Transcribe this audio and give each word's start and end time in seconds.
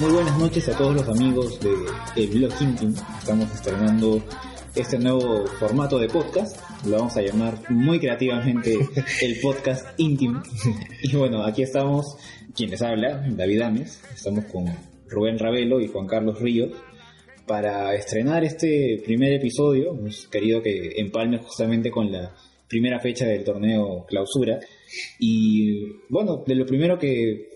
Muy 0.00 0.10
buenas 0.10 0.36
noches 0.38 0.68
a 0.68 0.76
todos 0.76 0.96
los 0.96 1.08
amigos 1.08 1.60
de 1.60 1.70
El 2.16 2.28
Blog 2.28 2.52
Íntimo. 2.60 2.94
Estamos 3.18 3.52
estrenando 3.54 4.20
este 4.74 4.98
nuevo 4.98 5.46
formato 5.46 6.00
de 6.00 6.08
podcast. 6.08 6.58
Lo 6.84 6.98
vamos 6.98 7.16
a 7.16 7.22
llamar 7.22 7.60
muy 7.70 8.00
creativamente 8.00 8.76
el 9.22 9.40
podcast 9.40 9.86
íntimo. 9.98 10.42
Y 11.02 11.14
bueno, 11.14 11.44
aquí 11.44 11.62
estamos, 11.62 12.16
quien 12.56 12.70
les 12.70 12.82
habla, 12.82 13.24
David 13.24 13.62
Ames. 13.62 14.02
Estamos 14.12 14.46
con 14.46 14.64
Rubén 15.06 15.38
Ravelo 15.38 15.80
y 15.80 15.86
Juan 15.86 16.08
Carlos 16.08 16.40
Ríos 16.40 16.72
para 17.46 17.94
estrenar 17.94 18.42
este 18.42 19.00
primer 19.04 19.32
episodio. 19.34 19.92
Hemos 19.96 20.26
querido 20.26 20.60
que 20.60 20.94
empalme 20.96 21.38
justamente 21.38 21.92
con 21.92 22.10
la 22.10 22.34
primera 22.66 22.98
fecha 22.98 23.26
del 23.26 23.44
torneo 23.44 24.04
clausura. 24.08 24.58
Y 25.20 25.84
bueno, 26.08 26.42
de 26.44 26.56
lo 26.56 26.66
primero 26.66 26.98
que 26.98 27.53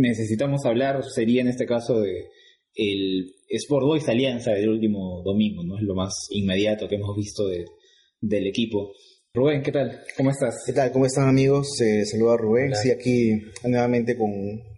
necesitamos 0.00 0.64
hablar 0.64 1.02
sería 1.04 1.42
en 1.42 1.48
este 1.48 1.66
caso 1.66 2.00
de 2.00 2.28
el 2.74 3.34
Sport 3.48 3.84
Boys 3.84 4.08
Alianza 4.08 4.52
del 4.52 4.68
último 4.68 5.22
domingo, 5.24 5.62
¿no? 5.64 5.76
Es 5.76 5.82
lo 5.82 5.94
más 5.94 6.14
inmediato 6.30 6.88
que 6.88 6.96
hemos 6.96 7.16
visto 7.16 7.46
de, 7.46 7.64
del 8.20 8.46
equipo. 8.46 8.92
Rubén, 9.32 9.62
¿qué 9.62 9.70
tal? 9.70 10.02
¿Cómo 10.16 10.30
estás? 10.30 10.54
¿Qué 10.66 10.72
tal? 10.72 10.90
¿Cómo 10.92 11.06
están 11.06 11.28
amigos? 11.28 11.80
Eh, 11.80 12.04
saluda 12.04 12.34
a 12.34 12.36
Rubén. 12.36 12.74
Sí, 12.74 12.90
aquí 12.90 13.42
nuevamente 13.64 14.16
con, 14.16 14.30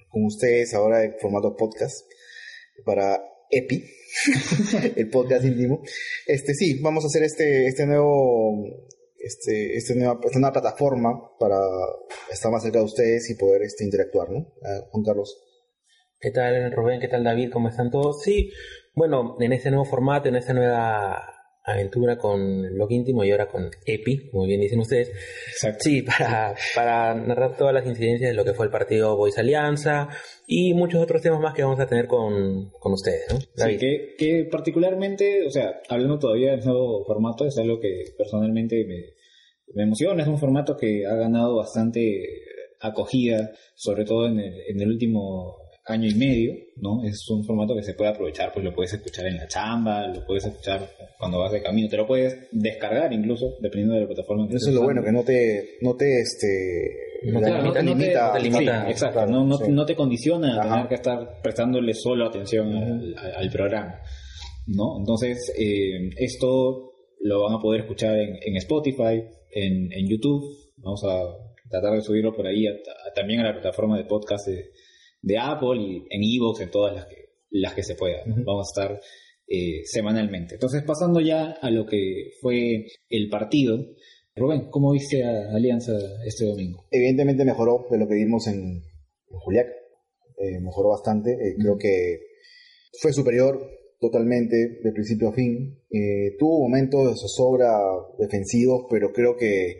con 0.08 0.24
ustedes 0.24 0.74
ahora 0.74 1.04
en 1.04 1.14
formato 1.20 1.56
podcast 1.56 1.94
para 2.84 3.18
EPI, 3.50 3.84
el 4.96 5.08
podcast 5.10 5.44
íntimo. 5.44 5.82
Este 6.26 6.54
sí, 6.54 6.80
vamos 6.80 7.04
a 7.04 7.06
hacer 7.06 7.22
este, 7.22 7.66
este 7.66 7.86
nuevo, 7.86 8.88
este, 9.22 9.76
este 9.76 9.94
nueva, 9.94 10.18
esta 10.22 10.38
nueva 10.38 10.52
plataforma 10.52 11.36
para 11.38 11.58
estar 12.30 12.50
más 12.50 12.62
cerca 12.62 12.78
de 12.78 12.84
ustedes 12.84 13.30
y 13.30 13.34
poder 13.36 13.62
este, 13.62 13.84
interactuar, 13.84 14.30
¿no? 14.30 14.52
Ah, 14.62 14.86
Juan 14.90 15.04
Carlos. 15.04 15.38
¿Qué 16.18 16.30
tal 16.30 16.72
Rubén? 16.72 17.00
¿Qué 17.00 17.08
tal 17.08 17.24
David? 17.24 17.50
¿Cómo 17.52 17.68
están 17.68 17.90
todos? 17.90 18.22
Sí, 18.22 18.52
bueno, 18.94 19.36
en 19.40 19.52
este 19.52 19.70
nuevo 19.70 19.84
formato, 19.84 20.28
en 20.28 20.36
esta 20.36 20.52
nueva 20.52 21.31
aventura 21.64 22.18
con 22.18 22.64
el 22.64 22.72
blog 22.74 22.90
íntimo 22.90 23.24
y 23.24 23.30
ahora 23.30 23.48
con 23.48 23.70
EPI, 23.86 24.30
como 24.30 24.44
bien 24.46 24.60
dicen 24.60 24.80
ustedes. 24.80 25.10
Exacto. 25.48 25.84
Sí, 25.84 26.02
para, 26.02 26.54
para 26.74 27.14
narrar 27.14 27.56
todas 27.56 27.72
las 27.72 27.86
incidencias 27.86 28.30
de 28.30 28.36
lo 28.36 28.44
que 28.44 28.54
fue 28.54 28.66
el 28.66 28.72
partido 28.72 29.16
Boys 29.16 29.38
Alianza 29.38 30.08
y 30.46 30.74
muchos 30.74 31.00
otros 31.00 31.22
temas 31.22 31.40
más 31.40 31.54
que 31.54 31.62
vamos 31.62 31.80
a 31.80 31.86
tener 31.86 32.06
con, 32.06 32.70
con 32.70 32.92
ustedes, 32.92 33.26
¿no? 33.30 33.38
Sí, 33.40 33.76
que, 33.78 34.14
que 34.18 34.48
particularmente, 34.50 35.46
o 35.46 35.50
sea, 35.50 35.80
hablando 35.88 36.18
todavía 36.18 36.52
del 36.52 36.64
nuevo 36.64 37.04
formato, 37.04 37.46
es 37.46 37.56
algo 37.58 37.78
que 37.78 38.04
personalmente 38.16 38.84
me, 38.84 39.14
me 39.74 39.84
emociona. 39.84 40.22
Es 40.22 40.28
un 40.28 40.38
formato 40.38 40.76
que 40.76 41.06
ha 41.06 41.14
ganado 41.14 41.56
bastante 41.56 42.24
acogida, 42.80 43.52
sobre 43.74 44.04
todo 44.04 44.26
en 44.26 44.40
el, 44.40 44.54
en 44.68 44.80
el 44.80 44.88
último 44.88 45.56
año 45.86 46.08
y 46.08 46.14
medio, 46.14 46.54
¿no? 46.76 47.02
Es 47.04 47.28
un 47.30 47.44
formato 47.44 47.74
que 47.74 47.82
se 47.82 47.94
puede 47.94 48.10
aprovechar, 48.10 48.52
pues 48.52 48.64
lo 48.64 48.72
puedes 48.72 48.92
escuchar 48.92 49.26
en 49.26 49.36
la 49.36 49.48
chamba, 49.48 50.06
lo 50.08 50.24
puedes 50.24 50.44
escuchar 50.46 50.88
cuando 51.18 51.38
vas 51.40 51.50
de 51.52 51.60
camino, 51.62 51.88
te 51.88 51.96
lo 51.96 52.06
puedes 52.06 52.48
descargar 52.52 53.12
incluso, 53.12 53.56
dependiendo 53.60 53.94
de 53.96 54.02
la 54.02 54.06
plataforma. 54.06 54.46
que 54.48 54.56
Eso 54.56 54.68
es 54.68 54.74
lo 54.76 54.82
bueno, 54.82 55.02
que 55.02 55.10
no 55.12 55.24
te, 55.24 55.78
no 55.82 55.94
te, 55.96 56.20
este, 56.20 56.96
No 57.24 57.40
te 57.40 57.46
Claro, 57.46 57.62
limita, 57.62 57.82
no, 57.82 57.96
te, 57.96 58.14
no 58.14 58.32
te 58.32 58.40
limita. 58.40 58.84
sí, 58.86 58.90
exacto, 58.92 59.14
Claro, 59.18 59.30
no, 59.32 59.44
no, 59.44 59.56
sí. 59.58 59.64
no 59.72 59.84
te 59.86 59.96
condiciona 59.96 60.56
a 60.56 60.60
Ajá. 60.60 60.70
tener 60.74 60.88
que 60.88 60.94
estar 60.94 61.40
prestándole 61.42 61.94
solo 61.94 62.26
atención 62.26 62.72
al, 62.74 63.14
al- 63.18 63.34
al 63.36 63.50
programa, 63.50 63.98
¿no? 64.68 64.98
Entonces, 64.98 65.52
eh, 65.58 66.10
esto 66.16 66.92
lo 67.20 67.42
van 67.42 67.54
a 67.54 67.58
poder 67.60 67.80
escuchar 67.82 68.16
en, 68.18 68.36
en 68.40 68.56
Spotify, 68.56 69.22
en, 69.50 69.92
en 69.92 70.08
YouTube, 70.08 70.44
vamos 70.76 71.02
a 71.04 71.22
tratar 71.70 71.94
de 71.94 72.02
subirlo 72.02 72.32
por 72.34 72.46
ahí 72.46 72.66
a- 72.66 72.70
a- 72.72 73.12
también 73.14 73.40
a 73.40 73.44
la 73.44 73.52
plataforma 73.52 73.96
de 73.98 74.04
podcast 74.04 74.46
de, 74.46 74.64
de 75.22 75.38
Apple 75.38 75.80
y 75.80 76.06
en 76.10 76.22
Evox, 76.22 76.60
en 76.60 76.70
todas 76.70 76.94
las 76.94 77.06
que, 77.06 77.30
las 77.50 77.74
que 77.74 77.82
se 77.82 77.94
puedan, 77.94 78.28
¿no? 78.28 78.44
Vamos 78.44 78.68
a 78.68 78.82
estar 78.82 79.00
eh, 79.46 79.82
semanalmente. 79.84 80.54
Entonces, 80.54 80.82
pasando 80.82 81.20
ya 81.20 81.52
a 81.60 81.70
lo 81.70 81.86
que 81.86 82.32
fue 82.40 82.86
el 83.08 83.28
partido, 83.30 83.78
Rubén, 84.34 84.68
¿cómo 84.70 84.92
viste 84.92 85.22
a 85.24 85.54
Alianza 85.54 85.92
este 86.26 86.46
domingo? 86.46 86.86
evidentemente 86.90 87.44
mejoró 87.44 87.86
de 87.90 87.98
lo 87.98 88.08
que 88.08 88.14
vimos 88.14 88.46
en, 88.46 88.54
en 88.56 89.38
Juliaca. 89.38 89.72
Eh, 90.38 90.58
mejoró 90.60 90.88
bastante. 90.90 91.32
Eh, 91.32 91.54
Creo 91.58 91.76
que 91.78 92.20
fue 93.00 93.12
superior 93.12 93.60
totalmente 94.00 94.80
de 94.82 94.92
principio 94.92 95.28
a 95.28 95.32
fin. 95.32 95.78
Eh, 95.90 96.34
tuvo 96.38 96.68
momentos 96.68 97.10
de 97.10 97.16
zozobra 97.16 97.78
defensivos, 98.18 98.86
pero 98.90 99.12
creo 99.12 99.36
que 99.36 99.78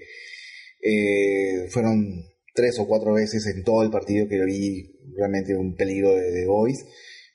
eh, 0.81 1.69
fueron 1.71 2.25
tres 2.55 2.79
o 2.79 2.87
cuatro 2.87 3.15
veces 3.15 3.47
en 3.55 3.65
todo 3.65 3.83
el 3.83 3.91
partido 3.91 4.27
que 4.29 4.45
vi 4.45 4.85
realmente 5.17 5.55
un 5.57 5.75
peligro 5.75 6.11
de, 6.11 6.31
de 6.31 6.47
Boys. 6.47 6.85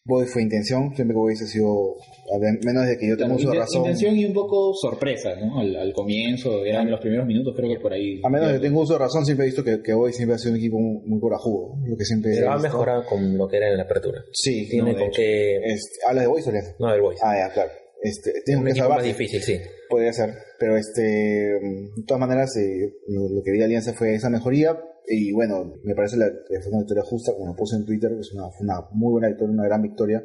Boys 0.09 0.31
fue 0.31 0.41
intención, 0.41 0.95
siempre 0.95 1.13
que 1.13 1.19
Boys 1.19 1.41
ha 1.41 1.47
sido, 1.47 1.95
a 2.33 2.39
ver, 2.39 2.57
menos 2.63 2.87
de 2.87 2.97
que 2.97 3.09
yo 3.09 3.17
tenga 3.17 3.35
Claro, 3.35 3.41
uso 3.41 3.49
de 3.51 3.57
inten- 3.57 3.59
razón. 3.59 3.81
Intención 3.81 4.15
y 4.15 4.23
un 4.23 4.33
poco 4.33 4.73
sorpresa, 4.73 5.35
¿no? 5.35 5.59
Al, 5.59 5.75
al 5.75 5.91
comienzo, 5.91 6.63
eran 6.63 6.89
los 6.89 7.01
primeros 7.01 7.27
minutos, 7.27 7.53
creo 7.57 7.67
que 7.75 7.81
por 7.81 7.91
ahí. 7.91 8.21
A 8.23 8.29
menos 8.29 8.47
de 8.47 8.53
que 8.53 8.59
tenga 8.61 8.79
uso 8.79 8.93
de 8.93 8.99
razón, 8.99 9.25
siempre 9.25 9.45
he 9.45 9.49
visto 9.49 9.65
que, 9.65 9.81
que 9.83 9.93
Boys 9.93 10.15
siempre 10.15 10.35
ha 10.35 10.37
sido 10.37 10.51
un 10.53 10.57
equipo 10.59 10.79
muy, 10.79 11.01
muy 11.05 11.19
corajudo. 11.19 11.75
¿no? 11.75 11.87
Lo 11.87 11.97
que 11.97 12.05
siempre 12.05 12.31
Pero 12.35 12.51
ha 12.53 12.57
mejorado 12.57 13.03
con 13.05 13.37
lo 13.37 13.49
que 13.49 13.57
era 13.57 13.69
en 13.69 13.75
la 13.75 13.83
apertura. 13.83 14.23
Sí, 14.31 14.69
Tiene 14.69 14.93
no, 14.93 14.97
con 14.97 15.11
que... 15.11 15.57
Este, 15.57 15.97
¿Habla 16.07 16.21
de 16.21 16.27
Boys 16.27 16.45
o 16.47 16.49
Alianza? 16.51 16.75
No, 16.79 16.91
del 16.93 17.01
Boys. 17.01 17.19
Ah, 17.21 17.35
ya, 17.37 17.53
claro. 17.53 17.71
Este, 18.01 18.29
es 18.37 18.43
tengo 18.45 18.59
un 18.59 18.65
que 18.65 18.71
equipo 18.71 18.89
más 18.89 19.03
difícil, 19.03 19.41
sí. 19.41 19.59
Podría 19.89 20.13
ser. 20.13 20.33
Pero 20.59 20.77
este, 20.77 21.01
de 21.01 22.03
todas 22.05 22.19
maneras, 22.19 22.55
eh, 22.57 22.93
lo, 23.07 23.29
lo 23.29 23.41
que 23.43 23.51
vi 23.51 23.57
de 23.59 23.65
Alianza 23.65 23.93
fue 23.93 24.13
esa 24.15 24.29
mejoría. 24.29 24.77
Y 25.07 25.31
bueno, 25.31 25.73
me 25.83 25.95
parece 25.95 26.17
la, 26.17 26.27
que 26.27 26.59
fue 26.61 26.71
una 26.71 26.79
victoria 26.79 27.03
justa, 27.03 27.33
como 27.37 27.55
puse 27.55 27.75
en 27.77 27.85
Twitter, 27.85 28.11
es 28.19 28.33
una, 28.33 28.49
fue 28.51 28.65
una 28.65 28.81
muy 28.91 29.11
buena 29.13 29.29
victoria, 29.29 29.53
una 29.53 29.65
gran 29.65 29.81
victoria. 29.81 30.23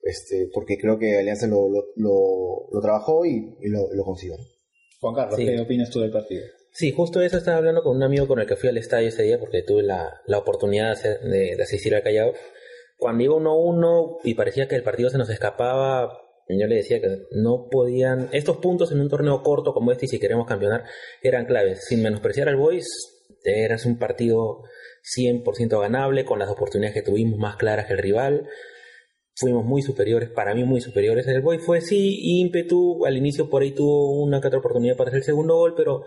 Este, 0.00 0.48
porque 0.52 0.78
creo 0.78 0.98
que 0.98 1.18
Alianza 1.18 1.46
lo, 1.46 1.68
lo, 1.68 1.84
lo, 1.96 2.68
lo 2.72 2.80
trabajó 2.80 3.24
y, 3.24 3.56
y 3.60 3.68
lo, 3.68 3.92
lo 3.92 4.04
consiguió. 4.04 4.36
Juan 5.00 5.14
Carlos, 5.14 5.36
Sí. 5.36 5.44
¿qué 5.46 5.60
opinas 5.60 5.90
tú 5.90 6.00
del 6.00 6.10
partido? 6.12 6.42
Sí, 6.72 6.90
justo 6.92 7.20
eso 7.20 7.36
estaba 7.36 7.58
hablando 7.58 7.82
con 7.82 7.96
un 7.96 8.02
amigo 8.02 8.26
con 8.26 8.40
el 8.40 8.46
que 8.46 8.56
fui 8.56 8.68
al 8.68 8.78
estadio 8.78 9.08
ese 9.08 9.24
día 9.24 9.38
porque 9.38 9.62
tuve 9.62 9.82
la, 9.82 10.08
la 10.26 10.38
oportunidad 10.38 10.86
de, 10.86 10.92
hacer- 10.92 11.20
de- 11.20 11.56
de 11.56 11.62
asistir 11.62 11.94
al 11.94 12.02
Callao. 12.02 12.32
Cuando 12.96 13.22
iba 13.24 13.34
1-1 13.34 14.18
y 14.24 14.34
parecía 14.34 14.68
que 14.68 14.76
el 14.76 14.82
partido 14.84 15.10
se 15.10 15.18
nos 15.18 15.28
escapaba, 15.28 16.10
yo 16.48 16.66
le 16.66 16.76
decía 16.76 17.00
que 17.00 17.08
no 17.32 17.68
podían... 17.70 18.28
Estos 18.32 18.58
puntos 18.58 18.92
en 18.92 19.00
un 19.00 19.08
torneo 19.08 19.42
corto 19.42 19.72
como 19.72 19.92
este, 19.92 20.06
y 20.06 20.08
si 20.08 20.18
queremos 20.18 20.46
campeonar, 20.46 20.84
eran 21.22 21.46
claves. 21.46 21.84
Sin 21.86 22.02
menospreciar 22.02 22.48
al 22.48 22.56
Boys, 22.56 22.86
era 23.44 23.76
un 23.86 23.98
partido 23.98 24.62
100% 25.18 25.80
ganable, 25.80 26.24
con 26.24 26.38
las 26.38 26.50
oportunidades 26.50 26.94
que 26.94 27.02
tuvimos 27.02 27.38
más 27.38 27.56
claras 27.56 27.86
que 27.86 27.94
el 27.94 27.98
rival. 28.00 28.48
Fuimos 29.34 29.64
muy 29.64 29.80
superiores, 29.82 30.28
para 30.28 30.54
mí 30.54 30.62
muy 30.64 30.80
superiores. 30.80 31.26
El 31.26 31.40
Boys 31.40 31.64
fue 31.64 31.80
sí, 31.80 32.18
ímpetu, 32.40 33.06
al 33.06 33.16
inicio 33.16 33.48
por 33.48 33.62
ahí 33.62 33.72
tuvo 33.72 34.22
una 34.22 34.40
que 34.40 34.48
otra 34.48 34.58
oportunidad 34.58 34.96
para 34.96 35.08
hacer 35.08 35.18
el 35.20 35.24
segundo 35.24 35.56
gol, 35.56 35.74
pero 35.74 36.02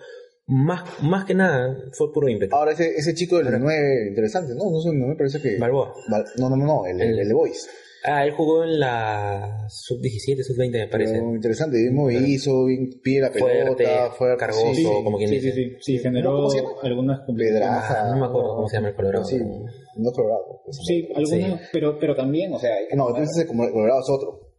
más, 0.45 1.01
más 1.01 1.25
que 1.25 1.33
nada 1.33 1.75
fue 1.93 2.13
puro 2.13 2.29
ímpetu. 2.29 2.55
Ahora, 2.55 2.73
ese, 2.73 2.93
ese 2.95 3.15
chico 3.15 3.37
del 3.39 3.47
9, 3.59 4.09
interesante, 4.09 4.53
¿no? 4.53 4.69
No, 4.69 4.79
sé, 4.79 4.89
no 4.93 5.07
me 5.07 5.15
parece 5.15 5.41
que. 5.41 5.57
Balboa. 5.57 5.91
No, 6.37 6.49
no, 6.51 6.55
no, 6.55 6.85
el, 6.85 7.01
el, 7.01 7.19
El- 7.19 7.27
de 7.27 7.33
Boys. 7.33 7.67
Ah, 8.07 8.23
él 8.23 8.31
jugó 8.31 8.63
en 8.63 8.79
la 8.79 9.65
sub-17, 9.67 10.43
sub-20 10.43 10.71
me 10.71 10.87
parece. 10.87 11.13
Pero 11.13 11.33
interesante, 11.35 11.77
bien 11.77 11.95
movidizo, 11.95 12.65
bien 12.65 12.89
pide 13.01 13.21
la 13.21 13.31
pelota, 13.31 14.11
fuerte, 14.11 14.37
cargoso, 14.37 14.73
sí, 14.75 14.83
sí. 14.83 15.03
como 15.03 15.17
quien 15.17 15.29
Sí, 15.29 15.39
sí, 15.39 15.45
dice. 15.47 15.55
sí, 15.55 15.77
sí, 15.81 15.99
generó 15.99 16.35
¿Cómo 16.35 16.49
se 16.49 16.57
llama? 16.61 16.69
algunas 16.83 17.19
complicaciones. 17.25 17.67
Ah, 17.71 18.07
no 18.13 18.19
me 18.19 18.25
acuerdo 18.27 18.55
cómo 18.55 18.67
se 18.69 18.75
llama 18.77 18.89
el 18.89 18.95
colorado. 18.95 19.25
Sí, 19.25 19.37
no 19.37 20.09
es 20.09 20.15
Colorado. 20.15 20.61
pues, 20.65 20.77
Sí, 20.85 21.09
algunas, 21.15 21.61
pero, 21.73 21.97
pero 21.99 22.15
también, 22.15 22.53
o 22.53 22.59
sea, 22.59 22.71
No, 22.95 23.09
entonces 23.09 23.37
el 23.37 23.47
Colorado 23.47 23.99
es 24.01 24.09
otro. 24.09 24.51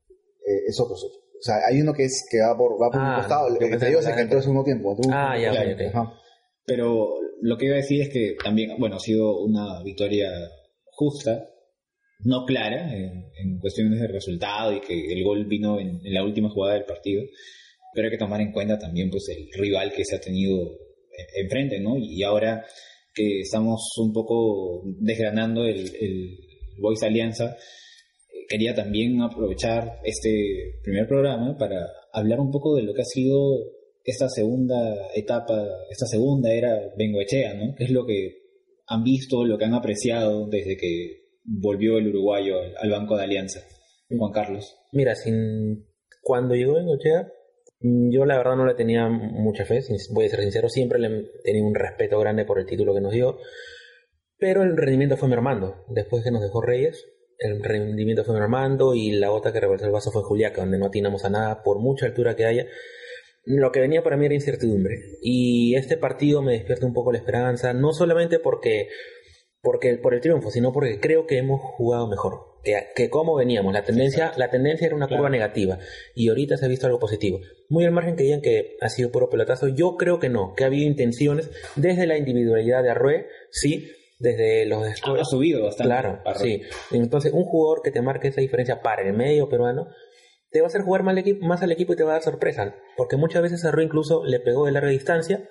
Eh, 0.46 0.62
es 0.68 0.80
otro, 0.80 0.94
es 0.96 1.04
otro. 1.04 1.20
O 1.38 1.42
sea, 1.42 1.56
hay 1.68 1.80
uno 1.80 1.92
que 1.92 2.04
es 2.04 2.26
que 2.30 2.40
va 2.40 2.56
por, 2.56 2.72
va 2.80 2.90
por 2.90 3.00
Ah, 3.00 3.10
un 3.10 3.20
costado, 3.20 3.46
el 3.48 3.54
yo 3.54 3.58
que 3.60 3.66
pensé 3.66 3.78
te 3.78 3.86
digo 3.90 4.00
que 4.00 4.04
es 4.04 4.06
el 4.08 4.12
que 4.14 4.14
era- 4.14 4.22
entró 4.22 4.38
en 4.38 4.42
segundo 4.42 4.64
tiempo. 4.64 4.96
Ah, 5.12 5.36
ya, 5.38 5.50
tiempo. 5.52 5.82
ok, 5.84 5.88
ok. 5.90 5.94
Ajá. 5.94 6.12
Pero 6.66 7.14
lo 7.42 7.56
que 7.58 7.66
iba 7.66 7.74
a 7.74 7.76
decir 7.76 8.00
es 8.02 8.08
que 8.08 8.36
también, 8.42 8.72
bueno, 8.78 8.96
ha 8.96 9.00
sido 9.00 9.38
una 9.40 9.82
victoria 9.84 10.30
justa, 10.86 11.48
no 12.20 12.44
clara 12.44 12.94
en, 12.94 13.26
en 13.36 13.58
cuestiones 13.58 14.00
de 14.00 14.08
resultado 14.08 14.72
y 14.72 14.80
que 14.80 15.12
el 15.12 15.22
gol 15.24 15.46
vino 15.46 15.78
en, 15.78 16.00
la 16.04 16.24
última 16.24 16.50
jugada 16.50 16.74
del 16.74 16.84
partido. 16.84 17.22
pero 17.94 18.06
hay 18.06 18.12
que 18.12 18.18
tomar 18.18 18.40
en 18.40 18.52
cuenta 18.52 18.78
también 18.78 19.10
pues 19.10 19.28
el 19.28 19.48
rival 19.60 19.92
que 19.92 20.04
se 20.04 20.16
ha 20.16 20.20
tenido 20.20 20.62
e- 20.62 21.42
enfrente, 21.42 21.80
¿no? 21.80 21.96
Y 21.96 22.22
ahora 22.22 22.64
que 23.14 23.40
estamos 23.40 23.80
un 23.98 24.12
poco 24.12 24.82
desgranando 25.00 25.64
el, 25.64 25.90
el 26.00 26.38
Voice 26.78 27.06
Alianza, 27.06 27.56
quería 28.48 28.74
también 28.74 29.20
aprovechar 29.22 30.00
este 30.04 30.78
primer 30.82 31.06
programa 31.08 31.56
para 31.56 31.86
hablar 32.12 32.40
un 32.40 32.50
poco 32.50 32.76
de 32.76 32.82
lo 32.82 32.94
que 32.94 33.02
ha 33.02 33.06
sido 33.06 33.76
esta 34.04 34.28
segunda 34.28 34.94
etapa, 35.14 35.66
esta 35.90 36.06
segunda 36.06 36.52
era 36.52 36.78
Bengoechea, 36.96 37.54
¿no? 37.54 37.74
¿Qué 37.74 37.84
es 37.84 37.90
lo 37.90 38.06
que 38.06 38.46
han 38.86 39.02
visto, 39.02 39.44
lo 39.44 39.58
que 39.58 39.64
han 39.64 39.74
apreciado 39.74 40.46
desde 40.46 40.76
que 40.76 41.25
volvió 41.46 41.98
el 41.98 42.08
uruguayo 42.08 42.56
al, 42.80 42.90
Banco 42.90 43.16
de 43.16 43.24
Alianza? 43.24 43.60
Juan 44.10 44.32
Carlos. 44.32 44.76
Mira, 44.92 45.14
sin... 45.14 45.86
cuando 46.22 46.54
llegó 46.54 46.74
Bengochea, 46.74 47.32
mm, 47.80 48.10
yo 48.10 48.24
la 48.24 48.36
verdad 48.36 48.56
no 48.56 48.66
le 48.66 48.74
tenía 48.74 49.08
mucha 49.08 49.64
fe, 49.64 49.80
voy 50.10 50.26
a 50.26 50.28
ser 50.28 50.40
sincero, 50.40 50.68
siempre 50.68 50.98
le 50.98 51.30
tenía 51.44 51.62
un 51.62 51.74
respeto 51.74 52.18
grande 52.18 52.44
por 52.44 52.58
el 52.58 52.66
título 52.66 52.94
que 52.94 53.00
nos 53.00 53.12
dio, 53.12 53.38
pero 54.38 54.62
el 54.62 54.76
rendimiento 54.76 55.16
fue 55.16 55.28
mermando. 55.28 55.84
Después 55.88 56.22
que 56.22 56.30
nos 56.30 56.42
dejó 56.42 56.60
Reyes, 56.60 57.06
el 57.38 57.62
rendimiento 57.62 58.24
fue 58.24 58.34
mermando 58.34 58.94
y 58.94 59.12
la 59.12 59.28
gota 59.28 59.52
que 59.52 59.60
rebalsó 59.60 59.86
el 59.86 59.92
vaso 59.92 60.10
fue 60.10 60.22
Juliaca, 60.22 60.62
donde 60.62 60.78
no 60.78 60.86
atinamos 60.86 61.24
a 61.24 61.30
nada, 61.30 61.62
por 61.62 61.80
mucha 61.80 62.06
altura 62.06 62.36
que 62.36 62.46
haya. 62.46 62.66
Lo 63.44 63.70
que 63.70 63.80
venía 63.80 64.02
para 64.02 64.16
mí 64.16 64.26
era 64.26 64.34
incertidumbre. 64.34 64.96
Y 65.22 65.74
este 65.76 65.96
partido 65.96 66.42
me 66.42 66.52
despierta 66.52 66.86
un 66.86 66.92
poco 66.92 67.12
la 67.12 67.18
esperanza, 67.18 67.72
no 67.72 67.92
solamente 67.92 68.38
porque, 68.38 68.88
porque 69.66 69.96
por 69.96 70.14
el 70.14 70.20
triunfo, 70.20 70.52
sino 70.52 70.72
porque 70.72 71.00
creo 71.00 71.26
que 71.26 71.38
hemos 71.38 71.60
jugado 71.60 72.06
mejor. 72.06 72.60
Que, 72.62 72.86
que 72.94 73.10
como 73.10 73.34
veníamos, 73.34 73.72
la 73.72 73.82
tendencia, 73.82 74.30
la 74.36 74.48
tendencia 74.48 74.86
era 74.86 74.94
una 74.94 75.08
Claro. 75.08 75.22
curva 75.24 75.30
negativa 75.30 75.80
y 76.14 76.28
ahorita 76.28 76.56
se 76.56 76.66
ha 76.66 76.68
visto 76.68 76.86
algo 76.86 77.00
positivo. 77.00 77.40
Muy 77.68 77.84
al 77.84 77.90
margen 77.90 78.14
que 78.14 78.22
digan 78.22 78.42
que 78.42 78.76
ha 78.80 78.88
sido 78.88 79.10
puro 79.10 79.28
pelotazo, 79.28 79.66
yo 79.66 79.96
creo 79.96 80.20
que 80.20 80.28
no, 80.28 80.54
que 80.54 80.62
ha 80.62 80.68
habido 80.68 80.86
intenciones 80.86 81.50
desde 81.74 82.06
la 82.06 82.16
individualidad 82.16 82.84
de 82.84 82.90
Arrué, 82.90 83.26
sí, 83.50 83.90
desde 84.20 84.66
los 84.66 84.86
Ha 84.86 85.24
subido 85.24 85.64
bastante. 85.64 85.88
Claro, 85.92 86.22
sí. 86.36 86.62
Entonces, 86.92 87.32
un 87.32 87.42
jugador 87.42 87.82
que 87.82 87.90
te 87.90 88.02
marque 88.02 88.28
esa 88.28 88.40
diferencia 88.42 88.82
para 88.82 89.02
el 89.02 89.14
medio 89.14 89.48
peruano 89.48 89.88
te 90.52 90.60
va 90.60 90.66
a 90.66 90.68
hacer 90.68 90.82
jugar 90.82 91.02
más 91.02 91.10
al, 91.10 91.18
equipo, 91.18 91.44
más 91.44 91.62
al 91.64 91.72
equipo 91.72 91.92
y 91.92 91.96
te 91.96 92.04
va 92.04 92.10
a 92.10 92.14
dar 92.14 92.22
sorpresa. 92.22 92.76
Porque 92.96 93.16
muchas 93.16 93.42
veces 93.42 93.64
a 93.64 93.72
Rui 93.72 93.86
incluso 93.86 94.24
le 94.24 94.38
pegó 94.38 94.66
de 94.66 94.70
larga 94.70 94.90
distancia 94.90 95.50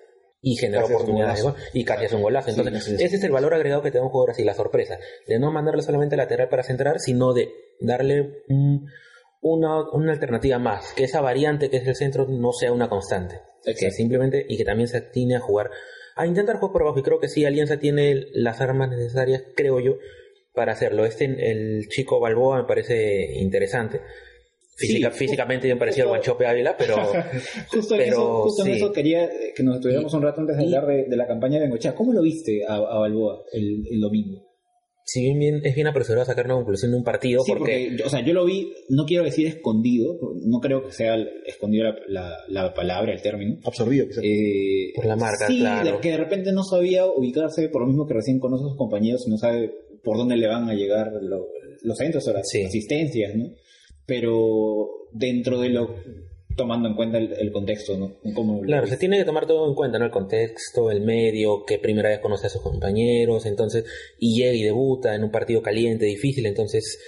y 0.54 0.66
un 0.66 0.76
oportunidades 0.76 1.38
de 1.38 1.42
golazo. 1.44 1.60
gol. 1.60 1.70
Y 1.74 1.84
casi 1.86 2.06
hace 2.06 2.16
un 2.16 2.22
golazo. 2.22 2.50
Entonces, 2.52 2.84
sí, 2.84 2.98
sí. 2.98 3.04
ese 3.04 3.16
es 3.16 3.24
el 3.24 3.32
valor 3.32 3.54
agregado 3.54 3.82
que 3.82 3.92
te 3.92 3.98
da 3.98 4.04
un 4.04 4.10
jugador 4.10 4.32
así, 4.32 4.44
la 4.44 4.54
sorpresa. 4.54 4.98
De 5.28 5.40
no 5.40 5.52
mandarle 5.52 5.82
solamente 5.82 6.16
lateral 6.16 6.50
para 6.50 6.64
centrar, 6.64 7.00
sino 7.00 7.34
de 7.34 7.50
darle 7.80 8.44
un- 8.50 8.88
una, 9.42 9.90
una 9.92 10.12
alternativa 10.14 10.60
más. 10.60 10.94
Que 10.94 11.04
esa 11.06 11.22
variante 11.22 11.70
que 11.70 11.78
es 11.78 11.88
el 11.88 11.96
centro 11.96 12.26
no 12.28 12.52
sea 12.54 12.72
una 12.72 12.90
constante. 12.90 13.42
Simplemente, 13.92 14.46
y 14.48 14.58
que 14.58 14.66
también 14.66 14.88
se 14.88 14.98
atine 14.98 15.36
a 15.36 15.40
jugar, 15.40 15.72
a 16.16 16.28
intentar 16.28 16.58
jugar 16.58 16.72
por 16.74 16.82
abajo. 16.84 17.00
Y 17.00 17.04
creo 17.04 17.20
que 17.20 17.28
sí, 17.28 17.46
Alianza 17.46 17.78
tiene 17.78 18.26
las 18.34 18.62
armas 18.62 18.90
necesarias, 18.90 19.44
creo 19.56 19.80
yo, 19.80 19.96
para 20.54 20.74
hacerlo. 20.74 21.06
Este, 21.06 21.26
el 21.26 21.88
chico 21.90 22.20
Balboa 22.20 22.58
me 22.62 22.68
parece 22.68 23.34
interesante. 23.40 24.02
Física- 24.78 25.12
Sí, 25.12 25.18
físicamente 25.20 25.68
me 25.70 25.78
parecía 25.78 26.06
Guanchope 26.06 26.46
Ávila, 26.46 26.76
pero 26.78 26.98
Justo, 27.72 27.96
en, 27.96 28.00
Pero, 28.02 28.12
eso, 28.12 28.44
justo 28.44 28.66
en 28.66 28.72
sí. 28.74 28.78
eso 28.78 28.92
quería 28.92 29.24
eh, 29.26 29.54
que 29.56 29.64
nos 29.64 29.76
estuviéramos 29.78 30.14
un 30.14 30.22
rato 30.22 30.42
antes 30.42 30.58
de 30.58 30.64
hablar 30.64 30.86
de, 30.88 31.06
de 31.06 31.16
la 31.16 31.26
campaña 31.28 31.56
de 31.60 31.62
Bengochea. 31.66 31.96
¿Cómo 31.96 32.12
lo 32.14 32.22
viste 32.22 32.66
a, 32.68 32.76
a 32.76 33.00
Balboa 33.00 33.42
el, 33.54 33.84
el 33.90 34.00
domingo? 34.02 34.42
si 35.08 35.22
bien, 35.22 35.38
bien 35.38 35.62
es 35.64 35.76
bien 35.76 35.86
apresurado 35.86 36.24
a 36.24 36.26
sacar 36.26 36.46
una 36.46 36.56
conclusión 36.56 36.90
de 36.90 36.98
un 36.98 37.04
partido, 37.04 37.44
Sí, 37.44 37.52
porque, 37.52 37.90
porque, 37.90 37.98
yo- 38.00 38.08
o 38.08 38.10
sea, 38.10 38.26
yo 38.26 38.34
lo 38.34 38.44
vi, 38.44 38.74
no 38.90 39.06
quiero 39.06 39.24
decir 39.24 39.46
escondido, 39.46 40.18
no 40.44 40.60
creo 40.60 40.84
que 40.84 40.92
sea 40.94 41.14
el- 41.14 41.30
escondido 41.46 41.84
la, 41.84 41.96
la- 42.08 42.38
la 42.50 42.74
palabra, 42.74 43.14
el 43.14 43.22
término. 43.22 43.60
Absorbido, 43.64 44.08
quizás. 44.08 44.24
Eh, 44.26 44.92
Por 44.96 45.06
la 45.06 45.16
marca, 45.16 45.46
sí, 45.46 45.60
claro. 45.60 46.02
que 46.02 46.10
de 46.10 46.18
repente 46.18 46.52
no 46.54 46.64
sabía 46.64 47.06
ubicarse, 47.06 47.70
por 47.70 47.82
lo 47.84 47.88
mismo 47.88 48.08
que 48.08 48.16
recién 48.16 48.40
conoce 48.40 48.64
a 48.64 48.70
sus 48.70 48.78
compañeros 48.78 49.26
y 49.28 49.30
no 49.30 49.38
sabe 49.38 49.72
por 50.04 50.18
dónde 50.18 50.38
le 50.38 50.48
van 50.48 50.68
a 50.70 50.74
llegar 50.74 51.12
lo- 51.22 51.48
los 51.84 51.98
centros 52.00 52.28
o 52.28 52.34
las 52.34 52.50
Sí. 52.50 52.64
asistencias, 52.64 53.36
¿no? 53.36 53.46
Pero 54.06 55.08
dentro 55.12 55.60
de 55.60 55.70
lo, 55.70 55.96
tomando 56.56 56.88
en 56.90 56.96
cuenta 56.96 57.18
el, 57.18 57.34
el 57.34 57.52
contexto, 57.52 57.98
¿no? 57.98 58.14
Como 58.34 58.62
lo 58.62 58.62
Claro, 58.62 58.88
se 58.88 58.98
tiene 58.98 59.18
que 59.18 59.26
tomar 59.26 59.46
todo 59.46 59.68
en 59.68 59.76
cuenta, 59.76 60.00
¿no? 60.00 60.06
El 60.06 60.12
contexto, 60.12 60.92
el 60.92 61.02
medio, 61.02 61.66
que 61.66 61.80
primera 61.80 62.10
vez 62.10 62.20
conoce 62.20 62.48
a 62.48 62.50
sus 62.50 62.62
compañeros, 62.62 63.46
entonces, 63.46 63.86
y 64.20 64.40
llega 64.40 64.54
y 64.54 64.64
debuta 64.64 65.16
en 65.16 65.24
un 65.24 65.32
partido 65.32 65.62
caliente, 65.62 66.06
difícil, 66.06 66.46
entonces, 66.46 67.00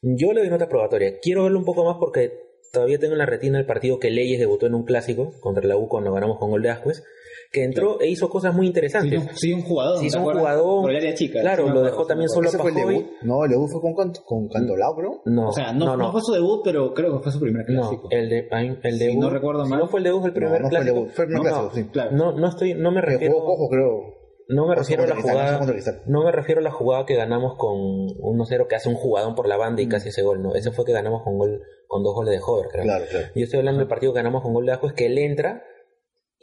yo 0.00 0.32
le 0.32 0.40
doy 0.40 0.50
nota 0.50 0.68
probatoria. 0.68 1.18
Quiero 1.20 1.44
verlo 1.44 1.58
un 1.58 1.64
poco 1.64 1.84
más 1.84 1.96
porque 1.98 2.32
todavía 2.72 2.98
tengo 2.98 3.12
en 3.12 3.18
la 3.18 3.26
retina 3.26 3.58
el 3.58 3.66
partido 3.66 3.98
que 3.98 4.10
Leyes 4.10 4.40
debutó 4.40 4.66
en 4.66 4.74
un 4.74 4.84
clásico 4.84 5.34
contra 5.40 5.66
la 5.66 5.76
U 5.76 5.88
cuando 5.88 6.12
ganamos 6.12 6.38
con 6.38 6.50
gol 6.50 6.62
de 6.62 6.70
Ascuez, 6.70 7.04
que 7.52 7.64
entró 7.64 8.00
e 8.00 8.08
hizo 8.08 8.30
cosas 8.30 8.54
muy 8.54 8.66
interesantes. 8.66 9.22
sí, 9.34 9.52
un 9.52 9.60
jugador. 9.62 9.96
Sí, 9.98 10.04
¿te 10.04 10.08
es 10.08 10.14
un 10.16 10.22
jugador. 10.24 10.82
Por 10.82 10.90
el 10.90 10.96
área 10.96 11.14
chica. 11.14 11.40
Claro, 11.42 11.66
me 11.66 11.74
lo 11.74 11.82
dejó 11.82 12.06
también 12.06 12.28
solo 12.30 12.48
¿Ese 12.48 12.56
fue 12.58 12.70
el 12.70 12.76
Pajoy. 12.76 12.94
debut? 12.94 13.10
No, 13.22 13.44
el 13.44 13.50
debut 13.50 13.68
fue 13.70 13.80
con, 13.82 14.12
con 14.24 14.48
Cantolao, 14.48 14.96
creo. 14.96 15.20
No, 15.26 15.48
O 15.48 15.52
sea, 15.52 15.72
no, 15.72 15.84
no, 15.84 15.96
no 15.98 16.04
no. 16.04 16.12
fue 16.12 16.22
su 16.22 16.32
debut, 16.32 16.62
pero 16.64 16.94
creo 16.94 17.12
que 17.18 17.22
fue 17.24 17.30
su 17.32 17.38
primer 17.40 17.68
No, 17.68 17.80
clásico. 17.82 18.08
el 18.10 18.28
de, 18.30 18.48
el 18.82 18.92
Si 18.98 19.04
debut. 19.06 19.20
no 19.22 19.28
recuerdo 19.30 19.64
si 19.64 19.70
mal. 19.70 19.80
no 19.80 19.88
fue 19.88 20.00
el 20.00 20.04
debut, 20.04 20.24
el 20.24 20.32
primer 20.32 20.52
no, 20.52 20.58
no 20.60 20.68
fue 20.70 20.78
el 20.78 20.84
clásico. 20.84 20.94
debut, 21.00 21.14
fue 21.14 21.24
el 21.24 21.28
primer 21.30 21.44
No, 21.44 21.50
clásico, 21.60 21.74
sí. 21.74 21.84
Claro. 21.92 22.10
No, 22.12 22.32
no 22.32 22.48
estoy, 22.48 22.74
no 22.74 22.90
me 22.90 23.00
refiero. 23.02 23.34
jugó 23.34 23.44
cojo, 23.46 23.68
creo. 23.68 24.22
No 24.48 24.66
me 24.66 24.74
refiero 24.74 25.04
a 25.04 25.06
la 25.06 25.16
jugada. 25.20 25.60
No 26.06 26.24
me 26.24 26.32
refiero 26.32 26.60
a 26.60 26.64
la 26.64 26.72
jugada 26.72 27.06
que 27.06 27.14
ganamos 27.14 27.54
con 27.56 27.76
1-0 27.76 28.66
que 28.66 28.74
hace 28.76 28.88
un 28.88 28.96
jugadón 28.96 29.34
por 29.34 29.46
la 29.46 29.56
banda 29.56 29.80
y 29.82 29.88
casi 29.88 30.08
ese 30.08 30.22
gol, 30.22 30.42
no. 30.42 30.54
Ese 30.54 30.72
fue 30.72 30.84
que 30.84 30.92
ganamos 30.92 31.22
con 31.22 31.38
gol 31.38 31.60
con 31.86 32.02
dos 32.02 32.14
goles 32.14 32.32
de 32.34 32.40
Hover, 32.44 32.68
creo. 32.70 32.84
Claro, 32.84 33.04
claro. 33.10 33.26
Yo 33.34 33.44
estoy 33.44 33.58
hablando 33.60 33.78
del 33.80 33.88
partido 33.88 34.12
que 34.12 34.18
ganamos 34.18 34.42
con 34.42 34.52
gol 34.54 34.66
de 34.66 34.72
Ajo, 34.72 34.86
es 34.88 34.94
que 34.94 35.06
él 35.06 35.16
entra 35.18 35.62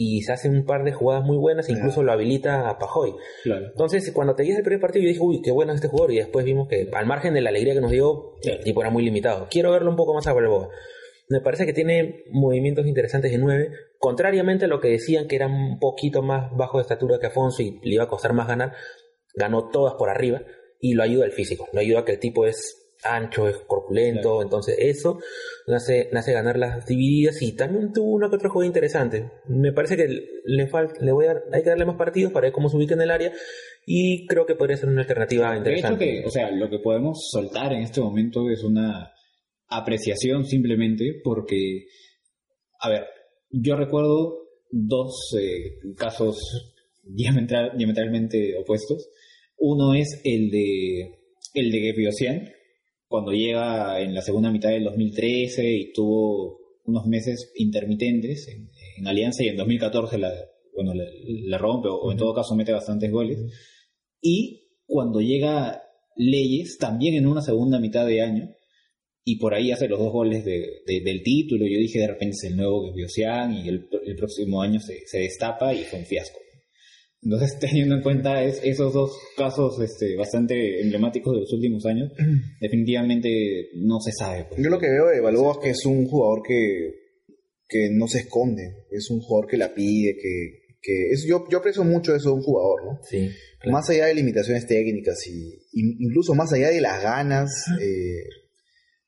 y 0.01 0.21
se 0.21 0.31
hace 0.31 0.47
un 0.47 0.63
par 0.63 0.85
de 0.85 0.93
jugadas 0.93 1.25
muy 1.25 1.35
buenas, 1.35 1.67
e 1.67 1.73
incluso 1.73 2.03
lo 2.03 2.13
habilita 2.13 2.69
a 2.69 2.79
Pajoy. 2.79 3.15
Claro. 3.43 3.65
Entonces, 3.67 4.09
cuando 4.13 4.33
te 4.33 4.49
el 4.49 4.63
primer 4.63 4.79
partido, 4.79 5.03
yo 5.03 5.09
dije, 5.09 5.19
uy, 5.21 5.41
qué 5.41 5.51
bueno 5.51 5.73
es 5.73 5.75
este 5.75 5.89
jugador. 5.89 6.13
Y 6.13 6.19
después 6.19 6.45
vimos 6.45 6.69
que, 6.69 6.87
al 6.93 7.05
margen 7.05 7.33
de 7.33 7.41
la 7.41 7.49
alegría 7.49 7.73
que 7.73 7.81
nos 7.81 7.91
dio, 7.91 8.35
el 8.43 8.63
tipo 8.63 8.79
era 8.79 8.91
muy 8.91 9.03
limitado. 9.03 9.47
Quiero 9.51 9.71
verlo 9.71 9.89
un 9.89 9.97
poco 9.97 10.13
más 10.13 10.25
a 10.25 10.31
Balboa. 10.31 10.69
Me 11.27 11.41
parece 11.41 11.65
que 11.65 11.73
tiene 11.73 12.23
movimientos 12.31 12.87
interesantes 12.87 13.29
de 13.29 13.39
9, 13.39 13.71
contrariamente 13.97 14.65
a 14.65 14.67
lo 14.69 14.79
que 14.79 14.87
decían 14.87 15.27
que 15.27 15.35
era 15.35 15.47
un 15.47 15.79
poquito 15.79 16.21
más 16.21 16.49
bajo 16.55 16.77
de 16.77 16.83
estatura 16.83 17.19
que 17.19 17.27
Afonso 17.27 17.61
y 17.61 17.81
le 17.83 17.95
iba 17.95 18.05
a 18.05 18.07
costar 18.07 18.31
más 18.31 18.47
ganar. 18.47 18.75
Ganó 19.35 19.67
todas 19.67 19.95
por 19.95 20.09
arriba 20.09 20.41
y 20.79 20.93
lo 20.93 21.03
ayuda 21.03 21.25
el 21.25 21.33
físico. 21.33 21.67
Lo 21.73 21.81
ayuda 21.81 22.05
que 22.05 22.13
el 22.13 22.19
tipo 22.19 22.45
es 22.45 22.78
ancho, 23.03 23.47
es 23.47 23.57
corpulento. 23.67 24.41
Entonces, 24.41 24.75
eso 24.79 25.19
le 25.67 25.75
hace, 25.75 26.09
le 26.11 26.19
hace 26.19 26.33
ganar 26.33 26.57
las 26.57 26.85
divididas 26.85 27.41
y 27.41 27.53
también 27.55 27.93
tuvo 27.93 28.11
una 28.13 28.29
que 28.29 28.35
otra 28.35 28.49
jugada 28.49 28.67
interesante. 28.67 29.31
Me 29.47 29.71
parece 29.71 29.95
que 29.95 30.07
le 30.45 30.68
falta, 30.68 30.95
le 31.03 31.11
voy 31.11 31.25
a, 31.27 31.41
hay 31.53 31.63
que 31.63 31.69
darle 31.69 31.85
más 31.85 31.95
partidos 31.97 32.31
para 32.33 32.47
ver 32.47 32.53
cómo 32.53 32.69
se 32.69 32.77
ubica 32.77 32.94
en 32.95 33.01
el 33.01 33.11
área 33.11 33.31
y 33.85 34.27
creo 34.27 34.45
que 34.45 34.56
podría 34.56 34.77
ser 34.77 34.89
una 34.89 35.01
alternativa 35.01 35.51
De 35.51 35.57
hecho 35.57 35.69
interesante. 35.69 36.06
que, 36.21 36.25
o 36.27 36.29
sea, 36.29 36.51
lo 36.51 36.69
que 36.69 36.79
podemos 36.79 37.29
soltar 37.31 37.73
en 37.73 37.81
este 37.83 38.01
momento 38.01 38.49
es 38.49 38.63
una 38.63 39.11
apreciación 39.68 40.45
simplemente 40.45 41.21
porque, 41.23 41.85
a 42.81 42.89
ver, 42.89 43.06
yo 43.51 43.75
recuerdo 43.75 44.39
dos 44.71 45.35
eh, 45.39 45.79
casos 45.95 46.37
diametral- 47.03 47.75
diametralmente 47.77 48.56
opuestos. 48.57 49.09
Uno 49.57 49.94
es 49.94 50.21
el 50.23 50.49
de 50.51 51.15
el 51.53 51.71
de 51.71 51.79
cuando 53.09 53.31
llega 53.33 53.99
en 53.99 54.13
la 54.13 54.21
segunda 54.21 54.51
mitad 54.51 54.69
del 54.69 54.85
2013 54.85 55.71
y 55.73 55.92
tuvo 55.92 56.59
unos 56.85 57.06
meses 57.07 57.51
intermitentes 57.57 58.47
en, 58.47 58.69
en 58.97 59.07
Alianza 59.07 59.44
y 59.44 59.47
en 59.47 59.57
2014 59.57 60.18
la, 60.18 60.31
bueno, 60.75 60.94
la, 60.94 61.04
la 61.25 61.57
rompe 61.57 61.89
o, 61.89 62.11
en 62.11 62.18
todo 62.18 62.33
caso 62.33 62.56
mete 62.56 62.71
bastantes 62.71 63.11
goles. 63.11 63.39
Y 64.21 64.68
cuando 64.85 65.19
llega 65.21 65.81
Leyes, 66.16 66.78
también 66.78 67.16
en 67.16 67.28
una 67.28 67.42
segunda 67.42 67.80
mitad 67.80 68.06
de 68.06 68.21
año, 68.21 68.49
y 69.23 69.37
por 69.37 69.54
ahí 69.54 69.71
hace 69.71 69.87
los 69.87 69.99
dos 69.99 70.11
goles 70.11 70.45
de, 70.45 70.81
de- 70.87 71.01
del 71.01 71.21
título, 71.23 71.66
yo 71.68 71.78
dije 71.78 71.99
de 71.99 72.07
repente 72.07 72.35
es 72.42 72.44
el 72.51 72.57
nuevo 72.57 72.94
Biosian 72.94 73.54
y 73.54 73.68
el, 73.68 73.87
el 74.06 74.16
próximo 74.16 74.61
año 74.61 74.80
se, 74.80 75.06
se 75.06 75.19
destapa 75.19 75.73
y 75.73 75.83
fue 75.83 75.99
un 75.99 76.06
fiasco. 76.06 76.39
Entonces, 77.21 77.57
teniendo 77.59 77.95
en 77.95 78.02
cuenta 78.02 78.44
es- 78.44 78.61
esos 78.64 78.94
dos 78.94 79.11
casos 79.38 79.80
este, 79.81 80.16
bastante 80.16 80.81
emblemáticos 80.81 81.33
de 81.35 81.42
los 81.42 81.54
últimos 81.54 81.85
años, 81.85 82.11
definitivamente 82.61 83.69
no 83.76 83.99
se 83.99 84.11
sabe. 84.11 84.45
pues. 84.49 84.61
Yo 84.61 84.69
lo 84.69 84.80
que 84.80 84.90
veo 84.90 85.07
de 85.07 85.21
Balboa 85.21 85.54
es 85.54 85.57
que 85.59 85.69
es 85.71 85.85
un 85.85 86.06
jugador 86.07 86.42
que, 86.47 86.94
que 87.68 87.90
no 87.92 88.07
se 88.07 88.19
esconde. 88.19 88.85
Es 88.92 89.09
un 89.09 89.19
jugador 89.19 89.49
que 89.49 89.57
la 89.57 89.73
pide, 89.73 90.16
que, 90.16 90.76
que 90.81 91.09
es, 91.11 91.26
yo, 91.28 91.45
yo 91.52 91.57
aprecio 91.59 91.83
mucho 91.83 92.16
eso 92.16 92.30
de 92.30 92.35
un 92.35 92.42
jugador, 92.42 92.85
¿no? 92.85 92.99
Sí, 93.04 93.30
claro. 93.59 93.73
Más 93.78 93.90
allá 93.90 94.06
de 94.06 94.16
limitaciones 94.16 94.66
técnicas 94.66 95.26
y, 95.28 95.56
y 95.73 96.06
incluso 96.06 96.33
más 96.35 96.54
allá 96.54 96.69
de 96.69 96.81
las 96.81 97.04
ganas, 97.04 97.49
eh, 97.81 98.23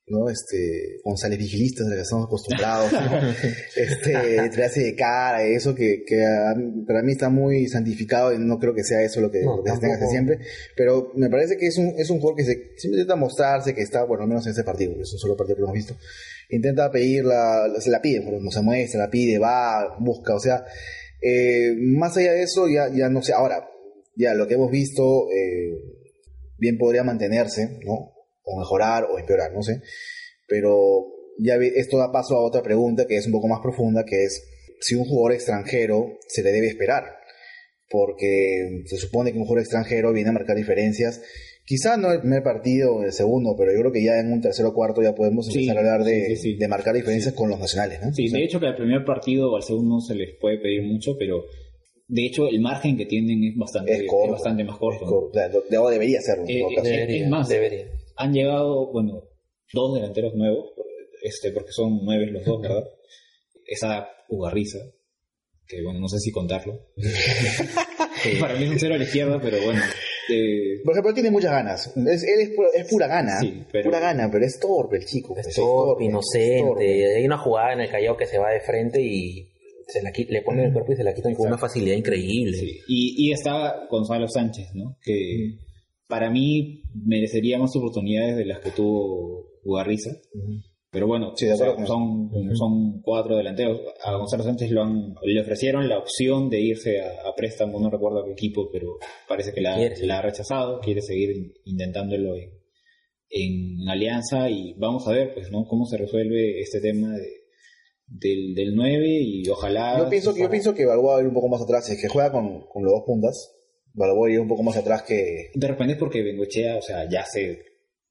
¿no? 0.08 0.30
Este, 0.30 1.00
González 1.06 1.38
Vigilistas, 1.40 1.86
de 1.88 1.92
las 1.92 2.00
que 2.00 2.04
estamos 2.04 2.26
acostumbrados, 2.26 2.92
¿no? 2.92 3.00
este, 3.76 4.50
tirarse 4.50 4.82
de 4.82 4.96
cara, 4.96 5.44
eso 5.44 5.74
que, 5.74 6.04
que 6.06 6.24
a- 6.26 6.56
para 6.86 7.02
mí 7.02 7.14
está 7.14 7.30
muy 7.30 7.68
santificado 7.68 8.34
y 8.34 8.38
no 8.40 8.60
creo 8.60 8.74
que 8.74 8.84
sea 8.84 9.02
eso 9.04 9.22
lo 9.22 9.32
que, 9.32 9.42
No, 9.42 9.58
lo 9.58 9.64
que 9.64 9.72
se 9.72 9.80
tenga 9.80 9.98
que 9.98 10.04
hacer 10.04 10.10
siempre, 10.12 10.38
pero 10.76 11.12
me 11.16 11.30
parece 11.30 11.56
que 11.58 11.68
es 11.68 11.78
un, 11.78 11.94
es 11.98 12.10
un 12.10 12.20
jugador 12.20 12.38
que 12.38 12.44
se, 12.46 12.54
siempre 12.78 13.02
intenta 13.02 13.16
mostrarse 13.16 13.74
que 13.74 13.82
está, 13.82 14.04
bueno, 14.04 14.24
al 14.24 14.30
menos 14.30 14.46
en 14.46 14.52
ese 14.52 14.64
partido, 14.64 14.92
porque 14.92 15.04
es 15.04 15.14
un 15.14 15.20
solo 15.20 15.38
partido 15.38 15.56
que 15.58 15.62
hemos 15.64 15.74
visto, 15.76 15.96
intenta 16.50 16.92
pedirla, 16.92 17.68
se 17.80 17.90
la 17.90 18.02
pide, 18.02 18.20
no 18.42 18.52
se 18.52 18.62
muestra, 18.62 19.00
la 19.02 19.10
pide, 19.10 19.40
va, 19.40 19.96
busca, 20.00 20.36
o 20.36 20.40
sea, 20.40 20.66
eh, 21.22 21.74
más 21.78 22.18
allá 22.18 22.34
de 22.34 22.44
eso, 22.44 22.68
ya, 22.68 22.90
ya 22.94 23.08
no 23.08 23.22
sé, 23.22 23.32
ahora, 23.34 23.66
ya 24.18 24.34
lo 24.34 24.48
que 24.48 24.56
hemos 24.56 24.72
visto, 24.72 25.30
eh, 25.32 25.72
bien 26.58 26.78
podría 26.78 27.04
mantenerse, 27.04 27.80
¿no? 27.86 28.12
O 28.54 28.60
mejorar 28.60 29.06
o 29.06 29.18
empeorar, 29.20 29.54
no 29.54 29.62
sé, 29.64 29.82
pero 30.48 31.06
ya 31.40 31.56
esto 31.56 31.98
da 31.98 32.12
paso 32.12 32.36
a 32.36 32.44
otra 32.46 32.62
pregunta 32.62 33.08
que 33.08 33.18
es 33.18 33.26
un 33.26 33.32
poco 33.32 33.48
más 33.48 33.62
profunda, 33.62 34.04
que 34.06 34.24
es 34.26 34.44
si 34.80 34.96
un 34.96 35.06
jugador 35.06 35.34
extranjero 35.34 36.18
se 36.28 36.44
le 36.44 36.52
debe 36.52 36.68
esperar, 36.68 37.04
porque 37.90 38.84
se 38.86 38.98
supone 38.98 39.32
que 39.32 39.38
un 39.38 39.46
jugador 39.46 39.62
extranjero 39.64 40.14
viene 40.14 40.30
a 40.30 40.34
marcar 40.34 40.56
diferencias, 40.56 41.22
quizá 41.66 41.98
no 41.98 42.12
el 42.12 42.20
primer 42.22 42.44
partido 42.44 42.96
o 42.96 43.04
el 43.04 43.12
segundo, 43.12 43.56
pero 43.58 43.72
yo 43.74 43.80
creo 43.80 43.92
que 43.92 44.04
ya 44.04 44.20
en 44.20 44.32
un 44.32 44.42
tercero 44.42 44.70
o 44.70 44.74
cuarto 44.74 45.02
ya 45.02 45.14
podemos 45.14 45.48
Sí, 45.48 45.60
empezar 45.60 45.78
a 45.78 45.80
hablar 45.80 46.04
de, 46.06 46.26
sí, 46.28 46.36
sí, 46.36 46.42
sí. 46.54 46.58
de 46.58 46.68
marcar 46.68 46.96
diferencias 46.96 47.34
con 47.34 47.50
los 47.50 47.60
nacionales, 47.60 48.00
¿no? 48.02 48.14
Sí, 48.14 48.28
O 48.28 48.30
sea, 48.30 48.40
de 48.40 48.46
hecho 48.46 48.60
que 48.60 48.68
al 48.68 48.76
primer 48.76 49.04
partido 49.06 49.52
o 49.52 49.56
al 49.56 49.64
segundo 49.64 49.96
no 49.96 50.02
se 50.02 50.16
les 50.16 50.30
puede 50.40 50.58
pedir 50.60 50.84
mucho, 50.84 51.16
pero 51.18 51.44
de 52.08 52.26
hecho 52.26 52.48
el 52.48 52.60
margen 52.60 52.98
que 52.98 53.06
tienen 53.06 53.44
es 53.44 53.58
bastante, 53.58 53.94
es 53.94 54.04
corto, 54.08 54.34
bastante 54.34 54.64
más 54.64 54.78
corto. 54.78 55.06
es 55.06 55.10
corto. 55.10 55.30
O 55.30 55.34
sea, 55.34 55.90
debería 55.92 56.20
en 56.20 56.50
Eh, 56.50 56.64
eh, 56.84 57.22
es 57.24 57.30
más, 57.30 57.48
debería. 57.50 57.86
Han 58.22 58.34
llegado, 58.34 58.92
bueno, 58.92 59.24
dos 59.74 59.96
delanteros 59.96 60.34
nuevos, 60.36 60.72
este, 61.24 61.52
porque 61.52 61.72
son 61.72 62.00
nueve 62.04 62.28
los 62.28 62.44
dos, 62.46 62.62
¿verdad? 62.62 62.84
Esa 63.66 64.08
Ugarriza, 64.30 64.80
que 65.68 65.82
bueno, 65.84 66.00
no 66.00 66.08
sé 66.08 66.20
si 66.20 66.32
contarlo. 66.32 66.88
Que 68.24 68.36
Para 68.40 68.56
mí 68.56 68.66
es 68.66 68.70
un 68.72 68.80
cero 68.80 68.96
a 68.96 68.98
la 68.98 69.04
izquierda, 69.04 69.40
pero 69.42 69.58
bueno. 69.64 69.82
eh, 70.30 70.82
Por 70.84 70.94
ejemplo, 70.94 71.14
tiene 71.14 71.32
muchas 71.32 71.52
ganas. 71.52 71.88
Es, 71.88 72.24
él 72.24 72.42
es, 72.42 72.50
pura, 72.56 72.68
es 72.76 72.88
pura 72.90 73.08
gana. 73.08 73.40
Sí, 73.40 73.64
pero- 73.72 73.86
Pura 73.86 74.00
gana, 74.00 74.30
pero 74.32 74.46
es 74.46 74.60
torpe 74.60 74.98
el 74.98 75.06
chico. 75.06 75.36
Es 75.38 75.46
pues, 75.46 75.56
torpe, 75.56 76.04
es 76.04 76.10
inocente. 76.10 76.60
torpe. 76.62 77.16
Hay 77.18 77.26
una 77.26 77.38
jugada 77.38 77.74
en 77.74 77.82
el 77.82 77.90
Callao 77.90 78.18
que 78.18 78.26
se 78.26 78.38
va 78.38 78.52
de 78.52 78.60
frente 78.62 79.02
y 79.02 79.48
se 79.88 80.02
la 80.04 80.12
le 80.12 80.42
ponen 80.42 80.66
el 80.68 80.74
cuerpo 80.74 80.94
y 80.94 80.96
se 80.96 81.04
la 81.04 81.14
quitan 81.14 81.34
con 81.36 81.48
una 81.48 81.58
facilidad 81.58 81.96
increíble. 81.98 82.58
sí. 82.58 82.80
Y, 82.88 83.28
y 83.28 83.32
está 83.34 83.88
Gonzalo 83.90 84.28
Sánchez, 84.28 84.74
¿no? 84.76 84.98
Que 85.04 85.58
para 86.12 86.30
mí 86.30 86.84
merecería 86.94 87.58
más 87.58 87.74
oportunidades 87.74 88.36
de 88.36 88.46
las 88.46 88.60
que 88.60 88.72
tuvo 88.72 89.48
Ugarriza. 89.64 90.12
Pero 90.92 91.08
bueno, 91.08 91.32
Sí, 91.38 91.48
o 91.48 91.56
sea, 91.56 91.74
son, 91.88 92.30
son 92.54 93.02
cuatro 93.02 93.38
delanteros. 93.38 93.80
A 94.04 94.18
Gonzalo 94.18 94.44
Sánchez 94.44 94.72
lo 94.72 94.84
han, 94.84 95.16
le 95.24 95.40
ofrecieron 95.40 95.88
la 95.88 95.98
opción 95.98 96.50
de 96.50 96.60
irse 96.60 97.00
a, 97.00 97.30
a 97.30 97.34
préstamo, 97.34 97.80
no 97.80 97.90
recuerdo 97.90 98.20
a 98.20 98.26
qué 98.26 98.34
equipo, 98.34 98.70
pero 98.74 98.98
parece 99.26 99.54
que 99.54 99.62
la, 99.62 99.78
la 100.02 100.20
ha 100.20 100.22
rechazado, 100.22 100.82
quiere 100.82 101.02
seguir 101.02 101.54
intentándolo 101.64 102.36
en, 102.36 102.52
en 103.30 103.88
Alianza 103.88 104.50
y 104.50 104.74
vamos 104.74 105.08
a 105.08 105.14
ver 105.14 105.34
pues 105.34 105.50
no 105.50 105.64
cómo 105.64 105.86
se 105.86 105.98
resuelve 105.98 106.60
este 106.60 106.82
tema 106.82 107.16
de, 107.16 107.42
del, 108.08 108.54
del 108.54 108.76
9 108.76 109.08
y 109.08 109.48
ojalá... 109.48 109.98
Yo 109.98 110.10
pienso, 110.10 110.34
que, 110.34 110.42
yo 110.42 110.50
pienso 110.50 110.74
que 110.74 110.86
Balboa 110.86 111.14
va 111.14 111.20
a 111.20 111.22
ir 111.22 111.30
un 111.30 111.34
poco 111.34 111.48
más 111.48 111.62
atrás. 111.62 111.90
Es 111.90 112.02
que 112.02 112.10
juega 112.10 112.34
con, 112.34 112.68
con 112.68 112.84
los 112.84 112.92
dos 112.92 113.04
puntas, 113.06 113.56
Balboa 113.94 114.30
un 114.40 114.48
poco 114.48 114.64
más 114.64 114.78
atrás 114.78 115.04
que. 115.04 115.50
De 115.54 115.68
repente 115.68 115.94
es 115.94 116.00
porque 116.00 116.22
Bengochea, 116.24 116.78
o 116.78 116.82
sea, 116.82 117.10
ya 117.10 117.26
se 117.26 117.64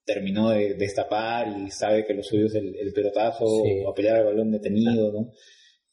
terminó 0.04 0.50
de 0.50 0.74
destapar 0.74 1.48
y 1.48 1.70
sabe 1.70 2.04
que 2.04 2.14
lo 2.14 2.22
suyo 2.22 2.46
es 2.46 2.54
el, 2.54 2.74
el 2.76 2.92
pelotazo 2.92 3.44
Sí. 3.64 3.82
o 3.84 3.90
a 3.90 3.94
pelear 3.94 4.16
al 4.16 4.24
balón 4.26 4.50
detenido, 4.50 5.12
¿no? 5.12 5.32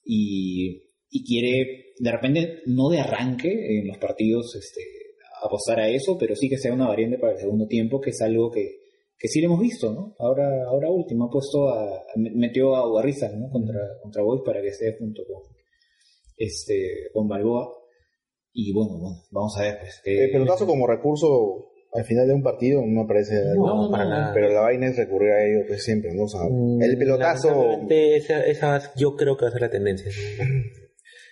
Y, 0.03 0.83
y 1.09 1.23
quiere, 1.25 1.93
de 1.99 2.11
repente, 2.11 2.61
no 2.65 2.89
de 2.89 2.99
arranque 2.99 3.77
en 3.79 3.87
los 3.87 3.97
partidos 3.97 4.55
este, 4.55 4.81
apostar 5.43 5.79
a 5.79 5.89
eso, 5.89 6.17
pero 6.17 6.35
sí 6.35 6.49
que 6.49 6.57
sea 6.57 6.73
una 6.73 6.87
variante 6.87 7.17
para 7.19 7.33
el 7.33 7.39
segundo 7.39 7.67
tiempo, 7.67 8.01
que 8.01 8.09
es 8.11 8.21
algo 8.21 8.49
que, 8.49 8.79
que 9.17 9.27
sí 9.27 9.39
lo 9.41 9.47
hemos 9.47 9.59
visto, 9.61 9.93
¿no? 9.93 10.15
Ahora, 10.19 10.65
ahora 10.67 10.89
último, 10.89 11.25
ha 11.25 11.29
puesto 11.29 11.69
a, 11.69 12.03
metió 12.15 12.75
a 12.75 12.89
Ugarriza, 12.89 13.29
¿no? 13.35 13.49
Contra, 13.49 13.79
contra 14.01 14.23
Boys 14.23 14.41
para 14.45 14.61
que 14.61 14.69
esté 14.69 14.95
junto 14.97 15.23
con, 15.25 15.43
este, 16.37 17.09
con 17.13 17.27
Balboa. 17.27 17.71
Y 18.59 18.73
bueno, 18.73 18.97
bueno, 18.97 19.17
vamos 19.29 19.55
a 19.59 19.61
ver, 19.61 19.77
pues. 19.79 20.01
que- 20.03 20.25
El 20.25 20.31
pelotazo 20.31 20.65
como 20.65 20.87
recurso 20.87 21.69
al 21.93 22.03
final 22.05 22.27
de 22.27 22.33
un 22.33 22.41
partido 22.41 22.81
no 22.85 23.03
me 23.03 23.07
parece. 23.07 23.35
algo- 23.51 23.67
No, 23.85 23.91
para 23.91 24.05
nada. 24.05 24.33
Pero 24.33 24.49
la 24.49 24.61
vaina 24.61 24.87
es 24.87 24.97
recurrir 24.97 25.29
a 25.31 25.45
ello 25.45 25.63
pues, 25.67 25.83
siempre, 25.83 26.11
¿no? 26.15 26.23
O 26.23 26.27
sea, 26.27 26.41
Mm, 26.49 26.81
el 26.81 26.97
pelotazo. 26.97 27.79
Esa, 27.89 28.43
esa 28.45 28.93
yo 28.95 29.15
creo 29.15 29.37
que 29.37 29.45
va 29.45 29.49
a 29.49 29.51
ser 29.51 29.61
la 29.61 29.69
tendencia. 29.69 30.11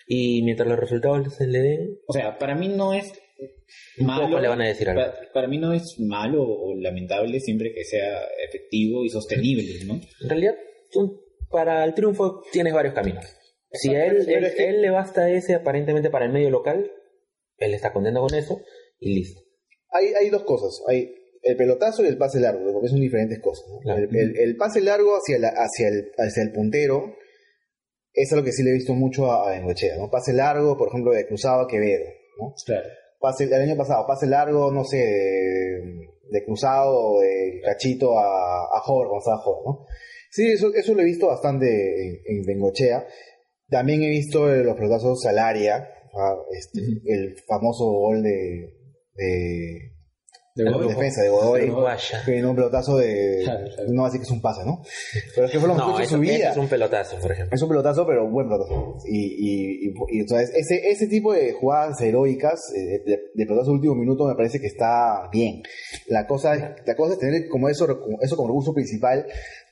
Y 0.08 0.44
mientras 0.44 0.70
los 0.70 0.80
resultados 0.80 1.34
se 1.34 1.48
le 1.48 1.60
den, 1.62 1.98
O 2.08 2.14
sea, 2.14 2.38
para 2.38 2.54
mí 2.54 2.68
no 2.68 2.94
es 2.94 3.12
malo. 3.98 4.40
le 4.40 4.48
van 4.48 4.62
a 4.62 4.68
decir 4.68 4.88
algo. 4.88 5.02
Para, 5.02 5.16
para 5.34 5.48
mí 5.48 5.58
no 5.58 5.74
es 5.74 5.96
malo 6.00 6.44
o 6.44 6.76
lamentable 6.76 7.40
siempre 7.40 7.74
que 7.74 7.84
sea 7.84 8.20
efectivo 8.48 9.04
y 9.04 9.10
sostenible, 9.10 9.64
¿no? 9.88 9.96
en 9.96 10.30
realidad, 10.30 10.54
tú- 10.92 11.22
para 11.50 11.84
el 11.84 11.96
triunfo 11.96 12.44
tienes 12.52 12.72
varios 12.76 12.94
caminos. 12.94 13.26
Si 13.72 13.96
a 13.96 14.06
él, 14.06 14.30
él, 14.30 14.46
él 14.58 14.82
le 14.84 14.90
basta 14.92 15.28
ese 15.32 15.56
aparentemente 15.56 16.12
para 16.12 16.26
el 16.26 16.32
medio 16.32 16.52
local, 16.52 16.92
él 17.58 17.74
está 17.74 17.92
contento 17.94 18.22
con 18.22 18.34
eso 18.36 18.60
y 19.00 19.16
listo. 19.16 19.42
Hay, 19.92 20.08
hay 20.14 20.30
dos 20.30 20.44
cosas. 20.44 20.82
Hay 20.88 21.14
el 21.42 21.56
pelotazo 21.58 22.04
y 22.04 22.08
el 22.08 22.18
pase 22.18 22.40
largo, 22.40 22.74
porque 22.74 22.90
son 22.90 23.00
diferentes 23.00 23.40
cosas. 23.40 23.66
¿no? 23.70 23.80
Claro. 23.80 24.02
El, 24.10 24.16
el- 24.16 24.38
el 24.38 24.58
pase 24.58 24.82
largo 24.82 25.16
hacia, 25.16 25.38
la- 25.40 25.54
hacia, 25.56 25.88
el, 25.90 26.12
hacia 26.18 26.44
el 26.44 26.52
puntero 26.52 27.16
es 28.14 28.32
algo 28.32 28.46
que 28.46 28.52
sí 28.52 28.64
le 28.64 28.72
he 28.72 28.74
visto 28.74 28.94
mucho 28.94 29.32
a, 29.32 29.48
a 29.48 29.52
Bengoechea, 29.52 29.98
¿no? 29.98 30.10
Pase 30.10 30.34
largo, 30.34 30.78
por 30.78 30.88
ejemplo, 30.90 31.12
de 31.12 31.28
Cruzado 31.28 31.62
a 31.62 31.68
Quevedo, 31.68 32.06
¿no? 32.40 32.54
Claro. 32.66 32.88
Pase, 33.20 33.44
el 33.46 33.54
año 33.54 33.76
pasado, 33.78 34.06
pase 34.08 34.26
largo, 34.28 34.72
no 34.72 34.84
sé, 34.86 34.98
de, 34.98 36.08
de 36.32 36.46
Cruzado 36.46 36.98
o 36.98 37.20
de 37.22 37.62
Cachito 37.64 38.18
a, 38.18 38.64
a 38.66 38.80
Jorge, 38.82 39.18
estaba 39.18 39.38
Jorge, 39.42 39.62
¿no? 39.66 39.86
Sí, 40.32 40.48
eso, 40.52 40.74
eso 40.74 40.94
lo 40.94 41.02
he 41.02 41.06
visto 41.06 41.28
bastante 41.28 41.68
en, 42.08 42.20
en 42.26 42.46
Bengochea. 42.46 43.06
También 43.70 44.04
he 44.04 44.10
visto 44.10 44.48
los 44.48 44.76
pelotazos 44.76 45.26
al 45.26 45.40
área, 45.40 45.90
ah, 46.18 46.36
este, 46.58 46.80
el 47.06 47.36
famoso 47.48 47.86
gol 47.86 48.24
de, 48.24 48.74
de, 49.16 49.92
De 50.56 50.64
de 50.64 50.72
Godoy. 50.72 50.88
defensa 50.88 51.22
de 51.22 51.30
Godoy. 51.30 51.72
Que 52.26 52.32
vino 52.32 52.50
un 52.52 52.56
pelotazo 52.56 52.98
de. 52.98 53.44
No 53.90 54.02
va 54.04 54.08
a 54.08 54.12
decir 54.12 54.22
que 54.22 54.26
es 54.26 54.32
un 54.32 54.42
pase, 54.42 54.66
¿no? 54.66 54.82
Pero 55.36 55.46
es 55.48 55.52
que 55.52 55.60
fue 55.60 55.68
lo 55.68 55.76
mejor 55.76 55.92
No, 55.92 55.98
de 55.98 56.04
eso, 56.06 56.16
su 56.16 56.22
vida. 56.22 56.50
es 56.52 56.58
un 56.58 56.68
pelotazo, 56.68 57.18
por 57.20 57.32
ejemplo. 57.32 57.54
Es 57.56 57.62
un 57.62 57.68
pelotazo, 57.70 58.08
pero 58.08 58.30
buen 58.30 58.48
pelotazo. 58.48 58.96
Y, 59.06 59.20
y, 59.20 59.88
y, 59.90 59.94
y 60.12 60.20
entonces, 60.22 60.52
ese, 60.56 60.90
ese 60.90 61.08
tipo 61.08 61.34
de 61.34 61.52
jugadas 61.54 62.00
heroicas, 62.02 62.60
eh, 62.76 63.02
de, 63.06 63.20
de 63.34 63.46
pelotazo 63.46 63.72
de 63.72 63.76
último 63.78 63.96
minuto, 63.96 64.26
me 64.28 64.36
parece 64.36 64.60
que 64.60 64.68
está 64.68 65.30
bien. 65.32 65.62
La 66.08 66.26
cosa, 66.26 66.76
la 66.86 66.96
cosa 66.96 67.14
es 67.14 67.20
tener 67.20 67.48
como 67.50 67.68
eso, 67.70 67.86
como- 68.00 68.22
eso 68.22 68.36
como 68.38 68.48
recurso 68.50 68.74
principal, 68.74 69.26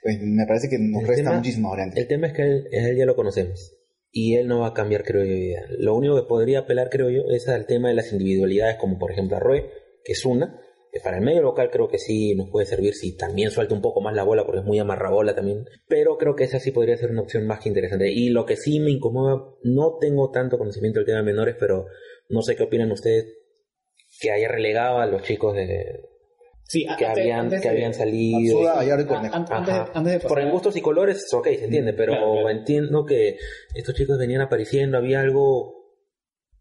pues 0.03 0.17
me 0.21 0.45
parece 0.45 0.67
que 0.69 0.77
nos 0.79 1.01
El 1.03 1.07
resta 1.07 1.23
tema- 1.23 1.37
muchísimo 1.37 1.69
variante. 1.69 2.01
El 2.01 2.07
tema 2.07 2.27
es 2.27 2.33
que 2.33 2.41
él, 2.43 2.67
él 2.71 2.97
ya 2.97 3.05
lo 3.05 3.15
conocemos. 3.15 3.73
Y 4.15 4.35
él 4.35 4.47
no 4.47 4.59
va 4.59 4.67
a 4.67 4.73
cambiar, 4.73 5.03
creo 5.03 5.25
yo. 5.25 5.57
Lo 5.79 5.95
único 5.95 6.15
que 6.15 6.27
podría 6.27 6.59
apelar, 6.59 6.91
creo 6.91 7.09
yo, 7.09 7.23
es 7.31 7.49
al 7.49 7.65
tema 7.65 7.89
de 7.89 7.95
las 7.95 8.13
individualidades, 8.13 8.77
como 8.77 8.99
por 8.99 9.11
ejemplo 9.11 9.37
a 9.37 9.39
Roe, 9.39 9.71
que 10.05 10.11
es 10.11 10.23
una. 10.23 10.61
Que 10.91 10.99
para 10.99 11.17
el 11.17 11.23
medio 11.23 11.41
local 11.41 11.71
creo 11.71 11.87
que 11.87 11.97
sí 11.97 12.35
nos 12.35 12.51
puede 12.51 12.67
servir 12.67 12.93
si 12.93 13.17
también 13.17 13.49
suelta 13.49 13.73
un 13.73 13.81
poco 13.81 14.01
más 14.01 14.13
la 14.13 14.21
bola, 14.21 14.45
porque 14.45 14.59
es 14.59 14.65
muy 14.65 14.77
amarrabola 14.77 15.33
también. 15.33 15.65
Pero 15.87 16.19
creo 16.19 16.35
que 16.35 16.43
esa 16.43 16.59
sí 16.59 16.69
podría 16.69 16.95
ser 16.95 17.09
una 17.09 17.23
opción 17.23 17.47
más 17.47 17.59
que 17.59 17.69
interesante. 17.69 18.11
Y 18.11 18.29
lo 18.29 18.45
que 18.45 18.55
sí 18.55 18.79
me 18.79 18.91
incomoda, 18.91 19.43
no 19.63 19.97
tengo 19.99 20.29
tanto 20.29 20.59
conocimiento 20.59 20.99
del 20.99 21.07
tema 21.07 21.17
de 21.17 21.25
menores, 21.25 21.55
pero 21.59 21.87
no 22.29 22.43
sé 22.43 22.55
qué 22.55 22.61
opinan 22.61 22.91
ustedes, 22.91 23.25
que 24.19 24.29
haya 24.29 24.47
relegado 24.47 24.99
a 24.99 25.07
los 25.07 25.23
chicos 25.23 25.55
de, 25.55 26.12
Sí, 26.65 26.85
que, 26.97 27.05
antes- 27.05 27.09
habían, 27.23 27.39
antes 27.41 27.61
que 27.61 27.67
de- 27.69 27.73
habían 27.75 27.93
salido. 27.93 28.39
Matsuda, 28.59 28.75
Gallardo 28.75 29.03
y 29.03 29.07
Cornejo. 29.07 29.35
an- 29.35 29.45
antes, 29.49 29.73
Ajá. 29.73 29.91
antes 29.93 30.13
de 30.13 30.19
Por 30.27 30.39
en 30.39 30.49
gustos 30.51 30.75
y 30.77 30.81
colores, 30.81 31.31
ok, 31.33 31.47
se 31.47 31.65
entiende, 31.65 31.93
pero 31.93 32.13
Claro, 32.13 32.31
claro. 32.33 32.49
entiendo 32.49 33.05
que 33.05 33.37
estos 33.75 33.93
chicos 33.95 34.17
venían 34.17 34.41
apareciendo, 34.41 34.97
había 34.97 35.21
algo 35.21 35.75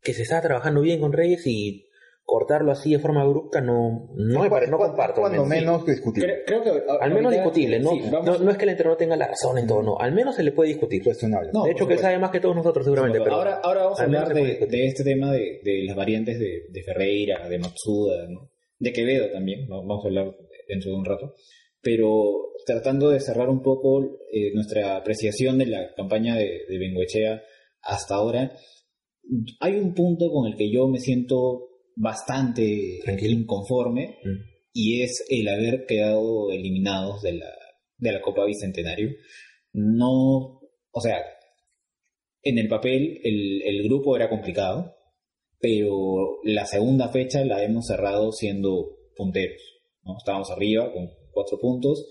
que 0.02 0.12
se 0.12 0.22
estaba 0.22 0.42
trabajando 0.42 0.80
bien 0.80 1.00
con 1.00 1.12
Reyes 1.12 1.46
y 1.46 1.86
cortarlo 2.24 2.70
así 2.72 2.92
de 2.92 2.98
forma 2.98 3.22
abrupta 3.22 3.60
no, 3.60 4.08
no, 4.14 4.42
me 4.42 4.66
no 4.68 4.78
comparto. 4.78 5.24
al 5.24 5.32
Cuando 5.32 5.44
menos. 5.44 5.84
Creo, 5.84 6.36
creo 6.46 6.62
que 6.62 6.70
a- 6.70 6.94
Al 7.04 7.10
menos 7.10 7.24
ahorita- 7.32 7.42
discutible, 7.42 7.80
¿no? 7.80 7.90
sí, 7.90 8.02
no, 8.10 8.22
no 8.38 8.50
es 8.50 8.56
que 8.56 8.64
el 8.64 8.70
entrenador 8.70 8.96
tenga 8.98 9.16
la 9.16 9.28
razón 9.28 9.58
en 9.58 9.66
todo, 9.66 9.82
no. 9.82 9.98
Al 9.98 10.12
menos 10.12 10.36
se 10.36 10.42
le 10.42 10.52
puede 10.52 10.68
discutir. 10.70 11.02
Cuestionable. 11.02 11.50
No, 11.52 11.64
de 11.64 11.72
hecho, 11.72 11.86
que 11.86 11.94
él 11.94 12.00
sabe 12.00 12.18
más 12.18 12.30
que 12.30 12.40
todos 12.40 12.54
nosotros 12.56 12.84
seguramente, 12.84 13.20
pero 13.22 13.36
ahora, 13.36 13.60
ahora 13.62 13.84
vamos 13.84 14.00
a 14.00 14.04
hablar 14.04 14.32
de, 14.34 14.86
este 14.86 15.04
tema 15.04 15.32
de, 15.32 15.60
de 15.64 15.84
las 15.84 15.96
variantes 15.96 16.38
de, 16.38 16.62
de 16.70 16.82
Ferreira, 16.82 17.48
de 17.48 17.58
Matsuda, 17.58 18.26
¿no? 18.28 18.50
De 18.82 18.92
Quevedo 18.92 19.30
también, 19.30 19.68
va- 19.70 19.76
vamos 19.80 20.04
a 20.04 20.08
hablar 20.08 20.36
dentro 20.68 20.90
de 20.90 20.96
un 20.96 21.04
rato, 21.04 21.34
pero 21.80 22.52
tratando 22.66 23.10
de 23.10 23.20
cerrar 23.20 23.48
un 23.48 23.62
poco 23.62 24.18
eh, 24.32 24.52
nuestra 24.54 24.96
apreciación 24.96 25.58
de 25.58 25.66
la 25.66 25.94
campaña 25.94 26.36
de, 26.36 26.60
de 26.68 26.78
Bengoechea 26.78 27.42
hasta 27.82 28.14
ahora, 28.16 28.52
hay 29.60 29.74
un 29.76 29.94
punto 29.94 30.30
con 30.32 30.46
el 30.50 30.56
que 30.56 30.70
yo 30.72 30.88
me 30.88 30.98
siento 30.98 31.68
bastante 31.96 33.00
Tranquilo. 33.04 33.32
inconforme 33.40 34.18
Mm. 34.24 34.38
y 34.72 35.02
es 35.02 35.24
el 35.28 35.48
haber 35.48 35.84
quedado 35.86 36.50
eliminados 36.50 37.22
de 37.22 37.34
la, 37.34 37.50
de 37.98 38.12
la 38.12 38.20
Copa 38.20 38.44
Bicentenario. 38.46 39.10
No, 39.74 40.60
o 40.90 41.00
sea, 41.00 41.18
en 42.42 42.58
el 42.58 42.68
papel 42.68 43.20
el, 43.22 43.62
el 43.62 43.82
grupo 43.84 44.16
era 44.16 44.28
complicado, 44.28 44.94
pero 45.62 46.40
la 46.42 46.66
segunda 46.66 47.08
fecha 47.08 47.44
la 47.44 47.62
hemos 47.62 47.86
cerrado 47.86 48.32
siendo 48.32 48.96
punteros. 49.16 49.62
¿no? 50.02 50.16
Estábamos 50.18 50.50
arriba 50.50 50.92
con 50.92 51.08
cuatro 51.30 51.56
puntos 51.60 52.04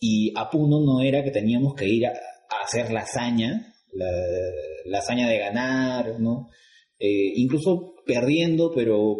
y 0.00 0.32
a 0.34 0.48
Puno 0.48 0.80
no 0.80 1.02
era 1.02 1.22
que 1.22 1.30
teníamos 1.30 1.74
que 1.74 1.86
ir 1.86 2.06
a, 2.06 2.14
hacer 2.62 2.90
la 2.90 3.00
hazaña, 3.00 3.74
la, 3.92 4.98
hazaña 4.98 5.28
de 5.28 5.38
ganar, 5.38 6.18
¿no? 6.18 6.48
Eh, 6.98 7.32
incluso 7.36 7.94
perdiendo, 8.06 8.72
pero 8.74 9.16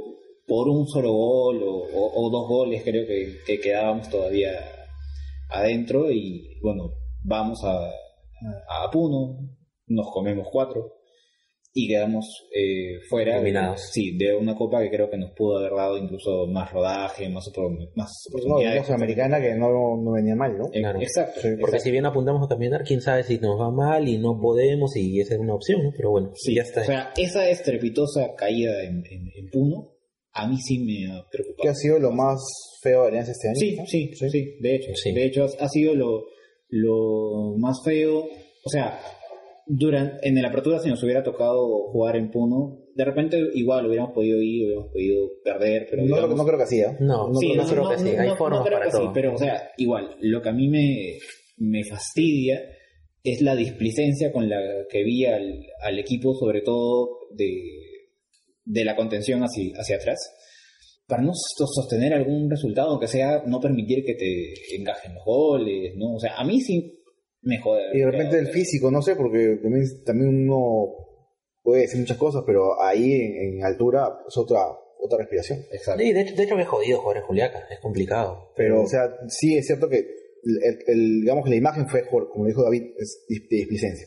por 0.46 0.68
un 0.68 0.86
solo 0.86 1.12
gol 1.12 1.62
o 1.62 2.30
dos 2.30 2.48
goles 2.48 2.82
creo 2.84 3.06
que, 3.06 3.38
que 3.46 3.60
quedábamos 3.60 4.08
todavía 4.08 4.52
adentro 5.50 6.10
y 6.10 6.58
bueno, 6.62 6.92
vamos 7.22 7.62
a, 7.64 7.90
a 8.68 8.90
Puno, 8.90 9.56
nos 9.88 10.10
comemos 10.10 10.48
cuatro 10.50 10.93
y 11.76 11.88
quedamos 11.88 12.24
eh, 12.54 13.00
fuera 13.08 13.34
Eliminados. 13.36 13.90
sí, 13.90 14.16
de 14.16 14.36
una 14.36 14.54
copa 14.54 14.80
que 14.80 14.90
creo 14.90 15.10
que 15.10 15.16
nos 15.18 15.32
pudo 15.32 15.58
haber 15.58 15.72
dado 15.72 15.98
incluso 15.98 16.46
más 16.46 16.72
rodaje, 16.72 17.28
más, 17.28 17.44
más 17.96 18.28
Pues 18.30 18.44
no, 18.44 18.50
oportunidades. 18.54 18.80
la 18.82 18.86
Sudamericana 18.86 19.40
que 19.40 19.54
no, 19.56 19.96
no 20.00 20.12
venía 20.12 20.36
mal, 20.36 20.56
¿no? 20.56 20.68
Claro. 20.70 21.00
Exacto. 21.00 21.40
Sí, 21.40 21.48
Porque 21.48 21.76
exacto. 21.76 21.78
si 21.84 21.90
bien 21.90 22.06
apuntamos 22.06 22.44
a 22.46 22.48
caminar, 22.48 22.84
quién 22.84 23.00
sabe 23.00 23.24
si 23.24 23.38
nos 23.38 23.60
va 23.60 23.72
mal 23.72 24.06
y 24.08 24.18
no 24.18 24.38
podemos 24.40 24.96
y 24.96 25.18
esa 25.20 25.34
es 25.34 25.40
una 25.40 25.54
opción, 25.54 25.82
¿no? 25.82 25.90
Pero 25.96 26.10
bueno, 26.12 26.30
Sí, 26.36 26.54
ya 26.54 26.62
está. 26.62 26.82
O 26.82 26.84
sea, 26.84 27.12
esa 27.16 27.48
estrepitosa 27.48 28.34
caída 28.36 28.84
en, 28.84 29.02
en, 29.10 29.28
en 29.34 29.50
Puno, 29.50 29.90
a 30.32 30.46
mí 30.46 30.56
sí 30.58 30.78
me 30.78 31.10
ha 31.12 31.22
¿Qué 31.30 31.38
preocupado. 31.38 31.70
ha 31.70 31.74
sido 31.74 31.98
lo 31.98 32.12
más 32.12 32.38
feo 32.82 33.02
de 33.02 33.08
Alianza 33.08 33.32
este 33.32 33.48
año? 33.48 33.56
Sí, 33.58 33.76
¿no? 33.76 33.86
sí, 33.86 34.10
sí, 34.30 34.56
de 34.60 34.74
hecho. 34.76 34.92
Sí. 34.94 35.12
De 35.12 35.24
hecho, 35.24 35.44
ha, 35.44 35.64
ha 35.64 35.68
sido 35.68 35.94
lo, 35.96 36.22
lo 36.68 37.56
más 37.58 37.78
feo. 37.84 38.18
O 38.66 38.70
sea, 38.70 38.98
durante, 39.66 40.28
en 40.28 40.40
la 40.40 40.48
apertura, 40.48 40.78
si 40.78 40.88
nos 40.88 41.02
hubiera 41.02 41.22
tocado 41.22 41.88
jugar 41.90 42.16
en 42.16 42.30
Puno, 42.30 42.80
de 42.94 43.04
repente 43.04 43.38
igual 43.54 43.86
hubiéramos 43.86 44.12
podido 44.12 44.40
ir, 44.40 44.66
hubiéramos 44.66 44.92
podido 44.92 45.30
perder, 45.42 45.86
pero 45.90 46.02
No, 46.02 46.06
creo- 46.06 46.16
digamos- 46.16 46.36
no 46.36 46.44
creo 46.46 46.58
que 46.58 46.64
así, 46.64 46.80
¿eh? 46.80 46.96
No, 47.00 47.28
no, 47.28 47.34
Sí, 47.40 47.52
no 47.54 47.66
creo 47.66 47.88
que 47.90 47.98
sí, 47.98 48.08
hay 48.10 48.30
formas 48.36 48.60
creo 48.64 48.78
para 48.78 48.84
que 48.86 48.92
sí, 48.92 48.98
todo. 48.98 49.12
pero 49.12 49.34
o 49.34 49.38
sea, 49.38 49.70
igual, 49.78 50.16
lo 50.20 50.42
que 50.42 50.48
a 50.48 50.52
mí 50.52 50.68
me, 50.68 51.18
me 51.58 51.82
fastidia 51.84 52.60
es 53.22 53.40
la 53.40 53.56
displicencia 53.56 54.30
con 54.32 54.48
la 54.48 54.60
que 54.90 55.02
vi 55.02 55.24
al, 55.24 55.60
al 55.82 55.98
equipo, 55.98 56.34
sobre 56.34 56.60
todo 56.60 57.08
de, 57.34 57.50
de 58.64 58.84
la 58.84 58.94
contención 58.96 59.40
hacia, 59.42 59.72
hacia 59.76 59.96
atrás, 59.96 60.18
para 61.06 61.22
no 61.22 61.32
so- 61.34 61.66
sostener 61.66 62.12
algún 62.14 62.50
resultado, 62.50 62.90
aunque 62.90 63.08
sea 63.08 63.42
no 63.46 63.60
permitir 63.60 64.04
que 64.04 64.14
te 64.14 64.52
encajen 64.78 65.14
los 65.14 65.24
goles, 65.24 65.94
¿no? 65.96 66.14
O 66.14 66.20
sea, 66.20 66.34
a 66.36 66.44
mí 66.44 66.60
sí 66.60 67.00
me 67.44 67.58
jode. 67.60 67.82
Y 67.92 68.00
de 68.00 68.10
repente 68.10 68.38
el 68.38 68.48
físico, 68.48 68.90
no 68.90 69.02
sé, 69.02 69.14
porque 69.16 69.58
también, 69.62 69.84
también 70.04 70.28
uno 70.50 70.86
puede 71.62 71.82
decir 71.82 72.00
muchas 72.00 72.16
cosas, 72.18 72.42
pero 72.46 72.80
ahí 72.82 73.12
en, 73.12 73.58
en 73.58 73.64
altura 73.64 74.18
es 74.28 74.36
otra, 74.36 74.60
otra 74.98 75.18
respiración. 75.18 75.60
Exacto. 75.72 76.02
Sí, 76.02 76.12
de 76.12 76.20
hecho, 76.22 76.34
de 76.34 76.42
hecho 76.42 76.58
es 76.58 76.66
jodido 76.68 77.00
jugar 77.00 77.16
en 77.18 77.22
Juliaca, 77.24 77.66
es 77.70 77.78
complicado. 77.80 78.52
Pero, 78.56 78.82
o 78.82 78.86
sea, 78.86 79.14
sí 79.28 79.56
es 79.56 79.66
cierto 79.66 79.88
que, 79.88 79.98
el, 79.98 80.78
el- 80.86 81.20
digamos 81.22 81.44
que 81.44 81.50
la 81.50 81.56
imagen 81.56 81.88
fue, 81.88 82.06
como 82.06 82.46
dijo 82.46 82.62
David, 82.62 82.82
es 82.98 83.24
de 83.28 83.56
displicencia. 83.56 84.06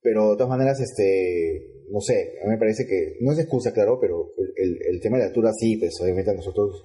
Pero 0.00 0.30
de 0.30 0.36
todas 0.36 0.48
maneras, 0.48 0.80
este, 0.80 1.84
no 1.90 2.00
sé, 2.00 2.34
a 2.42 2.46
mí 2.46 2.52
me 2.52 2.58
parece 2.58 2.86
que, 2.86 3.16
no 3.20 3.32
es 3.32 3.38
excusa, 3.38 3.72
claro, 3.72 3.98
pero 4.00 4.32
el, 4.56 4.64
el- 4.70 4.78
el 4.94 5.00
tema 5.00 5.16
de 5.16 5.24
la 5.24 5.28
altura 5.28 5.52
sí, 5.58 5.76
pues 5.76 6.00
obviamente 6.00 6.30
a 6.30 6.34
nosotros 6.34 6.82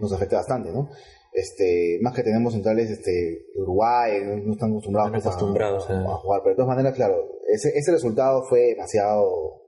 nos 0.00 0.12
afecta 0.12 0.36
bastante, 0.36 0.70
¿no? 0.70 0.90
Este, 1.38 1.98
más 2.02 2.14
que 2.14 2.22
tenemos 2.22 2.52
centrales 2.52 2.90
este, 2.90 3.10
de 3.10 3.60
Uruguay, 3.62 4.12
no, 4.24 4.36
no 4.36 4.52
están 4.52 4.70
acostumbrados, 4.70 5.14
Están 5.14 5.30
a- 5.32 5.34
acostumbrados, 5.34 5.90
a, 5.90 5.92
a- 6.00 6.04
a 6.14 6.16
jugar, 6.18 6.40
pero 6.42 6.54
de 6.54 6.56
todas 6.56 6.68
maneras, 6.76 6.94
claro, 6.94 7.14
ese, 7.52 7.70
ese 7.76 7.92
resultado 7.92 8.42
fue 8.48 8.60
demasiado, 8.74 9.62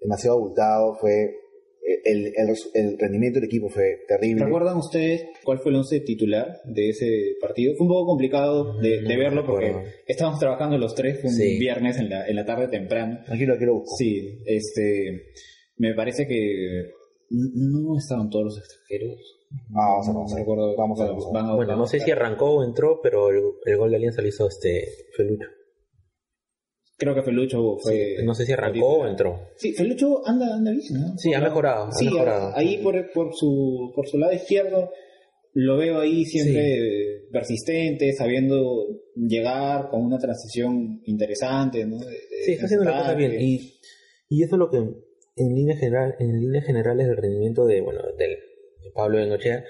demasiado 0.00 0.36
abultado, 0.36 0.94
fue, 1.00 1.34
el, 2.04 2.26
el, 2.36 2.54
el 2.74 2.98
rendimiento 2.98 3.38
del 3.40 3.46
equipo 3.48 3.68
fue 3.68 3.98
terrible. 4.08 4.44
¿Recuerdan 4.44 4.76
ustedes 4.76 5.24
cuál 5.44 5.58
fue 5.60 5.70
el 5.70 5.76
once 5.78 6.00
titular 6.00 6.46
de 6.64 6.88
ese 6.90 7.08
partido? 7.40 7.74
Fue 7.76 7.86
un 7.86 7.92
poco 7.92 8.06
complicado 8.06 8.78
de, 8.80 9.02
No 9.02 9.08
de 9.08 9.16
verlo 9.16 9.46
porque 9.46 9.72
estábamos 10.06 10.40
trabajando 10.40 10.78
los 10.78 10.94
tres, 10.96 11.20
fue 11.20 11.30
un 11.30 11.36
Sí. 11.36 11.58
viernes 11.58 11.96
en 11.98 12.10
la, 12.10 12.26
en 12.26 12.34
la 12.36 12.44
tarde 12.44 12.68
temprano. 12.68 13.20
Aquí 13.28 13.46
lo, 13.46 13.54
aquí 13.54 13.64
lo 13.64 13.74
busco. 13.74 13.96
Sí, 13.96 14.42
este, 14.46 15.26
me 15.78 15.94
parece 15.94 16.26
que 16.26 16.90
no 17.30 17.96
estaban 17.98 18.30
todos 18.30 18.44
los 18.46 18.58
extranjeros. 18.58 19.35
Ah, 19.74 20.00
vamos 20.06 20.32
a 20.34 20.38
No 20.40 20.74
vamos 20.76 21.00
a 21.00 21.54
Bueno, 21.54 21.76
no 21.76 21.86
sé 21.86 22.00
si 22.00 22.10
arrancó 22.10 22.56
o 22.56 22.64
entró, 22.64 23.00
pero 23.02 23.30
el, 23.30 23.40
el 23.64 23.76
gol 23.76 23.90
de 23.90 23.96
Alianza 23.96 24.22
lo 24.22 24.28
hizo 24.28 24.48
este 24.48 24.84
Felucho. 25.16 25.48
Creo 26.98 27.14
que 27.14 27.22
Felucho 27.22 27.76
fue. 27.78 28.16
No 28.24 28.34
sé 28.34 28.46
si 28.46 28.52
arrancó 28.52 29.00
o 29.00 29.06
entró. 29.06 29.38
Sí, 29.56 29.72
Felucho 29.74 30.26
anda, 30.26 30.54
anda 30.54 30.70
bien, 30.70 30.84
¿no? 30.94 31.18
Sí, 31.18 31.34
ha 31.34 31.40
mejorado, 31.40 31.84
ha 31.86 31.92
Sí, 31.92 32.06
mejorado. 32.06 32.52
ahí 32.54 32.78
por, 32.78 33.10
por, 33.12 33.34
su, 33.34 33.92
por 33.94 34.08
su 34.08 34.18
lado 34.18 34.32
izquierdo 34.32 34.90
lo 35.58 35.76
veo 35.78 36.00
ahí 36.00 36.24
siempre 36.26 37.28
persistente, 37.32 38.12
sabiendo 38.12 38.86
llegar 39.14 39.88
con 39.90 40.02
una 40.04 40.18
transición 40.18 41.00
interesante, 41.04 41.84
¿no? 41.86 41.98
De- 41.98 42.16
Sí, 42.44 42.52
está 42.52 42.66
haciendo 42.66 42.84
la 42.84 42.98
cosa 42.98 43.14
bien. 43.14 43.40
Y, 43.40 43.74
y 44.28 44.42
eso 44.42 44.56
es 44.56 44.58
lo 44.58 44.70
que 44.70 44.78
en 44.78 45.54
líneas 45.54 45.78
general, 45.78 46.14
en 46.18 46.40
líneas 46.40 46.64
generales 46.66 47.06
del 47.06 47.16
rendimiento 47.16 47.64
de, 47.66 47.80
bueno, 47.80 48.00
del, 48.18 48.30
de 48.30 48.36
Pablo 48.94 49.18
Bengochea, 49.18 49.64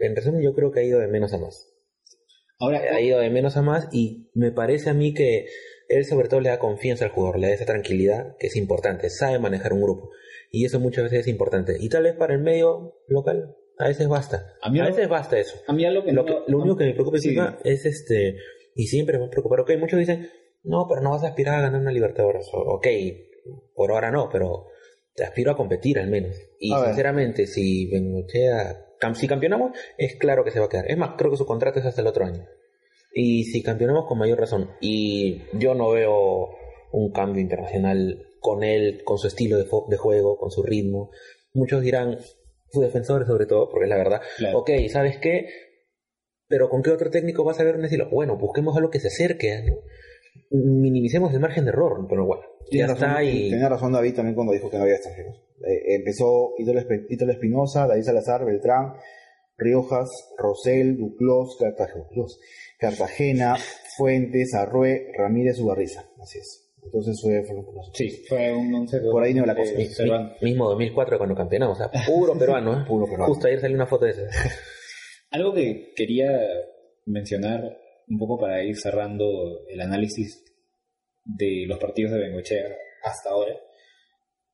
en 0.00 0.16
resumen 0.16 0.42
yo 0.42 0.54
creo 0.54 0.70
que 0.72 0.80
ha 0.80 0.84
ido 0.84 1.00
de 1.00 1.08
menos 1.08 1.32
a 1.32 1.38
más. 1.38 1.64
Ahora, 2.60 2.78
Ha 2.92 3.00
ido 3.00 3.20
de 3.20 3.30
menos 3.30 3.56
a 3.56 3.62
más 3.62 3.88
y 3.92 4.30
me 4.34 4.50
parece 4.50 4.90
a 4.90 4.94
mí 4.94 5.14
que 5.14 5.46
él 5.88 6.04
sobre 6.04 6.28
todo 6.28 6.40
le 6.40 6.48
da 6.48 6.58
confianza 6.58 7.04
al 7.04 7.12
jugador, 7.12 7.38
le 7.38 7.48
da 7.48 7.54
esa 7.54 7.64
tranquilidad 7.66 8.36
que 8.38 8.48
es 8.48 8.56
importante, 8.56 9.10
sabe 9.10 9.38
manejar 9.38 9.72
un 9.72 9.82
grupo. 9.82 10.10
Y 10.50 10.64
eso 10.64 10.80
muchas 10.80 11.04
veces 11.04 11.20
es 11.20 11.26
importante. 11.28 11.76
Y 11.78 11.88
tal 11.88 12.02
vez 12.04 12.14
para 12.16 12.34
el 12.34 12.40
medio 12.40 12.96
local, 13.06 13.54
a 13.78 13.86
veces 13.88 14.08
basta. 14.08 14.54
A 14.62 14.70
mí 14.70 14.80
a 14.80 14.84
lo- 14.84 14.90
veces 14.90 15.08
basta 15.08 15.38
eso. 15.38 15.56
a 15.66 15.72
mí 15.72 15.84
que 15.84 15.90
Lo, 15.90 16.02
no- 16.22 16.24
que- 16.24 16.50
lo 16.50 16.58
único 16.58 16.76
que 16.76 16.84
me 16.86 16.94
preocupa 16.94 17.18
Sí. 17.18 17.36
es 17.64 17.84
este, 17.86 18.36
y 18.74 18.86
siempre 18.88 19.14
me 19.18 19.20
va 19.22 19.26
a 19.28 19.30
preocupar, 19.30 19.60
ok, 19.60 19.70
muchos 19.78 19.98
dicen, 20.00 20.28
no, 20.64 20.86
pero 20.88 21.00
no 21.00 21.10
vas 21.10 21.22
a 21.24 21.28
aspirar 21.28 21.56
a 21.58 21.62
ganar 21.62 21.80
una 21.80 21.92
Libertadores, 21.92 22.48
O- 22.52 22.74
ok, 22.74 22.86
por 23.74 23.92
ahora 23.92 24.10
no, 24.10 24.28
pero 24.32 24.66
aspiro 25.24 25.52
a 25.52 25.56
competir 25.56 25.98
al 25.98 26.08
menos. 26.08 26.36
Y 26.58 26.72
A 26.72 26.78
ver. 26.78 26.86
sinceramente, 26.88 27.46
si 27.46 27.90
Bengochea, 27.90 28.86
si 29.14 29.28
campeonamos, 29.28 29.72
es 29.96 30.16
claro 30.16 30.44
que 30.44 30.50
se 30.50 30.60
va 30.60 30.66
a 30.66 30.68
quedar. 30.68 30.90
Es 30.90 30.96
más, 30.96 31.14
creo 31.16 31.30
que 31.30 31.36
su 31.36 31.46
contrato 31.46 31.78
es 31.80 31.86
hasta 31.86 32.00
el 32.00 32.06
otro 32.06 32.24
año. 32.24 32.44
Y 33.12 33.44
si 33.44 33.62
campeonamos 33.62 34.06
con 34.06 34.18
mayor 34.18 34.38
razón, 34.38 34.70
y 34.80 35.42
yo 35.58 35.74
no 35.74 35.90
veo 35.90 36.50
un 36.92 37.12
cambio 37.12 37.40
internacional 37.42 38.24
con 38.40 38.62
él, 38.62 39.02
con 39.04 39.18
su 39.18 39.26
estilo 39.26 39.56
de, 39.56 39.96
juego, 39.96 40.36
con 40.38 40.50
su 40.50 40.62
ritmo, 40.62 41.10
muchos 41.52 41.82
dirán, 41.82 42.18
sus 42.70 42.82
defensores 42.82 43.26
sobre 43.26 43.46
todo, 43.46 43.68
porque 43.70 43.84
es 43.84 43.90
la 43.90 43.96
verdad, 43.96 44.20
Claro. 44.36 44.58
ok, 44.58 44.70
¿sabes 44.88 45.18
qué? 45.18 45.48
Pero 46.48 46.68
¿con 46.68 46.82
qué 46.82 46.90
otro 46.90 47.10
técnico 47.10 47.44
vas 47.44 47.60
a 47.60 47.64
ver 47.64 47.76
un 47.76 47.84
estilo? 47.84 48.08
Bueno, 48.10 48.36
busquemos 48.36 48.76
algo 48.76 48.90
que 48.90 49.00
se 49.00 49.08
acerque, 49.08 49.62
¿no? 49.66 49.76
minimicemos 50.50 51.32
el 51.34 51.40
margen 51.40 51.64
de 51.64 51.70
error, 51.70 52.06
pero 52.08 52.24
bueno, 52.24 52.42
ya 52.70 52.86
está 52.86 53.22
y... 53.24 53.50
tenía 53.50 53.68
razón 53.68 53.92
David 53.92 54.14
también 54.14 54.34
cuando 54.34 54.52
dijo 54.52 54.70
que 54.70 54.76
no 54.76 54.82
había 54.84 54.96
extranjeros. 54.96 55.36
Eh, 55.66 55.96
empezó 55.96 56.54
Ídolo 56.58 56.80
Espinosa, 57.32 57.86
David 57.86 58.02
Salazar, 58.02 58.44
Beltrán, 58.44 58.94
Riojas, 59.56 60.08
Rosel, 60.38 60.96
Duclos, 60.96 61.56
Cartagena, 61.58 62.04
Cartagena 62.78 63.56
Fuentes, 63.96 64.54
Arrué, 64.54 65.10
Ramírez, 65.16 65.58
Ubarriza. 65.58 66.04
Así 66.22 66.38
es. 66.38 66.64
Entonces 66.84 67.20
fue, 67.20 67.42
fue 67.44 67.56
los- 67.56 67.90
Sí, 67.92 68.08
fue 68.28 68.54
un 68.54 68.72
once 68.72 69.00
Por 69.00 69.22
ahí 69.22 69.34
no 69.34 69.44
la 69.44 69.56
cosa. 69.56 69.72
eh, 69.72 69.76
Mi- 69.78 69.84
observando. 69.86 70.34
mi- 70.40 70.50
mismo 70.50 70.68
2004 70.70 71.18
cuando 71.18 71.34
campeonamos, 71.34 71.78
o 71.78 71.82
sea, 71.88 71.90
puro 72.06 72.38
peruano, 72.38 72.72
¿eh? 72.80 72.84
Puro 72.86 73.04
peruano. 73.06 73.26
Justo 73.26 73.48
ayer 73.48 73.60
salió 73.60 73.74
una 73.76 73.86
foto 73.86 74.04
de 74.04 74.12
eso. 74.12 74.22
Algo 75.30 75.52
que 75.52 75.92
quería 75.96 76.30
mencionar 77.04 77.78
un 78.08 78.18
poco 78.18 78.38
para 78.38 78.62
ir 78.64 78.76
cerrando 78.76 79.66
el 79.68 79.80
análisis 79.80 80.44
de 81.28 81.66
los 81.66 81.78
partidos 81.78 82.12
de 82.12 82.18
Bengochea 82.18 82.64
hasta 83.04 83.30
ahora 83.30 83.54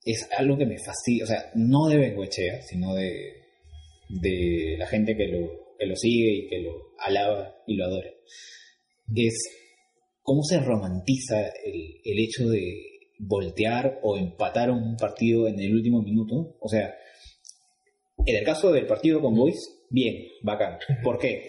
es 0.04 0.28
algo 0.36 0.58
que 0.58 0.66
me 0.66 0.78
fastidia, 0.78 1.24
o 1.24 1.26
sea, 1.26 1.50
no 1.54 1.88
de 1.88 1.96
Bengochea, 1.96 2.60
sino 2.62 2.94
de, 2.94 3.44
de 4.10 4.76
la 4.78 4.86
gente 4.86 5.16
que 5.16 5.28
lo, 5.28 5.76
que 5.78 5.86
lo 5.86 5.96
sigue 5.96 6.32
y 6.32 6.48
que 6.48 6.60
lo 6.60 6.72
alaba 6.98 7.56
y 7.66 7.76
lo 7.76 7.86
adora. 7.86 8.10
Es 9.14 9.34
cómo 10.20 10.42
se 10.42 10.60
romantiza 10.60 11.46
el, 11.64 12.00
el 12.04 12.18
hecho 12.18 12.48
de 12.48 12.94
voltear 13.18 13.98
o 14.02 14.18
empatar 14.18 14.70
un 14.70 14.96
partido 14.96 15.48
en 15.48 15.58
el 15.58 15.72
último 15.72 16.02
minuto. 16.02 16.56
O 16.60 16.68
sea, 16.68 16.94
en 18.26 18.36
el 18.36 18.44
caso 18.44 18.72
del 18.72 18.86
partido 18.86 19.22
con 19.22 19.34
Boys, 19.34 19.86
bien, 19.88 20.16
bacán. 20.42 20.78
¿Por 21.02 21.18
qué? 21.18 21.48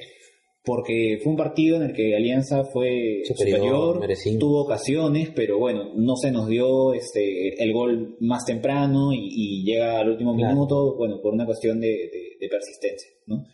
Porque 0.65 1.19
fue 1.21 1.31
un 1.31 1.37
partido 1.37 1.75
en 1.77 1.83
el 1.83 1.93
que 1.93 2.15
Alianza 2.15 2.63
fue 2.65 3.21
Superior, 3.23 3.57
superior, 3.59 3.99
merecido. 3.99 4.39
tuvo 4.39 4.61
ocasiones, 4.63 5.29
pero 5.35 5.59
bueno, 5.59 5.91
no 5.95 6.15
se 6.15 6.31
nos 6.31 6.47
dio 6.47 6.93
este 6.93 7.61
el 7.63 7.71
gol 7.71 8.17
más 8.19 8.45
temprano 8.45 9.13
y, 9.13 9.19
y 9.31 9.63
llega 9.63 9.99
al 9.99 10.09
último 10.09 10.35
Claro. 10.35 10.53
minuto, 10.55 10.95
bueno, 10.97 11.21
por 11.21 11.33
una 11.33 11.45
cuestión 11.45 11.79
de, 11.79 11.87
de- 11.89 12.37
de 12.39 12.49
persistencia, 12.49 13.09
¿no? 13.27 13.45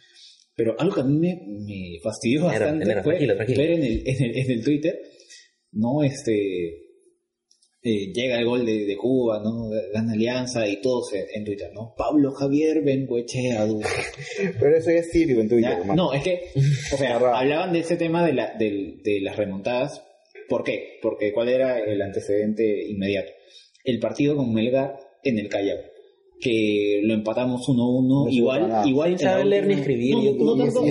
Pero 0.55 0.75
algo 0.79 0.95
que 0.95 1.01
a 1.01 1.03
mí 1.03 1.17
me, 1.17 1.35
me 1.65 1.99
fastidió 2.01 2.45
bastante 2.45 2.85
fue 2.85 3.03
tranquilo, 3.03 3.35
tranquilo. 3.35 3.59
ver 3.61 3.71
en 3.71 3.83
el, 3.83 4.03
en, 4.07 4.23
el, 4.23 4.37
en 4.37 4.51
el 4.51 4.63
Twitter, 4.63 4.99
¿no? 5.73 6.03
Este, 6.03 6.90
eh, 7.83 8.11
llega 8.13 8.37
el 8.37 8.45
gol 8.45 8.65
de, 8.65 8.85
de 8.85 8.95
Cuba, 8.97 9.41
¿no? 9.43 9.69
Gana 9.93 10.13
Alianza 10.13 10.67
y 10.67 10.81
todos 10.81 11.13
en, 11.13 11.25
en 11.33 11.43
Twitter, 11.45 11.71
¿no? 11.73 11.93
Pablo 11.97 12.31
Javier 12.31 12.83
Bengoechea. 12.83 13.65
Pero 14.59 14.77
eso 14.77 14.91
ya 14.91 14.97
es 14.99 15.09
típico 15.11 15.41
en 15.41 15.49
Twitter, 15.49 15.71
hermano. 15.73 15.95
No, 15.95 16.13
es 16.13 16.21
que, 16.23 16.41
o 16.93 16.97
sea, 16.97 17.15
hablaban 17.15 17.73
de 17.73 17.79
ese 17.79 17.95
tema 17.97 18.25
de, 18.25 18.33
la, 18.33 18.53
del- 18.57 19.01
de 19.03 19.21
las 19.21 19.35
remontadas. 19.35 20.03
¿Por 20.47 20.63
qué? 20.63 20.99
Porque 21.01 21.31
¿cuál 21.33 21.49
era 21.49 21.79
el 21.79 22.01
antecedente 22.01 22.85
inmediato? 22.87 23.31
El 23.83 23.99
partido 23.99 24.35
con 24.35 24.53
Melgar 24.53 24.99
en 25.23 25.39
el 25.39 25.47
Callao, 25.49 25.77
que 26.39 26.99
lo 27.03 27.13
empatamos 27.13 27.61
1-1, 27.67 28.25
No 28.25 28.29
igual, 28.29 28.67
nada. 28.69 28.87
igual 28.87 29.15
leer 29.49 29.65
ni 29.67 29.73
escribir, 29.75 30.15
No, 30.37 30.55
tanto, 30.57 30.81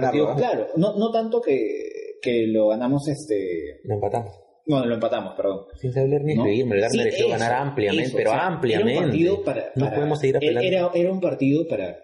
claro, 0.00 0.34
claro, 0.36 0.66
no, 0.76 0.96
no 0.96 1.10
tanto 1.12 1.40
que, 1.40 2.16
que 2.22 2.46
lo 2.46 2.68
ganamos, 2.68 3.06
este, 3.08 3.80
Lo 3.84 3.94
empatamos. 3.94 4.32
Bueno, 4.68 4.86
lo 4.86 4.94
empatamos, 4.94 5.34
perdón. 5.34 5.62
Sin 5.80 5.92
saber 5.92 6.22
ni 6.22 6.34
¿no? 6.34 6.42
escribir, 6.44 6.66
Melgar 6.66 6.90
Sí, 6.90 6.98
mereció 6.98 7.26
eso, 7.26 7.38
ganar 7.38 7.52
ampliamente, 7.54 8.06
eso, 8.08 8.16
pero 8.16 8.30
o 8.30 8.32
sea, 8.34 8.46
ampliamente. 8.46 8.92
Era 8.92 9.00
un 9.00 9.06
partido 9.10 9.44
para, 9.44 9.72
no 9.74 9.84
para- 9.86 9.96
podemos 9.96 10.20
seguir 10.20 10.36
apelando. 10.36 10.60
Era, 10.68 10.90
era 10.94 11.12
un 11.12 11.20
partido 11.20 11.66
para 11.68 11.96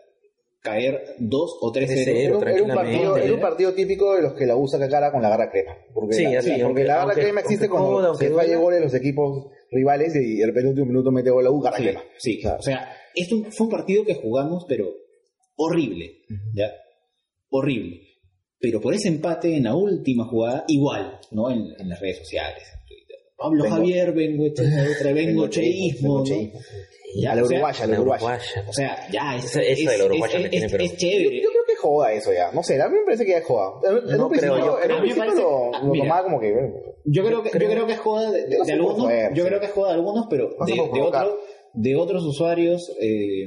caer 0.61 1.05
2 1.19 1.59
o 1.61 1.73
3-0. 1.73 1.89
3-0, 1.89 2.09
Era 2.09 2.39
un, 2.39 2.49
era 2.49 2.63
un 2.63 2.75
partido, 2.75 3.17
era 3.19 3.35
un 3.35 3.41
partido 3.41 3.75
típico 3.75 4.17
de 4.17 4.23
los 4.23 4.33
que 4.33 4.47
la 4.47 4.57
usa 4.57 4.79
cara 4.89 5.13
con 5.13 5.21
la 5.21 5.29
garra 5.29 5.51
crema. 5.51 5.77
Porque 5.93 6.15
Sí, 6.15 6.23
la, 6.25 6.39
así, 6.39 6.49
porque 6.49 6.63
aunque- 6.63 6.85
la 6.85 6.95
garra 6.95 7.03
aunque- 7.05 7.21
crema 7.23 7.41
existe 7.41 7.67
aunque 7.67 7.71
cuando 7.79 7.97
joda, 7.97 8.09
aunque 8.09 8.29
se 8.29 8.35
falla 8.35 8.57
goles 8.57 8.81
los 8.81 8.95
equipos 8.95 9.47
rivales 9.71 10.17
y 10.17 10.37
de 10.37 10.47
repente 10.47 10.69
último 10.71 10.87
minuto 10.87 11.11
mete 11.13 11.31
gol 11.31 11.45
la 11.45 11.51
U, 11.51 11.61
garra 11.61 11.77
Sí, 11.77 11.83
crema. 11.83 12.03
sí. 12.17 12.39
O 12.39 12.43
sea, 12.43 12.57
o 12.57 12.63
sea, 12.63 12.89
es 13.15 13.31
un- 13.31 13.53
fue 13.53 13.67
un 13.67 13.71
partido 13.73 14.05
que 14.07 14.15
jugamos, 14.15 14.65
pero 14.67 14.89
horrible, 15.57 16.13
¿ya? 16.55 16.71
Horrible. 17.51 18.01
Pero 18.67 18.81
por 18.81 18.95
ese 18.95 19.09
empate 19.09 19.57
en 19.57 19.65
la 19.65 19.75
última 19.75 20.25
jugada, 20.27 20.65
igual, 20.69 21.19
¿no? 21.33 21.51
En, 21.51 21.67
en 21.79 21.89
las 21.89 22.01
redes 22.01 22.19
sociales, 22.19 22.63
en 22.73 22.87
Twitter. 22.87 23.17
Pablo 23.37 23.65
Vengo- 23.65 23.77
Javier, 23.77 24.13
Bengocheísmo, 24.13 24.73
¿no? 25.05 25.15
Bengocheísmo. 25.15 26.25
Ya, 27.17 27.31
a 27.33 27.35
la 27.37 27.43
o 27.43 27.47
sea, 27.47 27.57
uruguaya, 27.59 27.87
la 27.87 28.01
uruguaya. 28.01 28.25
uruguaya. 28.25 28.65
O 28.69 28.73
sea, 28.73 29.09
ya, 29.13 29.37
es, 29.37 29.45
Eso- 29.45 29.61
eso 29.61 29.91
de 29.91 29.99
la 29.99 30.05
uruguaya 30.07 30.39
me 30.41 30.49
tiene, 30.49 30.67
es, 30.67 30.73
pero- 30.73 30.85
es 30.85 30.97
chévere. 30.97 31.43
yo 31.43 31.49
creo 31.51 31.63
que 31.69 31.77
joda 31.77 32.13
eso 32.13 32.33
ya. 32.33 32.51
No 32.53 32.63
sé, 32.63 32.81
a 32.83 32.89
mí 32.89 32.95
me 32.99 33.05
parece 33.05 33.25
que 33.25 33.31
ya 33.33 33.39
es 33.39 33.45
joda. 33.45 33.81
No 34.17 34.29
creo 34.31 34.59
yo. 34.59 34.77
un 34.85 34.91
A 34.93 35.01
mí 35.01 35.09
me 35.11 35.15
parece- 35.15 35.37
lo, 35.41 35.75
ah, 35.75 35.81
lo 35.85 35.93
mira. 35.93 36.05
tomaba 36.05 36.25
como 36.25 36.41
que... 36.41 36.55
Yo 37.05 37.25
creo 37.25 37.43
que, 37.43 37.51
Creo- 37.51 37.69
yo 37.69 37.75
creo 37.75 37.87
que 37.87 37.93
es 37.93 37.99
joda 38.01 38.31
de, 38.33 38.49
no 38.59 38.65
algunos, 38.89 39.13
yo 39.35 39.43
sí. 39.45 39.49
creo 39.49 39.61
que 39.61 39.67
es 39.67 39.73
joda 39.73 39.89
de 39.91 39.95
algunos, 39.95 40.27
pero 40.31 40.51
No 40.59 40.67
de, 40.67 40.73
de, 40.73 41.03
otro- 41.03 41.39
de 41.75 41.97
otros 41.97 42.25
usuarios 42.25 42.91
eh, 43.01 43.47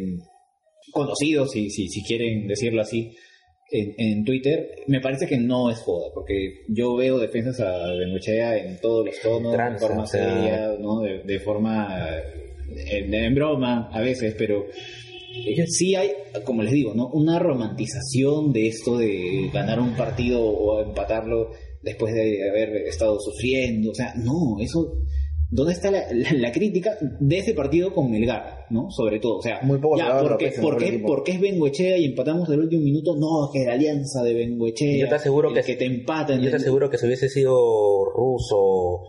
conocidos, 0.94 1.52
si, 1.52 1.70
si, 1.70 1.88
si 1.90 2.04
quieren 2.04 2.48
decirlo 2.48 2.82
así, 2.82 3.16
en, 3.72 3.94
en 3.98 4.26
Twitter, 4.26 4.84
me 4.88 5.02
parece 5.02 5.28
que 5.28 5.38
no 5.38 5.70
es 5.70 5.80
joda, 5.80 6.08
porque 6.14 6.64
yo 6.68 6.96
veo 6.96 7.20
defensas 7.20 7.60
a 7.60 7.94
Bengochea 7.94 8.58
en 8.58 8.80
todos 8.80 9.06
los 9.06 9.20
tonos, 9.22 9.58
de 9.58 9.80
forma 9.80 10.06
seria, 10.06 10.76
¿no? 10.80 11.02
de, 11.02 11.24
de 11.24 11.40
forma 11.40 12.18
en, 12.70 13.14
en 13.14 13.36
broma 13.36 13.90
a 13.92 14.02
veces, 14.02 14.36
pero 14.38 14.66
eh, 15.46 15.66
sí 15.68 15.96
hay, 15.96 16.12
como 16.46 16.64
les 16.64 16.72
digo, 16.72 16.94
¿no? 16.94 17.08
una 17.10 17.40
romantización 17.40 18.54
de 18.54 18.68
esto 18.68 18.98
de 18.98 19.50
ganar 19.54 19.80
un 19.80 19.96
partido 19.96 20.42
o 20.42 20.82
empatarlo 20.82 21.52
después 21.82 22.14
de 22.14 22.50
haber 22.50 22.76
estado 22.88 23.20
sufriendo. 23.20 23.92
O 23.92 23.96
sea, 23.96 24.14
no, 24.16 24.58
eso. 24.60 24.94
¿Dónde 25.50 25.72
está 25.74 25.90
la, 25.92 26.04
la- 26.12 26.34
la 26.34 26.52
crítica 26.52 26.98
de 27.02 27.38
ese 27.38 27.54
partido 27.54 27.94
con 27.94 28.12
Melgar, 28.12 28.66
no? 28.70 28.92
Sobre 28.92 29.20
todo, 29.20 29.38
o 29.38 29.42
sea, 29.42 29.62
Muy 29.64 29.78
poco 29.80 29.98
ya, 29.98 30.08
habla 30.08 30.24
de 30.24 30.28
¿por 30.28 30.38
qué, 30.38 30.46
López 30.46 30.58
en 30.58 30.64
por 30.64 30.74
el 30.74 30.80
qué- 30.80 30.88
equipo. 30.90 31.08
por 31.08 31.24
qué 31.24 31.32
es 31.32 31.40
Bengoechea 31.42 31.98
y 31.98 32.06
empatamos 32.06 32.50
del 32.50 32.60
último 32.60 32.84
minuto? 32.84 33.16
No, 33.16 33.50
que 33.54 33.66
la 33.66 33.74
alianza 33.74 34.24
de 34.24 34.34
Bengoechea. 34.34 34.98
Yo 35.00 35.08
te 35.08 35.16
aseguro 35.16 35.50
el 35.50 35.56
que- 35.56 35.64
que 35.64 35.76
te 35.78 35.86
empatan. 35.86 36.42
Yo 36.42 36.50
te 36.50 36.58
aseguro 36.58 36.90
que 36.90 36.98
si 36.98 37.06
hubiese 37.08 37.30
sido 37.30 37.56
ruso 38.14 39.04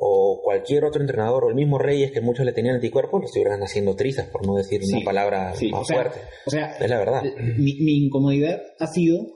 o 0.00 0.40
cualquier 0.44 0.84
otro 0.84 1.00
entrenador 1.00 1.44
o 1.44 1.48
el 1.48 1.54
mismo 1.56 1.78
Reyes 1.78 2.12
que 2.12 2.20
muchos 2.20 2.44
le 2.46 2.52
tenían 2.52 2.76
anticuerpos, 2.76 3.20
lo 3.20 3.26
estuvieran 3.26 3.60
haciendo 3.62 3.96
trizas, 3.96 4.28
por 4.28 4.46
no 4.46 4.54
decir 4.54 4.82
Sí, 4.84 4.94
una 4.94 5.04
palabra 5.04 5.54
sí, 5.54 5.70
más 5.70 5.80
o 5.80 5.84
sea, 5.84 5.96
fuerte. 5.96 6.18
O 6.46 6.50
sea, 6.50 6.76
Es 6.78 6.88
la 6.90 6.98
verdad. 6.98 7.22
mi, 7.56 7.74
mi 7.80 8.04
incomodidad 8.04 8.60
ha 8.78 8.86
sido 8.86 9.26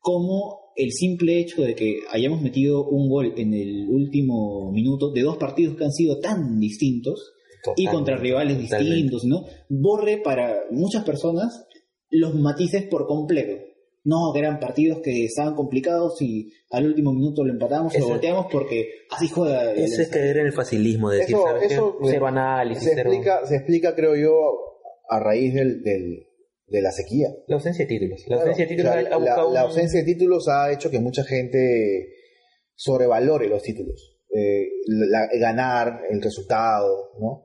como 0.00 0.59
el 0.76 0.92
simple 0.92 1.38
hecho 1.40 1.62
de 1.62 1.74
que 1.74 2.00
hayamos 2.10 2.40
metido 2.42 2.84
un 2.88 3.08
gol 3.08 3.34
en 3.36 3.52
el 3.54 3.88
último 3.88 4.70
minuto 4.72 5.10
de 5.12 5.22
dos 5.22 5.36
partidos 5.36 5.76
que 5.76 5.84
han 5.84 5.92
sido 5.92 6.18
tan 6.20 6.58
distintos 6.60 7.32
y 7.76 7.84
Totalmente, 7.84 7.92
contra 7.96 8.16
rivales 8.16 8.58
totalmente. 8.62 8.94
distintos, 8.94 9.24
¿no? 9.24 9.44
Borre 9.68 10.18
para 10.24 10.60
muchas 10.70 11.04
personas 11.04 11.66
los 12.10 12.34
matices 12.34 12.84
por 12.84 13.06
completo. 13.06 13.62
No, 14.02 14.32
que 14.32 14.38
eran 14.38 14.58
partidos 14.58 15.00
que 15.04 15.26
estaban 15.26 15.54
complicados 15.54 16.22
y 16.22 16.50
al 16.70 16.86
último 16.86 17.12
minuto 17.12 17.44
lo 17.44 17.52
empatamos 17.52 17.94
o 17.94 17.98
lo 17.98 18.08
volteamos 18.08 18.46
porque 18.50 18.88
así 19.10 19.28
juega. 19.28 19.72
el 19.72 19.78
Eso 19.84 20.00
es 20.00 20.08
caer 20.08 20.38
en 20.38 20.46
el 20.46 20.52
facilismo 20.54 21.10
de 21.10 21.18
decir, 21.18 21.36
Eso- 21.36 21.44
¿sabes 21.44 21.68
qué? 21.68 21.74
eso- 21.74 21.98
cero 22.02 22.26
análisis, 22.26 22.82
se, 22.84 22.94
cero... 22.94 23.10
explica, 23.10 23.46
se 23.46 23.56
explica, 23.56 23.94
creo 23.94 24.16
yo, 24.16 24.32
a 25.10 25.20
raíz 25.20 25.52
del, 25.52 25.82
del- 25.82 26.24
de 26.70 26.80
la 26.82 26.92
sequía. 26.92 27.28
La 27.48 27.56
ausencia 27.56 27.84
de 27.84 27.88
títulos. 27.88 28.20
La 28.22 28.36
Claro, 28.36 28.40
ausencia 28.42 28.64
de 28.64 28.68
títulos 28.70 28.90
o 28.92 28.98
sea, 29.00 29.34
ha- 29.34 29.36
la, 29.44 29.52
la 29.52 29.60
ausencia 29.62 30.00
de 30.00 30.06
títulos 30.06 30.48
ha 30.48 30.72
hecho 30.72 30.90
que 30.90 31.00
mucha 31.00 31.24
gente 31.24 32.08
sobrevalore 32.74 33.48
los 33.48 33.62
títulos. 33.62 34.16
Eh, 34.34 34.68
la- 34.86 35.28
ganar, 35.38 36.02
el 36.08 36.22
resultado, 36.22 37.12
¿no? 37.20 37.42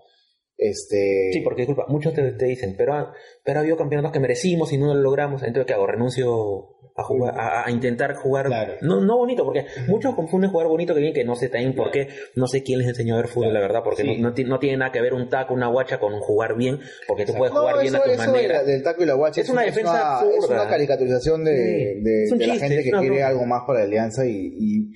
Este, 0.57 1.31
Sí, 1.33 1.41
porque 1.41 1.63
disculpa, 1.63 1.85
muchos 1.89 2.13
te, 2.13 2.31
te 2.33 2.45
dicen, 2.45 2.75
pero, 2.77 2.93
ha- 2.93 3.13
pero 3.43 3.59
ha 3.59 3.61
habido 3.61 3.75
campeonatos 3.75 4.13
que 4.13 4.19
merecimos 4.21 4.71
y 4.71 4.77
no 4.77 4.93
lo 4.93 5.01
logramos, 5.01 5.41
entonces 5.43 5.65
¿qué 5.67 5.73
hago? 5.73 5.87
Renuncio 5.87 6.74
a 6.97 7.03
jugar, 7.03 7.37
a, 7.37 7.65
a 7.67 7.71
intentar 7.71 8.15
jugar, 8.15 8.45
Claro. 8.45 8.75
no, 8.81 9.01
no 9.01 9.17
bonito, 9.17 9.43
porque 9.43 9.65
muchos 9.87 10.15
confunden 10.15 10.49
jugar 10.49 10.67
bonito 10.67 10.93
que 10.95 11.01
bien, 11.01 11.13
que 11.13 11.25
no 11.25 11.35
sé 11.35 11.49
también 11.49 11.75
por 11.75 11.91
qué, 11.91 12.07
no 12.35 12.47
sé 12.47 12.63
quién 12.63 12.79
les 12.79 12.87
enseñó 12.87 13.15
a 13.15 13.17
ver 13.17 13.27
fútbol, 13.27 13.49
Claro. 13.49 13.53
la 13.55 13.67
verdad, 13.67 13.81
porque 13.83 14.03
Sí. 14.03 14.17
no, 14.21 14.29
no, 14.29 14.35
no 14.47 14.59
tiene 14.59 14.77
nada 14.77 14.91
que 14.93 15.01
ver 15.01 15.13
un 15.13 15.27
taco, 15.27 15.53
una 15.53 15.67
guacha 15.67 15.99
con 15.99 16.17
jugar 16.21 16.55
bien, 16.55 16.79
porque 17.05 17.25
tú 17.25 17.33
puedes 17.33 17.53
No, 17.53 17.59
jugar 17.61 17.81
bien 17.81 17.93
eso, 17.93 18.01
a 18.01 18.05
tu 18.05 18.11
eso 18.11 18.31
manera. 18.31 18.53
la- 18.59 18.63
del 18.63 18.81
taco 18.81 19.03
y 19.03 19.05
la 19.07 19.13
guacha 19.15 19.41
Es 19.41 19.49
una 19.49 19.63
defensa 19.63 20.23
es 20.37 20.49
una 20.49 20.67
caricaturización 20.69 21.43
de, 21.43 21.55
Sí, 21.97 22.01
de- 22.01 22.23
es 22.23 22.31
un 22.31 22.37
de 22.37 22.47
la 22.47 22.53
chiste, 22.53 22.67
gente 22.69 22.87
es 22.89 22.93
que 22.93 22.99
quiere 22.99 23.23
algo 23.23 23.45
más 23.45 23.63
para 23.67 23.79
la 23.79 23.85
alianza 23.85 24.25
y, 24.25 24.55
y- 24.57 24.91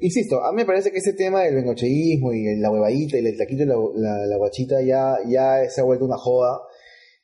insisto, 0.00 0.42
a 0.42 0.50
mí 0.50 0.56
me 0.56 0.64
parece 0.66 0.90
que 0.92 0.98
ese 0.98 1.12
tema 1.12 1.42
del 1.42 1.54
bengocheísmo 1.56 2.32
y 2.32 2.56
la 2.56 2.70
huevadita 2.70 3.18
y 3.18 3.26
el 3.26 3.36
taquito 3.36 3.62
y 3.64 3.66
la, 3.66 3.76
la- 3.96 4.26
la 4.26 4.36
guachita 4.38 4.76
ya, 4.82 5.16
ya 5.28 5.68
se 5.68 5.80
ha 5.80 5.84
vuelto 5.84 6.06
una 6.06 6.16
joda. 6.16 6.58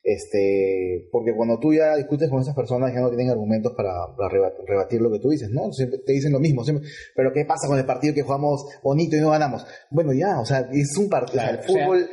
Este, 0.03 1.09
porque 1.13 1.35
cuando 1.35 1.59
tú 1.59 1.73
ya 1.75 1.95
discutes 1.97 2.31
con 2.31 2.41
esas 2.41 2.55
personas 2.55 2.93
ya 2.95 3.01
no 3.01 3.09
tienen 3.11 3.31
argumentos 3.31 3.73
para, 3.77 3.93
para 4.17 4.29
reba- 4.31 4.53
rebatir 4.67 5.01
lo 5.01 5.11
que 5.11 5.19
tú 5.19 5.29
dices, 5.29 5.51
¿no? 5.51 5.73
Siempre 5.73 5.99
te 5.99 6.13
dicen 6.13 6.33
lo 6.33 6.41
mismo, 6.41 6.65
siempre, 6.65 6.89
pero 7.15 7.33
¿qué 7.33 7.45
pasa 7.45 7.69
con 7.69 7.79
el 7.79 7.85
partido 7.87 8.15
que 8.15 8.23
jugamos 8.23 8.65
bonito 8.83 9.17
y 9.17 9.21
no 9.21 9.31
ganamos? 9.31 9.67
Bueno, 9.91 10.13
ya, 10.13 10.41
o 10.41 10.45
sea, 10.47 10.69
es 10.73 10.97
un 10.99 11.09
partido, 11.09 11.43
Claro, 11.43 11.59
el 11.59 11.59
o 11.59 11.63
sea, 11.73 11.85
fútbol 11.87 12.09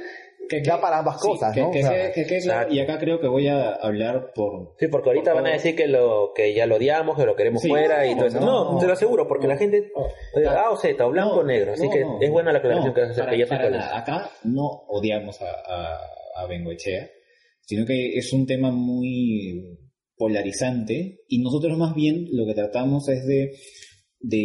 Que- 0.50 0.62
da 0.62 0.80
para 0.80 1.00
ambas 1.00 1.19
sí, 1.21 1.28
cosas, 1.28 1.54
que- 1.54 1.62
¿no? 1.62 1.71
que 1.71 1.80
O 1.80 1.82
sea, 1.82 1.91
quede- 1.91 2.12
que 2.13 2.26
quede 2.26 2.41
claro, 2.41 2.60
exacto. 2.62 2.73
y 2.76 2.80
acá 2.80 3.00
creo 3.00 3.19
que 3.19 3.28
voy 3.28 3.47
a 3.47 3.73
hablar 3.73 4.32
por, 4.34 4.76
Sí, 4.80 4.88
porque 4.89 5.10
ahorita 5.10 5.32
Por 5.34 5.41
van 5.41 5.52
a 5.52 5.54
decir 5.56 5.76
que 5.76 5.88
lo 5.88 6.32
que 6.36 6.54
ya 6.54 6.65
lo 6.65 6.76
odiamos, 6.76 7.17
que 7.17 7.26
lo 7.26 7.36
queremos 7.36 7.62
Sí, 7.62 7.69
fuera 7.69 8.06
y 8.06 8.15
todo 8.15 8.28
eso. 8.28 8.39
no, 8.41 8.73
No, 8.73 8.80
te 8.80 8.86
lo 8.88 8.93
aseguro, 8.93 9.28
porque 9.28 9.47
la 9.47 9.58
gente 9.58 9.91
eh, 10.36 10.47
A 10.47 10.69
o 10.71 10.78
Z, 10.78 11.06
o 11.06 11.10
blanco 11.10 11.38
o 11.38 11.43
negro. 11.43 11.73
Así 11.73 11.86
no, 11.86 11.91
que 11.91 12.02
no, 12.02 12.21
es 12.21 12.30
buena 12.32 12.52
la 12.52 12.60
aclaración 12.60 12.89
no, 12.89 12.93
que 12.93 13.02
haces. 13.02 13.17
Acá 13.93 14.30
no 14.43 14.84
odiamos 14.88 15.41
a, 15.41 15.45
a, 15.50 15.97
a 16.43 16.47
Bengoechea, 16.47 17.10
sino 17.67 17.86
que 17.86 18.15
es 18.17 18.32
un 18.34 18.45
tema 18.47 18.71
muy 18.71 19.77
polarizante 20.15 21.19
y 21.27 21.39
nosotros 21.39 21.77
más 21.77 21.93
bien 21.93 22.27
lo 22.32 22.45
que 22.47 22.53
tratamos 22.56 23.08
es 23.10 23.25
de, 23.27 23.51
de, 24.19 24.38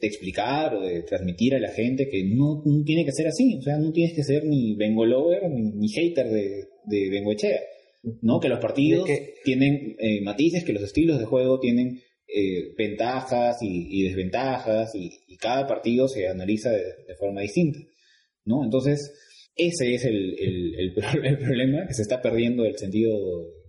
de 0.00 0.06
explicar 0.06 0.74
o 0.74 0.80
de 0.80 1.02
transmitir 1.02 1.54
a 1.54 1.60
la 1.60 1.70
gente 1.70 2.08
que 2.08 2.24
no, 2.24 2.62
no 2.64 2.82
tiene 2.84 3.04
que 3.04 3.12
ser 3.12 3.28
así, 3.28 3.56
o 3.58 3.62
sea, 3.62 3.76
no 3.78 3.92
tienes 3.92 4.14
que 4.14 4.24
ser 4.24 4.44
ni 4.46 4.74
Bengo 4.74 5.04
lover 5.06 5.48
ni, 5.50 5.70
ni 5.72 5.88
hater 5.90 6.28
de, 6.28 6.64
de 6.86 7.10
Bengoechea, 7.10 7.60
¿no? 8.22 8.40
Que 8.40 8.48
los 8.48 8.58
partidos 8.58 9.06
que- 9.06 9.34
tienen 9.44 9.96
eh, 9.98 10.20
matices, 10.22 10.64
que 10.64 10.72
los 10.72 10.82
estilos 10.82 11.18
de 11.18 11.26
juego 11.26 11.60
tienen 11.60 12.00
eh, 12.26 12.72
ventajas 12.76 13.58
y, 13.62 13.86
y 13.90 14.02
desventajas 14.04 14.94
y, 14.94 15.10
y 15.28 15.36
cada 15.36 15.66
partido 15.66 16.08
se 16.08 16.26
analiza 16.28 16.70
de, 16.70 16.82
de 17.06 17.14
forma 17.18 17.42
distinta, 17.42 17.78
¿no? 18.44 18.64
Entonces, 18.64 19.12
ese 19.56 19.94
es 19.94 20.04
el, 20.04 20.34
el, 20.38 20.74
el 20.78 20.94
pro- 20.94 21.22
el 21.22 21.38
problema, 21.38 21.86
que 21.86 21.94
se 21.94 22.02
está 22.02 22.20
perdiendo 22.22 22.64
el 22.64 22.76
sentido 22.78 23.18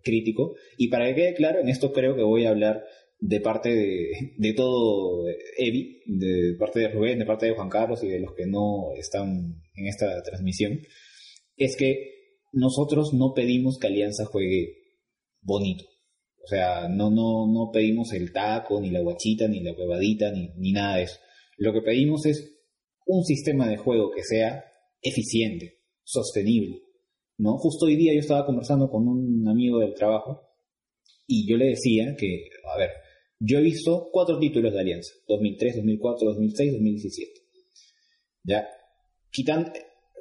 crítico. 0.04 0.56
Y 0.78 0.90
para 0.90 1.08
que 1.08 1.16
quede 1.16 1.34
claro, 1.36 1.60
en 1.60 1.70
esto 1.70 1.92
creo 1.92 2.16
que 2.16 2.24
voy 2.24 2.46
a 2.46 2.50
hablar 2.50 2.84
de 3.20 3.40
parte 3.40 3.70
de, 3.76 4.10
de 4.38 4.54
todo 4.54 5.26
Evi, 5.58 6.02
de 6.08 6.56
parte 6.58 6.80
de 6.80 6.90
Rubén, 6.90 7.20
de 7.20 7.26
parte 7.26 7.46
de 7.46 7.54
Juan 7.54 7.70
Carlos 7.70 8.04
y 8.04 8.08
de 8.08 8.20
los 8.20 8.34
que 8.34 8.48
no 8.48 8.94
están 8.98 9.62
en 9.76 9.88
esta 9.88 10.22
transmisión, 10.24 10.80
es 11.56 11.76
que 11.76 12.10
nosotros 12.52 13.14
no 13.14 13.34
pedimos 13.36 13.78
que 13.80 13.88
Alianza 13.88 14.26
juegue 14.26 14.76
bonito. 15.42 15.86
O 16.44 16.48
sea, 16.48 16.88
no, 16.90 17.12
no, 17.12 17.46
no 17.54 17.70
pedimos 17.72 18.12
el 18.14 18.32
taco, 18.34 18.82
ni 18.82 18.90
la 18.90 19.02
guachita, 19.02 19.48
ni 19.48 19.62
la 19.62 19.74
huevadita, 19.74 20.32
ni, 20.32 20.50
ni 20.58 20.72
nada 20.72 20.98
de 20.98 21.04
eso. 21.04 21.20
Lo 21.58 21.72
que 21.74 21.82
pedimos 21.82 22.26
es 22.26 22.58
un 23.06 23.24
sistema 23.24 23.70
de 23.70 23.78
juego 23.78 24.10
que 24.10 24.24
sea 24.24 24.64
eficiente, 25.02 25.80
sostenible. 26.04 26.82
¿no? 27.38 27.58
Justo 27.58 27.86
hoy 27.86 27.96
día 27.96 28.14
yo 28.14 28.20
estaba 28.20 28.46
conversando 28.46 28.90
con 28.90 29.08
un 29.08 29.48
amigo 29.48 29.80
del 29.80 29.94
trabajo 29.94 30.48
y 31.28 31.50
yo 31.50 31.58
le 31.58 31.68
decía 31.70 32.16
que, 32.18 32.50
a 32.74 32.78
ver, 32.78 32.90
yo 33.40 33.58
he 33.58 33.62
visto 33.64 34.10
cuatro 34.12 34.38
títulos 34.38 34.74
de 34.74 34.80
Alianza, 34.82 35.14
2003, 35.28 35.78
2004, 35.78 36.28
2006, 36.30 36.72
2017. 36.74 37.32
¿Ya? 38.44 38.68
quitan 39.32 39.72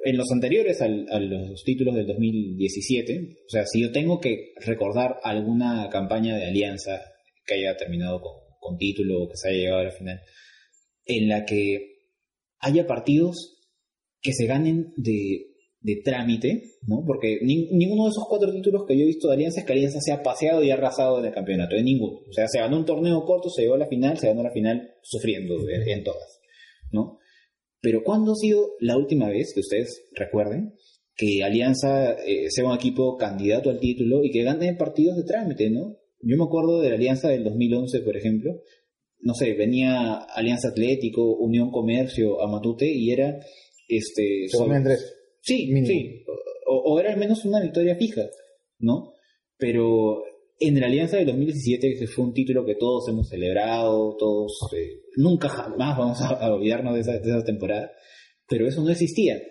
en 0.05 0.17
los 0.17 0.31
anteriores 0.31 0.81
al- 0.81 1.05
a 1.11 1.19
los 1.19 1.63
títulos 1.63 1.93
del 1.95 2.07
2017, 2.07 3.37
o 3.45 3.49
sea, 3.49 3.65
si 3.67 3.81
yo 3.81 3.91
tengo 3.91 4.19
que 4.19 4.53
recordar 4.65 5.17
alguna 5.23 5.89
campaña 5.91 6.37
de 6.37 6.45
alianza 6.45 7.01
que 7.45 7.55
haya 7.55 7.75
terminado 7.77 8.21
con, 8.21 8.33
con 8.59 8.77
título 8.77 9.23
o 9.23 9.29
que 9.29 9.35
se 9.37 9.49
haya 9.49 9.57
llegado 9.59 9.79
a 9.81 9.83
la 9.83 9.91
final, 9.91 10.21
en 11.05 11.27
la 11.27 11.45
que 11.45 12.07
haya 12.59 12.87
partidos 12.87 13.59
que 14.21 14.33
se 14.33 14.45
ganen 14.45 14.93
de, 14.97 15.47
de 15.81 15.95
trámite, 16.03 16.63
¿no? 16.87 17.03
Porque 17.05 17.39
nin- 17.41 17.67
ninguno 17.71 18.03
de 18.05 18.09
esos 18.11 18.25
cuatro 18.29 18.51
títulos 18.53 18.83
que 18.87 18.95
yo 18.97 19.03
he 19.03 19.07
visto 19.07 19.27
de 19.27 19.33
Alianza 19.35 19.61
es 19.61 19.65
que 19.65 19.73
Alianza 19.73 19.99
se 20.01 20.11
ha 20.11 20.21
paseado 20.23 20.63
y 20.63 20.69
ha 20.71 20.75
arrasado 20.75 21.19
en 21.19 21.25
el 21.25 21.33
campeonato, 21.33 21.75
en 21.75 21.85
ninguno. 21.85 22.19
O 22.29 22.33
sea, 22.33 22.47
se 22.47 22.59
ganó 22.59 22.77
un 22.77 22.85
torneo 22.85 23.23
corto, 23.25 23.49
se 23.49 23.63
llegó 23.63 23.73
a 23.75 23.79
la 23.79 23.87
final, 23.87 24.17
se 24.17 24.27
ganó 24.27 24.43
la 24.43 24.51
final 24.51 24.91
sufriendo 25.01 25.55
en, 25.69 25.87
en 25.89 26.03
todas, 26.03 26.39
¿no? 26.91 27.17
Pero 27.81 28.03
¿cuándo 28.03 28.33
ha 28.33 28.35
sido 28.35 28.69
la 28.79 28.95
última 28.95 29.27
vez 29.29 29.53
que 29.55 29.61
ustedes 29.61 30.07
recuerden 30.13 30.75
que 31.15 31.43
Alianza 31.43 32.13
eh, 32.25 32.45
sea 32.49 32.65
un 32.65 32.75
equipo 32.75 33.17
candidato 33.17 33.69
al 33.71 33.79
título 33.79 34.23
y 34.23 34.29
que 34.31 34.43
gane 34.43 34.75
partidos 34.75 35.17
de 35.17 35.23
trámite, 35.23 35.69
¿no? 35.71 35.97
Yo 36.21 36.37
me 36.37 36.43
acuerdo 36.43 36.79
de 36.79 36.89
la 36.89 36.95
Alianza 36.95 37.29
del 37.29 37.43
2011, 37.43 38.01
por 38.01 38.15
ejemplo, 38.15 38.61
no 39.23 39.33
sé, 39.33 39.53
venía 39.53 40.13
Alianza 40.13 40.69
Atlético, 40.69 41.35
Unión 41.37 41.71
Comercio, 41.71 42.41
Amatute 42.41 42.87
y 42.91 43.09
era 43.11 43.39
este 43.97 44.47
Se 44.47 44.57
comen 44.57 44.83
tres. 44.83 45.15
Sí, 45.41 45.67
Mínimo. 45.67 45.87
sí. 45.87 46.23
O, 46.67 46.93
o 46.93 46.99
era 46.99 47.11
al 47.13 47.17
menos 47.19 47.43
una 47.45 47.59
victoria 47.61 47.95
fija, 47.95 48.21
¿no? 48.79 49.13
Pero 49.57 50.23
en 50.59 50.79
la 50.79 50.85
Alianza 50.87 51.17
del 51.17 51.25
2017, 51.27 51.95
que 51.99 52.07
fue 52.07 52.23
un 52.25 52.33
título 52.33 52.65
que 52.65 52.75
todos 52.75 53.07
hemos 53.09 53.27
celebrado, 53.29 54.15
todos 54.17 54.53
eh, 54.77 55.01
nunca 55.17 55.49
jamás 55.49 55.97
vamos 55.97 56.21
a, 56.21 56.53
olvidarnos 56.53 56.93
de 56.93 57.01
esa, 57.01 57.13
de 57.13 57.29
esa 57.29 57.43
temporada, 57.43 57.91
pero 58.47 58.67
eso 58.67 58.81
no 58.83 58.89
existía. 58.91 59.41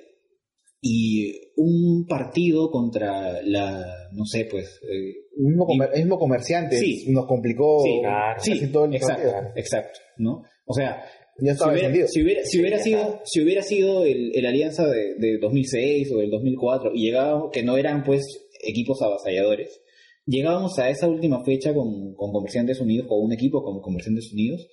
Y 0.82 1.52
un 1.56 2.06
partido 2.08 2.70
contra 2.70 3.42
la, 3.42 3.84
no 4.12 4.24
sé, 4.24 4.46
pues... 4.50 4.80
eh, 4.90 5.14
mismo, 5.36 5.66
comer- 5.66 5.90
el 5.94 6.02
mismo 6.02 6.18
comerciante 6.18 6.78
Sí. 6.78 7.04
nos 7.08 7.26
complicó 7.26 7.82
sí, 7.82 7.98
claro, 8.00 8.40
sí, 8.40 8.72
todo 8.72 8.84
el 8.86 8.94
exacto, 8.94 9.30
partido. 9.30 9.52
exacto, 9.56 10.00
¿no? 10.18 10.42
O 10.64 10.72
sea, 10.74 11.02
Ya 11.42 11.54
si 11.54 11.62
hubiera, 11.64 11.74
defendido. 11.88 12.08
si 12.08 12.22
hubiera, 12.22 12.44
si 12.44 12.60
hubiera 12.60 12.78
sido, 12.78 13.20
si 13.24 13.40
hubiera 13.42 13.62
sido 13.62 14.04
el, 14.04 14.32
el 14.34 14.46
alianza 14.46 14.86
de, 14.88 15.14
de 15.18 15.38
2006 15.38 16.12
o 16.12 16.18
del 16.18 16.30
2004 16.30 16.92
y 16.94 17.06
llegábamos, 17.06 17.50
que 17.52 17.62
no 17.62 17.76
eran 17.76 18.04
pues 18.04 18.22
equipos 18.62 19.00
avasalladores, 19.02 19.80
llegábamos 20.26 20.78
a 20.78 20.90
esa 20.90 21.08
última 21.08 21.44
fecha 21.44 21.72
con, 21.74 22.14
con 22.14 22.32
Comerciantes 22.32 22.80
Unidos, 22.80 23.06
con 23.08 23.24
un 23.24 23.32
equipo 23.32 23.62
como 23.62 23.80
Comerciantes 23.80 24.32
Unidos, 24.32 24.66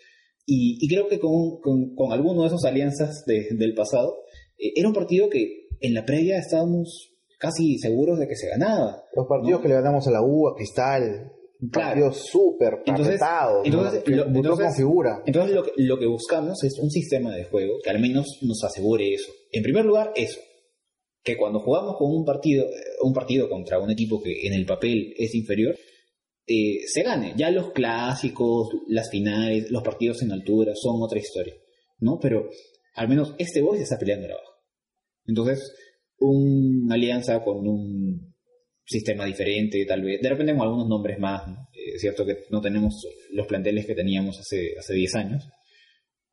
y, 0.45 0.77
y 0.79 0.87
creo 0.87 1.07
que 1.07 1.19
con, 1.19 1.59
con, 1.61 1.95
con 1.95 2.11
alguno 2.13 2.41
de 2.41 2.47
esos 2.47 2.63
alianzas 2.65 3.23
de- 3.25 3.47
del 3.51 3.73
pasado, 3.73 4.15
eh, 4.57 4.71
era 4.75 4.87
un 4.87 4.93
partido 4.93 5.29
que 5.29 5.67
en 5.81 5.93
la 5.93 6.05
previa 6.05 6.37
estábamos 6.39 7.13
casi 7.39 7.77
seguros 7.79 8.17
de 8.17 8.27
que 8.27 8.35
se 8.35 8.49
ganaba. 8.49 9.03
Los 9.15 9.27
partidos 9.27 9.59
¿no? 9.59 9.61
que 9.61 9.67
le 9.69 9.75
ganamos 9.75 10.07
a 10.07 10.11
la 10.11 10.21
U, 10.23 10.47
a 10.47 10.55
Cristal, 10.55 11.31
Claro. 11.71 11.87
partidos 11.89 12.17
súper 12.29 12.83
Entonces- 12.85 13.19
entonces, 13.63 14.03
que 14.03 14.11
lo- 14.11 14.25
Butrón 14.25 14.35
entonces- 14.37 14.65
configura. 14.67 15.23
Entonces 15.25 15.55
lo 15.55 15.63
que, 15.63 15.71
lo 15.77 15.97
que 15.99 16.05
buscamos 16.05 16.63
es 16.63 16.77
un 16.79 16.91
sistema 16.91 17.35
de 17.35 17.45
juego 17.45 17.79
que 17.83 17.89
al 17.89 17.99
menos 17.99 18.25
nos 18.41 18.63
asegure 18.63 19.13
eso. 19.13 19.31
En 19.51 19.63
primer 19.63 19.85
lugar, 19.85 20.11
eso. 20.15 20.39
Que 21.23 21.35
cuando 21.35 21.59
jugamos 21.59 21.97
con 21.97 22.11
un 22.15 22.23
partido, 22.23 22.65
eh, 22.65 22.69
un 23.01 23.13
partido 23.13 23.49
contra 23.49 23.79
un 23.79 23.89
equipo 23.91 24.21
que 24.21 24.45
en 24.47 24.53
el 24.53 24.65
papel 24.65 25.13
es 25.17 25.33
inferior, 25.35 25.75
eh, 26.45 26.79
se 26.85 27.01
gane. 27.03 27.33
Ya 27.35 27.49
los 27.51 27.71
clásicos, 27.71 28.69
las 28.87 29.09
finales, 29.09 29.69
los 29.71 29.83
partidos 29.83 30.21
en 30.21 30.31
altura 30.31 30.73
son 30.75 31.01
otra 31.01 31.19
historia. 31.19 31.53
¿No? 31.99 32.19
Pero 32.21 32.49
al 32.93 33.09
menos 33.09 33.33
este 33.39 33.61
boy 33.61 33.77
se 33.77 33.83
está 33.83 33.97
peleando 33.97 34.27
abajo. 34.27 34.51
Entonces, 35.25 35.73
una 36.19 36.95
alianza 36.95 37.43
con 37.43 37.67
un 37.67 38.35
sistema 38.87 39.25
diferente, 39.25 39.85
tal 39.85 40.01
vez. 40.01 40.21
De 40.21 40.29
repente 40.29 40.53
con 40.53 40.61
algunos 40.61 40.87
nombres 40.87 41.19
más. 41.19 41.47
¿no? 41.47 41.53
Eh, 41.73 41.95
Es 41.95 42.01
cierto 42.01 42.25
que 42.25 42.45
no 42.49 42.61
tenemos 42.61 43.05
los 43.31 43.47
planteles 43.47 43.85
que 43.85 43.95
teníamos 43.95 44.39
hace, 44.39 44.75
hace 44.79 44.93
10 44.93 45.15
años. 45.15 45.49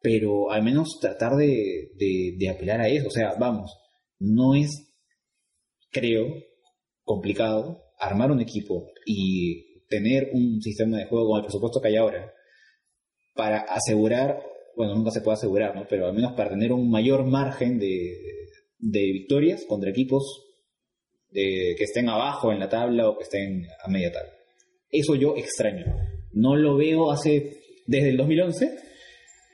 Pero 0.01 0.51
al 0.51 0.63
menos 0.63 0.99
tratar 1.01 1.35
de, 1.37 1.91
de, 1.97 2.37
de 2.39 2.49
apelar 2.49 2.81
a 2.81 2.89
eso. 2.89 3.09
O 3.09 3.11
sea, 3.11 3.35
vamos, 3.39 3.75
no 4.19 4.55
es, 4.55 4.95
creo, 5.91 6.29
complicado 7.03 7.83
armar 7.99 8.31
un 8.31 8.41
equipo 8.41 8.87
y 9.07 9.83
tener 9.89 10.31
un 10.33 10.61
sistema 10.61 10.99
de 10.99 11.07
juego 11.07 11.29
con 11.29 11.39
el 11.39 11.45
presupuesto 11.45 11.81
que 11.81 11.89
hay 11.89 11.97
ahora 11.97 12.33
para 13.35 13.61
asegurar, 13.61 14.43
bueno, 14.77 14.95
nunca 14.95 15.11
se 15.11 15.21
puede 15.21 15.37
asegurar, 15.37 15.75
¿no? 15.75 15.87
Pero 15.89 16.07
al 16.07 16.15
menos 16.15 16.33
para 16.35 16.51
tener 16.51 16.73
un 16.73 16.91
mayor 16.91 17.25
margen 17.25 17.79
de, 17.79 18.17
de 18.79 19.01
victorias 19.13 19.65
contra 19.67 19.91
equipos 19.91 20.44
de, 21.35 21.75
que 21.77 21.85
estén 21.85 22.09
abajo 22.09 22.53
en 22.53 22.61
la 22.61 22.69
tabla 22.69 23.09
o 23.09 23.19
que 23.19 23.25
estén 23.25 23.67
a 23.85 23.91
media 23.91 24.13
tabla. 24.13 24.33
Eso 24.91 25.15
yo 25.17 25.37
extraño. 25.37 25.85
No 26.33 26.57
lo 26.57 26.77
veo 26.77 27.11
hace 27.11 27.59
desde 27.87 28.11
el 28.11 28.17
2011 28.17 28.79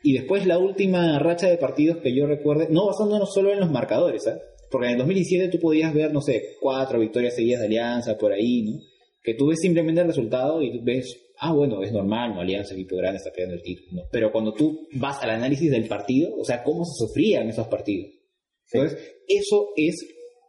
y 0.03 0.13
después 0.13 0.47
la 0.47 0.59
última 0.59 1.19
racha 1.19 1.49
de 1.49 1.57
partidos 1.57 1.99
que 1.99 2.15
yo 2.15 2.27
recuerde, 2.27 2.69
no 2.71 2.87
basándonos 2.87 3.33
solo 3.33 3.53
en 3.53 3.61
los 3.61 3.71
marcadores, 3.71 4.25
¿sabes? 4.25 4.43
Porque 4.71 4.87
en 4.87 4.93
el 4.93 4.99
2017 4.99 5.49
tú 5.49 5.59
podías 5.59 5.93
ver, 5.93 6.13
no 6.13 6.21
sé, 6.21 6.57
cuatro 6.61 7.01
victorias 7.01 7.35
seguidas 7.35 7.61
de 7.61 7.67
Alianza 7.67 8.17
por 8.17 8.33
ahí, 8.33 8.63
¿no? 8.63 8.79
Que 9.23 9.35
tú 9.35 9.49
ves 9.49 9.59
simplemente 9.61 10.01
el 10.01 10.07
resultado 10.07 10.63
y 10.63 10.73
tú 10.73 10.85
ves, 10.85 11.33
ah, 11.39 11.53
bueno, 11.53 11.83
es 11.83 11.93
normal, 11.93 12.35
¿no? 12.35 12.41
Alianza, 12.41 12.75
equipo 12.75 12.97
grande, 12.97 13.19
está 13.19 13.31
peleando 13.31 13.57
el 13.57 13.63
título, 13.63 13.89
¿no? 13.93 14.09
Pero 14.13 14.31
cuando 14.31 14.55
tú 14.55 14.87
vas 14.93 15.23
al 15.23 15.31
análisis 15.31 15.71
del 15.71 15.89
partido, 15.89 16.35
o 16.39 16.45
sea, 16.45 16.63
cómo 16.63 16.85
se 16.85 17.07
sufrían 17.07 17.49
esos 17.49 17.67
partidos. 17.67 18.11
Entonces, 18.73 18.99
eso 19.27 19.71
es, 19.77 19.97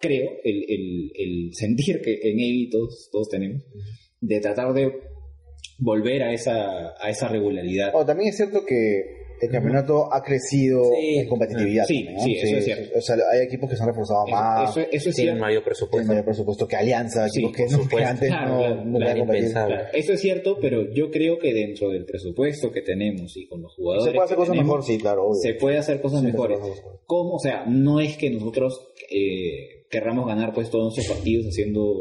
creo, 0.01 0.29
el, 0.43 0.65
el, 0.67 1.11
el 1.15 1.49
sentir 1.53 2.01
que 2.01 2.13
en 2.23 2.39
Evi 2.39 2.69
todos, 2.69 3.09
todos 3.11 3.29
tenemos, 3.29 3.63
de 4.19 4.39
tratar 4.39 4.73
de 4.73 4.91
volver 5.79 6.23
a 6.23 6.33
esa, 6.33 6.93
a 6.99 7.09
esa 7.09 7.27
regularidad. 7.27 7.91
Oh, 7.93 8.05
también 8.05 8.29
es 8.29 8.37
cierto 8.37 8.63
que 8.65 9.21
el 9.41 9.49
campeonato 9.49 10.13
ha 10.13 10.21
crecido 10.21 10.83
Sí. 10.93 11.15
en 11.17 11.27
competitividad. 11.27 11.85
Sí, 11.87 12.03
también, 12.05 12.13
¿no? 12.15 12.23
sí, 12.23 12.35
eso 12.35 12.57
es 12.57 12.65
cierto. 12.65 12.99
O 12.99 13.01
sea, 13.01 13.15
hay 13.33 13.41
equipos 13.47 13.67
que 13.71 13.75
se 13.75 13.81
han 13.81 13.89
reforzado 13.89 14.27
más, 14.27 14.69
Eso, 14.69 14.87
eso, 14.91 15.09
es 15.09 15.15
Tienen 15.15 15.39
mayor 15.39 15.63
tienen 15.63 15.63
presupuesto. 15.65 16.07
mayor 16.09 16.25
presupuesto 16.25 16.67
que 16.67 16.75
Alianza, 16.75 17.25
equipos 17.25 17.51
que, 17.53 17.65
no- 17.65 17.87
que 17.89 18.03
antes 18.03 18.27
Claro, 18.29 18.51
no, 18.85 18.99
claro, 18.99 19.25
no 19.25 19.31
claro. 19.33 19.51
Claro, 19.51 19.87
eso 19.93 20.13
es 20.13 20.21
cierto, 20.21 20.59
pero 20.61 20.93
yo 20.93 21.09
creo 21.09 21.39
que 21.39 21.55
dentro 21.55 21.89
del 21.89 22.05
presupuesto 22.05 22.71
que 22.71 22.83
tenemos 22.83 23.35
y 23.35 23.47
con 23.47 23.63
los 23.63 23.73
jugadores 23.73 24.05
Se 24.05 24.11
puede 24.11 24.25
hacer 24.25 24.37
cosas 24.37 24.51
tenemos, 24.51 24.67
mejor, 24.67 24.83
sí, 24.85 24.97
claro. 24.99 25.23
obvio. 25.25 25.41
se 25.41 25.53
puede 25.55 25.77
hacer 25.79 26.01
cosas 26.01 26.19
Siempre 26.21 26.31
se 26.33 26.37
mejores. 26.37 26.59
puede 26.59 26.71
hacer 26.73 26.83
cosas 26.83 26.93
mejores. 26.93 27.07
¿Cómo? 27.07 27.33
O 27.33 27.39
sea, 27.39 27.65
no 27.65 27.99
es 27.99 28.17
que 28.17 28.29
nosotros 28.29 28.93
eh, 29.09 29.80
querramos 29.91 30.25
ganar 30.27 30.53
pues 30.53 30.69
todos 30.69 30.95
nuestros 30.95 31.17
partidos 31.17 31.45
haciendo 31.47 31.99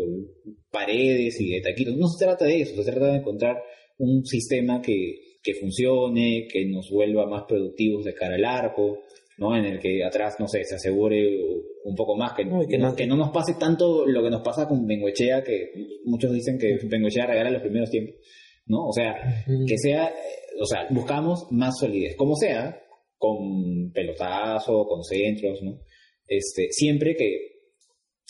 paredes 0.70 1.40
y 1.40 1.50
de 1.50 1.61
taquitos. 1.61 1.96
No 1.96 2.07
se 2.09 2.24
trata 2.24 2.44
de 2.44 2.61
eso, 2.62 2.83
se 2.83 2.90
trata 2.90 3.12
de 3.12 3.18
encontrar 3.18 3.57
un 3.98 4.24
sistema 4.24 4.81
que, 4.81 5.38
que 5.42 5.55
funcione, 5.55 6.46
que 6.50 6.64
nos 6.66 6.88
vuelva 6.90 7.26
más 7.26 7.44
productivos 7.48 8.05
de 8.05 8.14
cara 8.14 8.37
al 8.37 8.44
arco, 8.44 8.98
¿no? 9.38 9.57
En 9.57 9.64
el 9.64 9.79
que 9.79 10.05
atrás, 10.05 10.37
no 10.38 10.46
sé, 10.48 10.64
se 10.64 10.76
asegure 10.76 11.26
un 11.85 11.94
poco 11.96 12.16
más, 12.16 12.33
que, 12.35 12.44
que 12.44 12.79
no, 12.79 12.90
no- 12.90 12.96
que 12.96 13.07
no 13.07 13.16
nos 13.16 13.31
pase 13.31 13.55
tanto 13.59 14.07
lo 14.07 14.22
que 14.22 14.31
nos 14.31 14.42
pasa 14.42 14.68
con 14.68 14.87
Bengoechea, 14.87 15.42
que 15.42 15.70
muchos 16.05 16.33
dicen 16.33 16.59
que 16.59 16.79
Bengoechea 16.85 17.26
regala 17.26 17.50
los 17.50 17.62
primeros 17.62 17.90
tiempos, 17.90 18.14
¿no? 18.66 18.87
O 18.88 18.92
sea, 18.92 19.14
que 19.66 19.76
sea, 19.79 20.12
o 20.61 20.66
sea, 20.66 20.87
buscamos 20.90 21.46
más 21.50 21.74
solidez, 21.79 22.16
como 22.16 22.37
sea, 22.37 22.81
con 23.18 23.90
pelotazo, 23.92 24.87
con 24.87 25.03
centros, 25.05 25.61
¿no? 25.62 25.81
Este, 26.26 26.68
siempre 26.70 27.16
que 27.16 27.49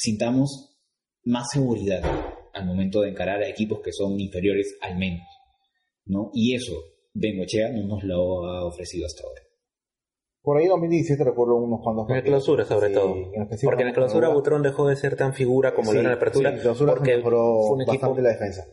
sintamos 0.01 0.79
más 1.25 1.47
seguridad 1.53 2.03
al 2.55 2.67
momento 2.67 3.03
de 3.03 3.11
encarar 3.11 3.43
a 3.43 3.49
equipos 3.49 3.81
que 3.81 3.93
son 3.93 4.19
inferiores 4.19 4.77
al 4.81 4.97
menos, 4.99 5.27
¿no? 6.07 6.31
Y 6.33 6.55
eso, 6.55 6.73
Bengochea 7.15 7.71
no 7.73 7.87
nos 7.87 8.05
lo 8.05 8.47
ha 8.47 8.65
ofrecido 8.67 9.07
hasta 9.07 9.23
ahora. 9.25 9.43
Por 10.43 10.57
ahí 10.57 10.67
2017 10.69 11.23
recuerdo 11.23 11.57
unos 11.57 11.81
cuantos 11.83 12.09
En 12.09 12.17
la 12.17 12.23
clausura, 12.23 12.65
sobre 12.65 12.89
Sí, 12.89 12.95
todo. 12.95 13.15
en 13.15 13.47
Porque 13.63 13.83
en 13.83 13.89
la 13.89 13.95
clausura 13.95 14.29
Butrón 14.31 14.63
dejó 14.63 14.89
de 14.89 14.97
ser 14.97 15.15
tan 15.15 15.35
figura 15.35 15.75
como 15.75 15.91
Sí, 15.91 15.97
lo 15.97 16.01
era 16.01 16.09
en 16.09 16.13
la 16.13 16.17
apertura. 16.17 16.49
sí, 16.51 16.57
en 16.57 16.63
clausura 16.63 16.95
porque 16.95 17.17
mejoró 17.19 17.61
fue 17.67 17.77
un 17.77 17.83
equipo 17.83 17.93
bastante 18.09 18.23
la 18.23 18.29
defensa. 18.31 18.65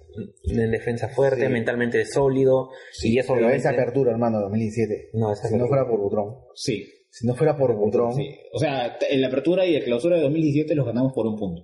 en 0.46 0.72
defensa 0.72 1.10
fuerte, 1.10 1.46
Sí. 1.46 1.52
mentalmente 1.52 2.06
sólido. 2.06 2.70
y 3.04 3.20
eso 3.20 3.34
Pero 3.34 3.48
obviamente- 3.48 3.58
esa 3.58 3.72
apertura, 3.72 4.12
hermano, 4.12 4.40
2017. 4.40 5.10
No, 5.14 5.34
esa 5.34 5.50
si 5.50 5.58
no 5.58 5.68
fuera 5.68 5.86
por 5.86 6.00
Butrón. 6.00 6.36
Sí, 6.56 6.86
Si 7.10 7.26
no 7.26 7.36
fuera 7.36 7.58
por 7.58 7.76
Butrón. 7.76 8.14
sí. 8.14 8.30
O 8.54 8.60
sea, 8.60 8.98
en 9.10 9.22
la 9.22 9.28
apertura 9.28 9.66
y 9.66 9.74
la 9.74 9.84
clausura 9.84 10.18
de 10.18 10.24
2017 10.24 10.76
los 10.76 10.86
ganamos 10.86 11.14
por 11.14 11.26
un 11.26 11.36
punto. 11.38 11.64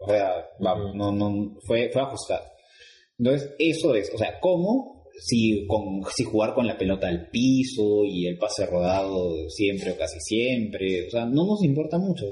O 0.00 0.08
sea, 0.08 0.30
vamos, 0.60 0.94
no, 0.94 1.12
no, 1.12 1.56
fue, 1.66 1.90
fue 1.92 2.00
ajustado. 2.02 2.44
Entonces, 3.18 3.50
eso 3.58 3.94
es, 3.94 4.10
o 4.14 4.18
sea, 4.18 4.38
¿cómo? 4.40 5.04
Si, 5.20 5.66
con, 5.66 6.02
si 6.14 6.22
jugar 6.22 6.54
con 6.54 6.66
la 6.68 6.78
pelota 6.78 7.08
al 7.08 7.28
piso 7.30 8.04
y 8.04 8.26
el 8.26 8.38
pase 8.38 8.64
rodado 8.66 9.48
siempre 9.50 9.90
o 9.90 9.96
casi 9.96 10.20
siempre, 10.20 11.08
o 11.08 11.10
sea, 11.10 11.26
no 11.26 11.44
nos 11.44 11.64
importa 11.64 11.98
mucho. 11.98 12.24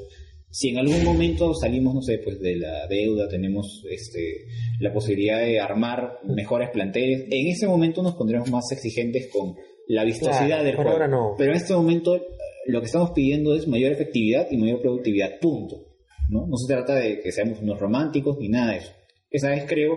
Si 0.49 0.69
en 0.69 0.79
algún 0.79 1.03
momento 1.03 1.53
salimos, 1.53 1.95
no 1.95 2.01
sé, 2.03 2.19
pues 2.19 2.39
de 2.41 2.55
la 2.57 2.87
deuda, 2.87 3.29
tenemos 3.29 3.83
este, 3.91 4.45
la 4.79 4.93
posibilidad 4.93 5.41
de 5.41 5.59
armar 5.59 6.21
mejores 6.23 6.71
planteles, 6.71 7.27
en 7.29 7.49
ese 7.49 7.67
momento 7.67 8.03
nos 8.03 8.15
pondremos 8.15 8.49
más 8.53 8.71
exigentes 8.71 9.29
con 9.33 9.57
la 9.89 10.05
vistosidad 10.05 10.47
Claro, 10.47 10.65
del 10.65 10.77
juego. 10.77 10.91
ahora 10.93 11.09
no. 11.09 11.35
Pero 11.37 11.51
en 11.51 11.57
este 11.57 11.75
momento 11.75 12.21
lo 12.68 12.81
que 12.81 12.87
estamos 12.87 13.11
pidiendo 13.12 13.55
es 13.55 13.66
mayor 13.66 13.92
efectividad 13.92 14.46
y 14.50 14.57
mayor 14.57 14.81
productividad, 14.81 15.38
punto. 15.40 15.87
¿no? 16.29 16.46
no 16.46 16.57
se 16.57 16.72
trata 16.72 16.96
de 16.96 17.20
que 17.20 17.31
seamos 17.33 17.61
unos 17.61 17.79
románticos 17.79 18.37
ni 18.38 18.48
nada 18.48 18.72
de 18.72 18.79
eso. 18.79 18.92
Esa 19.31 19.55
es, 19.55 19.64
creo, 19.66 19.96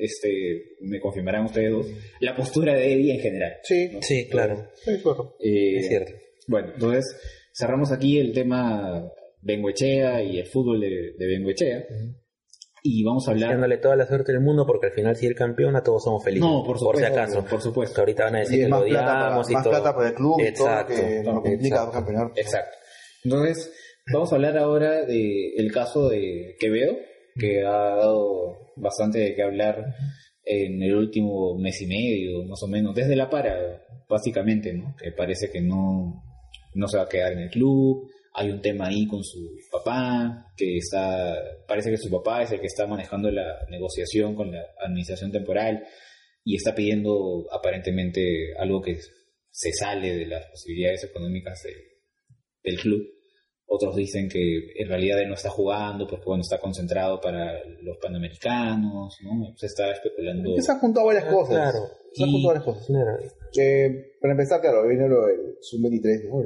este, 0.00 0.62
me 0.80 1.00
confirmarán 1.00 1.46
ustedes 1.46 1.70
dos, 1.72 1.86
la 2.20 2.36
postura 2.36 2.74
de 2.74 2.92
Eddie 2.92 3.14
en 3.14 3.20
general. 3.20 3.52
Sí, 3.62 3.90
Sí, 4.00 4.28
claro. 4.28 4.68
sí, 4.84 4.98
claro. 5.02 5.36
Eh, 5.40 5.76
Es 5.78 5.88
cierto. 5.88 6.12
Bueno, 6.46 6.72
entonces 6.74 7.04
cerramos 7.52 7.90
aquí 7.90 8.18
el 8.18 8.32
tema 8.32 9.10
Bengoechea 9.42 10.22
y 10.22 10.38
el 10.38 10.46
fútbol 10.46 10.80
de, 10.80 11.12
de 11.18 11.26
Bengoechea. 11.26 11.86
Y 12.88 13.02
vamos 13.02 13.26
a 13.26 13.32
hablar... 13.32 13.50
Dándole 13.50 13.78
toda 13.78 13.96
la 13.96 14.06
suerte 14.06 14.32
del 14.32 14.40
mundo 14.40 14.64
porque 14.66 14.86
al 14.86 14.92
final 14.92 15.16
si 15.16 15.26
el 15.26 15.34
campeón 15.34 15.74
a 15.76 15.82
todos 15.82 16.04
somos 16.04 16.22
felices. 16.22 16.48
No, 16.48 16.62
por 16.64 16.78
si 16.78 16.84
supuesto, 16.84 17.12
acaso. 17.12 17.44
por 17.44 17.60
supuesto. 17.60 17.94
Que 17.96 18.00
ahorita 18.00 18.24
van 18.24 18.36
a 18.36 18.38
decir 18.40 18.58
que 18.60 18.68
lo 18.68 18.76
más 18.80 18.88
plata, 18.88 19.06
para, 19.06 19.34
y 19.34 19.54
más 19.54 19.62
todo. 19.64 19.70
plata 19.72 19.94
para 19.96 20.08
el 20.08 20.14
club 20.14 20.40
Exacto. 20.40 20.94
todo 20.94 21.02
lo 21.02 21.08
que, 21.08 21.22
lo 21.24 21.42
que 21.42 21.52
implica 21.52 21.76
Exacto. 21.76 21.92
campeonar. 21.92 22.32
Exacto. 22.36 22.76
Entonces, 23.24 23.72
vamos 24.12 24.32
a 24.32 24.34
hablar 24.36 24.58
ahora 24.58 25.04
del 25.04 25.72
caso 25.72 26.08
de 26.08 26.54
Quevedo, 26.60 26.94
que 27.38 27.64
ha 27.66 27.96
dado 27.96 28.56
bastante 28.76 29.18
de 29.18 29.34
qué 29.34 29.42
hablar 29.42 29.84
en 30.44 30.80
el 30.82 30.94
último 30.94 31.58
mes 31.58 31.80
y 31.82 31.86
medio, 31.86 32.44
más 32.44 32.62
o 32.62 32.68
menos, 32.68 32.94
desde 32.94 33.16
la 33.16 33.28
para, 33.28 33.82
básicamente, 34.08 34.72
¿no? 34.72 34.94
Que 34.96 35.10
parece 35.10 35.50
que 35.50 35.60
no, 35.60 36.22
no 36.74 36.86
se 36.88 36.98
va 36.98 37.02
a 37.04 37.08
quedar 37.08 37.32
en 37.32 37.40
el 37.40 37.50
club. 37.50 38.08
Hay 38.38 38.50
un 38.50 38.60
tema 38.60 38.88
ahí 38.88 39.06
con 39.06 39.24
su 39.24 39.50
papá, 39.72 40.52
que 40.56 40.76
está, 40.76 41.34
parece 41.66 41.90
que 41.90 41.96
su 41.96 42.10
papá 42.10 42.42
es 42.42 42.52
el 42.52 42.60
que 42.60 42.66
está 42.66 42.86
manejando 42.86 43.30
la 43.30 43.64
negociación 43.70 44.34
con 44.34 44.50
la 44.52 44.62
administración 44.84 45.32
temporal 45.32 45.82
y 46.44 46.56
está 46.56 46.74
pidiendo 46.74 47.46
aparentemente 47.50 48.54
algo 48.58 48.82
que 48.82 48.98
se 49.50 49.72
sale 49.72 50.14
de 50.16 50.26
las 50.26 50.44
posibilidades 50.50 51.04
económicas 51.04 51.62
de- 51.62 51.96
del 52.62 52.78
club. 52.78 53.02
Otros 53.68 53.96
dicen 53.96 54.28
que 54.28 54.38
en 54.76 54.88
realidad 54.88 55.20
él 55.20 55.28
no 55.28 55.34
está 55.34 55.48
jugando 55.48 56.06
porque 56.06 56.24
bueno 56.26 56.42
está 56.42 56.58
concentrado 56.58 57.20
para 57.20 57.52
los 57.82 57.96
panamericanos, 58.00 59.16
¿no? 59.24 59.56
Se 59.56 59.66
está 59.66 59.90
especulando. 59.92 60.54
Se 60.60 60.70
han 60.72 60.78
juntado 60.78 61.06
varias 61.06 61.24
Ah, 61.24 61.30
cosas. 61.32 61.54
claro. 61.56 61.78
Se 62.12 62.22
han 62.24 62.30
juntado 62.30 62.48
varias 62.54 62.64
cosas. 62.64 62.86
Claro. 62.86 63.18
Eh, 63.58 63.88
para 64.20 64.32
empezar, 64.34 64.60
claro, 64.60 64.86
viene 64.86 65.08
lo 65.08 65.26
del 65.26 65.56
Sub-23, 65.62 66.28
¿no? 66.28 66.42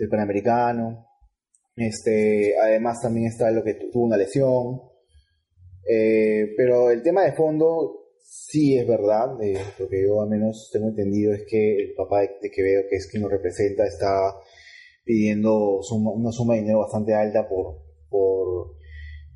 El, 0.00 0.06
del 0.06 0.08
Panamericano. 0.08 1.06
Este, 1.76 2.54
además 2.58 2.98
también 3.00 3.26
está 3.26 3.50
lo 3.50 3.62
que 3.62 3.74
tu- 3.74 3.90
tuvo 3.90 4.04
una 4.06 4.16
lesión. 4.16 4.80
Eh, 5.88 6.48
pero 6.56 6.90
el 6.90 7.02
tema 7.02 7.24
de 7.24 7.32
fondo 7.32 8.08
sí 8.22 8.76
es 8.76 8.86
verdad. 8.86 9.40
eh, 9.42 9.58
lo 9.78 9.88
que 9.88 10.04
yo 10.06 10.20
al 10.20 10.28
menos 10.28 10.70
tengo 10.72 10.88
entendido 10.88 11.32
es 11.32 11.42
que 11.48 11.76
el 11.76 11.94
papá 11.94 12.20
de, 12.20 12.50
Quevedo, 12.50 12.82
que 12.88 12.96
es 12.96 13.06
quien 13.10 13.22
nos 13.22 13.30
representa, 13.32 13.84
está 13.86 14.34
pidiendo 15.04 15.78
suma- 15.82 16.12
una 16.12 16.30
suma 16.32 16.54
de 16.54 16.60
dinero 16.60 16.80
bastante 16.80 17.14
alta 17.14 17.48
por, 17.48 17.78
por, 18.08 18.76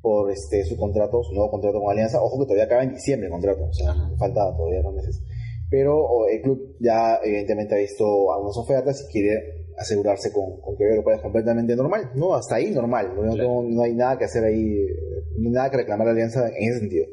por 0.01 0.31
este, 0.31 0.63
su 0.65 0.77
contrato, 0.77 1.23
su 1.23 1.33
nuevo 1.33 1.49
contrato 1.51 1.79
con 1.81 1.91
Alianza. 1.91 2.21
Ojo 2.21 2.39
que 2.39 2.45
todavía 2.45 2.65
acaba 2.65 2.83
en 2.83 2.93
diciembre 2.93 3.27
el 3.27 3.31
contrato, 3.31 3.65
o 3.65 3.73
sea, 3.73 3.93
falta 4.19 4.55
todavía 4.55 4.81
dos 4.83 4.93
meses. 4.93 5.21
Pero 5.69 5.97
o, 5.97 6.27
el 6.27 6.41
club 6.41 6.77
ya 6.79 7.19
evidentemente 7.23 7.73
ha 7.75 7.79
visto 7.79 8.31
algunas 8.31 8.55
ofertas 8.57 9.03
y 9.09 9.11
quiere 9.11 9.54
asegurarse 9.77 10.31
con, 10.31 10.59
con 10.61 10.77
que 10.77 10.85
lo 10.95 11.03
pueda 11.03 11.21
completamente 11.21 11.75
normal. 11.75 12.11
No, 12.15 12.33
hasta 12.35 12.55
ahí 12.55 12.71
normal. 12.71 13.13
No, 13.15 13.33
Claro. 13.33 13.49
no- 13.49 13.63
no 13.63 13.81
hay 13.83 13.93
nada 13.93 14.17
que 14.17 14.25
hacer 14.25 14.43
ahí, 14.43 14.85
no 15.37 15.49
hay 15.49 15.53
nada 15.53 15.69
que 15.71 15.77
reclamar 15.77 16.07
a 16.07 16.11
la 16.11 16.13
Alianza 16.13 16.47
en 16.49 16.69
ese 16.69 16.79
sentido. 16.79 17.05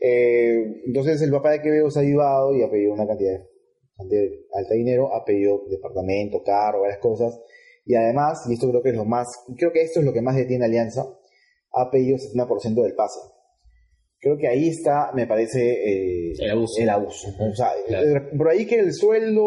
Eh, 0.00 0.82
entonces 0.86 1.20
el 1.22 1.30
papá 1.30 1.50
de 1.52 1.60
Quevedo 1.62 1.90
se 1.90 1.98
ha 1.98 2.02
ayudado 2.02 2.54
y 2.54 2.62
ha 2.62 2.70
pedido 2.70 2.94
una 2.94 3.06
cantidad 3.06 3.38
de, 4.08 4.46
alta 4.54 4.74
dinero, 4.74 5.14
ha 5.14 5.24
pedido 5.24 5.62
departamento, 5.68 6.42
carro, 6.42 6.80
varias 6.82 7.00
cosas. 7.00 7.38
Y 7.84 7.94
además, 7.94 8.42
y 8.48 8.54
esto 8.54 8.68
creo 8.70 8.82
que 8.82 8.90
es 8.90 8.96
lo 8.96 9.04
más, 9.04 9.26
creo 9.58 9.72
que 9.72 9.82
esto 9.82 10.00
es 10.00 10.06
lo 10.06 10.12
que 10.12 10.22
más 10.22 10.36
detiene 10.36 10.64
a 10.64 10.68
Alianza, 10.68 11.04
ha 11.72 11.90
pedido 11.90 12.16
70% 12.16 12.82
del 12.82 12.94
pase. 12.94 13.18
Creo 14.22 14.36
que 14.38 14.48
ahí 14.48 14.68
está, 14.68 15.12
me 15.14 15.26
parece, 15.26 15.60
eh, 15.72 16.32
El 16.38 16.50
abuso. 16.50 16.80
el 16.80 16.88
abuso. 16.88 17.28
O 17.38 17.54
sea, 17.54 17.70
Claro. 17.86 18.08
eh, 18.16 18.20
por 18.36 18.48
ahí 18.48 18.66
que 18.66 18.76
el 18.78 18.92
sueldo 18.94 19.42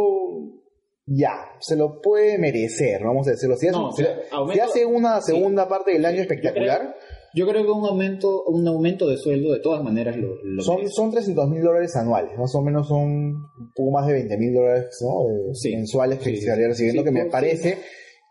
ya, 1.05 1.35
se 1.59 1.75
lo 1.75 1.99
puede 2.01 2.37
merecer, 2.37 3.03
vamos 3.03 3.27
a 3.27 3.31
decirlo. 3.31 3.55
Si 3.57 3.67
hace, 3.67 3.77
No, 3.77 3.89
o 3.89 3.91
sea, 3.91 4.05
si 4.05 4.33
aumento- 4.35 4.63
hace 4.63 4.85
una 4.85 5.21
sí. 5.21 5.33
segunda 5.33 5.67
parte 5.67 5.91
del 5.91 6.05
año 6.05 6.17
Yo 6.17 6.21
espectacular, 6.23 6.95
Yo 7.35 7.47
creo 7.47 7.63
que 7.63 7.71
un 7.71 7.83
aumento, 7.85 8.43
un 8.45 8.67
aumento 8.67 9.09
de 9.09 9.17
sueldo 9.17 9.53
de 9.53 9.59
todas 9.59 9.83
maneras 9.83 10.15
lo, 10.17 10.35
lo 10.43 10.61
son, 10.61 10.75
merece. 10.75 10.93
son 10.93 11.09
300 11.11 11.49
mil 11.49 11.63
dólares 11.63 11.95
anuales, 11.95 12.37
más 12.37 12.53
o 12.53 12.61
menos 12.61 12.87
son 12.87 13.01
un 13.09 13.71
poco 13.75 13.89
más 13.91 14.05
de 14.05 14.13
20 14.13 14.37
mil 14.37 14.53
dólares 14.53 14.85
¿no? 15.01 15.25
Sí. 15.55 15.75
mensuales 15.75 16.19
que 16.19 16.25
Sí, 16.25 16.29
se 16.35 16.37
sí. 16.37 16.45
estaría 16.47 16.67
recibiendo, 16.67 17.01
Sí, 17.01 17.05
que 17.05 17.11
me 17.11 17.25
parece 17.31 17.77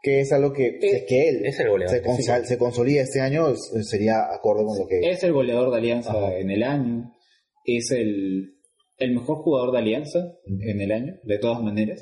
que 0.05 0.21
es 0.21 0.33
algo 0.33 0.53
que, 0.53 0.79
si 0.81 0.87
es 0.87 1.03
que 1.09 1.29
él 1.29 1.45
Es 1.47 1.59
el 1.59 1.69
goleador, 1.71 1.97
se, 1.97 2.01
sí. 2.03 2.09
consa- 2.09 2.45
se 2.45 2.59
consolida 2.59 3.03
este 3.03 3.21
año, 3.21 3.49
es- 3.49 3.73
sería 3.91 4.33
acorde 4.33 4.65
con 4.65 4.79
lo 4.79 4.87
que... 4.87 5.01
Es 5.11 5.23
el 5.25 5.33
goleador 5.33 5.73
de 5.73 5.79
Alianza 5.79 6.13
Ajá. 6.13 6.37
en 6.39 6.51
el 6.51 6.63
año. 6.63 7.13
Es 7.65 7.91
el, 7.91 8.55
el 8.99 9.15
mejor 9.15 9.39
jugador 9.39 9.73
de 9.73 9.79
Alianza 9.79 10.21
en 10.47 10.81
el 10.81 10.93
año, 10.93 11.15
de 11.25 11.39
todas 11.39 11.61
maneras. 11.61 12.01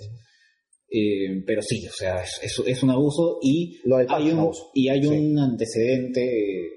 Eh, 0.92 1.42
pero 1.46 1.62
sí, 1.62 1.86
o 1.86 1.92
sea, 1.92 2.22
es, 2.22 2.40
es- 2.42 2.62
es 2.66 2.82
un 2.82 2.90
abuso 2.90 3.38
y 3.42 3.78
Lo 3.84 3.98
del 3.98 4.06
pase 4.06 4.22
hay 4.24 4.30
un 4.32 4.50
y 4.74 4.88
hay 4.88 5.02
Sí. 5.02 5.08
un 5.08 5.38
antecedente 5.38 6.68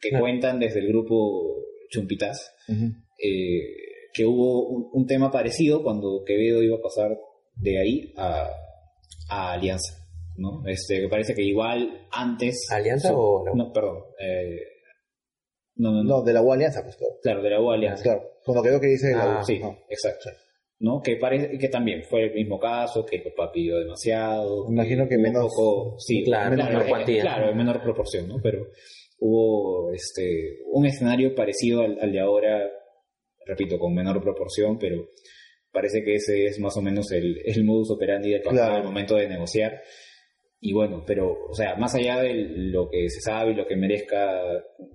que 0.00 0.18
cuentan 0.18 0.58
desde 0.58 0.80
el 0.80 0.88
grupo 0.88 1.56
Chumpitaz, 1.90 2.38
Ujú. 2.68 2.86
eh, 3.22 3.60
que 4.14 4.24
hubo 4.24 4.66
un, 4.68 4.88
un 4.92 5.06
tema 5.06 5.30
parecido 5.30 5.82
cuando 5.82 6.22
Quevedo 6.26 6.62
iba 6.62 6.76
a 6.76 6.80
pasar 6.80 7.18
de 7.56 7.78
ahí 7.78 8.12
a, 8.16 8.48
a 9.28 9.52
Alianza. 9.52 9.94
¿no? 10.38 10.62
Este, 10.66 11.02
me 11.02 11.08
parece 11.10 11.34
que 11.34 11.42
igual 11.42 12.06
antes... 12.12 12.66
¿Alianza 12.70 13.12
o 13.14 13.44
la 13.44 13.52
U? 13.52 13.56
No, 13.56 13.72
perdón. 13.74 13.98
eh, 14.20 14.56
no, 15.76 15.92
no, 15.92 16.02
no. 16.02 16.08
No, 16.18 16.22
de 16.22 16.32
la 16.32 16.40
U 16.42 16.50
Alianza, 16.52 16.82
pues 16.82 16.96
claro. 16.96 17.14
Claro, 17.22 17.42
de 17.42 17.50
la 17.50 17.60
U 17.60 17.70
Alianza. 17.70 18.02
Claro, 18.02 18.22
con 18.44 18.54
lo 18.56 18.62
que 18.62 18.70
veo 18.70 18.80
que 18.80 18.86
dice 18.86 19.12
la 19.12 19.36
Ah, 19.38 19.40
U. 19.42 19.44
Sí, 19.44 19.60
Ajá. 19.62 19.76
exacto. 19.90 20.30
¿No? 20.82 21.02
Que 21.02 21.16
parece 21.16 21.58
que 21.58 21.68
también 21.68 22.02
fue 22.04 22.24
el 22.24 22.34
mismo 22.34 22.58
caso, 22.58 23.04
que 23.04 23.16
el 23.16 23.22
papá 23.24 23.52
pidió 23.52 23.78
demasiado. 23.78 24.66
Imagino 24.70 25.06
que 25.06 25.18
menos- 25.18 25.52
poco, 25.54 25.96
sí, 25.98 26.24
Claro, 26.24 26.54
claro, 26.56 26.70
menor 26.70 26.86
eh, 26.86 26.88
cuantía. 26.88 27.20
claro, 27.22 27.50
en 27.50 27.56
menor 27.58 27.82
proporción, 27.82 28.26
¿no? 28.28 28.36
Pero 28.42 28.66
hubo 29.18 29.92
este 29.92 30.60
un 30.72 30.86
escenario 30.86 31.34
parecido 31.34 31.82
al, 31.82 31.98
al 32.00 32.10
de 32.12 32.20
ahora, 32.20 32.70
repito, 33.46 33.78
con 33.78 33.94
menor 33.94 34.22
proporción, 34.22 34.78
pero 34.78 35.04
parece 35.70 36.02
que 36.02 36.14
ese 36.14 36.46
es 36.46 36.58
más 36.58 36.74
o 36.78 36.80
menos 36.82 37.12
el, 37.12 37.42
el 37.44 37.62
modus 37.64 37.90
operandi 37.90 38.30
del 38.30 38.40
papá 38.42 38.56
Claro. 38.56 38.74
al 38.76 38.84
momento 38.84 39.16
de 39.16 39.28
negociar. 39.28 39.82
Y 40.62 40.72
bueno, 40.72 41.04
pero, 41.06 41.36
o 41.50 41.54
sea, 41.54 41.74
más 41.76 41.94
allá 41.94 42.20
de 42.22 42.32
lo 42.34 42.88
que 42.88 43.08
se 43.10 43.20
sabe 43.20 43.52
y 43.52 43.54
lo 43.54 43.66
que 43.66 43.76
merezca 43.76 44.40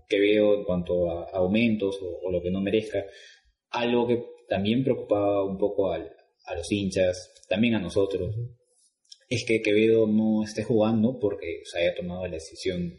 que 0.10 0.20
veo 0.20 0.56
en 0.56 0.64
cuanto 0.64 1.10
a 1.12 1.30
aumentos 1.34 2.00
o, 2.02 2.28
o 2.28 2.32
lo 2.32 2.42
que 2.42 2.50
no 2.52 2.60
merezca, 2.62 3.04
algo 3.72 4.08
que 4.08 4.24
también 4.50 4.84
preocupaba 4.84 5.44
un 5.44 5.58
poco 5.58 5.92
al- 5.92 6.12
a 6.48 6.56
los 6.56 6.72
hinchas, 6.72 7.32
también 7.50 7.74
a 7.76 7.80
nosotros, 7.80 8.36
es 9.30 9.44
que 9.46 9.62
Quevedo 9.62 10.06
no 10.08 10.44
esté 10.44 10.64
jugando 10.64 11.18
porque 11.20 11.62
se 11.64 11.80
haya 11.80 11.96
tomado 11.96 12.26
la 12.28 12.34
decisión 12.34 12.94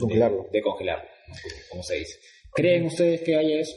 congelarlo. 0.00 0.44
de, 0.44 0.58
de 0.58 0.62
congelarlo, 0.62 1.08
como, 1.26 1.54
como 1.70 1.82
se 1.82 1.94
dice. 1.96 2.18
¿Creen 2.54 2.84
ustedes 2.86 3.20
que 3.22 3.36
haya 3.36 3.60
eso? 3.60 3.76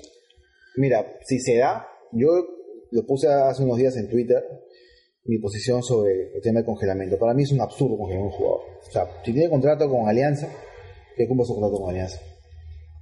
Mira, 0.78 1.18
si 1.26 1.40
se 1.40 1.58
da, 1.58 1.88
yo 2.12 2.28
lo 2.92 3.06
puse 3.06 3.28
hace 3.28 3.64
unos 3.64 3.78
días 3.78 3.96
en 3.98 4.10
Twitter, 4.10 4.44
mi 5.26 5.38
posición 5.40 5.84
sobre 5.84 6.34
el 6.36 6.42
tema 6.42 6.60
del 6.60 6.66
congelamiento. 6.66 7.18
Para 7.20 7.34
mí 7.34 7.44
es 7.44 7.52
un 7.52 7.62
absurdo 7.62 7.98
congelar 7.98 8.22
a 8.24 8.26
un 8.26 8.32
jugador. 8.32 8.62
O 8.88 8.92
sea, 8.92 9.06
si 9.26 9.34
tiene 9.34 9.50
contrato 9.50 9.90
con 9.90 10.08
Alianza, 10.08 10.48
que 11.16 11.28
cumpla 11.28 11.46
su 11.46 11.54
contrato 11.54 11.78
con 11.82 11.90
Alianza. 11.90 12.20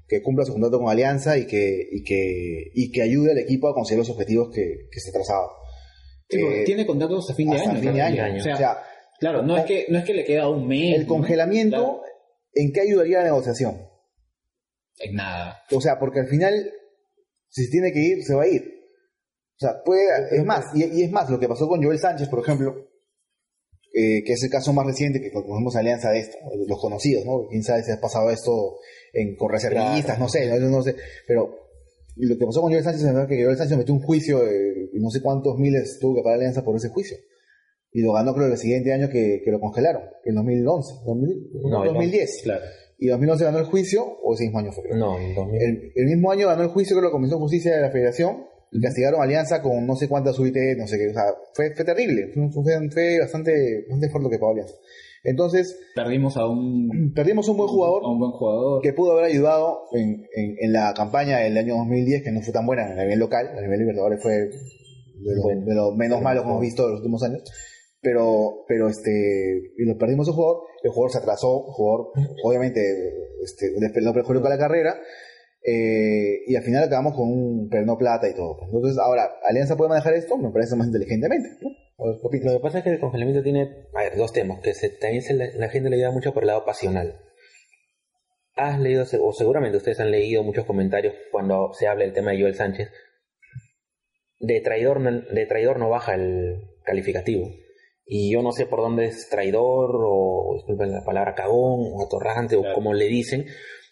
Que 0.08 0.22
cumpla 0.22 0.46
su 0.46 0.52
contrato 0.54 0.80
con 0.80 0.90
Alianza 0.90 1.38
y 1.38 1.48
que, 1.48 1.88
y 1.92 2.04
que, 2.04 2.72
y 2.74 2.92
que 2.92 3.02
ayude 3.02 3.32
al 3.32 3.40
equipo 3.40 3.68
a 3.70 3.74
conseguir 3.74 4.00
los 4.00 4.10
objetivos 4.10 4.50
que, 4.54 4.88
que 4.92 5.00
se. 5.00 5.12
Sí, 5.12 6.38
porque 6.40 6.62
Eh, 6.62 6.66
tiene 6.66 6.86
contrato 6.86 7.18
hasta 7.18 7.34
fin 7.34 7.50
de 7.50 7.56
hasta 7.58 7.72
año. 7.72 7.80
fin 7.82 7.90
de 7.94 7.96
claro. 8.00 8.24
año. 8.24 8.40
O 8.40 8.44
sea, 8.44 8.54
O 8.54 8.58
sea, 8.58 8.78
claro, 9.20 9.42
no 9.44 9.58
es, 9.58 9.66
que, 9.66 9.86
no 9.90 9.98
es 10.00 10.06
que 10.06 10.14
le 10.14 10.24
queda 10.26 10.48
un 10.50 10.68
mes. 10.68 10.96
el 11.00 11.08
congelamiento, 11.08 11.78
Claro. 11.78 12.02
¿en 12.54 12.72
qué 12.72 12.82
ayudaría 12.82 13.20
la 13.20 13.24
negociación? 13.26 13.82
En 15.00 15.16
nada. 15.16 15.64
O 15.72 15.82
sea, 15.82 15.98
porque 16.00 16.20
al 16.20 16.28
final, 16.28 16.72
si 17.50 17.66
se 17.66 17.72
tiene 17.72 17.92
que 17.92 18.00
ir, 18.00 18.24
se 18.24 18.34
va 18.36 18.44
a 18.44 18.48
ir. 18.48 18.62
O 18.64 19.60
sea, 19.60 19.82
puede, 19.84 20.04
es 20.32 20.44
más, 20.46 20.66
y, 20.76 20.84
y 21.00 21.04
es 21.04 21.12
más, 21.12 21.30
lo 21.30 21.40
que 21.40 21.48
pasó 21.48 21.68
con 21.68 21.82
Joel 21.84 21.98
Sánchez, 22.00 22.30
por 22.30 22.40
ejemplo, 22.40 22.76
eh, 23.98 24.26
que 24.26 24.34
es 24.34 24.44
el 24.44 24.50
caso 24.50 24.74
más 24.74 24.86
reciente 24.86 25.22
que 25.22 25.32
conocemos 25.32 25.74
alianza 25.78 26.12
de 26.12 26.20
esto, 26.20 26.38
los 26.68 26.82
conocidos, 26.82 27.24
¿no? 27.26 27.48
Quién 27.48 27.64
sabe 27.64 27.82
si 27.82 27.92
ha 27.92 28.02
pasado 28.02 28.30
esto 28.30 28.76
en, 29.14 29.38
con 29.38 29.50
reservistas, 29.50 30.20
no 30.20 30.28
sé, 30.28 30.48
no, 30.48 30.68
no 30.68 30.84
sé, 30.84 30.98
pero 31.26 31.66
lo 32.18 32.38
que 32.38 32.46
pasó 32.46 32.60
con 32.60 32.72
Joel 32.72 32.84
Sánchez 32.84 33.04
es 33.04 33.14
verdad 33.14 33.30
que 33.30 33.42
Joel 33.42 33.56
Sánchez 33.56 33.78
metió 33.78 33.94
un 33.94 34.02
juicio 34.02 34.44
de 34.44 34.90
no 34.96 35.10
sé 35.10 35.22
cuántos 35.22 35.58
miles 35.58 35.98
tuvo 36.02 36.16
que 36.16 36.24
pagar 36.24 36.40
Alianza 36.40 36.66
por 36.66 36.76
ese 36.76 36.90
juicio. 36.90 37.16
Y 37.94 38.02
lo 38.02 38.12
ganó 38.12 38.34
creo 38.36 38.48
el 38.48 38.58
siguiente 38.58 38.92
año 38.92 39.08
que, 39.08 39.42
que 39.46 39.52
lo 39.52 39.62
congelaron, 39.62 40.04
en 40.26 40.36
2011, 40.36 40.94
2000, 41.06 41.50
No, 41.64 41.86
2010. 41.86 42.42
Claro. 42.44 42.66
Y 42.98 43.08
2011 43.08 43.46
ganó 43.46 43.60
el 43.60 43.66
juicio, 43.66 44.06
o 44.24 44.34
ese 44.34 44.44
mismo 44.44 44.60
año 44.60 44.74
fue 44.74 44.84
creo. 44.84 44.98
No, 44.98 45.18
en 45.18 45.34
2000. 45.34 45.62
El, 45.62 45.92
el 45.96 46.06
mismo 46.06 46.32
año 46.32 46.48
ganó 46.48 46.64
el 46.64 46.70
juicio 46.70 46.98
que 46.98 47.02
la 47.02 47.12
Comisión 47.12 47.40
de 47.40 47.44
Justicia 47.44 47.74
de 47.74 47.82
la 47.82 47.92
Federación 47.92 48.44
y 48.72 48.82
castigaron 48.82 49.22
a 49.22 49.24
Alianza 49.24 49.62
con 49.62 49.86
no 49.86 49.96
sé 49.96 50.08
cuántas 50.10 50.38
UIT, 50.40 50.56
no 50.78 50.88
sé 50.88 50.98
qué, 50.98 51.10
o 51.10 51.14
sea, 51.14 51.24
fue, 51.54 51.74
fue 51.76 51.86
terrible, 51.86 52.32
fue, 52.34 52.50
fue, 52.52 52.90
fue 52.90 53.20
bastante, 53.20 53.82
bastante 53.90 54.10
fuerte 54.10 54.24
lo 54.24 54.30
que 54.30 54.40
pagó 54.40 54.52
Alianza. 54.54 54.76
Entonces, 55.24 55.76
Perdimos 55.96 56.38
a 56.38 56.46
un, 56.48 57.12
perdimos 57.16 57.48
un 57.48 57.58
buen 57.58 57.70
jugador 57.70 58.04
a 58.04 58.10
un 58.12 58.20
buen 58.20 58.32
jugador. 58.32 58.82
que 58.84 58.94
pudo 58.94 59.14
haber 59.14 59.26
ayudado 59.26 59.84
en, 59.94 60.26
en, 60.36 60.56
en 60.60 60.74
la 60.74 60.94
campaña 60.96 61.40
del 61.40 61.58
año 61.58 61.76
2010, 61.78 62.24
que 62.24 62.32
no 62.32 62.42
fue 62.42 62.54
tan 62.54 62.66
buena 62.66 62.86
a 62.86 62.96
nivel 62.96 63.20
local, 63.20 63.48
a 63.58 63.62
nivel 63.62 63.80
Libertadores 63.80 64.22
fue 64.22 64.34
de 64.34 65.36
lo, 65.36 65.42
Bueno. 65.44 65.66
de 65.66 65.76
lo 65.76 65.92
menos 65.96 66.22
malo 66.22 66.44
que 66.44 66.50
hemos 66.50 66.62
visto 66.62 66.84
en 66.86 66.92
los 66.92 67.00
últimos 67.00 67.24
años. 67.24 67.42
Pero, 68.02 68.66
pero 68.68 68.88
este, 68.88 69.72
y 69.78 69.84
lo 69.86 69.98
perdimos 69.98 70.28
a 70.28 70.32
un 70.32 70.36
jugador, 70.38 70.62
el 70.84 70.92
jugador 70.92 71.12
se 71.12 71.18
atrasó, 71.18 71.66
el 71.66 71.74
jugador 71.74 72.12
obviamente 72.44 72.82
este, 73.44 73.72
le- 73.80 74.02
lo 74.06 74.14
perjudicó 74.14 74.48
la 74.48 74.60
carrera, 74.60 74.96
eh, 75.66 76.44
y 76.48 76.56
al 76.56 76.64
final 76.64 76.84
acabamos 76.84 77.16
con 77.16 77.28
un 77.32 77.70
perno 77.70 77.98
plata 77.98 78.30
y 78.30 78.36
todo. 78.36 78.58
Entonces, 78.66 78.98
ahora, 79.00 79.30
¿Alianza 79.48 79.76
puede 79.76 79.90
manejar 79.90 80.14
esto? 80.14 80.38
Me 80.38 80.52
parece 80.52 80.76
más 80.76 80.88
inteligentemente. 80.88 81.50
¿no? 81.62 81.70
Lo 81.98 82.30
que 82.30 82.60
pasa 82.62 82.80
es 82.80 82.84
que 82.84 82.92
el 82.92 83.00
congelamiento 83.00 83.42
tiene, 83.42 83.88
a 83.96 84.04
ver, 84.04 84.16
dos 84.18 84.32
temas, 84.34 84.60
que 84.62 84.74
se, 84.74 84.90
también 84.90 85.22
se 85.24 85.34
la, 85.34 85.46
la 85.56 85.70
gente 85.70 85.90
le 85.90 85.98
lleva 85.98 86.12
mucho 86.12 86.34
por 86.34 86.44
el 86.44 86.48
lado 86.48 86.66
pasional. 86.66 87.20
Has 88.56 88.80
leído, 88.80 89.04
o 89.22 89.34
seguramente 89.34 89.78
ustedes 89.78 90.00
han 90.00 90.12
leído 90.12 90.44
muchos 90.44 90.66
comentarios 90.66 91.14
cuando 91.32 91.72
se 91.74 91.88
habla 91.88 92.04
del 92.06 92.14
tema 92.14 92.32
de 92.32 92.42
Joel 92.42 92.56
Sánchez. 92.56 92.90
De 94.40 94.62
traidor, 94.62 95.00
no- 95.00 95.22
de 95.22 95.46
traidor 95.46 95.80
no 95.80 95.90
baja 95.90 96.16
el 96.16 96.58
calificativo. 96.84 97.48
Y 98.06 98.32
yo 98.32 98.44
no 98.44 98.52
sé 98.52 98.66
por 98.66 98.82
dónde 98.82 99.06
es 99.06 99.28
traidor, 99.30 99.90
o 100.06 100.54
disculpen 100.58 100.92
la 100.92 101.04
palabra 101.04 101.34
cagón, 101.34 101.80
o 101.94 102.06
atorrante, 102.06 102.56
o 102.56 102.64
como 102.74 102.94
le 102.94 103.06
dicen, 103.08 103.46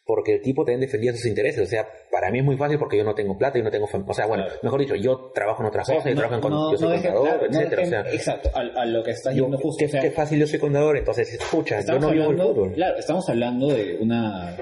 porque 0.06 0.34
el 0.36 0.42
tipo 0.42 0.64
también 0.66 0.82
defendía 0.82 1.12
sus 1.14 1.26
intereses. 1.26 1.62
O 1.62 1.70
sea, 1.70 1.88
para 2.12 2.30
mí 2.32 2.40
es 2.40 2.46
muy 2.46 2.58
fácil 2.58 2.78
porque 2.78 2.98
yo 2.98 3.04
no 3.04 3.14
tengo 3.16 3.38
plata, 3.38 3.58
yo 3.58 3.64
no 3.64 3.72
tengo... 3.72 3.88
O 4.08 4.14
sea, 4.14 4.26
bueno, 4.26 4.44
Claro. 4.46 4.60
mejor 4.64 4.80
dicho, 4.82 4.96
yo 4.96 5.32
trabajo 5.34 5.62
en 5.64 5.68
otras 5.70 5.84
O 5.84 5.92
sea, 5.92 5.96
cosas, 5.96 6.10
yo 6.12 6.16
trabajo 6.18 6.36
en... 6.36 6.42
con- 6.42 6.52
no- 6.52 6.72
yo 6.72 6.78
soy 6.78 6.88
no 6.98 7.04
contador, 7.04 7.48
etcétera. 7.50 7.82
o 7.82 7.86
sea, 7.86 8.02
exacto, 8.14 8.50
a, 8.54 8.82
a 8.82 8.86
lo 8.86 9.04
que 9.04 9.12
estás 9.12 9.34
yo, 9.36 9.44
yendo 9.44 9.58
justo. 9.58 9.80
qué, 9.80 9.86
o 9.86 9.90
sea, 9.90 10.02
qué 10.02 10.12
fácil, 10.12 10.40
yo 10.40 10.48
soy 10.48 10.60
contador, 10.60 10.98
entonces 10.98 11.34
escucha, 11.34 11.80
yo 11.82 12.00
no 12.00 12.10
vivo 12.12 12.12
el 12.12 12.22
hablando, 12.32 12.54
fútbol. 12.54 12.74
claro, 12.74 12.98
estamos 12.98 13.30
hablando 13.30 13.68
de 13.70 13.98
una 14.02 14.58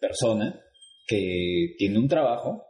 persona 0.00 0.60
que 1.06 1.74
tiene 1.78 1.98
un 1.98 2.08
trabajo, 2.08 2.64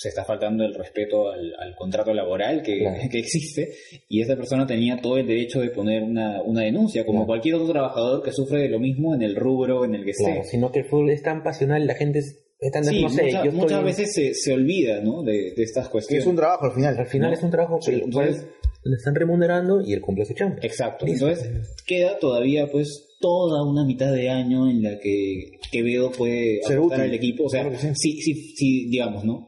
se 0.00 0.10
está 0.10 0.24
faltando 0.24 0.64
el 0.64 0.74
respeto 0.74 1.28
al, 1.28 1.52
al 1.58 1.74
contrato 1.74 2.14
laboral 2.14 2.62
que, 2.62 2.78
Claro. 2.78 3.00
que 3.10 3.18
existe, 3.18 3.72
y 4.08 4.20
esta 4.20 4.36
persona 4.36 4.64
tenía 4.64 5.00
todo 5.00 5.18
el 5.18 5.26
derecho 5.26 5.60
de 5.60 5.70
poner 5.70 6.04
una, 6.04 6.40
una 6.42 6.62
denuncia, 6.62 7.04
como 7.04 7.18
Claro. 7.20 7.26
cualquier 7.26 7.56
otro 7.56 7.72
trabajador 7.72 8.22
que 8.22 8.30
sufre 8.32 8.62
de 8.62 8.68
lo 8.68 8.78
mismo 8.78 9.12
en 9.16 9.22
el 9.22 9.34
rubro 9.34 9.84
en 9.84 9.96
el 9.96 10.04
que 10.04 10.12
Claro, 10.12 10.36
esté. 10.42 10.50
sino 10.50 10.70
que 10.70 10.78
el 10.80 10.84
fútbol 10.84 11.10
es 11.10 11.22
tan 11.22 11.42
pasional, 11.42 11.84
la 11.86 11.94
gente 11.96 12.20
es. 12.20 12.44
Sí, 12.60 13.02
no 13.02 13.08
sé, 13.08 13.22
mucha- 13.24 13.30
yo 13.44 13.50
estoy- 13.50 13.50
muchas 13.52 13.84
veces 13.84 14.12
se, 14.14 14.34
se 14.34 14.52
olvida 14.52 15.00
¿no? 15.00 15.22
de, 15.24 15.52
de 15.56 15.62
estas 15.64 15.86
Que 15.86 15.92
cuestiones. 15.92 16.24
es 16.24 16.28
un 16.30 16.36
trabajo 16.36 16.66
al 16.66 16.72
final. 16.72 16.96
Al 16.96 17.06
final 17.06 17.30
¿no? 17.30 17.36
es 17.36 17.42
un 17.42 17.50
trabajo 17.50 17.78
que 17.84 17.92
Sí, 17.92 18.00
entonces- 18.04 18.46
le 18.84 18.94
están 18.96 19.14
remunerando 19.16 19.80
y 19.80 19.92
él 19.92 20.00
cumple 20.00 20.24
su 20.24 20.34
chamba. 20.34 20.56
Exacto. 20.62 21.04
Listo. 21.06 21.28
Entonces, 21.28 21.76
queda 21.86 22.18
todavía 22.20 22.68
pues 22.70 23.16
toda 23.20 23.64
una 23.68 23.84
mitad 23.84 24.12
de 24.12 24.30
año 24.30 24.70
en 24.70 24.82
la 24.82 24.98
que 25.00 25.50
Quevedo 25.72 26.10
puede 26.12 26.60
Ser 26.62 26.78
aportar 26.78 27.00
útil. 27.00 27.10
al 27.10 27.14
equipo. 27.14 27.44
O 27.44 27.48
sea, 27.48 27.62
Claro 27.62 27.76
que 27.76 27.92
si, 27.96 28.12
si, 28.22 28.34
si, 28.54 28.88
digamos, 28.88 29.24
¿no? 29.24 29.47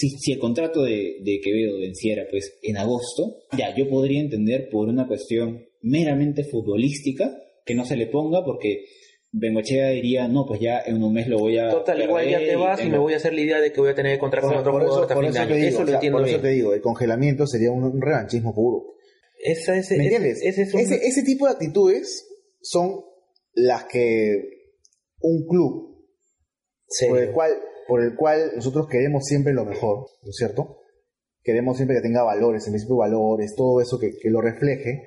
Si, 0.00 0.10
si 0.18 0.32
el 0.32 0.38
contrato 0.38 0.82
de, 0.82 1.16
de 1.22 1.40
Quevedo 1.42 1.78
venciera 1.78 2.24
pues 2.30 2.58
en 2.62 2.76
agosto, 2.78 3.36
ya 3.58 3.74
yo 3.76 3.88
podría 3.88 4.20
entender 4.20 4.68
por 4.70 4.88
una 4.88 5.06
cuestión 5.06 5.62
meramente 5.82 6.44
futbolística 6.44 7.36
que 7.66 7.74
no 7.74 7.84
se 7.84 7.96
le 7.96 8.06
ponga 8.06 8.44
porque 8.44 8.84
Bengochea 9.32 9.90
diría, 9.90 10.26
no, 10.26 10.44
pues 10.46 10.60
ya 10.60 10.80
en 10.84 11.02
un 11.02 11.12
mes 11.12 11.28
lo 11.28 11.38
voy 11.38 11.58
a 11.58 11.70
Total, 11.70 12.02
igual 12.02 12.28
ya 12.28 12.38
te 12.38 12.56
vas 12.56 12.80
y 12.80 12.82
tengo- 12.84 12.92
me 12.96 12.98
voy 12.98 13.12
a 13.12 13.16
hacer 13.16 13.32
la 13.34 13.40
idea 13.42 13.60
de 13.60 13.72
que 13.72 13.80
voy 13.80 13.90
a 13.90 13.94
tener 13.94 14.14
que 14.14 14.18
contratar 14.18 14.54
a 14.54 14.60
otro 14.60 14.72
jugador 14.72 15.02
hasta 15.02 15.14
por 15.14 15.24
fin 15.24 15.32
de 15.34 15.38
año. 15.38 15.54
digo, 15.54 15.68
eso 15.68 15.76
o 15.78 15.80
lo 15.82 15.86
sea, 15.86 15.94
entiendo 15.96 16.18
por 16.18 16.26
eso 16.28 16.36
bien. 16.38 16.42
te 16.42 16.56
digo, 16.56 16.74
el 16.74 16.80
congelamiento 16.80 17.46
sería 17.46 17.70
un, 17.70 17.84
un 17.84 18.00
revanchismo 18.00 18.54
puro. 18.54 18.94
Esa, 19.42 19.76
ese, 19.76 19.96
¿Me 19.98 20.06
ese- 20.06 20.16
entiendes? 20.16 20.42
ese 20.44 20.62
es 20.62 20.74
un- 20.74 20.80
ese, 20.80 20.96
ese 20.96 21.22
tipo 21.22 21.46
de 21.46 21.52
actitudes 21.52 22.26
son 22.62 23.00
las 23.54 23.84
que 23.84 24.34
un 25.20 25.46
club 25.46 26.06
Sí. 26.88 27.06
por 27.08 27.18
el 27.20 27.30
cual 27.32 27.52
por 27.90 28.02
el 28.04 28.14
cual 28.14 28.52
nosotros 28.54 28.86
queremos 28.88 29.24
siempre 29.24 29.52
lo 29.52 29.64
mejor, 29.64 30.06
¿no 30.22 30.30
es 30.30 30.36
cierto? 30.36 30.78
Queremos 31.42 31.76
siempre 31.76 31.96
que 31.96 32.02
tenga 32.02 32.22
valores, 32.22 32.64
en 32.66 32.72
principio 32.74 32.96
valores, 32.98 33.54
todo 33.56 33.80
eso 33.80 33.98
que, 33.98 34.12
que 34.22 34.30
lo 34.30 34.40
refleje. 34.40 35.02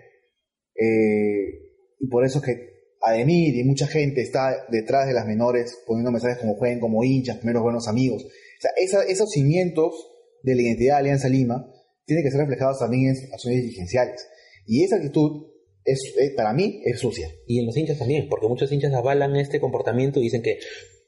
eh, 0.76 1.62
y 2.00 2.08
por 2.10 2.26
eso 2.26 2.40
es 2.40 2.46
que 2.46 2.74
Ademir 3.06 3.56
y 3.56 3.64
mucha 3.66 3.86
gente 3.88 4.22
está 4.22 4.66
detrás 4.70 5.08
de 5.08 5.14
las 5.14 5.26
menores 5.28 5.78
poniendo 5.86 6.10
mensajes 6.12 6.38
como 6.40 6.56
jueguen 6.56 6.80
como 6.80 7.04
hinchas, 7.04 7.38
primeros 7.38 7.62
buenos 7.64 7.88
amigos. 7.90 8.24
O 8.24 8.62
sea, 8.62 8.72
esos 9.08 9.30
cimientos 9.32 9.94
de 10.42 10.56
la 10.56 10.62
identidad 10.62 10.96
de 10.96 11.00
Alianza 11.00 11.28
Lima 11.28 11.70
tienen 12.06 12.24
que 12.24 12.32
ser 12.32 12.40
reflejados 12.42 12.80
también 12.80 13.08
en 13.16 13.34
acciones 13.34 13.62
dirigenciales. 13.62 14.26
Y 14.66 14.84
esa 14.86 14.96
actitud, 14.98 15.48
es, 15.84 16.00
es- 16.18 16.32
para 16.36 16.54
mí, 16.54 16.82
es 16.86 17.00
sucia. 17.00 17.28
Y 17.46 17.60
en 17.60 17.66
los 17.66 17.76
hinchas 17.76 18.00
también, 18.00 18.28
porque 18.30 18.48
muchos 18.48 18.72
hinchas 18.72 18.94
avalan 18.94 19.36
este 19.36 19.60
comportamiento 19.60 20.20
y 20.22 20.24
dicen 20.24 20.42
que 20.42 20.58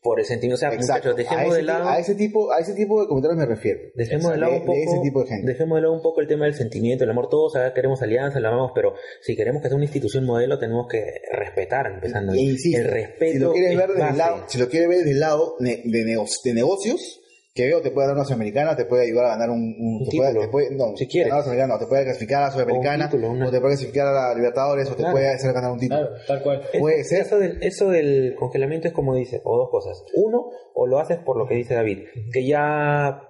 por 0.05 0.19
el 0.19 0.25
sentimiento, 0.27 0.53
o 0.53 0.59
sea, 0.59 0.69
Exacto. 0.71 1.09
muchachos, 1.09 1.13
A 1.13 1.17
dejemos 1.35 1.55
de 1.55 1.63
lado... 1.63 1.89
a 1.89 1.97
ese 1.97 2.13
tipo, 2.13 2.51
a 2.53 2.59
ese 2.59 2.75
tipo 2.75 3.01
de 3.01 3.07
comentarios 3.07 3.39
me 3.39 3.47
refiero. 3.47 3.79
Dejemos 3.95 4.31
de 4.31 4.37
lado 4.37 4.53
un 4.53 4.65
poco, 4.65 4.77
ese 4.77 4.99
tipo 5.01 5.23
de 5.23 5.29
gente. 5.29 5.47
dejemos 5.51 5.77
de 5.77 5.81
lado 5.81 5.93
un 5.95 6.03
poco 6.03 6.21
el 6.21 6.27
tema 6.27 6.45
del 6.45 6.53
sentimiento, 6.53 7.03
el 7.03 7.09
amor. 7.09 7.27
Todos 7.27 7.53
queremos 7.73 8.03
alianza, 8.03 8.39
la 8.39 8.49
amamos, 8.49 8.71
pero 8.75 8.93
si 9.21 9.35
queremos 9.35 9.63
que 9.63 9.69
sea 9.69 9.75
una 9.75 9.85
institución 9.85 10.23
modelo, 10.23 10.59
tenemos 10.59 10.87
que 10.87 11.21
respetar, 11.31 11.87
empezando. 11.87 12.33
E 12.33 12.37
ahí. 12.37 12.49
insisto, 12.51 12.81
el 12.81 12.87
respeto. 12.87 13.33
si 13.33 13.39
lo 13.39 13.51
quieres 13.53 13.71
es 13.71 13.77
ver 13.77 13.89
desde 13.89 14.09
el 14.09 14.17
lado, 14.17 14.43
si 14.47 14.57
lo 14.59 14.69
quieres 14.69 14.89
ver 14.89 14.97
desde 14.99 15.11
el 15.11 15.19
lado 15.19 15.55
de, 15.59 15.81
de 15.83 16.53
negocios, 16.53 17.21
que 17.55 17.67
veo 17.67 17.81
te 17.81 17.89
puede 17.91 18.07
dar 18.07 18.17
una 18.17 18.25
Sudamericana, 18.25 18.75
te 18.75 18.83
puede 18.83 19.03
ayudar 19.05 19.27
a 19.27 19.29
ganar 19.29 19.49
un, 19.49 19.61
un- 19.79 19.95
Un 20.01 20.09
te 20.09 20.17
puede- 20.17 20.29
título, 20.31 20.41
te 20.45 20.47
puede- 20.51 20.75
no, 20.75 20.97
si 20.97 21.07
quieres. 21.07 21.29
ganar 21.29 21.39
la 21.39 21.43
Sudamericana, 21.45 21.73
no, 21.75 21.79
te 21.79 21.87
puede 21.87 22.03
clasificar 22.03 22.41
a 22.43 22.45
la 22.47 22.51
Sudamericana, 22.51 23.03
O 23.05 23.07
un 23.07 23.11
título, 23.11 23.31
una- 23.31 23.47
o 23.47 23.51
te 23.51 23.59
puede 23.61 23.73
clasificar 23.75 24.07
a 24.07 24.11
la 24.11 24.35
Libertadores, 24.35 24.91
o 24.91 24.95
te 24.95 25.03
puede 25.09 25.29
hacer 25.33 25.53
ganar 25.53 25.71
un 25.71 25.79
título. 25.79 26.01
Claro, 26.01 26.15
tal 26.27 26.43
cual. 26.43 26.61
Es- 26.73 26.79
Puede 26.81 27.03
ser. 27.05 27.21
Eso 27.21 27.39
del, 27.39 27.63
eso 27.63 27.89
del 27.89 28.35
congelamiento 28.37 28.89
es 28.89 28.93
como 28.93 29.15
dice, 29.15 29.39
o 29.45 29.57
dos 29.57 29.69
cosas. 29.69 30.03
Uno, 30.15 30.49
o 30.73 30.85
lo 30.85 30.99
haces 30.99 31.17
por 31.19 31.37
lo 31.37 31.47
que 31.47 31.55
dice 31.55 31.75
David, 31.75 31.99
que 32.33 32.45
ya 32.45 33.21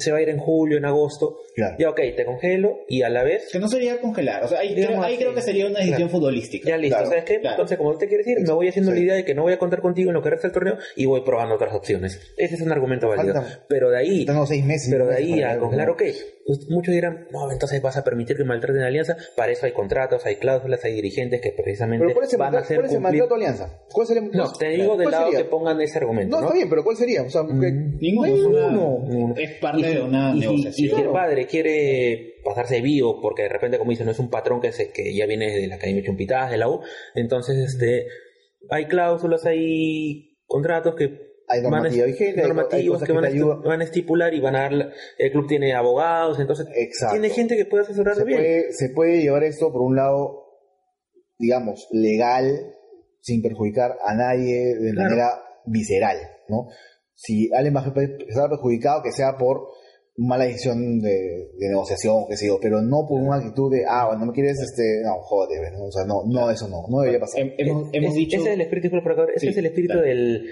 se 0.00 0.10
va 0.12 0.18
a 0.18 0.22
ir 0.22 0.28
en 0.28 0.38
julio, 0.38 0.78
en 0.78 0.84
agosto. 0.84 1.38
Claro. 1.54 1.76
Ya, 1.78 1.90
ok, 1.90 2.00
te 2.16 2.24
congelo 2.24 2.80
y 2.88 3.02
a 3.02 3.08
la 3.08 3.22
vez, 3.22 3.48
Que 3.52 3.58
no 3.58 3.68
sería 3.68 4.00
congelar. 4.00 4.42
O 4.44 4.48
sea, 4.48 4.60
ahí, 4.60 4.74
creo, 4.74 5.02
ahí 5.02 5.16
creo 5.16 5.34
que 5.34 5.40
sería 5.42 5.66
una 5.66 5.78
decisión 5.78 5.96
Claro. 6.08 6.12
futbolística. 6.12 6.68
ya 6.68 6.76
listo. 6.76 6.96
Claro, 6.96 7.10
¿Sabes 7.10 7.24
qué? 7.24 7.40
claro. 7.40 7.54
Entonces, 7.54 7.78
como 7.78 7.92
tú 7.92 7.98
te 7.98 8.08
quieres 8.08 8.26
ir, 8.26 8.40
me 8.40 8.52
voy 8.52 8.68
haciendo 8.68 8.90
Sí. 8.92 8.98
la 8.98 9.04
idea 9.04 9.14
de 9.14 9.24
que 9.24 9.34
no 9.34 9.42
voy 9.42 9.52
a 9.52 9.58
contar 9.58 9.80
contigo 9.80 10.10
en 10.10 10.14
lo 10.14 10.22
que 10.22 10.30
resta 10.30 10.48
del 10.48 10.52
torneo 10.54 10.78
y 10.96 11.06
voy 11.06 11.20
probando 11.22 11.54
otras 11.54 11.74
opciones. 11.74 12.20
Ese 12.36 12.54
es 12.56 12.60
un 12.60 12.72
argumento 12.72 13.08
válido. 13.08 13.34
Falta- 13.34 13.64
Pero 13.68 13.90
de 13.90 13.98
ahí, 13.98 14.24
Tengo 14.26 14.46
seis 14.46 14.64
meses. 14.64 14.88
pero 14.90 15.06
de 15.06 15.16
ahí 15.16 15.42
a 15.42 15.58
congelar, 15.58 15.86
¿no? 15.88 15.92
ok. 15.94 16.02
Pues 16.46 16.68
muchos 16.68 16.92
dirán, 16.94 17.26
no, 17.30 17.50
entonces 17.50 17.80
vas 17.80 17.96
a 17.96 18.04
permitir 18.04 18.36
que 18.36 18.44
maltraten 18.44 18.82
la 18.82 18.88
alianza. 18.88 19.16
Para 19.34 19.52
eso 19.52 19.64
hay 19.64 19.72
contratos, 19.72 20.26
hay 20.26 20.36
cláusulas, 20.36 20.84
hay 20.84 20.92
dirigentes 20.92 21.40
que 21.40 21.52
precisamente 21.52 22.04
Pero 22.04 22.14
¿cuál 22.14 22.26
es 22.26 22.32
el, 22.34 22.38
van 22.38 22.54
a 22.54 22.58
hacer 22.58 22.76
cuál 22.76 22.86
es 22.86 22.92
el 22.92 22.98
cumplir. 22.98 23.20
mandato 23.22 23.34
Alianza? 23.34 23.78
¿Cuál 23.90 24.06
sería, 24.06 24.22
No, 24.30 24.52
te 24.52 24.68
digo 24.68 24.86
¿cuál 24.88 24.98
del 24.98 25.10
lado 25.10 25.24
sería? 25.26 25.38
que 25.38 25.44
pongan 25.48 25.80
ese 25.80 25.98
argumento. 25.98 26.36
No, 26.36 26.40
¿no? 26.42 26.46
está 26.48 26.54
bien, 26.56 26.68
pero 26.68 26.84
¿cuál 26.84 26.96
sería? 26.98 27.22
O 27.22 27.30
sea, 27.30 27.42
que- 27.46 27.72
Mm. 27.72 27.98
Ninguno. 27.98 28.26
No 28.28 28.34
hay 28.34 28.40
es, 28.40 28.44
una- 28.46 28.70
ninguno. 28.70 29.34
es 29.38 29.50
parte 29.58 29.86
de 29.86 30.02
una 30.02 30.32
y 30.36 30.40
negociación. 30.40 30.86
Y 30.86 30.90
si 30.90 31.00
el 31.02 31.08
padre 31.10 31.46
quiere 31.46 32.34
pasarse 32.44 32.80
vivo, 32.82 33.20
porque 33.22 33.44
de 33.44 33.48
repente, 33.48 33.78
como 33.78 33.90
dice, 33.92 34.04
no 34.04 34.10
es 34.10 34.18
un 34.18 34.28
patrón 34.28 34.60
que, 34.60 34.72
se, 34.72 34.90
que 34.92 35.14
ya 35.14 35.24
viene 35.26 35.50
de 35.50 35.66
la 35.66 35.76
Academia 35.76 36.02
Chumpitaz, 36.04 36.50
de 36.50 36.58
la 36.58 36.68
U, 36.68 36.80
entonces 37.14 37.56
este 37.56 38.06
hay 38.68 38.84
cláusulas, 38.86 39.46
hay 39.46 40.36
contratos 40.46 40.94
que 40.94 41.33
Hay 41.48 41.60
normativa 41.60 42.06
vigente, 42.06 42.24
hay 42.24 42.34
co- 42.34 42.40
hay 42.42 42.48
normativos 42.48 42.94
cosas 42.94 43.06
que, 43.06 43.12
que 43.12 43.16
van, 43.16 43.24
a 43.24 43.28
te 43.28 43.34
estu- 43.34 43.42
ayudan. 43.42 43.62
van 43.62 43.80
a 43.80 43.84
estipular 43.84 44.34
y 44.34 44.40
van 44.40 44.56
a 44.56 44.60
dar, 44.60 44.72
la- 44.72 44.92
el 45.18 45.30
club 45.32 45.46
tiene 45.46 45.74
abogados, 45.74 46.40
entonces 46.40 46.66
Exacto. 46.74 47.12
tiene 47.14 47.28
gente 47.34 47.56
que 47.56 47.66
puede 47.66 47.84
asesorarlo 47.84 48.20
se 48.22 48.26
bien. 48.26 48.38
puede, 48.40 48.72
se 48.72 48.88
puede 48.94 49.20
llevar 49.22 49.44
esto 49.44 49.70
por 49.72 49.82
un 49.82 49.94
lado, 49.96 50.42
digamos, 51.38 51.86
legal, 51.92 52.74
sin 53.20 53.42
perjudicar 53.42 53.96
a 54.06 54.14
nadie 54.14 54.74
de 54.76 54.90
Claro. 54.92 55.10
manera 55.10 55.28
visceral, 55.66 56.16
¿no? 56.48 56.68
Si 57.14 57.50
alguien 57.54 57.74
va 57.76 57.80
a 57.80 57.86
estar 57.88 58.48
perjudicado, 58.50 59.02
que 59.02 59.12
sea 59.12 59.36
por 59.38 59.68
mala 60.16 60.44
decisión 60.44 61.00
de, 61.00 61.10
de 61.58 61.68
negociación, 61.68 62.26
qué 62.28 62.36
sé 62.36 62.46
yo, 62.46 62.58
pero 62.60 62.80
no 62.82 63.04
por 63.08 63.20
una 63.20 63.36
actitud 63.36 63.70
de, 63.72 63.84
ah, 63.88 64.06
bueno, 64.06 64.20
no 64.20 64.26
me 64.26 64.32
quieres, 64.32 64.60
este, 64.60 65.00
no, 65.04 65.20
jódete, 65.22 65.60
¿no? 65.72 65.84
o 65.86 65.90
sea, 65.92 66.04
no, 66.04 66.22
no, 66.26 66.50
eso 66.50 66.68
no, 66.68 66.82
no 66.88 67.00
debería 67.00 67.20
pasar. 67.20 67.42
Hem- 67.42 67.54
hemos, 67.58 67.86
Es- 67.88 67.94
hemos 67.94 68.14
dicho. 68.14 68.36
Ese 68.36 68.48
es 68.48 68.54
el 68.54 68.60
espíritu, 68.60 68.90
por 69.02 69.12
acá, 69.12 69.26
ese 69.34 69.40
Sí, 69.40 69.48
es 69.48 69.56
el 69.56 69.66
espíritu 69.66 69.98
del, 69.98 70.50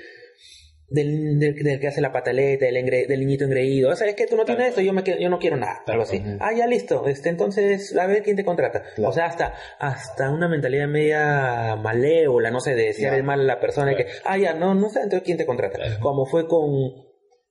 del, 0.92 1.38
del, 1.38 1.54
del 1.54 1.80
que 1.80 1.88
hace 1.88 2.00
la 2.00 2.12
pataleta, 2.12 2.66
del, 2.66 2.76
engre- 2.76 3.06
del 3.06 3.20
niñito 3.20 3.44
engreído. 3.44 3.94
¿Sabes 3.96 4.14
qué? 4.14 4.26
Tú 4.26 4.36
no 4.36 4.44
tienes 4.44 4.62
Tal 4.62 4.68
esto, 4.70 4.80
yo, 4.80 4.92
me 4.92 5.02
quedo- 5.02 5.18
yo 5.18 5.28
no 5.28 5.38
quiero 5.38 5.56
nada. 5.56 5.82
Algo 5.86 6.02
así. 6.02 6.22
Ah, 6.40 6.52
ya 6.56 6.66
listo. 6.66 7.06
Este, 7.08 7.28
entonces, 7.28 7.96
a 7.96 8.06
ver 8.06 8.22
quién 8.22 8.36
te 8.36 8.44
contrata. 8.44 8.82
Claro. 8.94 9.10
O 9.10 9.12
sea, 9.12 9.26
hasta, 9.26 9.54
hasta 9.78 10.30
una 10.30 10.48
mentalidad 10.48 10.88
media 10.88 11.76
malévola, 11.76 12.50
no 12.50 12.60
sé, 12.60 12.74
de 12.74 12.84
desear 12.86 13.10
Claro. 13.10 13.16
el 13.20 13.24
mal 13.24 13.40
a 13.40 13.44
la 13.44 13.60
persona. 13.60 13.94
Claro. 13.94 14.06
que, 14.06 14.12
ah, 14.24 14.38
ya, 14.38 14.54
no, 14.54 14.74
no 14.74 14.88
sé, 14.88 15.00
entonces 15.00 15.22
quién 15.24 15.38
te 15.38 15.46
contrata. 15.46 15.76
Claro. 15.78 15.96
Como 16.00 16.26
fue 16.26 16.46
con, 16.46 16.70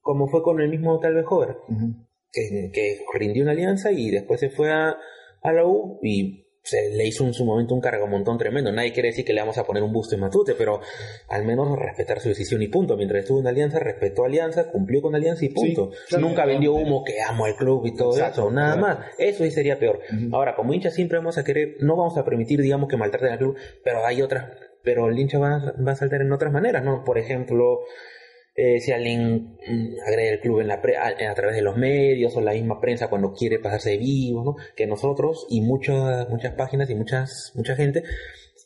como 0.01 0.27
fue 0.27 0.41
con 0.43 0.61
el 0.61 0.69
mismo 0.69 0.99
tal 0.99 1.15
vez 1.15 1.25
Hover, 1.29 1.57
Ujú. 1.67 2.07
que, 2.31 2.69
que 2.73 2.99
rindió 3.17 3.43
una 3.43 3.51
alianza 3.51 3.91
y 3.91 4.09
después 4.09 4.39
se 4.39 4.49
fue 4.49 4.71
a, 4.71 4.95
a 5.43 5.51
la 5.51 5.65
U 5.65 5.99
y 6.03 6.40
se 6.63 6.89
le 6.91 7.07
hizo 7.07 7.25
en 7.25 7.33
su 7.33 7.43
momento 7.43 7.73
un 7.73 7.81
cargamontón 7.81 8.37
tremendo. 8.37 8.71
Nadie 8.71 8.93
quiere 8.93 9.09
decir 9.09 9.25
que 9.25 9.33
le 9.33 9.41
vamos 9.41 9.57
a 9.57 9.63
poner 9.63 9.81
un 9.81 9.91
busto 9.91 10.13
en 10.15 10.21
Matute, 10.21 10.53
pero 10.55 10.79
al 11.27 11.43
menos 11.43 11.77
respetar 11.77 12.19
su 12.19 12.29
decisión 12.29 12.61
y 12.61 12.67
punto. 12.67 12.95
Mientras 12.97 13.21
estuvo 13.23 13.39
en 13.39 13.47
Alianza, 13.47 13.79
respetó 13.79 14.25
Alianza, 14.25 14.69
cumplió 14.71 15.01
con 15.01 15.15
Alianza 15.15 15.43
y 15.45 15.49
punto. 15.49 15.91
claro, 16.07 16.21
Nunca 16.21 16.35
claro. 16.43 16.49
vendió 16.51 16.73
humo 16.73 17.03
que 17.03 17.19
amo 17.21 17.47
el 17.47 17.55
club 17.55 17.85
y 17.87 17.95
todo 17.95 18.11
Exacto, 18.11 18.41
eso, 18.41 18.51
nada 18.51 18.77
claro. 18.77 18.99
más. 18.99 19.07
Eso 19.17 19.43
sí 19.43 19.51
sería 19.51 19.79
peor. 19.79 20.01
Ahora, 20.31 20.55
como 20.55 20.73
hincha 20.73 20.91
siempre 20.91 21.17
vamos 21.17 21.37
a 21.37 21.43
querer, 21.43 21.77
no 21.79 21.95
vamos 21.95 22.17
a 22.17 22.23
permitir, 22.23 22.61
digamos, 22.61 22.87
que 22.89 22.97
maltraten 22.97 23.31
al 23.31 23.37
club, 23.39 23.57
pero 23.83 24.05
hay 24.05 24.21
otras, 24.21 24.45
pero 24.83 25.09
el 25.09 25.17
hincha 25.17 25.39
va, 25.39 25.73
va 25.85 25.91
a 25.93 25.95
saltar 25.95 26.21
en 26.21 26.31
otras 26.31 26.51
maneras, 26.53 26.83
¿no? 26.83 27.03
Por 27.03 27.17
ejemplo, 27.17 27.79
eh, 28.63 28.79
si 28.79 28.91
alguien 28.91 29.57
mm, 29.67 29.95
agrede 30.07 30.33
el 30.33 30.39
club 30.39 30.59
en 30.61 30.67
la 30.67 30.81
pre- 30.81 30.97
a, 30.97 31.07
a 31.07 31.33
través 31.35 31.55
de 31.55 31.61
los 31.61 31.77
medios 31.77 32.35
o 32.35 32.41
la 32.41 32.53
misma 32.53 32.79
prensa 32.79 33.09
cuando 33.09 33.33
quiere 33.33 33.59
pasarse 33.59 33.91
de 33.91 33.97
vivo, 33.97 34.43
¿no? 34.43 34.55
Que 34.75 34.85
nosotros 34.85 35.45
y 35.49 35.61
muchas 35.61 36.29
muchas 36.29 36.53
páginas 36.55 36.89
y 36.89 36.95
muchas 36.95 37.51
mucha 37.55 37.75
gente 37.75 38.03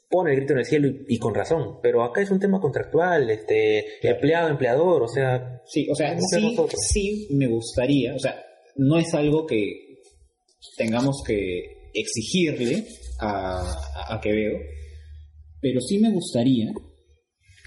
pone 0.10 0.32
el 0.32 0.38
grito 0.38 0.54
en 0.54 0.60
el 0.60 0.66
cielo 0.66 0.88
y, 0.88 1.06
y 1.16 1.18
con 1.20 1.34
razón, 1.34 1.80
pero 1.82 2.04
acá 2.04 2.22
es 2.22 2.30
un 2.32 2.40
tema 2.40 2.60
contractual, 2.60 3.30
este 3.30 3.86
empleado 4.08 4.50
empleador, 4.50 5.02
o 5.04 5.08
sea, 5.08 5.62
Sí, 5.66 5.88
o 5.90 5.96
sea, 5.96 6.14
que 6.16 6.22
sí, 6.78 7.28
sí 7.28 7.28
me 7.36 7.48
gustaría, 7.48 8.14
o 8.16 8.20
sea, 8.20 8.36
no 8.76 8.98
es 9.00 9.14
algo 9.14 9.46
que 9.48 10.02
tengamos 10.78 11.24
que 11.26 11.90
exigirle 11.94 12.86
a, 13.20 13.62
a, 13.62 14.16
a 14.16 14.22
Quevedo, 14.22 14.58
pero 15.62 15.82
sí 15.82 15.98
me 16.00 16.12
gustaría, 16.12 16.72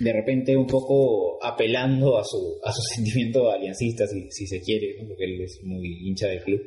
de 0.00 0.12
repente 0.12 0.56
un 0.56 0.66
poco 0.66 1.42
apelando 1.44 2.18
a 2.18 2.24
su, 2.24 2.58
a 2.62 2.72
su 2.72 2.82
sentimiento 2.94 3.50
aliancista, 3.50 4.06
si, 4.06 4.30
si 4.30 4.46
se 4.46 4.60
quiere, 4.60 4.96
¿no? 5.00 5.08
porque 5.08 5.24
él 5.24 5.40
es 5.40 5.60
muy 5.64 6.08
hincha 6.08 6.28
del 6.28 6.42
club, 6.42 6.62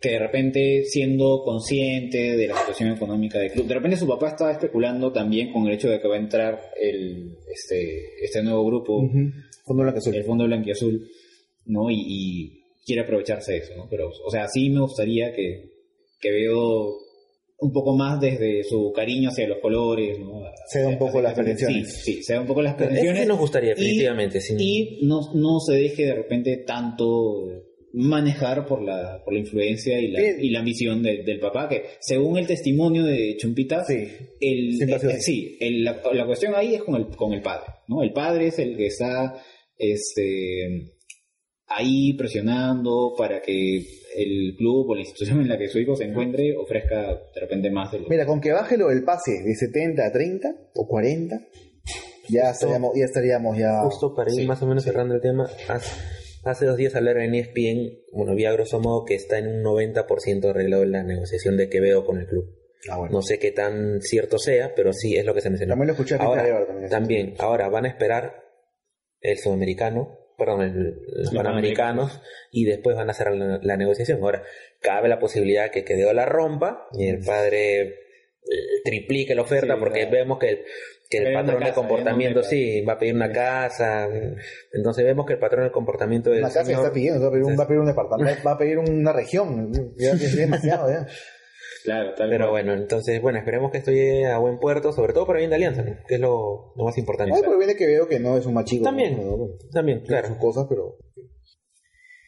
que 0.00 0.10
de 0.10 0.18
repente 0.18 0.84
siendo 0.84 1.42
consciente 1.44 2.36
de 2.36 2.48
la 2.48 2.56
situación 2.56 2.90
económica 2.90 3.38
del 3.38 3.52
club, 3.52 3.66
de 3.66 3.74
repente 3.74 3.96
su 3.96 4.08
papá 4.08 4.30
estaba 4.30 4.50
especulando 4.50 5.12
también 5.12 5.52
con 5.52 5.66
el 5.66 5.74
hecho 5.74 5.88
de 5.88 6.00
que 6.00 6.08
va 6.08 6.16
a 6.16 6.20
entrar 6.20 6.60
el, 6.80 7.36
este, 7.52 8.24
este 8.24 8.42
nuevo 8.42 8.66
grupo 8.66 8.98
Ujú. 8.98 9.30
Fondo 9.64 9.84
blanco 9.84 9.98
azul. 9.98 10.14
el 10.16 10.24
fondo 10.24 10.44
blanquiazul, 10.44 11.08
¿no? 11.66 11.88
Y, 11.88 12.02
y 12.04 12.62
quiere 12.84 13.02
aprovecharse 13.02 13.52
de 13.52 13.58
eso, 13.58 13.76
¿no? 13.76 13.86
Pero, 13.88 14.08
o 14.08 14.30
sea, 14.30 14.48
sí 14.48 14.70
me 14.70 14.80
gustaría 14.80 15.32
que, 15.32 15.70
que 16.20 16.30
veo 16.32 16.96
un 17.62 17.72
poco 17.72 17.94
más 17.96 18.20
desde 18.20 18.64
su 18.64 18.92
cariño 18.92 19.30
hacia 19.30 19.46
los 19.48 19.58
colores, 19.58 20.18
¿no? 20.18 20.42
Ceda 20.68 20.88
un 20.88 20.98
poco 20.98 21.20
las 21.22 21.34
pretensiones. 21.34 21.92
Sí, 22.02 22.14
sí, 22.16 22.22
ceda 22.24 22.40
un 22.40 22.46
poco 22.46 22.60
las 22.62 22.72
eso 22.74 22.78
pretensiones. 22.84 23.22
sí 23.22 23.28
nos 23.28 23.38
gustaría 23.38 23.70
Y- 23.72 23.74
definitivamente. 23.74 24.40
sin- 24.40 24.60
Y 24.60 24.98
no, 25.02 25.20
no 25.34 25.60
se 25.60 25.74
deje 25.74 26.06
de 26.06 26.14
repente 26.14 26.56
tanto 26.58 27.46
manejar 27.94 28.66
por 28.66 28.82
la, 28.82 29.22
por 29.22 29.34
la 29.34 29.40
influencia 29.40 30.00
y 30.00 30.08
la, 30.08 30.18
Bien. 30.20 30.36
y 30.40 30.48
la 30.50 30.60
ambición 30.60 31.02
de- 31.02 31.22
del 31.24 31.38
papá, 31.38 31.68
que 31.68 31.82
según 32.00 32.38
el 32.38 32.46
testimonio 32.46 33.04
de 33.04 33.36
Chumpita, 33.36 33.84
Sí. 33.84 34.08
el, 34.40 34.82
eh, 34.82 35.20
sí, 35.20 35.56
el- 35.60 35.84
la, 35.84 36.00
la 36.14 36.24
cuestión 36.26 36.54
ahí 36.56 36.74
es 36.74 36.82
con 36.82 36.96
el, 36.96 37.06
con 37.08 37.32
el 37.34 37.42
padre, 37.42 37.66
¿no? 37.88 38.02
El 38.02 38.12
padre 38.12 38.46
es 38.48 38.58
el 38.58 38.76
que 38.76 38.86
está 38.86 39.34
este, 39.76 40.94
ahí 41.66 42.14
presionando 42.14 43.14
para 43.16 43.40
que 43.42 43.84
el 44.16 44.54
club 44.56 44.90
o 44.90 44.94
la 44.94 45.00
institución 45.00 45.40
en 45.40 45.48
la 45.48 45.58
que 45.58 45.68
su 45.68 45.78
hijo 45.78 45.96
se 45.96 46.04
encuentre 46.04 46.56
ofrezca 46.56 47.20
de 47.34 47.40
repente 47.40 47.70
más 47.70 47.92
de 47.92 48.00
lo 48.00 48.08
Mira, 48.08 48.26
con 48.26 48.40
que 48.40 48.52
baje 48.52 48.76
lo 48.76 48.88
del 48.88 49.04
pase 49.04 49.42
de 49.42 49.54
70 49.54 50.06
a 50.06 50.12
30 50.12 50.48
o 50.74 50.86
40, 50.86 51.40
ya 52.28 52.50
estaríamos, 52.50 52.92
ya 52.96 53.04
estaríamos 53.04 53.58
ya... 53.58 53.80
Justo 53.82 54.14
para 54.14 54.30
ir 54.30 54.40
sí, 54.40 54.46
más 54.46 54.62
o 54.62 54.66
menos 54.66 54.84
cerrando 54.84 55.14
el 55.14 55.20
tema, 55.20 55.48
hace, 55.68 55.90
hace 56.44 56.66
dos 56.66 56.76
días 56.76 56.94
hablaron 56.94 57.22
en 57.22 57.34
ESPN, 57.34 58.02
bueno, 58.12 58.34
vi 58.34 58.44
a 58.44 58.52
grosso 58.52 58.80
modo 58.80 59.04
que 59.04 59.14
está 59.14 59.38
en 59.38 59.48
un 59.48 59.62
90% 59.62 60.50
arreglado 60.50 60.84
la 60.84 61.02
negociación 61.02 61.56
de 61.56 61.68
Quevedo 61.68 62.04
con 62.04 62.18
el 62.18 62.26
club. 62.26 62.58
Ah, 62.90 62.98
bueno. 62.98 63.14
No 63.14 63.22
sé 63.22 63.38
qué 63.38 63.52
tan 63.52 64.00
cierto 64.00 64.38
sea, 64.38 64.74
pero 64.74 64.92
sí 64.92 65.16
es 65.16 65.24
lo 65.24 65.34
que 65.34 65.40
se 65.40 65.50
mencionó. 65.50 65.72
También 65.72 65.88
lo 65.88 65.92
escuché 65.92 66.16
ahora, 66.16 66.66
también. 66.66 66.90
también, 66.90 67.34
ahora 67.38 67.68
van 67.68 67.84
a 67.84 67.88
esperar 67.88 68.42
el 69.20 69.38
sudamericano, 69.38 70.18
perdón, 70.44 70.62
el, 70.62 70.96
los 71.16 71.34
panamericanos, 71.34 72.20
y 72.50 72.64
después 72.64 72.96
van 72.96 73.08
a 73.08 73.12
hacer 73.12 73.30
la, 73.32 73.58
la 73.62 73.76
negociación. 73.76 74.18
Ahora, 74.22 74.42
cabe 74.80 75.08
la 75.08 75.18
posibilidad 75.18 75.70
que 75.70 75.84
Quevedo 75.84 76.12
la 76.12 76.26
rompa 76.26 76.86
y 76.92 77.06
el 77.08 77.20
padre 77.24 77.80
eh, 77.82 77.94
triplique 78.84 79.34
la 79.34 79.42
oferta 79.42 79.74
Sí, 79.74 79.80
porque 79.80 80.00
claro. 80.00 80.12
vemos 80.12 80.38
que 80.38 80.48
el, 80.48 80.58
que 81.08 81.18
el 81.18 81.34
patrón 81.34 81.60
de 81.60 81.66
casa, 81.66 81.74
comportamiento 81.74 82.40
ya 82.40 82.44
no 82.46 82.50
sí 82.50 82.80
va 82.82 82.94
a 82.94 82.98
pedir 82.98 83.14
una 83.14 83.30
casa. 83.30 84.08
Entonces 84.72 85.04
vemos 85.04 85.26
que 85.26 85.34
el 85.34 85.38
patrón 85.38 85.64
de 85.64 85.70
comportamiento 85.70 86.30
del 86.30 86.40
Una 86.40 86.48
casa 86.48 86.60
que 86.60 86.66
señor- 86.66 86.82
está 86.84 86.92
pidiendo, 86.92 87.20
va 87.20 87.28
a 87.28 87.30
pedir 87.32 87.44
un, 87.44 87.58
va 87.58 87.64
a 87.64 87.66
pedir 87.68 87.80
un 87.80 87.86
departamento, 87.86 88.42
va 88.44 88.52
a 88.52 88.58
pedir 88.58 88.78
una 88.78 89.12
región, 89.12 89.72
ya 89.96 90.12
es 90.12 90.36
demasiado 90.36 90.88
ya. 90.90 91.06
Claro, 91.84 92.14
tal 92.14 92.30
pero 92.30 92.50
cual. 92.50 92.64
bueno 92.64 92.80
entonces 92.80 93.20
bueno 93.20 93.38
esperemos 93.38 93.70
que 93.72 93.78
esto 93.78 93.90
llegue 93.90 94.26
a 94.26 94.38
buen 94.38 94.58
puerto 94.58 94.92
sobre 94.92 95.12
todo 95.12 95.26
para 95.26 95.38
bien 95.40 95.50
de 95.50 95.56
Alianza 95.56 95.82
¿no? 95.82 95.96
que 96.06 96.14
es 96.14 96.20
lo, 96.20 96.72
lo 96.76 96.84
más 96.84 96.96
importante 96.98 97.32
Ay, 97.34 97.42
pero 97.44 97.58
viene 97.58 97.74
que 97.74 97.86
veo 97.86 98.06
que 98.08 98.20
no 98.20 98.36
es 98.36 98.46
un 98.46 98.54
machico. 98.54 98.84
También. 98.84 99.16
¿no? 99.16 99.36
No, 99.36 99.46
también 99.72 99.98
Tiene 100.02 100.08
claro 100.20 100.28
sus 100.28 100.36
cosas, 100.38 100.66
pero... 100.68 100.96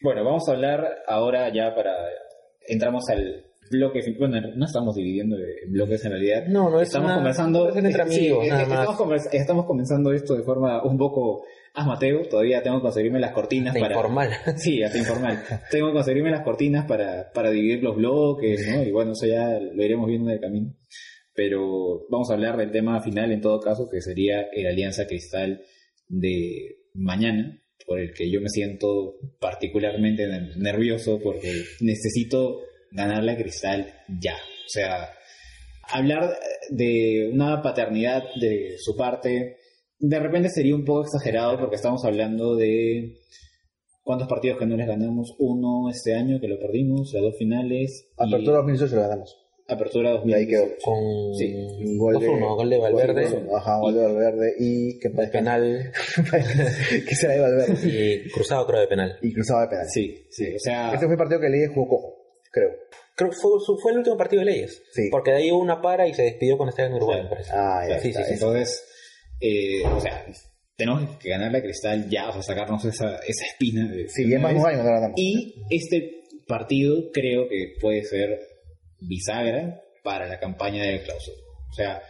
Bueno, 0.01 0.23
vamos 0.23 0.47
a 0.47 0.51
hablar 0.51 0.85
ahora 1.07 1.51
ya 1.53 1.73
para... 1.75 1.93
Entramos 2.67 3.03
al 3.09 3.45
bloque... 3.71 4.01
Bueno, 4.19 4.39
no 4.55 4.65
estamos 4.65 4.95
dividiendo 4.95 5.35
en 5.37 5.71
bloques 5.71 6.03
en 6.05 6.11
realidad. 6.11 6.45
no 6.47 6.69
no 6.69 6.79
es 6.81 6.87
estamos 6.89 7.07
una- 7.07 7.15
conversando... 7.15 7.69
es 7.69 7.75
entre 7.77 8.01
amigos 8.01 8.47
nada 8.47 8.61
es- 8.63 8.67
más 8.69 8.89
estamos, 8.89 9.25
estamos 9.33 9.65
comenzando 9.65 10.11
esto 10.11 10.35
de 10.35 10.43
forma 10.43 10.83
un 10.83 10.97
poco 10.97 11.43
asmateo. 11.75 12.23
Todavía 12.29 12.61
tengo 12.63 12.77
que 12.77 12.83
conseguirme 12.83 13.19
las 13.19 13.31
cortinas 13.33 13.73
de 13.73 13.79
para... 13.79 13.95
informal 13.95 14.29
Sí, 14.57 14.81
hasta 14.83 14.97
informal. 14.97 15.43
Tengo 15.69 15.87
que 15.87 15.93
conseguirme 15.93 16.31
las 16.31 16.41
cortinas 16.43 16.85
para, 16.85 17.31
para 17.33 17.51
dividir 17.51 17.83
los 17.83 17.95
bloques, 17.95 18.67
¿no? 18.67 18.83
Y 18.83 18.91
bueno, 18.91 19.11
eso 19.13 19.25
ya 19.27 19.59
lo 19.59 19.83
iremos 19.83 20.07
viendo 20.07 20.29
en 20.29 20.35
el 20.35 20.41
camino. 20.41 20.73
Pero 21.33 22.05
vamos 22.09 22.29
a 22.31 22.33
hablar 22.35 22.55
del 22.57 22.71
tema 22.71 23.01
final 23.01 23.31
en 23.31 23.41
todo 23.41 23.59
caso, 23.59 23.89
que 23.89 24.01
sería 24.01 24.47
el 24.53 24.67
Alianza 24.67 25.05
Cristal 25.05 25.61
de 26.07 26.77
mañana, 26.93 27.61
por 27.85 27.99
el 27.99 28.13
que 28.13 28.31
yo 28.31 28.39
me 28.41 28.47
siento 28.49 29.15
particularmente 29.39 30.27
ner- 30.27 30.55
nervioso 30.57 31.19
porque 31.21 31.63
necesito 31.81 32.61
ganarle 32.91 33.33
a 33.33 33.37
Cristal 33.37 33.93
ya. 34.19 34.35
O 34.35 34.69
sea, 34.69 35.09
hablar 35.91 36.37
de 36.69 37.29
una 37.33 37.61
paternidad 37.61 38.23
de 38.39 38.75
su 38.79 38.95
parte 38.95 39.57
de 39.99 40.19
repente 40.19 40.49
sería 40.49 40.75
un 40.75 40.85
poco 40.85 41.03
exagerado 41.03 41.57
porque 41.59 41.75
estamos 41.75 42.03
hablando 42.05 42.55
de 42.55 43.15
cuántos 44.03 44.27
partidos 44.27 44.59
que 44.59 44.65
no 44.65 44.75
les 44.77 44.87
ganamos. 44.87 45.35
Uno 45.39 45.89
este 45.89 46.13
año 46.15 46.39
que 46.39 46.47
lo 46.47 46.59
perdimos, 46.59 47.13
las 47.13 47.23
dos 47.23 47.35
finales. 47.37 48.07
y 48.17 48.27
Apertura 48.27 48.57
2018 48.57 48.95
lo 48.95 49.01
ganamos. 49.01 49.41
Apertura 49.67 50.09
Y 50.11 50.13
2000. 50.13 50.35
ahí 50.35 50.47
quedó. 50.47 50.65
con 50.83 51.33
Sí, 51.35 51.51
Un 51.55 51.97
gol 51.97 52.19
de, 52.19 52.27
2-1, 52.27 52.55
gol 52.55 52.69
de 52.69 52.77
Valverde 52.77 53.23
gol 53.31 53.47
de- 53.47 53.55
Ajá, 53.55 53.79
gol 53.79 53.93
de 53.95 54.01
Valverde 54.03 54.53
y 54.59 54.99
que 54.99 55.09
de 55.09 55.27
penal 55.27 55.91
que 57.07 57.15
será 57.15 57.33
de 57.33 57.39
Valverde. 57.39 57.75
y 58.27 58.29
cruzado 58.29 58.67
creo 58.67 58.81
de 58.81 58.87
penal 58.87 59.17
Y 59.23 59.33
cruzaba 59.33 59.63
de 59.63 59.67
penal. 59.69 59.85
Sí, 59.89 60.27
sí, 60.29 60.53
o 60.55 60.59
sea, 60.59 60.93
Este 60.93 61.05
fue 61.05 61.13
el 61.15 61.17
partido 61.17 61.39
que 61.39 61.49
leí 61.49 61.65
jugó 61.73 61.87
cojo, 61.87 62.15
creo. 62.51 62.69
creo 63.15 63.29
que 63.31 63.35
fue, 63.37 63.51
su- 63.59 63.77
fue 63.79 63.91
el 63.93 63.97
último 63.99 64.17
partido 64.17 64.41
de 64.41 64.51
Leyes 64.51 64.83
Sí. 64.93 65.07
porque 65.09 65.31
de 65.31 65.37
ahí 65.37 65.51
hubo 65.51 65.61
una 65.61 65.81
para 65.81 66.07
y 66.07 66.13
se 66.13 66.21
despidió 66.23 66.59
con 66.59 66.69
Estadio 66.69 66.89
en 66.89 66.95
Uruguay 66.97 67.17
Claro. 67.21 67.29
me 67.29 67.35
parece 67.35 67.51
Ah, 67.55 67.85
ya 67.89 67.99
Sí, 67.99 68.09
está, 68.09 68.21
sí, 68.21 68.27
sí. 68.27 68.33
entonces, 68.35 68.83
eh, 69.39 69.83
o 69.85 69.99
sea, 69.99 70.25
tenemos 70.75 71.17
que 71.17 71.29
ganarle 71.29 71.59
a 71.59 71.63
Cristal 71.63 72.09
ya, 72.09 72.29
o 72.29 72.33
sea, 72.33 72.41
sacarnos 72.41 72.83
esa, 72.85 73.17
esa 73.17 73.45
espina. 73.45 73.87
De, 73.87 74.07
Sí, 74.09 74.23
de 74.23 74.35
y 74.35 74.39
no 74.39 74.41
este 75.69 76.23
partido 76.47 77.11
creo 77.11 77.47
que 77.47 77.75
puede 77.79 78.03
ser 78.03 78.39
bisagra 78.99 79.81
para 80.03 80.27
la 80.27 80.39
campaña 80.39 80.83
de 80.83 81.01
clausura. 81.01 81.37
O 81.69 81.73
sea, 81.73 82.01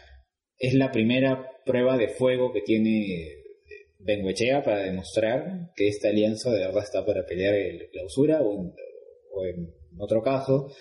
es 0.58 0.74
la 0.74 0.92
primera 0.92 1.52
prueba 1.66 1.98
de 1.98 2.10
fuego 2.10 2.52
que 2.54 2.62
tiene 2.62 3.46
Benguechea 4.00 4.62
para 4.62 4.84
demostrar 4.84 5.72
que 5.76 5.88
esta 5.88 6.10
alianza 6.10 6.52
de 6.52 6.60
verdad 6.60 6.84
está 6.84 7.06
para 7.06 7.26
pelear 7.26 7.56
el 7.56 7.90
clausura 7.92 8.42
o 8.42 8.54
en, 8.54 8.74
o 9.34 9.46
en 9.46 9.74
otro 9.98 10.22
caso, 10.22 10.72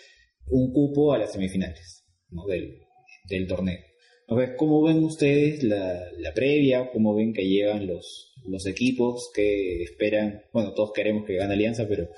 un 0.47 0.73
cupo 0.73 1.13
a 1.13 1.19
las 1.19 1.33
semifinales 1.33 2.05
¿no? 2.31 2.45
del, 2.47 2.83
del 3.29 3.47
torneo. 3.47 3.79
Entonces, 4.27 4.57
¿cómo 4.57 4.83
ven 4.83 5.05
ustedes 5.05 5.63
la, 5.63 6.01
la 6.17 6.33
previa? 6.33 6.91
¿Cómo 6.91 7.15
ven 7.15 7.35
que 7.35 7.47
llevan 7.47 7.87
los, 7.87 8.33
los 8.47 8.67
equipos? 8.67 9.31
que 9.35 9.83
esperan? 9.83 10.45
Bueno, 10.53 10.73
todos 10.73 10.93
queremos 10.93 11.27
que 11.27 11.37
gane 11.37 11.55
Alianza, 11.55 11.87
pero 11.89 12.09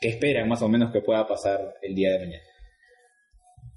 ¿qué 0.00 0.08
esperan 0.08 0.48
más 0.48 0.62
o 0.62 0.68
menos 0.68 0.92
que 0.92 1.02
pueda 1.02 1.26
pasar 1.28 1.74
el 1.82 1.94
día 1.94 2.12
de 2.12 2.18
mañana? 2.18 2.42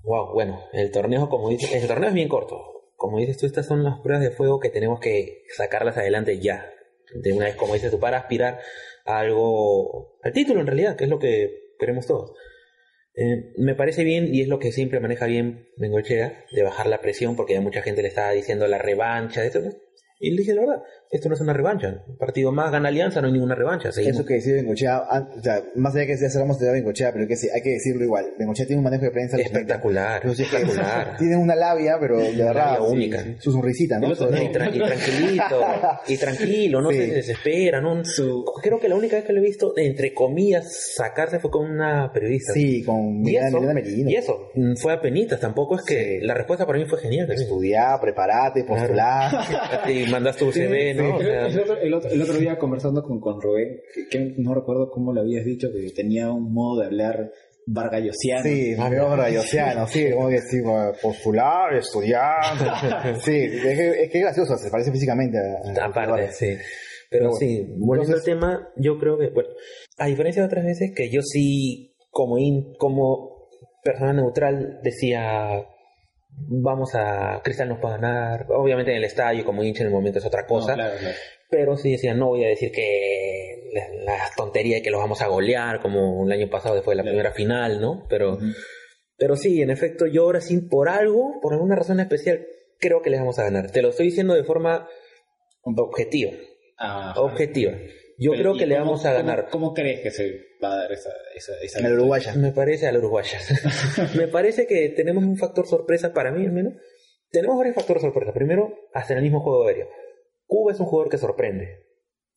Wow, 0.03 0.33
bueno, 0.33 0.63
el 0.73 0.91
torneo, 0.91 1.29
como 1.29 1.49
dices, 1.49 1.71
el 1.73 1.87
torneo 1.87 2.09
es 2.09 2.15
bien 2.15 2.29
corto. 2.29 2.93
Como 2.95 3.19
dices 3.19 3.37
tú, 3.37 3.45
estas 3.45 3.67
son 3.67 3.83
las 3.83 3.99
pruebas 3.99 4.23
de 4.23 4.31
fuego 4.31 4.59
que 4.59 4.69
tenemos 4.69 4.99
que 4.99 5.43
sacarlas 5.55 5.97
adelante 5.97 6.39
ya. 6.39 6.69
De 7.13 7.31
una 7.31 7.45
vez, 7.45 7.55
como 7.55 7.73
dices 7.75 7.91
tú, 7.91 7.99
para 7.99 8.17
aspirar 8.17 8.59
a 9.05 9.19
algo, 9.19 10.17
al 10.23 10.33
título 10.33 10.61
en 10.61 10.67
realidad, 10.67 10.95
que 10.95 11.03
es 11.03 11.09
lo 11.09 11.19
que 11.19 11.75
queremos 11.79 12.07
todos. 12.07 12.33
Eh, 13.21 13.51
me 13.57 13.75
parece 13.75 14.05
bien, 14.05 14.33
y 14.33 14.39
es 14.41 14.47
lo 14.47 14.59
que 14.59 14.71
siempre 14.71 15.01
maneja 15.01 15.25
bien 15.25 15.67
Bengochea, 15.75 16.45
de 16.53 16.63
bajar 16.63 16.87
la 16.87 17.01
presión, 17.01 17.35
porque 17.35 17.53
ya 17.53 17.59
mucha 17.59 17.81
gente 17.81 18.01
le 18.01 18.07
estaba 18.07 18.31
diciendo 18.31 18.65
la 18.65 18.77
revancha, 18.77 19.41
de 19.41 19.47
esto. 19.47 19.59
Y 20.21 20.31
le 20.31 20.37
dije 20.37 20.53
la 20.53 20.61
verdad, 20.61 20.83
esto 21.11 21.27
no 21.29 21.35
es 21.35 21.41
una 21.41 21.53
revancha. 21.53 22.03
Un 22.07 22.17
partido 22.17 22.51
más 22.51 22.71
gana 22.71 22.89
Alianza, 22.89 23.19
no 23.21 23.27
hay 23.27 23.33
ninguna 23.33 23.55
revancha. 23.55 23.91
Seguimos. 23.91 24.17
Eso 24.19 24.25
que 24.27 24.35
decía 24.35 24.53
Bengochea, 24.53 25.01
o 25.37 25.41
sea, 25.41 25.63
más 25.75 25.95
allá 25.95 26.05
que 26.05 26.17
ya 26.17 26.27
hablamos 26.27 26.59
de 26.59 26.71
Bengochea, 26.71 27.11
pero 27.13 27.27
que 27.27 27.35
sí, 27.35 27.47
hay 27.53 27.61
que 27.61 27.71
decirlo 27.71 28.03
igual. 28.03 28.25
Bengochea 28.37 28.65
tiene 28.67 28.79
un 28.79 28.83
manejo 28.83 29.05
de 29.05 29.11
prensa 29.11 29.37
espectacular. 29.37 30.21
Pero 30.21 30.33
sí 30.35 30.43
que- 30.45 30.57
espectacular. 30.57 31.17
tiene 31.17 31.35
una 31.37 31.55
labia, 31.55 31.97
pero 31.99 32.19
de 32.19 32.31
verdad, 32.35 32.73
labia 32.79 32.81
única. 32.81 33.23
sí. 33.23 33.35
su 33.39 33.51
sonrisita, 33.51 33.99
¿no? 33.99 34.09
Y, 34.09 34.11
tra- 34.11 34.73
y 34.75 34.79
tranquilito, 34.79 35.61
y 36.07 36.17
tranquilo, 36.17 36.81
no 36.81 36.89
Sí. 36.91 36.97
se 36.97 37.07
desespera. 37.07 37.81
No, 37.81 38.01
Creo 38.61 38.79
que 38.79 38.89
la 38.89 38.95
única 38.95 39.15
vez 39.15 39.25
que 39.25 39.33
lo 39.33 39.39
he 39.39 39.43
visto, 39.43 39.73
entre 39.77 40.13
comillas, 40.13 40.93
sacarse 40.95 41.39
fue 41.39 41.49
con 41.49 41.69
una 41.69 42.11
periodista. 42.13 42.53
Sí, 42.53 42.83
con 42.83 43.25
Y 43.27 43.35
eso, 43.35 43.59
Merino. 43.61 44.09
y 44.09 44.15
eso, 44.15 44.49
mm, 44.53 44.75
fue 44.75 44.93
a 44.93 45.01
penitas, 45.01 45.39
tampoco 45.39 45.75
es 45.77 45.83
que 45.85 46.19
Sí. 46.19 46.25
la 46.25 46.33
respuesta 46.33 46.65
para 46.65 46.77
mí 46.79 46.85
fue 46.85 46.99
genial. 46.99 47.31
Estudiar, 47.31 47.99
preparate, 47.99 48.63
postular. 48.63 49.31
Y 49.89 50.09
mandaste 50.11 50.45
tu 50.45 50.51
CV, 50.51 50.93
¿no? 51.03 51.15
O 51.15 51.19
sea, 51.21 51.45
El 51.47 51.59
otro, 51.59 51.77
el 51.77 51.93
otro- 51.93 52.09
el 52.11 52.21
otro 52.21 52.33
día 52.37 52.57
conversando 52.57 53.01
con, 53.03 53.19
con 53.19 53.41
Rubén, 53.41 53.79
que, 53.93 54.07
que 54.09 54.33
no 54.37 54.53
recuerdo 54.53 54.89
cómo 54.91 55.13
lo 55.13 55.21
habías 55.21 55.45
dicho, 55.45 55.69
que 55.71 55.91
tenía 55.95 56.31
un 56.31 56.53
modo 56.53 56.81
de 56.81 56.87
hablar 56.87 57.31
vargallosiano. 57.65 58.43
Sí, 58.43 58.75
veo 58.89 59.15
rayosiano, 59.15 59.87
sí, 59.87 60.11
como 60.11 60.29
que 60.29 60.39
sí, 60.39 60.57
postular, 61.01 61.73
estudiar. 61.75 62.41
Sí, 63.23 63.35
es 63.35 63.61
que, 63.77 64.03
es 64.03 64.09
que 64.11 64.17
es 64.17 64.23
gracioso, 64.23 64.57
se 64.57 64.69
parece 64.71 64.91
físicamente 64.91 65.37
a, 65.37 65.83
a- 65.83 65.85
Aparte, 65.85 66.31
sí. 66.31 66.55
Pero 67.11 67.29
Pero 67.29 67.29
bueno, 67.31 67.39
sí, 67.39 67.65
volviendo 67.77 68.15
entonces- 68.15 68.15
al 68.15 68.23
tema, 68.23 68.69
yo 68.77 68.99
creo 68.99 69.17
que, 69.17 69.29
bueno, 69.29 69.49
a 69.97 70.05
diferencia 70.07 70.41
de 70.43 70.47
otras 70.47 70.65
veces 70.65 70.91
que 70.95 71.09
yo 71.09 71.21
sí, 71.23 71.95
como, 72.11 72.37
in- 72.37 72.73
como 72.77 73.47
persona 73.83 74.13
neutral, 74.13 74.79
decía, 74.83 75.65
vamos 76.29 76.95
a, 76.95 77.41
Cristal 77.43 77.69
nos 77.69 77.79
puede 77.79 77.95
ganar, 77.95 78.45
obviamente 78.49 78.91
en 78.91 78.97
el 78.97 79.03
estadio, 79.03 79.45
como 79.45 79.63
hincha 79.63 79.81
en 79.81 79.87
el 79.87 79.93
momento 79.93 80.19
es 80.19 80.25
otra 80.25 80.41
No, 80.43 80.47
cosa, 80.47 80.73
claro, 80.75 80.95
claro. 80.99 81.15
pero 81.49 81.77
sí 81.77 81.91
decía, 81.91 82.13
no 82.13 82.27
voy 82.27 82.43
a 82.45 82.47
decir 82.47 82.71
que 82.71 83.69
la, 83.73 84.13
la 84.13 84.19
tontería 84.35 84.77
de 84.77 84.81
que 84.81 84.91
los 84.91 84.99
vamos 85.01 85.21
a 85.21 85.27
golear, 85.27 85.81
como 85.81 86.25
el 86.25 86.31
año 86.31 86.49
pasado 86.49 86.75
después 86.75 86.93
de 86.93 86.97
la 86.97 87.03
Claro. 87.03 87.13
primera 87.15 87.31
final, 87.35 87.81
¿no? 87.81 88.05
Pero, 88.09 88.37
pero 89.17 89.35
sí, 89.35 89.61
en 89.61 89.69
efecto, 89.69 90.05
yo 90.07 90.23
ahora 90.23 90.41
sí, 90.41 90.57
por 90.61 90.89
algo, 90.89 91.39
por 91.41 91.53
alguna 91.53 91.75
razón 91.75 91.99
especial, 91.99 92.45
creo 92.79 93.01
que 93.01 93.09
les 93.09 93.19
vamos 93.19 93.37
a 93.39 93.43
ganar. 93.43 93.69
Te 93.71 93.81
lo 93.81 93.89
estoy 93.89 94.07
diciendo 94.07 94.33
de 94.33 94.43
forma 94.43 94.87
objetiva. 95.63 96.31
Ajá. 96.77 97.19
Objetiva. 97.21 97.73
Yo 98.19 98.31
Pero, 98.31 98.41
creo 98.43 98.55
¿y 98.55 98.59
que 98.59 98.65
le 98.65 98.75
cómo- 98.75 98.85
vamos 98.85 99.05
a 99.05 99.13
cómo- 99.13 99.23
ganar. 99.27 99.49
¿Cómo 99.49 99.73
crees 99.73 100.01
que 100.01 100.11
se 100.11 100.31
va 100.61 100.73
a 100.73 100.77
dar 100.77 100.91
esa, 100.91 101.09
esa, 101.35 101.53
esa 101.61 101.79
el 101.79 101.93
Uruguaya. 101.93 102.33
Me 102.35 102.51
parece 102.51 102.87
a 102.87 102.91
la 102.91 102.99
uruguaya. 102.99 103.39
Me 104.15 104.27
parece 104.27 104.67
que 104.67 104.89
tenemos 104.89 105.23
un 105.23 105.37
factor 105.37 105.65
sorpresa, 105.67 106.13
para 106.13 106.31
mí 106.31 106.45
al 106.45 106.51
menos. 106.51 106.73
Tenemos 107.31 107.57
varios 107.57 107.75
factores 107.75 108.01
sorpresa. 108.01 108.33
Primero, 108.33 108.73
hasta 108.93 109.13
en 109.13 109.17
el 109.19 109.23
mismo 109.23 109.41
juego 109.41 109.65
aéreo. 109.67 109.87
Cuba 110.45 110.71
es 110.73 110.79
un 110.79 110.87
jugador 110.87 111.09
que 111.11 111.17
sorprende. 111.17 111.85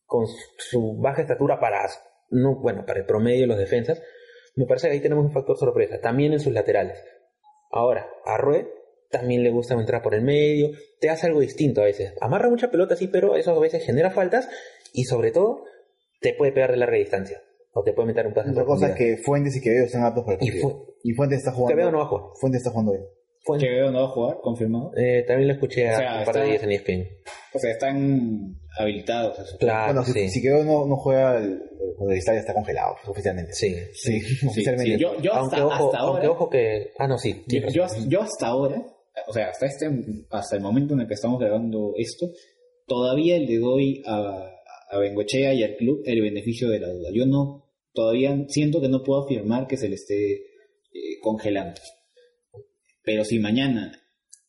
Con 0.05 0.27
su- 0.59 0.99
baja 1.01 1.23
estatura 1.23 1.59
para, 1.59 1.89
no, 2.31 2.61
bueno, 2.61 2.85
para 2.87 3.01
el 3.01 3.07
promedio 3.07 3.41
de 3.41 3.47
los 3.47 3.59
defensas. 3.59 4.01
Me 4.55 4.67
parece 4.67 4.87
que 4.89 4.93
ahí 4.95 5.01
tenemos 5.01 5.25
un 5.25 5.33
factor 5.33 5.57
sorpresa. 5.57 5.99
También 6.01 6.33
en 6.35 6.41
sus 6.41 6.53
laterales. 6.53 7.03
Ahora, 7.71 8.07
a 8.27 8.37
también 9.11 9.43
le 9.43 9.51
gusta 9.51 9.75
entrar 9.75 10.03
por 10.03 10.15
el 10.15 10.23
medio. 10.23 10.71
Te 11.01 11.11
hace 11.11 11.27
algo 11.27 11.41
distinto 11.41 11.81
a 11.81 11.85
veces. 11.85 12.15
Amarra 12.21 12.49
mucha 12.51 12.71
pelota, 12.71 12.97
sí, 12.97 13.09
pero 13.09 13.37
eso 13.37 13.51
a 13.53 13.61
veces 13.61 13.85
genera 13.85 14.11
faltas. 14.11 14.49
Y 14.95 15.05
sobre 15.05 15.31
todo, 15.33 15.65
te 16.23 16.35
puede 16.35 16.53
pegar 16.53 16.71
de 16.71 16.77
larga 16.79 16.97
distancia. 16.97 17.43
O 17.75 17.83
te 17.83 17.93
puede 17.95 18.09
meter 18.09 18.27
un 18.27 18.35
pase 18.35 18.49
en 18.49 18.53
Otra 18.53 18.65
cosa 18.67 18.89
es 18.91 18.95
que 18.97 19.17
Fuentes 19.25 19.57
y 19.57 19.61
Quevedo 19.63 19.87
están 19.87 20.05
aptos 20.05 20.25
para 20.25 20.37
el 20.39 20.45
Y 20.45 20.51
partido. 20.51 20.69
Fu- 20.71 20.95
Y 21.05 21.13
Fuentes 21.15 21.39
está 21.39 21.53
jugando. 21.53 21.75
Quevedo 21.75 21.91
no 21.91 21.99
va 21.99 22.05
a 22.05 22.09
jugar. 22.09 22.25
Fuentes 22.41 22.61
está 22.61 22.71
jugando 22.71 22.93
bien. 22.93 23.05
Fue- 23.45 23.59
Quevedo 23.59 23.91
no 23.91 23.99
va 24.01 24.05
a 24.05 24.09
jugar, 24.11 24.37
confirmado. 24.43 24.93
Eh, 24.97 25.25
también 25.27 25.49
lo 25.49 25.55
escuché 25.55 25.89
a 25.89 25.95
O 25.95 25.97
sea, 25.99 26.19
un 26.21 26.25
par 26.27 26.35
de 26.35 26.41
está- 26.41 26.45
días 26.45 26.63
en 26.63 26.71
ESPN. 26.71 27.09
O 27.55 27.59
sea, 27.59 27.71
están 27.73 28.57
habilitados. 28.79 29.39
Eso. 29.39 29.57
Claro, 29.59 29.87
bueno, 29.95 30.05
si, 30.05 30.13
sí. 30.13 30.29
si 30.29 30.43
Quevedo 30.43 30.65
no, 30.65 30.87
no 30.87 30.97
juega, 30.97 31.39
el, 31.39 31.61
el 32.09 32.13
estadio 32.17 32.41
está 32.41 32.53
congelado, 32.55 32.95
oficialmente. 33.07 33.53
Sí. 33.55 33.75
Sí, 33.95 34.21
Sí, 34.21 34.47
oficialmente. 34.47 34.93
sí, 34.95 34.99
Yo, 35.01 35.19
yo 35.21 35.33
hasta, 35.33 35.57
aunque, 35.57 35.61
ojo, 35.63 35.87
hasta 35.87 35.99
ahora. 35.99 36.13
aunque 36.13 36.29
ojo 36.29 36.51
que... 36.51 36.91
Ah, 36.99 37.09
no, 37.09 37.17
sí. 37.19 37.43
Yo, 37.49 37.61
yo, 37.71 37.87
yo 38.07 38.21
hasta 38.23 38.47
ahora, 38.49 38.83
o 39.27 39.33
sea, 39.33 39.49
hasta 39.49 39.65
este, 39.67 39.91
hasta 40.31 40.57
el 40.57 40.63
momento 40.63 40.93
en 40.95 41.01
el 41.01 41.09
que 41.09 41.15
estamos 41.15 41.41
grabando 41.41 41.95
esto, 41.97 42.27
todavía 42.87 43.39
le 43.39 43.59
doy 43.59 44.03
a, 44.07 44.47
a 44.93 44.99
Bengochea 44.99 45.55
y 45.55 45.63
al 45.65 45.77
club 45.77 46.03
el 46.05 46.21
beneficio 46.21 46.69
de 46.69 46.79
la 46.81 46.89
duda. 46.93 47.09
Yo 47.13 47.27
no, 47.27 47.71
todavía 47.93 48.37
siento 48.49 48.81
que 48.81 48.89
no 48.89 49.03
puedo 49.03 49.25
afirmar 49.25 49.67
que 49.67 49.77
se 49.77 49.89
le 49.89 49.95
esté 49.97 50.33
eh, 50.35 51.19
congelando. 51.21 51.81
Pero 53.03 53.25
si 53.25 53.39
mañana 53.39 54.01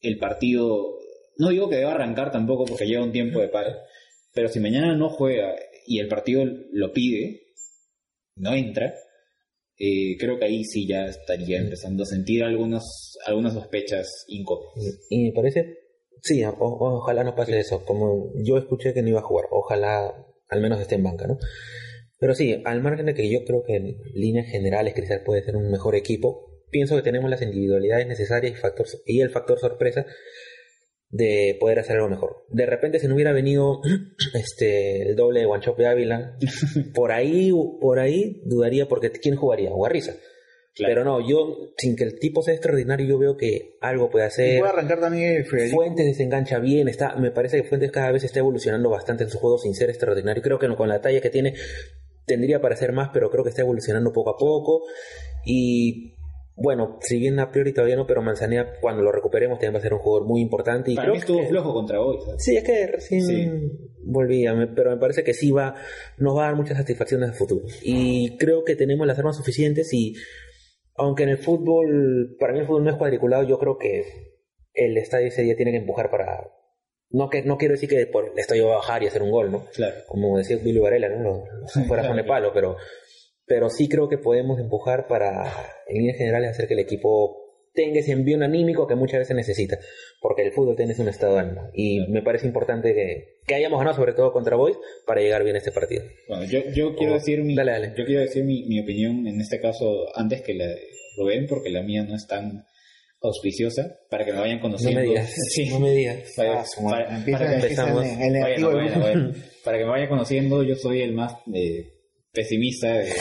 el 0.02 0.18
partido, 0.20 0.98
no 1.38 1.50
digo 1.50 1.70
que 1.70 1.78
deba 1.78 1.94
arrancar 1.94 2.32
tampoco 2.32 2.66
porque 2.66 2.86
lleva 2.86 3.04
un 3.04 3.12
tiempo 3.12 3.40
de 3.40 3.48
paro, 3.48 3.72
pero 4.34 4.50
si 4.50 4.60
mañana 4.60 4.96
no 4.96 5.10
juega 5.10 5.56
y 5.88 6.00
el 6.00 6.08
partido 6.08 6.44
lo 6.72 6.92
pide, 6.92 7.42
no 8.36 8.54
entra, 8.54 8.94
eh, 9.78 10.18
creo 10.20 10.38
que 10.38 10.46
ahí 10.46 10.64
sí 10.66 10.88
ya 10.88 11.06
estaría 11.06 11.60
empezando 11.60 12.04
a 12.04 12.06
sentir 12.06 12.44
algunos, 12.44 13.18
algunas 13.26 13.54
sospechas 13.54 14.26
incómodas. 14.28 15.00
Y 15.10 15.24
me 15.24 15.32
parece... 15.32 15.80
Sí, 16.22 16.42
o- 16.46 16.54
ojalá 16.58 17.24
no 17.26 17.36
pase 17.36 17.60
eso. 17.60 17.84
Como 17.84 18.32
yo 18.46 18.58
escuché 18.58 18.94
que 18.94 19.02
no 19.02 19.10
iba 19.10 19.20
a 19.20 19.24
jugar. 19.24 19.48
Ojalá 19.52 20.26
al 20.50 20.62
menos 20.62 20.80
esté 20.80 20.96
en 20.96 21.04
banca, 21.04 21.28
¿no? 21.28 21.38
Pero 22.20 22.36
sí, 22.36 22.62
al 22.66 22.82
margen 22.82 23.08
de 23.08 23.14
que 23.14 23.30
yo 23.30 23.44
creo 23.44 23.64
que 23.64 23.76
en 23.76 23.98
líneas 24.14 24.48
generales 24.48 24.94
Cristal 24.94 25.24
puede 25.26 25.44
ser 25.44 25.56
un 25.56 25.70
mejor 25.70 25.96
equipo, 25.96 26.64
pienso 26.70 26.96
que 26.96 27.02
tenemos 27.02 27.30
las 27.30 27.42
individualidades 27.42 28.08
necesarias 28.08 28.54
y, 28.54 28.56
factor, 28.56 28.88
y 29.06 29.22
el 29.22 29.30
factor 29.30 29.60
sorpresa 29.60 30.06
de 31.10 31.58
poder 31.60 31.80
hacer 31.80 31.98
algo 31.98 32.10
mejor. 32.10 32.46
De 32.50 32.66
repente 32.66 33.00
si 33.00 33.08
no 33.08 33.14
hubiera 33.14 33.34
venido 33.34 33.82
este 34.34 35.10
el 35.10 35.16
doble 35.16 35.42
de 35.42 35.46
Guanchope 35.46 35.86
Ávila, 35.86 36.38
por 36.96 37.12
ahí 37.12 37.52
por 37.80 38.00
ahí 38.00 38.42
dudaría 38.46 38.88
porque 38.88 39.12
quién 39.12 39.36
jugaría, 39.36 39.70
Guarriza. 39.70 40.16
Claro. 40.76 40.92
Pero 40.92 41.04
no, 41.06 41.28
yo 41.30 41.74
sin 41.78 41.96
que 41.96 42.04
el 42.04 42.18
tipo 42.18 42.42
sea 42.42 42.54
extraordinario, 42.56 43.06
yo 43.06 43.20
veo 43.20 43.38
que 43.38 43.78
algo 43.80 44.10
puede 44.10 44.26
Y 44.26 44.28
hacer. 44.28 44.60
puede 44.60 44.72
arrancar 44.72 45.00
también 45.00 45.36
el 45.38 45.46
Federico. 45.46 45.76
Fuentes 45.76 46.06
desengancha 46.06 46.58
bien, 46.60 46.88
está, 46.88 47.16
me 47.16 47.30
parece 47.30 47.62
que 47.62 47.68
Fuentes 47.68 47.92
cada 47.92 48.12
vez 48.12 48.24
está 48.24 48.40
evolucionando 48.40 48.90
bastante 48.90 49.24
en 49.24 49.30
su 49.30 49.38
juego 49.38 49.60
sin 49.60 49.76
ser 49.76 49.90
extraordinario. 49.92 50.42
Creo 50.42 50.58
que 50.58 50.68
no- 50.68 50.76
con 50.76 50.90
la 50.90 51.00
talla 51.02 51.22
que 51.22 51.30
tiene 51.30 51.54
tendría 52.26 52.60
para 52.62 52.74
hacer 52.74 52.92
más, 52.92 53.10
pero 53.14 53.30
creo 53.30 53.44
que 53.44 53.50
está 53.52 53.62
evolucionando 53.62 54.12
poco 54.14 54.32
a 54.32 54.38
poco. 54.38 54.82
Y 55.46 56.16
bueno, 56.56 56.98
si 57.02 57.18
bien 57.20 57.40
a 57.40 57.52
priori 57.52 57.74
todavía 57.74 57.96
no, 57.96 58.06
pero 58.08 58.22
Manzanea 58.22 58.74
cuando 58.82 59.02
lo 59.04 59.12
recuperemos 59.12 59.58
también 59.60 59.74
va 59.76 59.80
a 59.80 59.82
ser 59.82 59.94
un 59.94 60.00
jugador 60.00 60.28
muy 60.28 60.42
importante. 60.42 60.92
Y 60.92 60.96
Para 60.96 61.06
creo 61.08 61.14
mí 61.16 61.20
estuvo 61.20 61.40
que- 61.42 61.48
flojo 61.48 61.74
contra 61.74 62.00
hoy. 62.02 62.18
¿sabes? 62.26 62.44
Sí, 62.44 62.56
es 62.58 62.64
que 62.64 62.88
recién 62.88 63.22
Sí. 63.22 63.50
volvía, 64.04 64.54
me- 64.54 64.68
pero 64.68 64.92
me 64.92 64.98
parece 64.98 65.24
que 65.24 65.34
sí 65.34 65.52
va, 65.52 65.76
nos 66.18 66.38
va 66.38 66.44
a 66.44 66.46
dar 66.48 66.56
muchas 66.56 66.78
satisfacciones 66.78 67.30
a 67.30 67.34
futuro. 67.34 67.66
Y 67.84 68.38
creo 68.38 68.64
que 68.64 68.76
tenemos 68.76 69.06
las 69.08 69.18
armas 69.20 69.36
suficientes 69.38 69.92
y 69.94 70.14
aunque 70.96 71.24
en 71.24 71.30
el 71.30 71.38
fútbol, 71.38 72.36
para 72.40 72.54
mí 72.54 72.60
el 72.60 72.66
fútbol 72.66 72.84
no 72.84 72.92
es 72.92 72.98
cuadriculado, 72.98 73.44
yo 73.44 73.58
creo 73.60 73.78
que 73.78 74.04
el 74.74 74.98
estadio 74.98 75.28
ese 75.28 75.44
día 75.44 75.56
tiene 75.56 75.72
que 75.72 75.78
empujar 75.78 76.10
para... 76.10 76.50
No, 77.10 77.30
que, 77.30 77.44
no 77.44 77.58
quiero 77.58 77.74
decir 77.74 77.90
que 77.90 78.08
por 78.08 78.26
el 78.30 78.40
estadio 78.40 78.68
va 78.68 78.74
a 78.74 78.78
bajar 78.78 79.04
y 79.04 79.08
hacer 79.08 79.22
un 79.22 79.30
gol, 79.32 79.52
¿no? 79.52 79.66
Claro. 79.76 79.96
Como 80.08 80.38
decía 80.38 80.58
Billy 80.58 80.80
Varela, 80.80 81.10
¿no? 81.10 81.22
Lo- 81.24 81.46
lo- 81.46 81.86
fuera 81.88 82.08
con 82.08 82.18
el 82.18 82.26
palo, 82.26 82.52
pero, 82.54 82.76
pero 83.46 83.70
sí 83.70 83.88
creo 83.88 84.10
que 84.10 84.18
podemos 84.18 84.60
empujar 84.60 85.06
para, 85.08 85.44
en 85.88 85.98
líneas 85.98 86.18
generales, 86.18 86.50
hacer 86.52 86.68
que 86.68 86.74
el 86.74 86.80
equipo 86.80 87.43
tenga 87.74 88.00
ese 88.00 88.12
envío 88.12 88.42
anímico 88.44 88.86
que 88.88 88.96
muchas 88.96 89.20
veces 89.20 89.36
necesita, 89.36 89.80
porque 90.22 90.44
el 90.44 90.52
fútbol 90.52 90.76
tiene 90.76 90.94
un 90.98 91.08
estado 91.10 91.34
de 91.36 91.40
ánimo. 91.42 91.70
Y 91.74 92.00
me 92.08 92.22
parece 92.22 92.46
importante 92.48 92.94
que, 92.94 93.40
que 93.48 93.56
hayamos 93.56 93.80
ganado, 93.80 93.96
sobre 93.98 94.14
todo 94.14 94.32
contra 94.32 94.56
Boys, 94.56 94.78
para 95.08 95.22
llegar 95.22 95.44
bien 95.44 95.56
a 95.56 95.60
este 95.60 95.72
partido. 95.72 96.04
Bueno, 96.28 96.44
yo, 96.46 96.60
yo 96.74 96.96
quiero 96.96 97.14
decir 97.14 97.42
mi, 97.44 97.56
dale, 97.56 97.72
dale. 97.72 97.94
yo 97.98 98.06
quiero 98.06 98.22
decir 98.22 98.44
mi, 98.44 98.64
mi 98.66 98.80
opinión 98.82 99.26
en 99.28 99.42
este 99.42 99.60
caso 99.60 100.06
antes 100.16 100.42
que 100.42 100.54
la 100.54 100.68
de 100.68 100.80
Rubén, 101.18 101.48
porque 101.48 101.70
la 101.70 101.82
mía 101.84 102.04
no 102.04 102.16
es 102.16 102.26
tan 102.28 102.64
auspiciosa, 103.22 104.00
para 104.10 104.26
que 104.26 104.34
me 104.34 104.40
vayan 104.40 104.58
No 104.58 104.64
conociendo. 104.64 105.00
me 105.00 105.06
digas, 105.08 105.34
Sí. 105.54 105.70
no 105.70 105.80
me 105.80 105.92
digas. 105.92 106.34
Para, 106.36 106.60
Ah, 106.62 106.66
que- 107.08 107.16
empieza 107.16 107.56
empezamos. 107.56 108.06
en- 108.06 108.22
en 108.22 108.36
el 108.36 108.42
Bueno, 108.42 108.46
negativo 108.46 108.70
del 108.70 108.78
bueno, 108.78 108.92
grupo. 108.92 109.08
bueno. 109.08 109.34
Para 109.64 109.78
que 109.78 109.84
me 109.86 109.90
vayan 109.92 110.10
conociendo, 110.10 110.64
yo 110.64 110.76
soy 110.76 111.02
el 111.02 111.14
más 111.14 111.38
eh, 111.54 111.93
pesimista 112.34 112.88
de- 112.92 113.14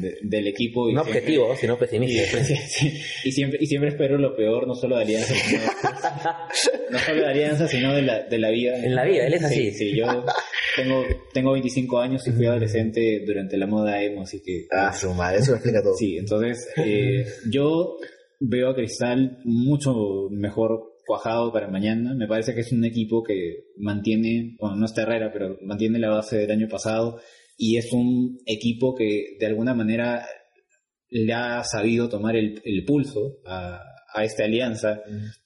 de- 0.00 0.18
del 0.22 0.48
equipo. 0.48 0.90
y 0.90 0.94
No 0.94 1.04
siempre- 1.04 1.20
objetivo, 1.20 1.56
sino 1.56 1.78
pesimista. 1.78 2.22
y 3.24 3.30
siempre, 3.32 3.58
y 3.62 3.66
siempre 3.66 3.90
espero 3.90 4.18
lo 4.18 4.34
peor, 4.34 4.66
no 4.66 4.74
solo 4.74 4.96
de 4.96 5.02
Alianza, 5.04 5.34
sino, 5.34 5.60
no 6.90 6.98
solo 6.98 7.20
de 7.22 7.26
Alianza, 7.28 7.68
sino 7.68 7.94
de 7.94 8.02
la, 8.02 8.24
de 8.24 8.38
la 8.38 8.50
vida. 8.50 8.76
En 8.84 8.96
la 8.96 9.04
vida, 9.04 9.26
él 9.26 9.34
es 9.34 9.44
así. 9.44 9.70
Sí, 9.70 9.90
sí, 9.90 9.96
yo 9.96 10.24
tengo, 10.74 11.04
tengo 11.32 11.52
25 11.52 12.00
años 12.00 12.26
y 12.26 12.32
fui 12.32 12.46
adolescente 12.46 13.22
durante 13.24 13.56
la 13.56 13.68
moda 13.68 14.02
emo, 14.02 14.22
así 14.22 14.42
que... 14.42 14.66
Ah, 14.72 14.92
su 14.92 15.14
madre, 15.14 15.38
eso 15.38 15.52
lo 15.52 15.58
explica 15.58 15.80
todo. 15.82 15.94
Sí, 15.94 16.18
entonces 16.18 16.68
eh, 16.84 17.24
yo 17.48 17.96
veo 18.40 18.70
a 18.70 18.74
Cristal 18.74 19.38
mucho 19.44 20.28
mejor 20.32 20.96
cuajado 21.06 21.52
para 21.52 21.68
mañana. 21.68 22.14
Me 22.16 22.26
parece 22.26 22.52
que 22.52 22.62
es 22.62 22.72
un 22.72 22.84
equipo 22.84 23.22
que 23.22 23.66
mantiene, 23.76 24.56
bueno, 24.58 24.74
no 24.74 24.86
está 24.86 25.02
Herrera, 25.02 25.30
pero 25.32 25.56
mantiene 25.62 26.00
la 26.00 26.08
base 26.10 26.38
del 26.38 26.50
año 26.50 26.66
pasado 26.68 27.20
y 27.56 27.76
es 27.78 27.92
un 27.92 28.38
equipo 28.46 28.94
que 28.94 29.36
de 29.38 29.46
alguna 29.46 29.74
manera 29.74 30.26
le 31.08 31.32
ha 31.32 31.62
sabido 31.64 32.08
tomar 32.08 32.36
el, 32.36 32.60
el 32.64 32.84
pulso 32.84 33.38
a, 33.46 33.80
a 34.14 34.24
esta 34.24 34.44
alianza, 34.44 35.02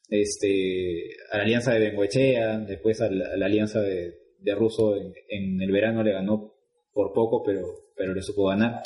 este, 0.08 1.10
a 1.30 1.38
la 1.38 1.44
alianza 1.44 1.72
de 1.72 1.80
Bengoechea, 1.80 2.58
después 2.58 3.00
a 3.00 3.10
la, 3.10 3.34
a 3.34 3.36
la 3.36 3.46
alianza 3.46 3.80
de, 3.80 4.14
de 4.38 4.54
Russo 4.54 4.96
en, 4.96 5.12
en 5.28 5.60
el 5.60 5.70
verano 5.70 6.02
le 6.02 6.12
ganó 6.12 6.54
por 6.92 7.12
poco, 7.12 7.42
pero, 7.44 7.62
pero 7.96 8.14
le 8.14 8.22
supo 8.22 8.46
ganar. 8.46 8.82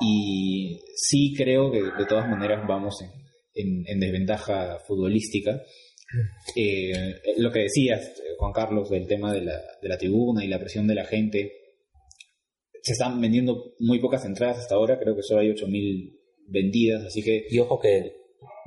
Y 0.00 0.80
sí 0.94 1.34
creo 1.36 1.70
que 1.72 1.82
de 1.82 2.06
todas 2.08 2.28
maneras 2.28 2.64
vamos 2.68 2.96
en, 3.02 3.10
en, 3.54 3.84
en 3.86 4.00
desventaja 4.00 4.78
futbolística. 4.86 5.60
Eh, 6.56 6.92
lo 7.38 7.50
que 7.50 7.60
decías, 7.60 8.14
Juan 8.38 8.52
Carlos, 8.52 8.90
del 8.90 9.06
tema 9.06 9.32
de 9.32 9.42
la, 9.42 9.60
de 9.80 9.88
la 9.88 9.98
tribuna 9.98 10.44
y 10.44 10.48
la 10.48 10.58
presión 10.58 10.86
de 10.86 10.94
la 10.94 11.04
gente, 11.04 11.52
se 12.82 12.92
están 12.92 13.20
vendiendo 13.20 13.74
muy 13.80 13.98
pocas 14.00 14.24
entradas 14.24 14.58
hasta 14.58 14.74
ahora, 14.74 14.98
creo 14.98 15.14
que 15.16 15.22
solo 15.22 15.40
hay 15.40 15.48
8.000 15.50 16.18
vendidas, 16.46 17.04
así 17.04 17.22
que... 17.22 17.44
Y 17.50 17.58
ojo 17.58 17.78
que, 17.80 18.12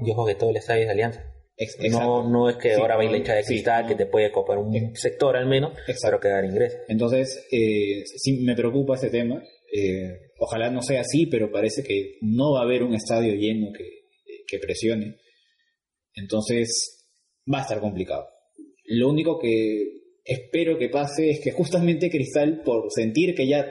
y 0.05 0.11
ojo 0.11 0.25
que 0.25 0.35
todo 0.35 0.49
el 0.51 0.57
estadio 0.57 0.81
es 0.81 0.87
de 0.87 0.91
alianza. 0.93 1.23
ex- 1.57 1.77
No, 1.91 2.29
no 2.29 2.49
es 2.49 2.57
que 2.57 2.75
Sí, 2.75 2.79
ahora 2.81 2.95
va 2.95 3.01
a 3.01 3.05
ir 3.05 3.11
la 3.11 3.17
no, 3.17 3.21
hincha 3.23 3.35
de 3.35 3.43
sí, 3.43 3.53
cristal 3.53 3.87
que 3.87 3.95
te 3.95 4.05
puede 4.05 4.31
copar 4.31 4.57
un 4.57 4.75
Ex- 4.75 5.01
sector 5.01 5.35
al 5.35 5.47
menos, 5.47 5.71
Exacto. 5.87 5.99
pero 6.07 6.19
que 6.19 6.27
dar 6.29 6.45
ingreso. 6.45 6.77
Entonces, 6.87 7.47
eh, 7.51 8.03
sí 8.05 8.41
me 8.43 8.55
preocupa 8.55 8.95
ese 8.95 9.09
tema. 9.09 9.41
Eh, 9.73 10.31
ojalá 10.39 10.69
no 10.69 10.81
sea 10.81 11.01
así, 11.01 11.25
pero 11.27 11.51
parece 11.51 11.81
que 11.83 12.17
no 12.21 12.53
va 12.53 12.59
a 12.61 12.63
haber 12.63 12.83
un 12.83 12.93
estadio 12.93 13.33
lleno 13.35 13.71
que, 13.75 13.87
que 14.47 14.59
presione. 14.59 15.15
Entonces, 16.13 17.07
va 17.51 17.59
a 17.59 17.61
estar 17.61 17.79
complicado. 17.79 18.27
Lo 18.85 19.09
único 19.09 19.39
que 19.39 20.01
espero 20.25 20.77
que 20.77 20.89
pase 20.89 21.29
es 21.29 21.39
que 21.39 21.51
justamente 21.51 22.09
Cristal, 22.09 22.61
por 22.63 22.91
sentir 22.91 23.33
que 23.33 23.47
ya 23.47 23.65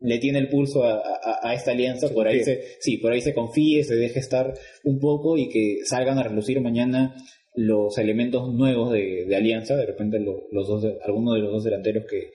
le 0.00 0.18
tiene 0.18 0.38
el 0.38 0.48
pulso 0.48 0.84
a, 0.84 0.94
a- 0.98 1.40
a 1.42 1.54
esta 1.54 1.70
alianza, 1.72 2.08
por 2.10 2.26
ahí 2.28 2.42
se, 2.44 2.62
sí, 2.80 2.98
por 2.98 3.12
ahí 3.12 3.20
se 3.20 3.34
confíe, 3.34 3.82
se 3.84 3.96
deje 3.96 4.18
estar 4.20 4.52
un 4.84 4.98
poco 5.00 5.36
y 5.38 5.48
que 5.48 5.78
salgan 5.84 6.18
a 6.18 6.22
relucir 6.22 6.60
mañana 6.60 7.14
los 7.54 7.96
elementos 7.98 8.52
nuevos 8.52 8.92
de, 8.92 9.24
de 9.26 9.36
alianza, 9.36 9.76
de 9.76 9.86
repente 9.86 10.20
lo- 10.20 10.42
los 10.52 10.68
dos, 10.68 10.84
alguno 11.02 11.32
de 11.34 11.40
los 11.40 11.52
dos 11.52 11.64
delanteros 11.64 12.04
que, 12.08 12.30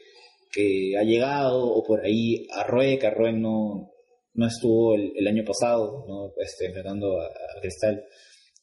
que 0.52 0.98
ha 0.98 1.04
llegado, 1.04 1.64
o 1.72 1.84
por 1.84 2.04
ahí 2.04 2.48
Arroe, 2.52 2.98
que 2.98 3.08
Arroe 3.08 3.32
no, 3.34 3.92
no 4.34 4.48
estuvo 4.48 4.96
el, 4.96 5.14
el 5.16 5.28
año 5.28 5.44
pasado, 5.46 6.06
¿no? 6.08 6.34
este, 6.44 6.66
enfrentando 6.66 7.22
a, 7.22 7.26
a 7.28 7.62
Cristal, 7.62 8.04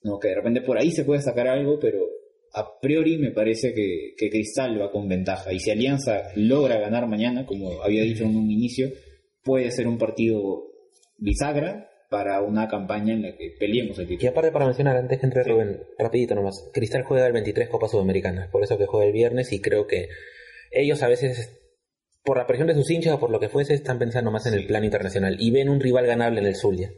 ¿no? 0.03 0.19
que 0.19 0.29
de 0.29 0.35
repente 0.35 0.61
por 0.63 0.77
ahí 0.79 0.91
se 0.91 1.05
puede 1.05 1.23
sacar 1.23 1.47
algo, 1.47 1.79
pero 1.81 2.01
a 2.53 2.79
priori 2.81 3.19
me 3.19 3.31
parece 3.31 3.75
que, 3.75 4.15
que 4.17 4.31
Cristal 4.31 4.81
va 4.81 4.91
con 4.91 5.09
ventaja. 5.09 5.53
Y 5.53 5.61
si 5.61 5.71
Alianza 5.71 6.25
logra 6.35 6.79
ganar 6.79 7.07
mañana, 7.07 7.47
como 7.47 7.83
había 7.83 8.03
dicho 8.03 8.25
en 8.25 8.37
un 8.37 8.51
inicio, 8.51 8.91
puede 9.43 9.71
ser 9.71 9.87
un 9.87 9.99
partido 9.99 10.65
bisagra 11.19 11.89
para 12.11 12.43
una 12.43 12.69
campaña 12.69 13.13
en 13.15 13.23
la 13.23 13.37
que 13.37 13.55
peleemos 13.59 13.99
el 13.99 14.11
Y 14.11 14.27
aparte 14.27 14.51
para 14.51 14.65
mencionar, 14.65 14.97
antes 14.97 15.19
que 15.19 15.27
entre 15.27 15.45
Sí. 15.45 15.51
Rubén, 15.51 15.83
rapidito 15.99 16.35
nomás, 16.35 16.71
Cristal 16.73 17.03
juega 17.03 17.27
el 17.27 17.33
23 17.33 17.69
Copa 17.69 17.89
Sudamericana, 17.89 18.49
por 18.51 18.63
eso 18.63 18.79
que 18.79 18.87
juega 18.87 19.07
el 19.07 19.13
viernes 19.13 19.53
y 19.53 19.61
creo 19.61 19.87
que 19.87 20.09
ellos 20.71 21.03
a 21.03 21.09
veces, 21.09 21.59
por 22.25 22.39
la 22.39 22.47
presión 22.47 22.69
de 22.69 22.75
sus 22.75 22.91
hinchas 22.91 23.15
o 23.15 23.21
por 23.21 23.31
lo 23.31 23.41
que 23.41 23.49
fuese, 23.49 23.75
están 23.75 23.99
pensando 23.99 24.31
más 24.31 24.47
en 24.47 24.55
el 24.55 24.67
plano 24.67 24.87
internacional 24.87 25.37
y 25.39 25.51
ven 25.51 25.69
un 25.69 25.81
rival 25.81 26.07
ganable 26.07 26.41
en 26.41 26.47
el 26.47 26.57
Zulia. 26.57 26.91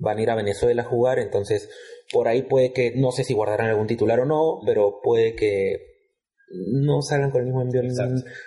Van 0.00 0.18
a 0.18 0.22
ir 0.22 0.30
a 0.30 0.36
Venezuela 0.36 0.82
a 0.82 0.86
jugar, 0.86 1.18
entonces 1.18 1.68
por 2.12 2.28
ahí 2.28 2.42
puede 2.42 2.72
que, 2.72 2.92
no 2.94 3.10
sé 3.10 3.24
si 3.24 3.34
guardarán 3.34 3.68
algún 3.68 3.86
titular 3.86 4.20
o 4.20 4.26
no, 4.26 4.60
pero 4.64 5.00
puede 5.02 5.34
que 5.34 5.88
no 6.50 7.02
salgan 7.02 7.30
con 7.30 7.42
el 7.42 7.46
mismo 7.46 7.62
envío, 7.62 7.82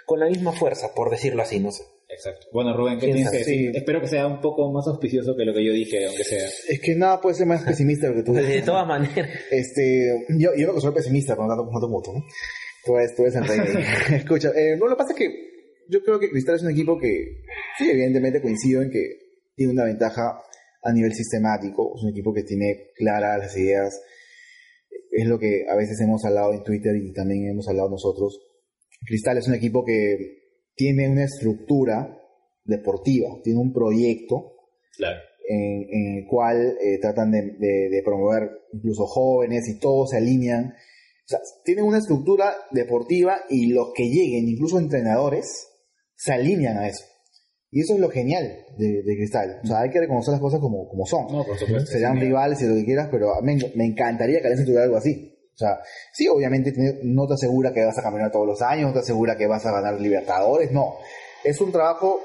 con 0.06 0.20
la 0.20 0.28
misma 0.28 0.52
fuerza, 0.52 0.94
por 0.96 1.10
decirlo 1.10 1.42
así, 1.44 1.60
no 1.60 1.72
sé. 1.72 1.84
Exacto. 2.10 2.48
Bueno, 2.52 2.76
Rubén, 2.76 3.00
¿qué 3.00 3.08
que 3.08 3.24
sí. 3.24 3.38
decir? 3.38 3.72
Espero 3.74 4.02
que 4.02 4.08
sea 4.08 4.28
un 4.28 4.42
poco 4.42 4.70
más 4.72 4.86
auspicioso 4.88 5.34
que 5.38 5.46
lo 5.46 5.54
que 5.54 5.64
yo 5.64 5.72
dije, 5.72 6.06
aunque 6.06 6.26
sea. 6.26 6.46
Es 6.68 6.82
que 6.82 6.94
nada 6.94 7.22
puede 7.22 7.36
ser 7.36 7.48
más 7.48 7.64
pesimista 7.64 8.08
de 8.08 8.16
lo 8.16 8.20
que 8.20 8.26
tú 8.26 8.34
De 8.36 8.62
todas 8.64 8.86
maneras, 8.86 9.30
Este, 9.50 10.26
yo, 10.30 10.50
yo 10.58 10.64
creo 10.64 10.76
que 10.76 10.82
soy 10.82 10.94
pesimista 10.94 11.38
con 11.38 11.48
tanto, 11.48 11.64
con 11.64 11.74
tanto 11.74 11.88
mutuo, 11.88 12.14
¿no? 12.16 12.26
Tú 12.86 12.98
eres, 12.98 13.16
tú 13.16 13.24
eres. 13.24 13.36
Escucha, 14.12 14.50
eh, 14.50 14.76
no, 14.78 14.88
lo 14.88 14.96
que 14.96 14.98
pasa 14.98 15.14
es 15.14 15.20
que 15.20 15.52
yo 15.88 16.04
creo 16.04 16.20
que 16.20 16.30
Cristal 16.30 16.56
es 16.56 16.64
un 16.64 16.72
equipo 16.72 17.00
que, 17.00 17.44
sí, 17.78 17.90
evidentemente 17.90 18.42
coincido 18.42 18.82
en 18.82 18.92
que 18.92 19.04
tiene 19.56 19.72
una 19.72 19.86
ventaja 19.86 20.42
a 20.84 20.92
nivel 20.94 21.14
sistemático, 21.14 21.94
es 21.96 22.04
un 22.04 22.10
equipo 22.10 22.34
que 22.34 22.44
tiene 22.44 22.90
claras 22.96 23.40
las 23.40 23.58
ideas, 23.58 24.02
es 25.12 25.28
lo 25.28 25.38
que 25.40 25.66
a 25.70 25.76
veces 25.76 26.00
hemos 26.02 26.24
hablado 26.26 26.54
en 26.54 26.64
Twitter 26.64 26.96
y 26.96 27.14
también 27.14 27.48
hemos 27.50 27.68
hablado 27.68 27.90
nosotros. 27.90 28.40
Cristal 29.06 29.38
es 29.38 29.48
un 29.48 29.56
equipo 29.56 29.84
que 29.84 30.40
tiene 30.76 31.10
una 31.10 31.26
estructura 31.26 32.18
deportiva, 32.64 33.30
tiene 33.44 33.60
un 33.60 33.74
proyecto 33.74 34.54
Claro. 34.96 35.20
en, 35.48 35.86
en 35.90 36.18
el 36.20 36.28
cual 36.28 36.78
eh, 36.82 37.00
tratan 37.00 37.32
de, 37.32 37.42
de- 37.60 37.90
de 37.90 38.02
promover 38.04 38.50
incluso 38.74 39.06
jóvenes 39.06 39.68
y 39.68 39.80
todos 39.80 40.12
se 40.12 40.18
alinean. 40.18 40.66
O 41.26 41.28
sea, 41.28 41.40
tienen 41.64 41.86
una 41.86 41.98
estructura 42.00 42.54
deportiva 42.72 43.42
y 43.50 43.68
los 43.68 43.94
que 43.96 44.04
lleguen, 44.04 44.48
incluso 44.48 44.78
entrenadores, 44.80 45.68
se 46.16 46.34
alinean 46.34 46.78
a 46.78 46.88
eso. 46.88 47.06
Y 47.74 47.82
eso 47.82 47.94
es 47.94 48.00
lo 48.02 48.10
genial 48.10 48.66
de, 48.78 49.02
de 49.02 49.16
Cristal. 49.16 49.62
O 49.64 49.68
sea, 49.68 49.80
hay 49.80 49.90
que 49.90 50.00
reconocer 50.02 50.34
las 50.34 50.42
cosas 50.42 50.60
como, 50.60 50.90
como 50.90 51.06
son. 51.06 51.28
No, 51.32 51.46
por 51.46 51.58
supuesto. 51.58 51.90
Serán 51.90 52.16
Sí, 52.16 52.22
rivales 52.26 52.62
y 52.62 52.66
lo 52.68 52.76
que 52.76 52.84
quieras, 52.84 53.08
pero 53.10 53.34
a 53.34 53.42
mí 53.42 53.58
me, 53.76 53.86
encantaría 53.86 54.40
que 54.42 54.48
Alianza 54.48 54.66
tuviera 54.66 54.84
algo 54.84 54.98
así. 54.98 55.38
O 55.54 55.58
sea, 55.58 55.80
sí, 56.14 56.28
obviamente 56.28 56.74
no 57.04 57.28
te 57.28 57.36
asegura 57.36 57.72
que 57.74 57.84
vas 57.86 57.98
a 57.98 58.04
caminar 58.04 58.32
todos 58.32 58.46
los 58.48 58.62
años, 58.62 58.88
no 58.88 58.94
te 58.94 59.00
asegura 59.00 59.38
que 59.38 59.48
vas 59.48 59.66
a 59.66 59.72
ganar 59.72 60.00
Libertadores, 60.02 60.72
no. 60.72 60.96
Es 61.46 61.62
un 61.62 61.72
trabajo 61.72 62.20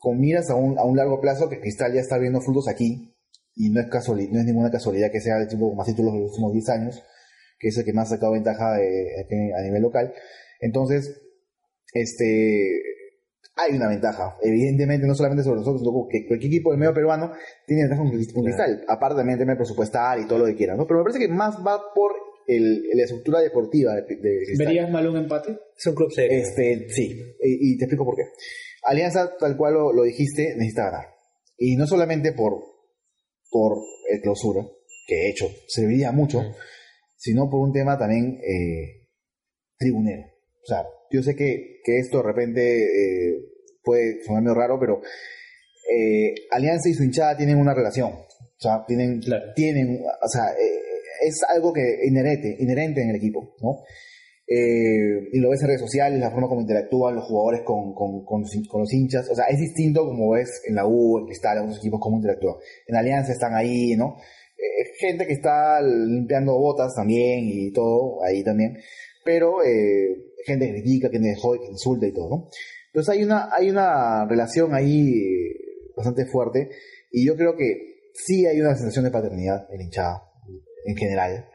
con 0.00 0.18
miras 0.18 0.50
a 0.50 0.54
un, 0.56 0.78
a 0.78 0.84
un 0.84 0.96
largo 0.96 1.20
plazo 1.20 1.48
que 1.48 1.60
Cristal 1.60 1.92
ya 1.92 2.00
está 2.00 2.18
viendo 2.18 2.40
frutos 2.40 2.68
aquí 2.68 3.14
y 3.54 3.70
no 3.70 3.80
es, 3.80 3.88
casualidad, 3.88 4.30
no 4.32 4.40
es 4.40 4.46
ninguna 4.46 4.70
casualidad 4.70 5.10
que 5.12 5.20
sea 5.20 5.38
el 5.38 5.48
tipo 5.48 5.68
con 5.68 5.76
más 5.76 5.86
títulos 5.86 6.12
de 6.14 6.20
los 6.20 6.30
últimos 6.30 6.52
10 6.52 6.68
años, 6.70 7.02
que 7.58 7.68
es 7.68 7.76
el 7.78 7.84
que 7.84 7.92
más 7.92 8.08
ha 8.10 8.14
sacado 8.16 8.32
ventaja 8.32 8.74
de- 8.76 9.52
a 9.56 9.62
nivel 9.62 9.82
local. 9.82 10.12
Entonces, 10.60 11.20
este, 11.92 12.80
hay 13.58 13.74
una 13.76 13.88
ventaja, 13.88 14.36
evidentemente, 14.42 15.06
no 15.06 15.14
solamente 15.14 15.42
sobre 15.44 15.58
nosotros, 15.60 15.80
sino 15.82 16.06
que 16.08 16.26
cualquier 16.26 16.50
equipo 16.52 16.70
del 16.70 16.78
medio 16.80 16.94
peruano 16.94 17.32
tiene 17.66 17.82
ventaja 17.82 18.02
con, 18.02 18.12
Crist- 18.12 18.32
con 18.32 18.44
Cristal, 18.44 18.84
aparte 18.88 19.16
también 19.16 19.38
el 19.38 19.44
tema 19.44 19.56
presupuestal 19.56 20.20
y 20.22 20.26
todo 20.28 20.38
lo 20.40 20.46
que 20.46 20.54
quieran, 20.54 20.76
¿no? 20.76 20.86
Pero 20.86 21.00
me 21.00 21.04
parece 21.04 21.18
que 21.26 21.28
más 21.32 21.56
va 21.66 21.80
por 21.94 22.12
el, 22.46 22.82
la 22.94 23.02
estructura 23.02 23.40
deportiva 23.40 23.94
de, 23.94 24.02
de 24.02 24.38
Cristal. 24.46 24.66
¿Verías 24.66 24.90
mal 24.90 25.06
un 25.08 25.16
empate? 25.16 25.58
es 25.76 25.86
un 25.86 25.94
club 25.94 26.10
serio. 26.12 26.38
Este, 26.38 26.88
sí, 26.90 27.20
y, 27.42 27.74
y 27.74 27.76
te 27.78 27.84
explico 27.84 28.04
por 28.04 28.16
qué. 28.16 28.22
Alianza, 28.84 29.36
tal 29.38 29.56
cual 29.56 29.74
lo, 29.74 29.92
lo 29.92 30.02
dijiste, 30.04 30.54
necesita 30.56 30.84
ganar. 30.84 31.06
Y 31.58 31.76
no 31.76 31.86
solamente 31.86 32.32
por, 32.32 32.62
por 33.50 33.78
el 34.10 34.20
clausura, 34.20 34.62
que 35.06 35.14
de 35.16 35.30
hecho 35.30 35.46
serviría 35.66 36.12
mucho, 36.12 36.40
Mm. 36.40 36.52
sino 37.16 37.50
por 37.50 37.60
un 37.60 37.72
tema 37.72 37.98
también 37.98 38.38
eh, 38.40 39.08
tribunero. 39.76 40.22
O 40.62 40.66
sea, 40.66 40.84
yo 41.10 41.22
sé 41.22 41.34
que, 41.34 41.80
que 41.84 41.98
esto 41.98 42.18
de 42.18 42.22
repente 42.24 42.84
eh, 42.84 43.44
puede 43.82 44.22
sonar 44.24 44.42
medio 44.42 44.54
raro, 44.54 44.78
pero 44.80 45.00
eh, 45.94 46.34
Alianza 46.50 46.88
y 46.88 46.94
su 46.94 47.04
hinchada 47.04 47.36
tienen 47.36 47.58
una 47.58 47.74
relación. 47.74 48.10
O 48.12 48.60
sea, 48.60 48.84
tienen, 48.86 49.20
Claro. 49.20 49.52
tienen, 49.54 50.00
o 50.02 50.28
sea, 50.28 50.50
eh, 50.52 50.80
es 51.26 51.40
algo 51.48 51.72
que 51.72 51.82
inherente, 52.06 52.56
inherente 52.58 53.02
en 53.02 53.10
el 53.10 53.16
equipo, 53.16 53.54
¿no? 53.62 53.82
Eh, 54.50 55.28
y 55.32 55.40
lo 55.40 55.50
ves 55.50 55.60
en 55.60 55.66
redes 55.68 55.80
sociales, 55.82 56.18
la 56.18 56.30
forma 56.30 56.48
como 56.48 56.62
interactúan 56.62 57.14
los 57.16 57.24
jugadores 57.26 57.60
con, 57.64 57.92
con, 57.94 58.24
con, 58.24 58.40
los, 58.42 58.54
hin- 58.54 58.66
con 58.66 58.80
los 58.80 58.92
hinchas. 58.92 59.28
O 59.30 59.34
sea, 59.34 59.44
es 59.46 59.58
distinto 59.58 60.06
como 60.06 60.30
ves 60.30 60.62
en 60.66 60.74
la 60.74 60.86
U, 60.86 61.18
en 61.18 61.26
Cristal, 61.26 61.58
en 61.58 61.64
otros 61.64 61.78
equipos, 61.78 62.00
cómo 62.00 62.16
interactúan. 62.16 62.56
En 62.86 62.96
Alianza 62.96 63.32
están 63.32 63.54
ahí, 63.54 63.94
¿no? 63.96 64.16
Eh, 64.56 64.90
gente 64.98 65.26
que 65.26 65.34
está 65.34 65.80
limpiando 65.82 66.56
botas 66.58 66.94
también 66.96 67.40
y 67.44 67.70
todo, 67.72 68.24
ahí 68.24 68.42
también. 68.42 68.78
Pero 69.24 69.62
eh, 69.62 70.16
gente 70.44 70.66
que 70.66 70.72
critica, 70.72 71.10
que 71.10 71.18
jode, 71.36 71.60
que 71.60 71.66
insulta 71.66 72.06
y 72.06 72.12
todo, 72.12 72.28
¿no? 72.28 72.48
Entonces 72.86 73.14
hay 73.14 73.24
una, 73.24 73.48
hay 73.52 73.70
una 73.70 74.26
relación 74.26 74.74
ahí 74.74 75.08
eh, 75.08 75.90
bastante 75.96 76.26
fuerte 76.26 76.70
y 77.10 77.26
yo 77.26 77.36
creo 77.36 77.56
que 77.56 78.10
sí 78.14 78.46
hay 78.46 78.60
una 78.60 78.74
sensación 78.74 79.04
de 79.04 79.10
paternidad 79.10 79.66
en 79.72 79.80
hinchada 79.82 80.22
en 80.84 80.96
general, 80.96 81.46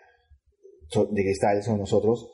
de 1.11 1.23
Cristal 1.23 1.63
son 1.63 1.79
nosotros, 1.79 2.31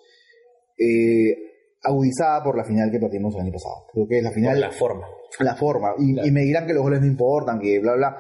eh, 0.78 1.34
agudizada 1.82 2.44
por 2.44 2.58
la 2.58 2.66
final 2.66 2.92
que 2.92 3.00
perdimos 3.00 3.34
el 3.36 3.42
año 3.42 3.54
pasado. 3.54 3.86
Creo 3.94 4.08
que 4.08 4.18
es 4.18 4.24
la 4.24 4.30
por 4.30 4.36
final, 4.36 4.60
la 4.60 4.72
forma. 4.72 5.08
la 5.40 5.56
forma. 5.56 5.94
Y, 5.98 6.14
Claro. 6.14 6.28
y 6.28 6.32
me 6.32 6.42
dirán 6.42 6.68
que 6.68 6.74
los 6.74 6.84
goles 6.84 7.00
no 7.00 7.08
importan, 7.08 7.60
que 7.60 7.80
bla, 7.80 7.96
bla. 7.96 8.18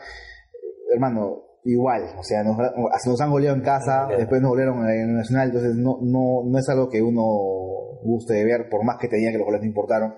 Hermano, 0.93 1.43
igual. 1.65 2.03
O 2.17 2.23
sea, 2.23 2.43
nos, 2.43 2.55
nos 2.57 3.21
han 3.21 3.31
goleado 3.31 3.57
en 3.57 3.63
casa, 3.63 4.03
Goleado. 4.03 4.19
después 4.19 4.41
nos 4.41 4.51
golearon 4.51 4.89
en 4.89 5.09
el 5.09 5.15
Nacional, 5.15 5.47
entonces 5.49 5.75
no, 5.75 5.99
no, 6.01 6.43
no 6.45 6.57
es 6.57 6.69
algo 6.69 6.89
que 6.89 7.01
uno 7.01 7.68
guste 8.03 8.33
de 8.33 8.45
ver, 8.45 8.69
por 8.69 8.83
más 8.83 8.97
que 8.99 9.07
te 9.07 9.17
digan 9.17 9.33
que 9.33 9.37
los 9.37 9.45
goles 9.45 9.61
no 9.61 9.67
importaron. 9.67 10.15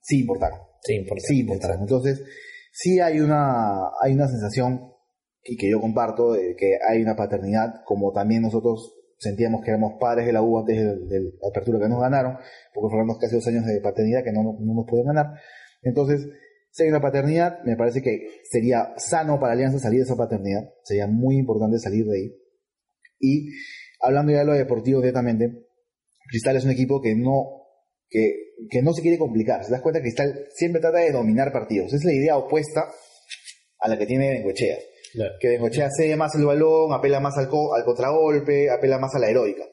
Sí 0.00 0.20
importaron. 0.20 0.60
Sí, 0.82 1.40
importaron. 1.40 1.80
Entonces, 1.80 2.22
sí 2.72 3.00
hay 3.00 3.20
una, 3.20 3.90
hay 4.02 4.12
una 4.12 4.28
sensación 4.28 4.92
y 5.42 5.56
que 5.56 5.70
yo 5.70 5.80
comparto 5.80 6.32
de 6.32 6.54
que 6.56 6.78
hay 6.88 7.02
una 7.02 7.16
paternidad, 7.16 7.82
como 7.84 8.12
también 8.12 8.42
nosotros 8.42 8.94
sentíamos 9.18 9.62
que 9.62 9.70
éramos 9.70 9.94
padres 9.98 10.26
de 10.26 10.32
la 10.32 10.42
U 10.42 10.58
antes 10.58 10.76
de, 10.76 10.84
de 10.84 11.20
la 11.20 11.48
apertura 11.48 11.78
que 11.78 11.88
nos 11.88 12.00
ganaron, 12.00 12.36
porque 12.72 12.90
fueron 12.90 13.18
casi 13.18 13.34
dos 13.34 13.46
años 13.46 13.64
de 13.64 13.80
paternidad 13.80 14.24
que 14.24 14.32
no, 14.32 14.42
no 14.42 14.74
nos 14.74 14.86
pueden 14.86 15.06
ganar. 15.06 15.26
Entonces, 15.82 16.28
si 16.70 16.82
hay 16.82 16.88
una 16.88 17.00
paternidad, 17.00 17.62
me 17.64 17.76
parece 17.76 18.02
que 18.02 18.42
sería 18.50 18.94
sano 18.96 19.38
para 19.38 19.52
Alianza 19.52 19.78
salir 19.78 20.00
de 20.00 20.04
esa 20.04 20.16
paternidad, 20.16 20.70
sería 20.82 21.06
muy 21.06 21.36
importante 21.36 21.78
salir 21.78 22.04
de 22.06 22.16
ahí. 22.16 22.36
Y 23.20 23.50
hablando 24.00 24.32
ya 24.32 24.40
de 24.40 24.44
lo 24.44 24.54
deportivo 24.54 25.00
directamente, 25.00 25.66
Cristal 26.28 26.56
es 26.56 26.64
un 26.64 26.70
equipo 26.70 27.00
que 27.00 27.14
no, 27.14 27.62
que, 28.08 28.54
que 28.70 28.82
no 28.82 28.92
se 28.92 29.02
quiere 29.02 29.18
complicar. 29.18 29.64
Se 29.64 29.70
das 29.72 29.80
cuenta 29.82 29.98
que 30.00 30.04
Cristal 30.04 30.46
siempre 30.54 30.80
trata 30.80 30.98
de 30.98 31.12
dominar 31.12 31.52
partidos. 31.52 31.92
Es 31.92 32.04
la 32.04 32.12
idea 32.12 32.36
opuesta 32.36 32.84
a 33.80 33.88
la 33.88 33.98
que 33.98 34.06
tiene 34.06 34.30
Bengochea. 34.30 34.76
Que 35.40 35.48
Bengochea 35.48 35.88
cede 35.96 36.16
más 36.16 36.34
el 36.34 36.44
balón, 36.44 36.92
apela 36.92 37.20
más 37.20 37.36
al, 37.38 37.48
co- 37.48 37.74
al 37.74 37.84
contragolpe, 37.84 38.70
apela 38.70 38.98
más 38.98 39.14
a 39.14 39.18
la 39.18 39.28
heroica. 39.30 39.64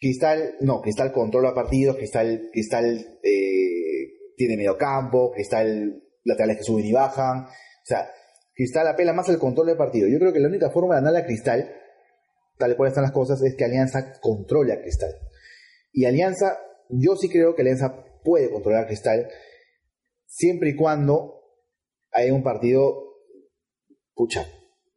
Cristal, 0.00 0.56
no, 0.60 0.80
Cristal 0.82 1.12
controla 1.12 1.54
partidos, 1.54 1.96
Cristal, 1.96 2.48
Cristal 2.52 3.18
eh, 3.22 4.32
tiene 4.36 4.56
medio 4.56 4.76
campo, 4.76 5.30
Cristal 5.32 6.02
laterales 6.24 6.58
que 6.58 6.64
suben 6.64 6.84
y 6.86 6.92
bajan. 6.92 7.44
O 7.44 7.86
sea, 7.86 8.10
Cristal 8.54 8.88
apela 8.88 9.12
más 9.12 9.28
al 9.28 9.38
control 9.38 9.68
del 9.68 9.76
partido. 9.76 10.08
Yo 10.08 10.18
creo 10.18 10.32
que 10.32 10.40
la 10.40 10.48
única 10.48 10.70
forma 10.70 10.94
de 10.96 11.02
ganar 11.02 11.22
a 11.22 11.26
Cristal, 11.26 11.70
tal 12.58 12.76
cual 12.76 12.88
están 12.88 13.02
las 13.04 13.12
cosas, 13.12 13.40
es 13.42 13.54
que 13.56 13.64
Alianza 13.64 14.12
controle 14.20 14.72
a 14.72 14.80
Cristal. 14.80 15.10
Y 15.96 16.06
Alianza, 16.06 16.58
yo 16.88 17.14
sí 17.14 17.28
creo 17.28 17.54
que 17.54 17.62
Alianza 17.62 18.04
puede 18.24 18.50
controlar 18.50 18.82
a 18.82 18.86
Cristal 18.88 19.28
siempre 20.26 20.70
y 20.70 20.76
cuando 20.76 21.40
haya 22.10 22.34
un 22.34 22.42
partido, 22.42 23.14
pucha, 24.12 24.44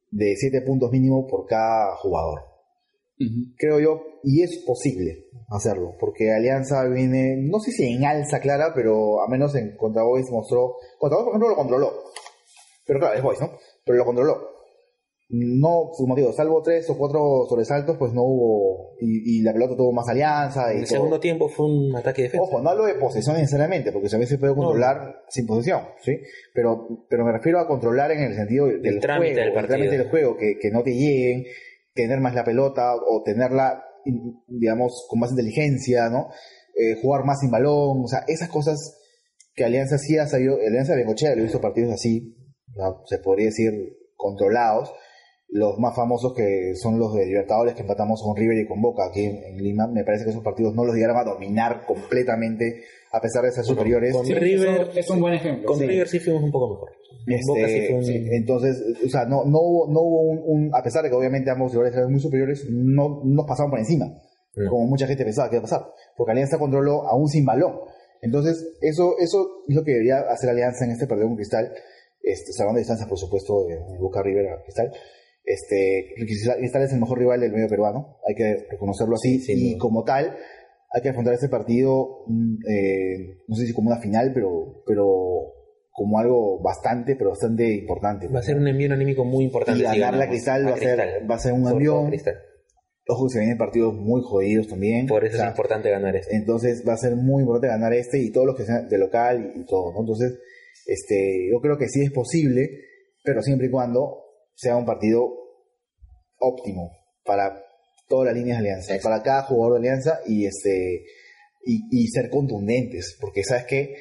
de 0.10 0.36
7 0.36 0.64
puntos 0.64 0.92
mínimo 0.92 1.28
por 1.28 1.46
cada 1.46 1.96
jugador. 1.98 2.42
Creo 3.58 3.80
yo, 3.80 4.02
y 4.24 4.42
es 4.42 4.64
posible 4.66 5.28
hacerlo, 5.50 5.96
porque 6.00 6.32
Alianza 6.32 6.84
viene, 6.88 7.38
no 7.38 7.60
sé 7.60 7.72
si 7.72 7.94
en 7.94 8.04
alza 8.04 8.40
clara, 8.40 8.74
pero 8.74 9.22
a 9.22 9.28
menos 9.28 9.54
en 9.56 9.78
contra 9.78 10.04
Boys 10.04 10.32
mostró, 10.32 10.78
contra 10.98 11.18
Boys 11.18 11.26
por 11.26 11.34
ejemplo 11.34 11.50
lo 11.50 11.56
controló, 11.56 11.94
pero 12.86 13.00
claro, 13.00 13.16
es 13.16 13.24
Boys, 13.24 13.40
¿no? 13.40 13.52
Pero 13.86 14.00
lo 14.00 14.06
controló. 14.06 14.57
No, 15.30 15.90
como 15.92 16.16
digo, 16.16 16.32
salvo 16.32 16.62
tres 16.62 16.90
o 16.90 16.98
cuatro 16.98 17.46
sobresaltos, 17.50 17.98
pues 17.98 18.14
no 18.14 18.22
hubo, 18.24 18.96
y, 19.02 19.40
y 19.40 19.42
la 19.42 19.52
pelota 19.52 19.76
tuvo 19.76 19.92
más 19.92 20.08
alianza. 20.08 20.72
Y 20.72 20.78
En 20.78 20.82
el 20.84 20.88
todo. 20.88 20.96
segundo 20.96 21.20
tiempo 21.20 21.50
fue 21.50 21.66
un 21.66 21.94
ataque 21.98 22.22
de 22.22 22.28
defensa. 22.30 22.44
Ojo, 22.44 22.62
no 22.62 22.70
hablo 22.70 22.86
de 22.86 22.96
posesión 22.96 23.36
necesariamente, 23.36 23.92
porque 23.92 24.08
a 24.14 24.18
veces 24.20 24.40
puede 24.40 24.56
controlar 24.56 25.24
sin 25.28 25.46
posesión, 25.46 25.82
¿sí? 26.02 26.18
Pero, 26.54 27.06
pero 27.10 27.26
me 27.26 27.34
refiero 27.34 27.60
a 27.60 27.68
controlar 27.68 28.12
en 28.12 28.22
el 28.22 28.36
sentido 28.36 28.68
del 28.68 29.00
trámite 29.02 29.34
juego, 29.34 29.40
del 29.40 29.48
el 29.50 29.54
partido. 29.54 29.68
trámite 29.78 29.98
del 29.98 30.10
juego, 30.10 30.38
que, 30.38 30.58
que 30.62 30.72
no 30.72 30.82
te 30.82 30.92
lleguen, 30.94 31.44
tener 31.94 32.20
más 32.22 32.34
la 32.34 32.46
pelota 32.46 32.96
o 32.96 33.22
tenerla, 33.24 33.84
digamos, 34.48 35.06
con 35.10 35.20
más 35.20 35.32
inteligencia, 35.32 36.08
¿no? 36.10 36.30
Eh, 36.80 36.96
jugar 37.02 37.26
más 37.26 37.42
sin 37.42 37.52
balón, 37.52 38.04
o 38.04 38.08
sea, 38.08 38.24
esas 38.28 38.48
cosas 38.50 38.98
que 39.54 39.66
Alianza 39.66 39.98
sí 39.98 40.18
ha 40.18 40.28
sabido, 40.28 40.56
Alianza 40.66 40.94
de 40.94 41.00
Bengochea 41.00 41.34
lo 41.34 41.40
he 41.42 41.44
visto 41.44 41.60
partidos 41.60 41.92
así, 41.92 42.34
¿no? 42.76 43.02
se 43.08 43.18
podría 43.18 43.48
decir 43.48 43.74
controlados, 44.16 44.94
los 45.50 45.80
más 45.80 45.96
famosos 45.96 46.34
que 46.34 46.74
son 46.76 47.00
los 47.00 47.14
de 47.14 47.26
Libertadores 47.26 47.74
que 47.74 47.82
empatamos 47.82 48.22
con 48.22 48.36
River 48.36 48.58
y 48.60 48.68
con 48.68 48.82
Boca 48.82 49.06
aquí 49.10 49.24
en, 49.24 49.44
en 49.44 49.58
Lima, 49.58 49.88
me 49.88 50.04
parece 50.04 50.26
que 50.26 50.32
esos 50.32 50.44
partidos 50.44 50.76
no 50.76 50.84
los 50.86 50.94
llegaron 50.96 51.18
a 51.18 51.24
dominar 51.24 51.86
completamente 51.86 52.84
a 53.12 53.22
pesar 53.22 53.44
de 53.46 53.52
ser 53.52 53.64
superiores. 53.64 54.14
con 54.14 54.26
Sí, 54.26 54.34
River- 54.34 54.90
es 54.96 55.10
un 55.10 55.22
buen 55.22 55.34
ejemplo. 55.34 55.66
Con 55.68 55.80
sí. 55.80 55.88
River 55.88 56.08
sí 56.08 56.20
fuimos 56.20 56.44
un 56.44 56.52
poco 56.52 56.70
mejor. 56.74 56.90
Este, 57.28 57.46
Boca 57.48 57.68
sí 57.68 57.82
fue 57.88 57.96
un- 57.98 58.34
entonces, 58.34 58.84
o 59.06 59.10
sea, 59.10 59.26
no, 59.26 59.46
no 59.46 59.60
hubo, 59.60 59.88
no 59.92 60.00
hubo 60.02 60.22
un, 60.22 60.42
un- 60.46 60.76
a 60.76 60.84
pesar 60.84 61.04
de 61.04 61.10
que 61.10 61.16
obviamente 61.16 61.50
ambos 61.52 61.72
rivales 61.72 61.94
eran 61.96 62.12
muy 62.12 62.20
superiores, 62.20 62.66
no 62.70 63.22
nos 63.24 63.46
pasaron 63.46 63.70
por 63.70 63.80
encima, 63.80 64.06
No. 64.56 64.70
como 64.70 64.88
mucha 64.88 65.08
gente 65.08 65.24
pensaba 65.24 65.50
que 65.50 65.56
iba 65.56 65.62
a 65.62 65.70
pasar, 65.70 65.82
porque 66.16 66.32
Alianza 66.32 66.58
controló 66.58 67.08
aún 67.08 67.28
sin 67.28 67.46
balón. 67.46 67.80
Entonces, 68.22 68.66
eso, 68.82 69.16
eso 69.20 69.48
es 69.68 69.76
lo 69.76 69.84
que 69.84 69.92
debería 69.92 70.20
hacer 70.30 70.50
Alianza 70.50 70.86
en 70.86 70.92
este 70.92 71.06
partido 71.08 71.28
con 71.28 71.36
Cristal, 71.38 71.72
este, 72.22 72.52
salvando 72.54 72.80
distancias, 72.80 73.08
por 73.08 73.18
supuesto, 73.18 73.66
de 73.66 73.78
Boca 74.00 74.22
River 74.24 74.48
a 74.50 74.64
Cristal. 74.64 74.92
Este, 75.50 76.14
Cristal 76.18 76.58
Cristal 76.58 76.84
es 76.84 76.92
el 76.92 77.00
mejor 77.00 77.20
rival 77.20 77.40
del 77.40 77.54
medio 77.54 77.70
peruano, 77.70 78.18
hay 78.28 78.36
que 78.36 78.68
reconocerlo 78.70 79.16
así, 79.16 79.40
Sin 79.40 79.58
y 79.58 79.78
como 79.78 80.04
tal, 80.04 80.36
hay 80.92 81.02
que 81.02 81.08
afrontar 81.10 81.34
este 81.36 81.48
partido, 81.48 82.26
mm, 82.28 82.56
eh, 82.70 83.38
no 83.48 83.56
sé 83.56 83.66
si 83.66 83.74
como 83.74 83.90
una 83.90 84.02
final, 84.02 84.32
pero, 84.34 84.84
pero 84.86 85.06
como 85.90 86.20
algo 86.20 86.62
bastante, 86.62 87.16
pero 87.16 87.30
bastante 87.30 87.74
importante. 87.76 88.28
Va 88.28 88.40
a 88.40 88.44
ser 88.44 88.58
un 88.58 88.68
envío 88.68 88.92
anímico 88.94 89.24
muy 89.24 89.46
importante. 89.46 89.82
Y 89.82 89.86
si 89.86 90.00
ganarle 90.00 90.06
a 90.06 90.12
ganamos 90.26 90.30
Cristal 90.30 90.66
va 90.68 90.74
a 90.74 90.78
ser- 90.78 91.32
va 91.32 91.36
a 91.36 91.40
ser 91.40 91.54
un. 91.54 92.08
Cristal. 92.10 92.36
Ojo 93.10 93.28
que 93.28 93.34
se 93.34 93.40
vienen 93.40 93.58
partidos 93.58 93.96
muy 93.96 94.22
jodidos 94.22 94.68
también. 94.68 95.08
Por 95.08 95.24
eso 95.24 95.36
O 95.36 95.38
sea, 95.38 95.46
es 95.48 95.52
importante 95.54 95.90
ganar 95.90 96.14
esto. 96.18 96.30
Entonces 96.36 96.84
va 96.86 96.92
a 96.94 96.98
ser 96.98 97.16
muy 97.16 97.42
importante 97.44 97.68
ganar 97.70 97.94
este 97.94 98.20
y 98.22 98.32
todos 98.34 98.48
los 98.48 98.58
que 98.58 98.66
sean 98.66 98.90
de 98.90 98.98
local 98.98 99.54
y, 99.56 99.62
y 99.62 99.66
todo, 99.66 99.94
¿no? 99.94 100.02
Entonces, 100.02 100.38
este, 100.86 101.48
yo 101.50 101.60
creo 101.62 101.78
que 101.78 101.88
sí 101.88 102.02
es 102.04 102.12
posible, 102.12 102.70
pero 103.24 103.42
siempre 103.42 103.68
y 103.68 103.72
cuando 103.72 104.26
sea 104.58 104.76
un 104.76 104.86
partido 104.86 105.30
óptimo 106.40 106.92
para 107.24 107.64
todas 108.10 108.28
las 108.28 108.36
líneas 108.36 108.60
de 108.60 108.70
alianza, 108.70 108.96
para 109.02 109.22
cada 109.22 109.44
jugador 109.44 109.74
de 109.74 109.88
alianza 109.88 110.20
y 110.26 110.46
este 110.46 111.06
y, 111.66 111.84
y 111.92 112.08
ser 112.08 112.30
contundentes, 112.30 113.18
porque 113.20 113.44
sabes 113.44 113.66
que 113.66 113.96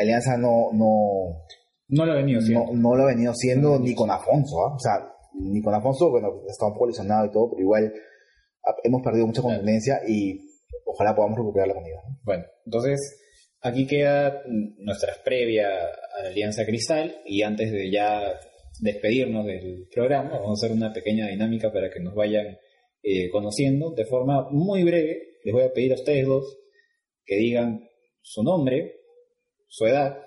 Alianza 0.00 0.36
no, 0.36 0.70
no, 0.72 1.44
No 1.88 2.06
lo 2.06 2.12
he 2.12 2.16
venido 2.16 2.40
siendo. 2.40 2.66
no, 2.66 2.72
no 2.74 2.96
lo 2.96 3.02
ha 3.04 3.06
venido 3.06 3.34
siendo 3.34 3.78
ni 3.78 3.94
con 3.94 4.10
Afonso, 4.10 4.66
¿ah? 4.66 4.74
o 4.74 4.78
sea, 4.78 5.12
ni 5.34 5.60
con 5.60 5.74
Afonso, 5.74 6.10
bueno, 6.10 6.42
está 6.48 6.66
un 6.66 6.74
poco 6.74 6.88
lesionado 6.88 7.26
y 7.26 7.30
todo, 7.30 7.50
pero 7.50 7.62
igual 7.62 7.92
hemos 8.82 9.02
perdido 9.02 9.26
mucha 9.26 9.42
contundencia 9.42 10.00
y 10.06 10.40
ojalá 10.84 11.14
podamos 11.14 11.38
recuperarla 11.38 11.74
con 11.74 11.86
ella. 11.86 12.02
¿no? 12.08 12.18
Bueno, 12.24 12.44
entonces 12.64 13.18
aquí 13.60 13.86
queda 13.86 14.42
mm, 14.46 14.84
nuestra 14.84 15.12
previa 15.24 15.68
a 15.68 16.22
la 16.22 16.28
Alianza 16.30 16.64
Cristal 16.64 17.20
y 17.24 17.42
antes 17.42 17.70
de 17.70 17.90
ya 17.90 18.20
despedirnos 18.80 19.46
del 19.46 19.88
programa, 19.92 20.30
vamos 20.38 20.62
a 20.62 20.66
hacer 20.66 20.76
una 20.76 20.92
pequeña 20.92 21.26
dinámica 21.28 21.72
para 21.72 21.90
que 21.90 22.00
nos 22.00 22.14
vayan 22.14 22.58
eh, 23.02 23.30
conociendo 23.30 23.90
de 23.92 24.04
forma 24.06 24.48
muy 24.50 24.82
breve. 24.84 25.22
Les 25.44 25.52
voy 25.54 25.62
a 25.64 25.72
pedir 25.72 25.92
a 25.92 25.96
ustedes 25.96 26.26
dos 26.26 26.58
que 27.24 27.36
digan 27.36 27.88
su 28.22 28.42
nombre, 28.42 28.96
su 29.68 29.86
edad 29.86 30.18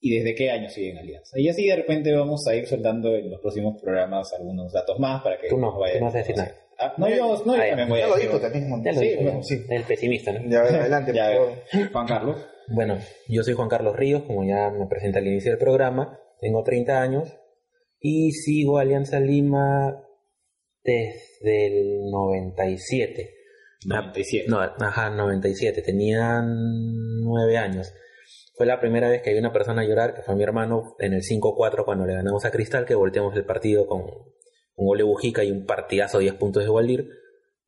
y 0.00 0.16
desde 0.18 0.34
qué 0.34 0.50
año 0.50 0.68
siguen 0.68 0.98
Alianza. 0.98 1.38
Y 1.38 1.48
así 1.48 1.66
de 1.66 1.76
repente 1.76 2.12
vamos 2.12 2.46
a 2.46 2.54
ir 2.54 2.66
soltando 2.66 3.14
en 3.16 3.30
los 3.30 3.40
próximos 3.40 3.80
programas 3.82 4.32
algunos 4.34 4.72
datos 4.72 4.98
más 4.98 5.22
para 5.22 5.38
que 5.40 5.48
Tú 5.48 5.56
no, 5.56 5.70
nos 5.70 5.78
vayan 5.80 5.98
tú 5.98 6.00
no 6.00 6.06
vas 6.06 6.14
a 6.14 6.18
decir 6.18 6.36
conociendo. 6.36 6.54
Ah, 6.78 6.92
no, 6.98 7.08
yo, 7.08 7.42
no, 7.46 7.56
yo 7.56 7.62
Ah, 7.62 7.64
ya. 7.64 7.68
también 7.70 7.88
voy 7.88 7.98
a 7.98 8.02
Ya 8.02 8.08
lo 8.08 8.14
decir. 8.16 8.28
dijo 8.28 8.40
también. 8.40 8.84
Ya 8.84 8.92
lo 8.92 9.00
Sí, 9.00 9.14
bueno, 9.22 9.42
sí. 9.42 9.64
El 9.70 9.82
pesimista, 9.84 10.32
¿no? 10.32 10.50
Ya, 10.50 10.60
adelante, 10.60 11.12
Ya, 11.14 11.26
por 11.32 11.34
favor. 11.46 11.92
Juan 11.92 12.06
Carlos. 12.06 12.46
Bueno, 12.68 12.98
yo 13.28 13.42
soy 13.42 13.54
Juan 13.54 13.68
Carlos 13.68 13.96
Ríos, 13.96 14.24
como 14.24 14.44
ya 14.44 14.70
me 14.70 14.86
presenté 14.86 15.18
al 15.20 15.26
inicio 15.26 15.52
del 15.52 15.58
programa. 15.58 16.20
Tengo 16.40 16.62
30 16.62 17.00
años 17.00 17.34
y 18.00 18.32
sigo 18.32 18.78
Alianza 18.78 19.20
Lima 19.20 20.02
desde 20.82 21.66
el 21.66 22.10
97. 22.10 23.30
97. 23.86 24.46
No, 24.48 24.60
ajá, 24.60 25.10
97. 25.10 25.82
Tenía 25.82 26.42
9 26.42 27.56
años. 27.56 27.92
Fue 28.56 28.66
la 28.66 28.80
primera 28.80 29.08
vez 29.08 29.20
que 29.22 29.32
vi 29.32 29.38
una 29.38 29.52
persona 29.52 29.84
llorar, 29.84 30.14
que 30.14 30.22
fue 30.22 30.34
mi 30.34 30.42
hermano, 30.42 30.96
en 30.98 31.12
el 31.12 31.22
5-4 31.22 31.84
cuando 31.84 32.06
le 32.06 32.14
ganamos 32.14 32.44
a 32.44 32.50
Cristal, 32.50 32.86
que 32.86 32.94
volteamos 32.94 33.36
el 33.36 33.44
partido 33.44 33.86
con 33.86 34.00
un 34.02 34.86
gol 34.86 34.98
de 34.98 35.04
Bujica 35.04 35.44
y 35.44 35.50
un 35.50 35.66
partidazo 35.66 36.18
10 36.18 36.34
puntos 36.34 36.64
de 36.64 36.70
Waldir. 36.70 37.06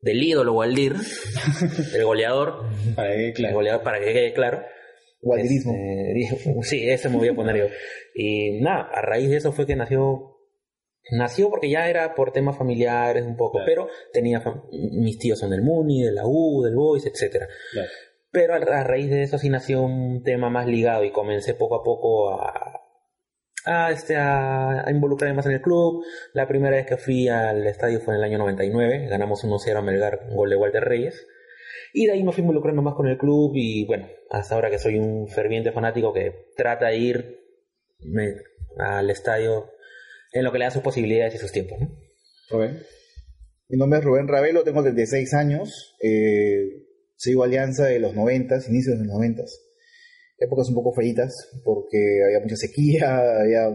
Del 0.01 0.23
ídolo 0.23 0.53
Waldir, 0.53 0.95
el 1.93 2.05
goleador, 2.05 2.63
Para 2.95 3.09
que, 3.11 3.27
el 3.27 3.33
claro. 3.33 3.55
goleador 3.55 3.83
para 3.83 3.99
que 3.99 4.13
quede 4.13 4.33
claro. 4.33 4.63
Guadirismo. 5.21 5.73
Este, 5.73 6.13
dije, 6.13 6.37
sí, 6.63 6.89
ese 6.89 7.09
me 7.09 7.17
voy 7.17 7.27
a 7.29 7.35
poner 7.35 7.55
yo. 7.57 7.65
Y 8.15 8.59
nada, 8.61 8.89
a 8.93 9.01
raíz 9.01 9.29
de 9.29 9.37
eso 9.37 9.51
fue 9.51 9.65
que 9.65 9.75
nació. 9.75 10.35
Nació 11.11 11.49
porque 11.49 11.69
ya 11.69 11.89
era 11.89 12.13
por 12.13 12.31
temas 12.31 12.57
familiares 12.57 13.23
un 13.25 13.35
poco, 13.35 13.59
Claro. 13.59 13.65
pero 13.65 13.87
tenía 14.13 14.43
mis 14.71 15.17
tíos 15.17 15.39
son 15.39 15.49
del 15.49 15.61
Muni, 15.63 16.03
de 16.03 16.11
la 16.11 16.23
U, 16.25 16.61
del 16.63 16.75
Boys, 16.75 17.05
etcétera. 17.05 17.47
claro. 17.71 17.89
Pero 18.31 18.53
a, 18.53 18.57
a 18.57 18.83
raíz 18.83 19.09
de 19.09 19.23
eso 19.23 19.39
sí 19.39 19.49
nació 19.49 19.81
un 19.81 20.21
tema 20.23 20.51
más 20.51 20.67
ligado 20.67 21.03
y 21.03 21.11
comencé 21.11 21.55
poco 21.55 21.75
a 21.77 21.83
poco 21.83 22.29
a, 22.39 22.79
a, 23.65 23.91
este, 23.91 24.15
a, 24.17 24.87
a 24.87 24.91
involucrarme 24.91 25.35
más 25.37 25.47
en 25.47 25.53
el 25.53 25.61
club. 25.61 26.03
La 26.33 26.47
primera 26.47 26.75
vez 26.75 26.85
que 26.85 26.97
fui 26.97 27.27
al 27.27 27.65
estadio 27.65 27.99
fue 28.01 28.13
en 28.13 28.19
el 28.19 28.25
año 28.25 28.37
99, 28.37 29.07
ganamos 29.09 29.43
1-0 29.43 29.75
a 29.77 29.81
Melgar, 29.81 30.19
un 30.29 30.35
gol 30.35 30.49
de 30.51 30.57
Walter 30.57 30.83
Reyes. 30.83 31.25
Y 31.93 32.05
de 32.05 32.13
ahí 32.13 32.23
me 32.23 32.31
fui 32.31 32.41
involucrando 32.41 32.81
más 32.81 32.95
con 32.95 33.07
el 33.07 33.17
club 33.17 33.51
y 33.55 33.85
bueno, 33.85 34.07
hasta 34.29 34.55
ahora 34.55 34.69
que 34.69 34.79
soy 34.79 34.97
un 34.99 35.27
ferviente 35.27 35.71
fanático 35.71 36.13
que 36.13 36.47
trata 36.55 36.87
de 36.89 36.97
ir 36.97 37.39
me- 38.01 38.35
al 38.77 39.09
estadio 39.09 39.69
en 40.33 40.43
lo 40.43 40.51
que 40.51 40.59
le 40.59 40.65
da 40.65 40.71
sus 40.71 40.81
posibilidades 40.83 41.35
y 41.35 41.37
sus 41.39 41.51
tiempos. 41.51 41.79
¿no? 41.79 41.89
Mi 43.69 43.77
nombre 43.77 43.99
es 43.99 44.05
Rubén 44.05 44.27
Ravelo, 44.27 44.63
tengo 44.63 44.81
36 44.81 45.33
años, 45.33 45.95
eh, 46.01 46.85
sigo 47.15 47.43
Alianza 47.43 47.85
de 47.85 47.99
los 47.99 48.15
90, 48.15 48.55
inicios 48.67 48.97
de 48.97 49.05
los 49.05 49.13
90. 49.13 49.43
Épocas 50.39 50.69
un 50.69 50.75
poco 50.75 50.93
feitas, 50.93 51.33
porque 51.63 51.97
había 52.25 52.39
mucha 52.41 52.55
sequía, 52.55 53.17
había, 53.41 53.65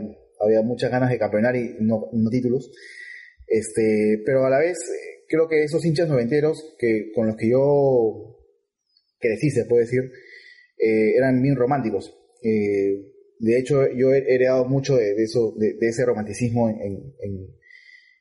había 0.40 0.62
muchas 0.62 0.90
ganas 0.90 1.10
de 1.10 1.18
campeonar 1.18 1.54
y 1.56 1.76
no, 1.80 2.08
no 2.12 2.30
títulos. 2.30 2.70
Este, 3.46 4.22
pero 4.24 4.44
a 4.46 4.50
la 4.50 4.58
vez, 4.58 4.78
creo 5.34 5.48
que 5.48 5.64
esos 5.64 5.84
hinchas 5.84 6.08
noventeros 6.08 6.76
que, 6.78 7.10
con 7.14 7.26
los 7.26 7.36
que 7.36 7.50
yo 7.50 8.36
crecí, 9.18 9.50
se 9.50 9.64
puede 9.64 9.84
decir, 9.84 10.02
eh, 10.78 11.16
eran 11.16 11.42
bien 11.42 11.56
románticos. 11.56 12.16
Eh, 12.42 13.10
de 13.40 13.58
hecho, 13.58 13.86
yo 13.92 14.12
he 14.12 14.18
heredado 14.32 14.64
mucho 14.66 14.96
de, 14.96 15.14
eso, 15.22 15.54
de, 15.56 15.76
ese 15.80 16.04
romanticismo 16.04 16.68
en, 16.68 17.14
en- 17.20 17.54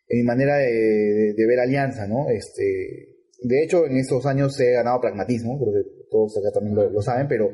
mi 0.10 0.24
manera 0.24 0.58
de, 0.58 1.34
ver 1.48 1.60
Alianza, 1.60 2.08
¿no? 2.08 2.30
Este, 2.30 3.16
de 3.42 3.64
hecho, 3.64 3.88
en 3.88 3.98
estos 3.98 4.26
años 4.28 4.60
he 4.60 4.72
ganado 4.72 5.02
pragmatismo, 5.02 5.60
creo 5.60 5.74
que 5.74 5.90
todos 6.12 6.38
acá 6.38 6.52
también 6.54 6.76
lo, 6.76 6.90
lo 6.92 7.02
saben, 7.02 7.28
pero, 7.28 7.50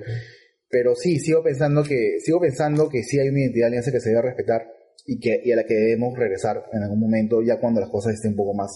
pero 0.69 0.93
sí, 0.93 1.19
sigo 1.19 1.41
pensando 1.41 1.83
que, 1.83 2.19
sigo 2.19 2.41
pensando 2.41 2.89
que 2.89 3.03
sí 3.03 3.17
hay 3.17 3.29
una 3.29 3.39
identidad 3.41 3.65
de 3.65 3.67
Alianza 3.67 3.91
que 3.93 4.01
se 4.01 4.09
debe 4.09 4.23
respetar 4.23 4.67
y, 5.05 5.19
que, 5.19 5.39
y 5.43 5.51
a 5.53 5.55
la 5.55 5.63
que 5.63 5.73
debemos 5.75 6.17
regresar 6.17 6.65
en 6.73 6.83
algún 6.83 6.99
momento, 6.99 7.41
ya 7.41 7.59
cuando 7.61 7.79
las 7.79 7.89
cosas 7.89 8.15
estén 8.15 8.31
un 8.31 8.37
poco 8.37 8.53
más, 8.53 8.71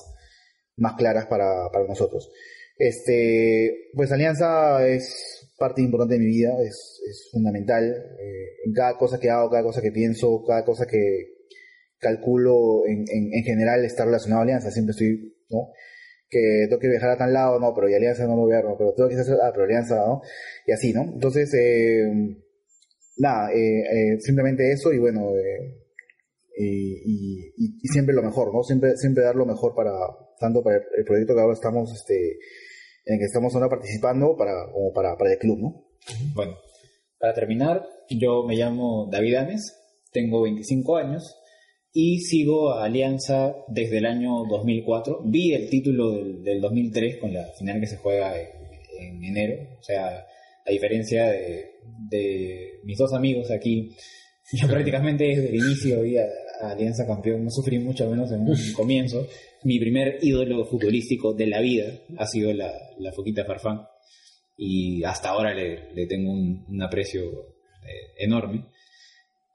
más 0.78 0.94
claras 0.96 1.26
para, 1.28 1.70
para 1.72 1.86
nosotros. 1.86 2.32
Este, 2.78 3.90
pues 3.94 4.12
Alianza 4.12 4.88
es 4.88 5.52
parte 5.58 5.82
importante 5.82 6.16
de 6.16 6.20
mi 6.20 6.26
vida, 6.28 6.52
es, 6.64 7.02
es 7.10 7.30
fundamental. 7.32 7.84
eh, 8.20 8.48
en 8.66 8.74
cada 8.74 8.98
cosa 8.98 9.20
que 9.20 9.30
hago, 9.30 9.50
cada 9.50 9.64
cosa 9.64 9.82
que 9.82 9.92
pienso, 9.92 10.44
cada 10.46 10.64
cosa 10.66 10.86
que 10.88 11.34
calculo, 12.00 12.86
en, 12.86 13.06
en, 13.10 13.34
en 13.34 13.44
general 13.44 13.86
está 13.86 14.06
relacionado 14.06 14.42
a 14.42 14.44
Alianza. 14.44 14.72
Siempre 14.72 14.92
estoy, 14.92 15.36
¿no? 15.50 15.70
Que 16.30 16.66
tengo 16.68 16.80
que 16.80 16.90
viajar 16.90 17.12
a 17.12 17.18
tal 17.18 17.32
lado, 17.32 17.60
no, 17.60 17.74
pero 17.76 17.88
y 17.90 17.94
Alianza 17.94 18.26
no 18.26 18.36
lo 18.36 18.42
voy 18.44 18.56
a, 18.56 18.62
no, 18.64 18.76
pero 18.78 18.94
tengo 18.94 19.08
que 19.10 19.16
hacer, 19.16 19.38
ah, 19.42 19.52
pero 19.54 19.66
Alianza, 19.66 19.96
¿no? 19.98 20.22
Y 20.66 20.72
así, 20.72 20.92
¿no? 20.94 21.04
Entonces, 21.04 21.54
eh, 21.54 22.10
nada, 23.18 23.54
eh, 23.54 23.84
eh, 24.16 24.20
simplemente 24.20 24.72
eso 24.72 24.92
y 24.92 24.98
bueno, 25.00 25.30
eh, 25.38 25.78
y- 26.58 27.54
y- 27.56 27.80
y 27.82 27.88
siempre 27.88 28.16
lo 28.16 28.24
mejor, 28.24 28.54
¿no? 28.54 28.64
Siempre, 28.64 28.98
siempre 28.98 29.24
dar 29.24 29.36
lo 29.36 29.46
mejor 29.46 29.76
para, 29.76 29.92
tanto 30.40 30.64
para 30.64 30.78
el, 30.78 31.06
proyecto 31.06 31.34
que 31.34 31.42
ahora 31.42 31.54
estamos, 31.54 31.92
este, 31.94 32.38
en 33.06 33.16
el 33.16 33.20
que 33.20 33.26
estamos 33.26 33.54
ahora 33.56 33.70
participando, 33.70 34.36
para, 34.38 34.54
como 34.72 34.94
para, 34.94 35.18
para 35.18 35.34
el 35.34 35.40
club, 35.40 35.60
¿no? 35.60 35.86
Bueno, 36.34 36.58
para 37.20 37.34
terminar, 37.34 37.86
yo 38.10 38.44
me 38.44 38.56
llamo 38.56 39.10
David 39.12 39.36
Ames, 39.36 39.80
tengo 40.12 40.42
25 40.42 40.98
años 40.98 41.36
y 41.94 42.20
sigo 42.20 42.74
a 42.74 42.86
Alianza 42.86 43.56
desde 43.68 44.00
el 44.00 44.06
año 44.06 44.46
2004. 44.50 45.22
Vi 45.26 45.54
el 45.54 45.70
título 45.70 46.12
del, 46.12 46.44
del 46.44 46.62
2003 46.62 47.18
con 47.18 47.34
la 47.34 47.46
final 47.58 47.80
que 47.80 47.88
se 47.88 47.98
juega 47.98 48.40
en, 48.40 48.50
en 49.00 49.24
enero. 49.24 49.78
O 49.80 49.84
sea, 49.84 50.26
a 50.66 50.72
diferencia 50.72 51.28
de, 51.28 51.80
de 52.10 52.80
mis 52.84 52.98
dos 52.98 53.14
amigos 53.14 53.52
aquí, 53.52 53.96
yo 54.54 54.68
prácticamente 54.68 55.26
desde 55.26 55.50
el 55.50 55.56
inicio 55.56 56.02
vi 56.02 56.18
a 56.18 56.26
Alianza 56.62 57.06
campeón, 57.06 57.44
no 57.44 57.50
sufrí 57.50 57.80
mucho 57.80 58.10
menos 58.10 58.32
en 58.32 58.42
un 58.42 58.58
comienzo. 58.74 59.28
Mi 59.64 59.80
primer 59.80 60.20
ídolo 60.22 60.66
futbolístico 60.66 61.34
de 61.34 61.48
la 61.48 61.62
vida 61.62 61.86
ha 62.18 62.28
sido 62.28 62.54
la, 62.54 62.72
la 63.00 63.12
Foquita 63.12 63.46
Farfán 63.46 63.88
y 64.58 65.04
hasta 65.04 65.30
ahora 65.30 65.54
le, 65.54 65.94
le 65.94 66.06
tengo 66.06 66.32
un, 66.32 66.66
un 66.68 66.82
aprecio 66.82 67.24
eh, 67.24 68.14
enorme. 68.18 68.66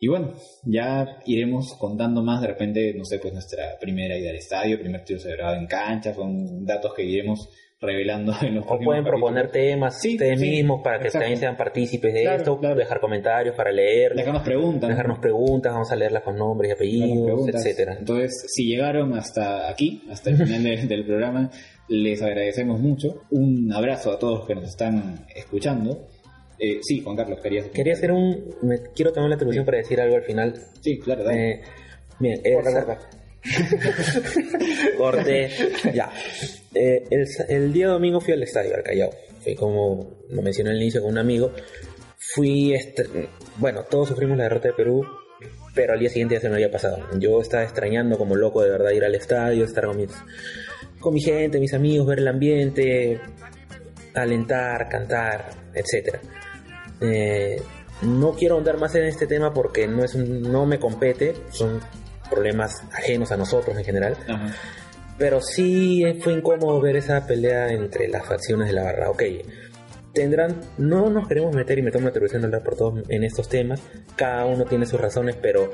Y 0.01 0.07
bueno, 0.07 0.35
ya 0.65 1.19
iremos 1.27 1.75
contando 1.75 2.23
más 2.23 2.41
de 2.41 2.47
repente, 2.47 2.95
no 2.95 3.05
sé, 3.05 3.19
pues 3.19 3.33
nuestra 3.33 3.77
primera 3.81 4.17
ida 4.17 4.31
al 4.31 4.37
estadio, 4.37 4.79
primer 4.79 5.05
tiro 5.05 5.19
celebrado 5.19 5.57
en 5.57 5.67
cancha, 5.67 6.15
son 6.15 6.65
datos 6.65 6.95
que 6.95 7.05
iremos 7.05 7.49
revelando 7.81 8.33
en 8.43 8.57
los 8.57 8.65
O 8.69 8.79
pueden 8.79 9.05
proponer 9.05 9.45
capítulos. 9.47 9.71
temas 9.73 10.01
Sí, 10.01 10.13
ustedes 10.15 10.41
sí, 10.41 10.51
mismos 10.51 10.81
para 10.83 10.99
que 10.99 11.05
exacto. 11.07 11.23
también 11.25 11.39
sean 11.41 11.57
partícipes 11.57 12.13
de 12.13 12.23
Claro, 12.23 12.37
esto, 12.39 12.59
claro. 12.59 12.75
dejar 12.75 13.01
comentarios 13.01 13.55
para 13.55 13.71
leerlos, 13.71 14.17
Dejarnos 14.19 14.43
preguntas. 14.43 14.89
dejarnos 14.91 15.19
preguntas, 15.21 15.73
vamos 15.73 15.93
a 15.93 15.97
leerlas 15.97 16.23
con 16.25 16.37
nombres 16.37 16.71
y 16.71 16.73
apellidos, 16.73 17.49
etcétera. 17.49 17.97
Entonces, 17.99 18.45
si 18.49 18.67
llegaron 18.67 19.15
hasta 19.15 19.69
aquí, 19.71 20.03
hasta 20.11 20.31
el 20.31 20.37
final 20.45 20.63
de- 20.65 20.87
del 20.87 21.05
programa, 21.07 21.51
les 21.89 22.21
agradecemos 22.23 22.81
mucho. 22.81 23.23
Un 23.31 23.73
abrazo 23.73 24.11
a 24.13 24.19
todos 24.19 24.41
los 24.41 24.47
que 24.49 24.55
nos 24.57 24.65
están 24.69 25.25
escuchando. 25.35 26.07
Eh, 26.59 26.81
sí, 26.83 27.01
Juan 27.01 27.15
Carlos, 27.17 27.39
querías... 27.41 27.67
Quería 27.69 27.93
hacer 27.93 28.11
un... 28.11 28.57
Me, 28.63 28.79
quiero 28.95 29.13
tomar 29.13 29.29
la 29.31 29.37
atribución 29.37 29.65
para 29.65 29.79
decir 29.79 30.01
algo 30.01 30.17
al 30.17 30.23
final. 30.25 30.55
Sí, 30.81 30.99
claro, 30.99 31.23
dale. 31.23 31.51
Eh, 31.51 31.61
bien, 32.19 32.41
eh. 32.45 32.57
corte, 34.97 35.51
ya. 35.95 36.11
Eh, 36.75 37.05
el, 37.11 37.27
el 37.49 37.73
día 37.73 37.89
domingo 37.89 38.21
fui 38.21 38.33
al 38.35 38.43
estadio, 38.43 38.75
al 38.75 38.83
Callao. 38.83 39.11
Fui 39.43 39.55
como 39.55 40.19
lo 40.31 40.43
mencioné 40.43 40.71
al 40.71 40.77
inicio 40.77 41.01
con 41.03 41.13
un 41.13 41.19
amigo. 41.19 41.53
Fui, 42.35 42.73
estre- 42.75 43.29
bueno, 43.57 43.85
todos 43.85 44.09
sufrimos 44.09 44.37
la 44.37 44.45
derrota 44.45 44.69
de 44.69 44.75
Perú, 44.75 45.05
pero 45.75 45.93
al 45.95 46.01
día 46.01 46.11
siguiente 46.11 46.35
ya 46.35 46.41
se 46.41 46.49
me 46.49 46.57
había 46.57 46.71
pasado. 46.71 46.99
Yo 47.19 47.41
estaba 47.41 47.63
extrañando 47.63 48.19
como 48.19 48.35
loco 48.37 48.63
de 48.63 48.71
verdad 48.71 48.91
ir 48.91 49.05
al 49.05 49.15
estadio, 49.15 49.65
estar 49.65 49.87
con 49.87 49.97
mis, 49.97 50.11
con 51.01 51.15
mi 51.15 51.21
gente, 51.21 51.61
mis 51.61 51.75
amigos, 51.75 52.07
ver 52.07 52.19
el 52.19 52.29
ambiente, 52.29 53.21
alentar, 54.15 54.89
cantar, 54.89 55.51
etcétera. 55.75 56.21
Eh, 57.01 57.63
no 58.03 58.33
quiero 58.35 58.57
ahondar 58.57 58.77
más 58.79 58.95
en 58.97 59.05
este 59.05 59.27
tema 59.27 59.55
porque 59.55 59.87
no 59.87 60.05
es 60.05 60.15
un- 60.15 60.43
no 60.43 60.67
me 60.67 60.79
compete, 60.79 61.35
son 61.51 61.81
problemas 62.29 62.83
ajenos 62.93 63.33
a 63.33 63.37
nosotros 63.37 63.77
en 63.77 63.85
general. 63.85 64.17
Ajá. 64.29 64.55
Pero 65.19 65.41
sí 65.41 66.05
fue 66.23 66.33
incómodo 66.35 66.81
ver 66.81 66.97
esa 66.97 67.27
pelea 67.27 67.73
entre 67.73 68.07
las 68.09 68.25
facciones 68.25 68.69
de 68.69 68.75
la 68.75 68.85
barra. 68.85 69.11
Ok, 69.11 69.23
tendrán, 70.13 70.61
no 70.79 71.11
nos 71.11 71.27
queremos 71.27 71.55
meter 71.55 71.79
y 71.79 71.83
me 71.83 71.91
tomo 71.91 72.09
atribución 72.09 72.41
de 72.43 72.47
hablar 72.47 72.63
por 72.63 72.77
todos 72.77 73.03
en 73.09 73.25
estos 73.25 73.49
temas. 73.49 73.81
Cada 74.17 74.45
uno 74.47 74.65
tiene 74.65 74.87
sus 74.87 75.01
razones, 75.01 75.37
pero 75.41 75.71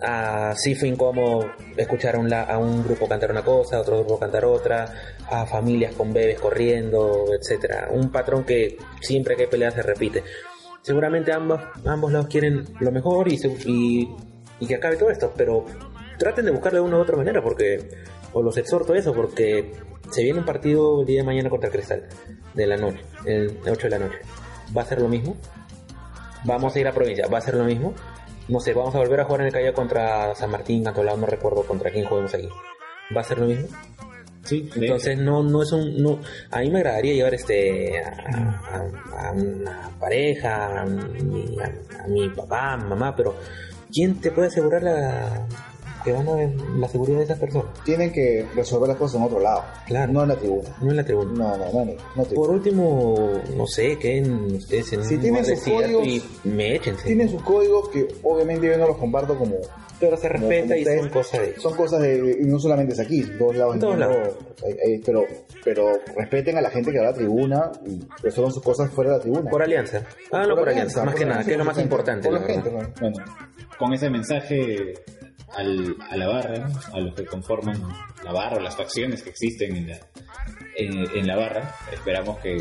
ah, 0.00 0.54
sí 0.56 0.74
fue 0.74 0.88
incómodo 0.88 1.50
escuchar 1.76 2.16
a 2.16 2.18
un, 2.18 2.28
la- 2.28 2.42
a 2.44 2.58
un 2.58 2.82
grupo 2.84 3.06
cantar 3.08 3.30
una 3.30 3.42
cosa, 3.42 3.76
a 3.76 3.80
otro 3.80 3.98
grupo 3.98 4.18
cantar 4.18 4.44
otra, 4.44 4.86
a 5.30 5.46
familias 5.46 5.94
con 5.94 6.12
bebés 6.12 6.40
corriendo, 6.40 7.26
etcétera. 7.38 7.88
Un 7.90 8.10
patrón 8.10 8.44
que 8.44 8.76
siempre 9.00 9.36
que 9.36 9.42
hay 9.42 9.48
pelea 9.48 9.70
se 9.70 9.82
repite. 9.82 10.22
Seguramente 10.82 11.32
ambos, 11.32 11.60
ambos 11.84 12.10
lados 12.12 12.26
quieren 12.28 12.64
lo 12.80 12.90
mejor 12.90 13.28
y, 13.30 13.38
y, 13.66 14.08
y 14.62 14.66
que 14.66 14.76
acabe 14.76 14.96
todo 14.96 15.10
esto, 15.10 15.32
pero 15.36 15.64
traten 16.18 16.44
de 16.44 16.50
buscarlo 16.52 16.80
de 16.80 16.84
una 16.88 16.98
u 16.98 17.00
otra 17.00 17.16
manera, 17.16 17.42
porque, 17.42 17.88
o 18.32 18.42
los 18.42 18.56
exhorto 18.56 18.92
a 18.92 18.98
eso, 18.98 19.12
porque 19.12 19.72
se 20.10 20.22
viene 20.22 20.38
un 20.38 20.44
partido 20.44 21.00
el 21.00 21.06
día 21.06 21.20
de 21.20 21.26
mañana 21.26 21.50
contra 21.50 21.68
el 21.68 21.72
Cristal, 21.74 22.04
de 22.54 22.66
la 22.66 22.76
noche, 22.76 23.00
el 23.24 23.58
8 23.68 23.88
de 23.88 23.90
la 23.90 23.98
noche. 23.98 24.18
¿Va 24.76 24.82
a 24.82 24.84
ser 24.84 25.00
lo 25.00 25.08
mismo? 25.08 25.36
Vamos 26.44 26.74
a 26.74 26.80
ir 26.80 26.88
a 26.88 26.92
provincia, 26.92 27.26
¿va 27.28 27.38
a 27.38 27.40
ser 27.40 27.54
lo 27.54 27.64
mismo? 27.64 27.94
No 28.48 28.58
sé, 28.60 28.72
vamos 28.74 28.94
a 28.94 28.98
volver 28.98 29.20
a 29.20 29.24
jugar 29.24 29.42
en 29.42 29.46
el 29.48 29.52
Callao 29.52 29.72
contra 29.74 30.34
San 30.34 30.50
Martín, 30.50 30.82
Cantolao, 30.84 31.16
no 31.16 31.26
recuerdo 31.26 31.62
contra 31.64 31.90
quién 31.90 32.04
juguemos 32.04 32.34
aquí. 32.34 32.48
¿Va 33.16 33.20
a 33.20 33.24
ser 33.24 33.38
lo 33.38 33.46
mismo? 33.46 33.68
Sí, 34.44 34.68
Entonces 34.74 35.16
no, 35.18 35.44
no 35.44 35.62
es 35.62 35.70
un, 35.70 36.02
no, 36.02 36.18
a 36.50 36.58
mí 36.60 36.68
me 36.70 36.78
agradaría 36.78 37.14
llevar 37.14 37.32
este 37.34 38.02
a, 38.02 38.08
a- 38.72 39.28
a 39.28 39.32
una 39.32 39.88
pareja, 40.00 40.80
a 40.80 40.84
mi, 40.84 41.56
a- 41.60 42.08
mi 42.08 42.28
papá, 42.30 42.76
mamá, 42.76 43.14
pero 43.14 43.36
¿quién 43.92 44.20
te 44.20 44.30
puede 44.30 44.48
asegurar 44.48 44.82
la 44.82 45.46
que 46.04 46.12
van 46.12 46.28
a 46.28 46.34
ver 46.34 46.50
la 46.78 46.88
seguridad 46.88 47.18
de 47.18 47.24
esas 47.24 47.38
personas? 47.38 47.66
Tienen 47.84 48.12
que 48.12 48.44
resolver 48.56 48.88
las 48.88 48.98
cosas 48.98 49.16
en 49.20 49.22
otro 49.26 49.38
lado, 49.40 49.62
Claro. 49.86 50.12
no 50.12 50.22
en 50.22 50.28
la 50.30 50.36
tribuna. 50.36 50.68
No 50.80 50.90
en 50.90 50.96
la 50.96 51.04
tribuna. 51.04 51.32
No, 51.32 51.56
no, 51.56 51.84
no, 51.84 51.92
no, 52.16 52.24
Por 52.24 52.50
último, 52.50 53.30
no 53.56 53.66
sé, 53.66 53.98
queden 53.98 54.54
ustedes 54.56 54.92
en 54.94 55.04
Si 55.04 55.18
tienen 55.18 55.44
sus 55.44 55.60
códigos- 55.60 56.06
y 56.06 56.22
me 56.44 56.74
échense. 56.74 57.04
Tienen 57.06 57.28
sus 57.28 57.42
códigos 57.42 57.88
que 57.90 58.08
obviamente 58.22 58.66
yo 58.66 58.76
no 58.78 58.88
los 58.88 58.96
comparto 58.96 59.38
como... 59.38 59.56
pero 60.02 60.16
se 60.16 60.28
respeta 60.28 60.74
como 60.74 60.76
y 60.76 60.84
son 60.84 61.08
cosas 61.08 61.40
de 61.40 61.54
Son 61.60 61.74
cosas 61.76 62.00
de... 62.02 62.36
Y 62.40 62.44
no 62.44 62.58
solamente 62.58 62.92
es 62.92 63.00
aquí, 63.00 63.22
todos 63.38 63.56
lados. 63.56 63.74
En 63.76 63.80
todos 63.80 63.94
entiendo, 63.94 64.18
lados. 64.20 64.36
hay- 64.64 64.92
hay- 64.92 64.98
pero, 64.98 65.24
pero 65.64 65.92
respeten 66.16 66.58
a 66.58 66.60
la 66.60 66.70
gente 66.70 66.90
que 66.90 66.98
va 66.98 67.04
a 67.04 67.10
la 67.10 67.14
tribuna 67.16 67.70
y 67.86 68.00
resuelvan 68.22 68.52
sus 68.52 68.62
cosas 68.62 68.90
fuera 68.90 69.12
de 69.12 69.16
la 69.18 69.22
tribuna. 69.22 69.50
por 69.50 69.62
alianza. 69.62 70.02
Háganlo 70.32 70.56
por, 70.56 70.68
alianza, 70.68 71.04
más 71.04 71.12
por 71.14 71.18
que 71.20 71.26
nada, 71.26 71.44
que 71.44 71.52
es 71.52 71.58
lo 71.58 71.64
más 71.64 71.76
gente, 71.76 71.86
importante. 71.86 72.28
Por 72.28 72.40
la 72.40 72.46
gente, 72.46 72.70
¿no? 72.70 72.78
Bueno, 73.00 73.16
con 73.78 73.92
ese 73.94 74.10
mensaje 74.10 74.94
al- 75.56 75.96
a 76.10 76.16
la 76.16 76.26
barra, 76.28 76.68
a 76.92 77.00
los 77.00 77.14
que 77.14 77.24
conforman 77.24 77.80
la 78.24 78.32
barra, 78.32 78.60
las 78.60 78.76
facciones 78.76 79.22
que 79.22 79.30
existen 79.30 79.76
en 79.76 79.88
la, 79.88 79.98
en, 80.76 81.16
en 81.18 81.26
la 81.26 81.36
barra, 81.36 81.74
esperamos 81.92 82.38
que 82.40 82.56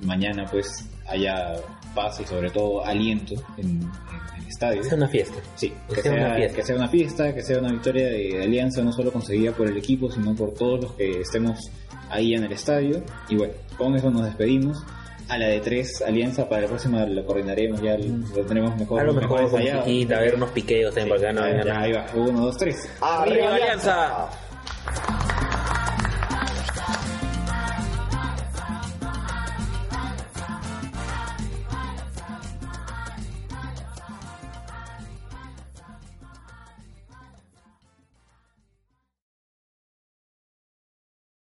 mañana 0.00 0.44
pues 0.50 0.88
haya 1.06 1.52
paz 1.94 2.18
y 2.20 2.24
sobre 2.24 2.50
todo 2.50 2.84
aliento 2.84 3.34
en, 3.58 3.80
en 4.33 4.33
una 4.92 5.08
fiesta. 5.08 5.36
Sí, 5.56 5.72
que 5.88 5.94
que 5.96 6.02
sea 6.02 6.12
una 6.12 6.34
fiesta. 6.36 6.56
que 6.56 6.62
sea 6.64 6.76
una 6.76 6.88
fiesta, 6.88 7.34
que 7.34 7.42
sea 7.42 7.58
una 7.58 7.72
victoria 7.72 8.06
de 8.08 8.42
Alianza, 8.42 8.82
no 8.82 8.92
solo 8.92 9.12
conseguida 9.12 9.52
por 9.52 9.66
el 9.68 9.76
equipo, 9.76 10.10
sino 10.10 10.34
por 10.34 10.52
todos 10.54 10.82
los 10.82 10.92
que 10.92 11.20
estemos 11.20 11.58
ahí 12.10 12.34
en 12.34 12.44
el 12.44 12.52
estadio. 12.52 13.02
Y 13.28 13.36
bueno, 13.36 13.54
con 13.76 13.94
eso 13.96 14.10
nos 14.10 14.24
despedimos. 14.24 14.82
A 15.26 15.38
la 15.38 15.46
de 15.46 15.60
tres 15.60 16.02
Alianza, 16.06 16.46
para 16.50 16.62
la 16.62 16.68
próxima 16.68 17.06
lo 17.06 17.24
coordinaremos, 17.24 17.80
ya 17.80 17.96
lo 17.96 18.44
tenemos 18.44 18.76
mejor, 18.76 19.00
A 19.00 19.04
lo 19.04 19.14
mejor 19.14 19.40
ensayado. 19.40 19.80
musiquita, 19.80 20.18
a 20.18 20.20
ver 20.20 20.34
unos 20.34 20.50
piqueos 20.50 20.94
también, 20.94 21.16
Sí, 21.16 21.22
porque 21.22 21.32
no 21.32 21.40
ya, 21.40 21.46
venga 21.46 21.64
ya, 21.64 21.72
nada. 21.72 21.80
ahí 21.86 21.92
va, 21.92 22.06
uno, 22.14 22.40
dos, 22.44 22.56
tres. 22.58 22.88
¡Arriba 23.00 23.54
Alianza! 23.54 24.28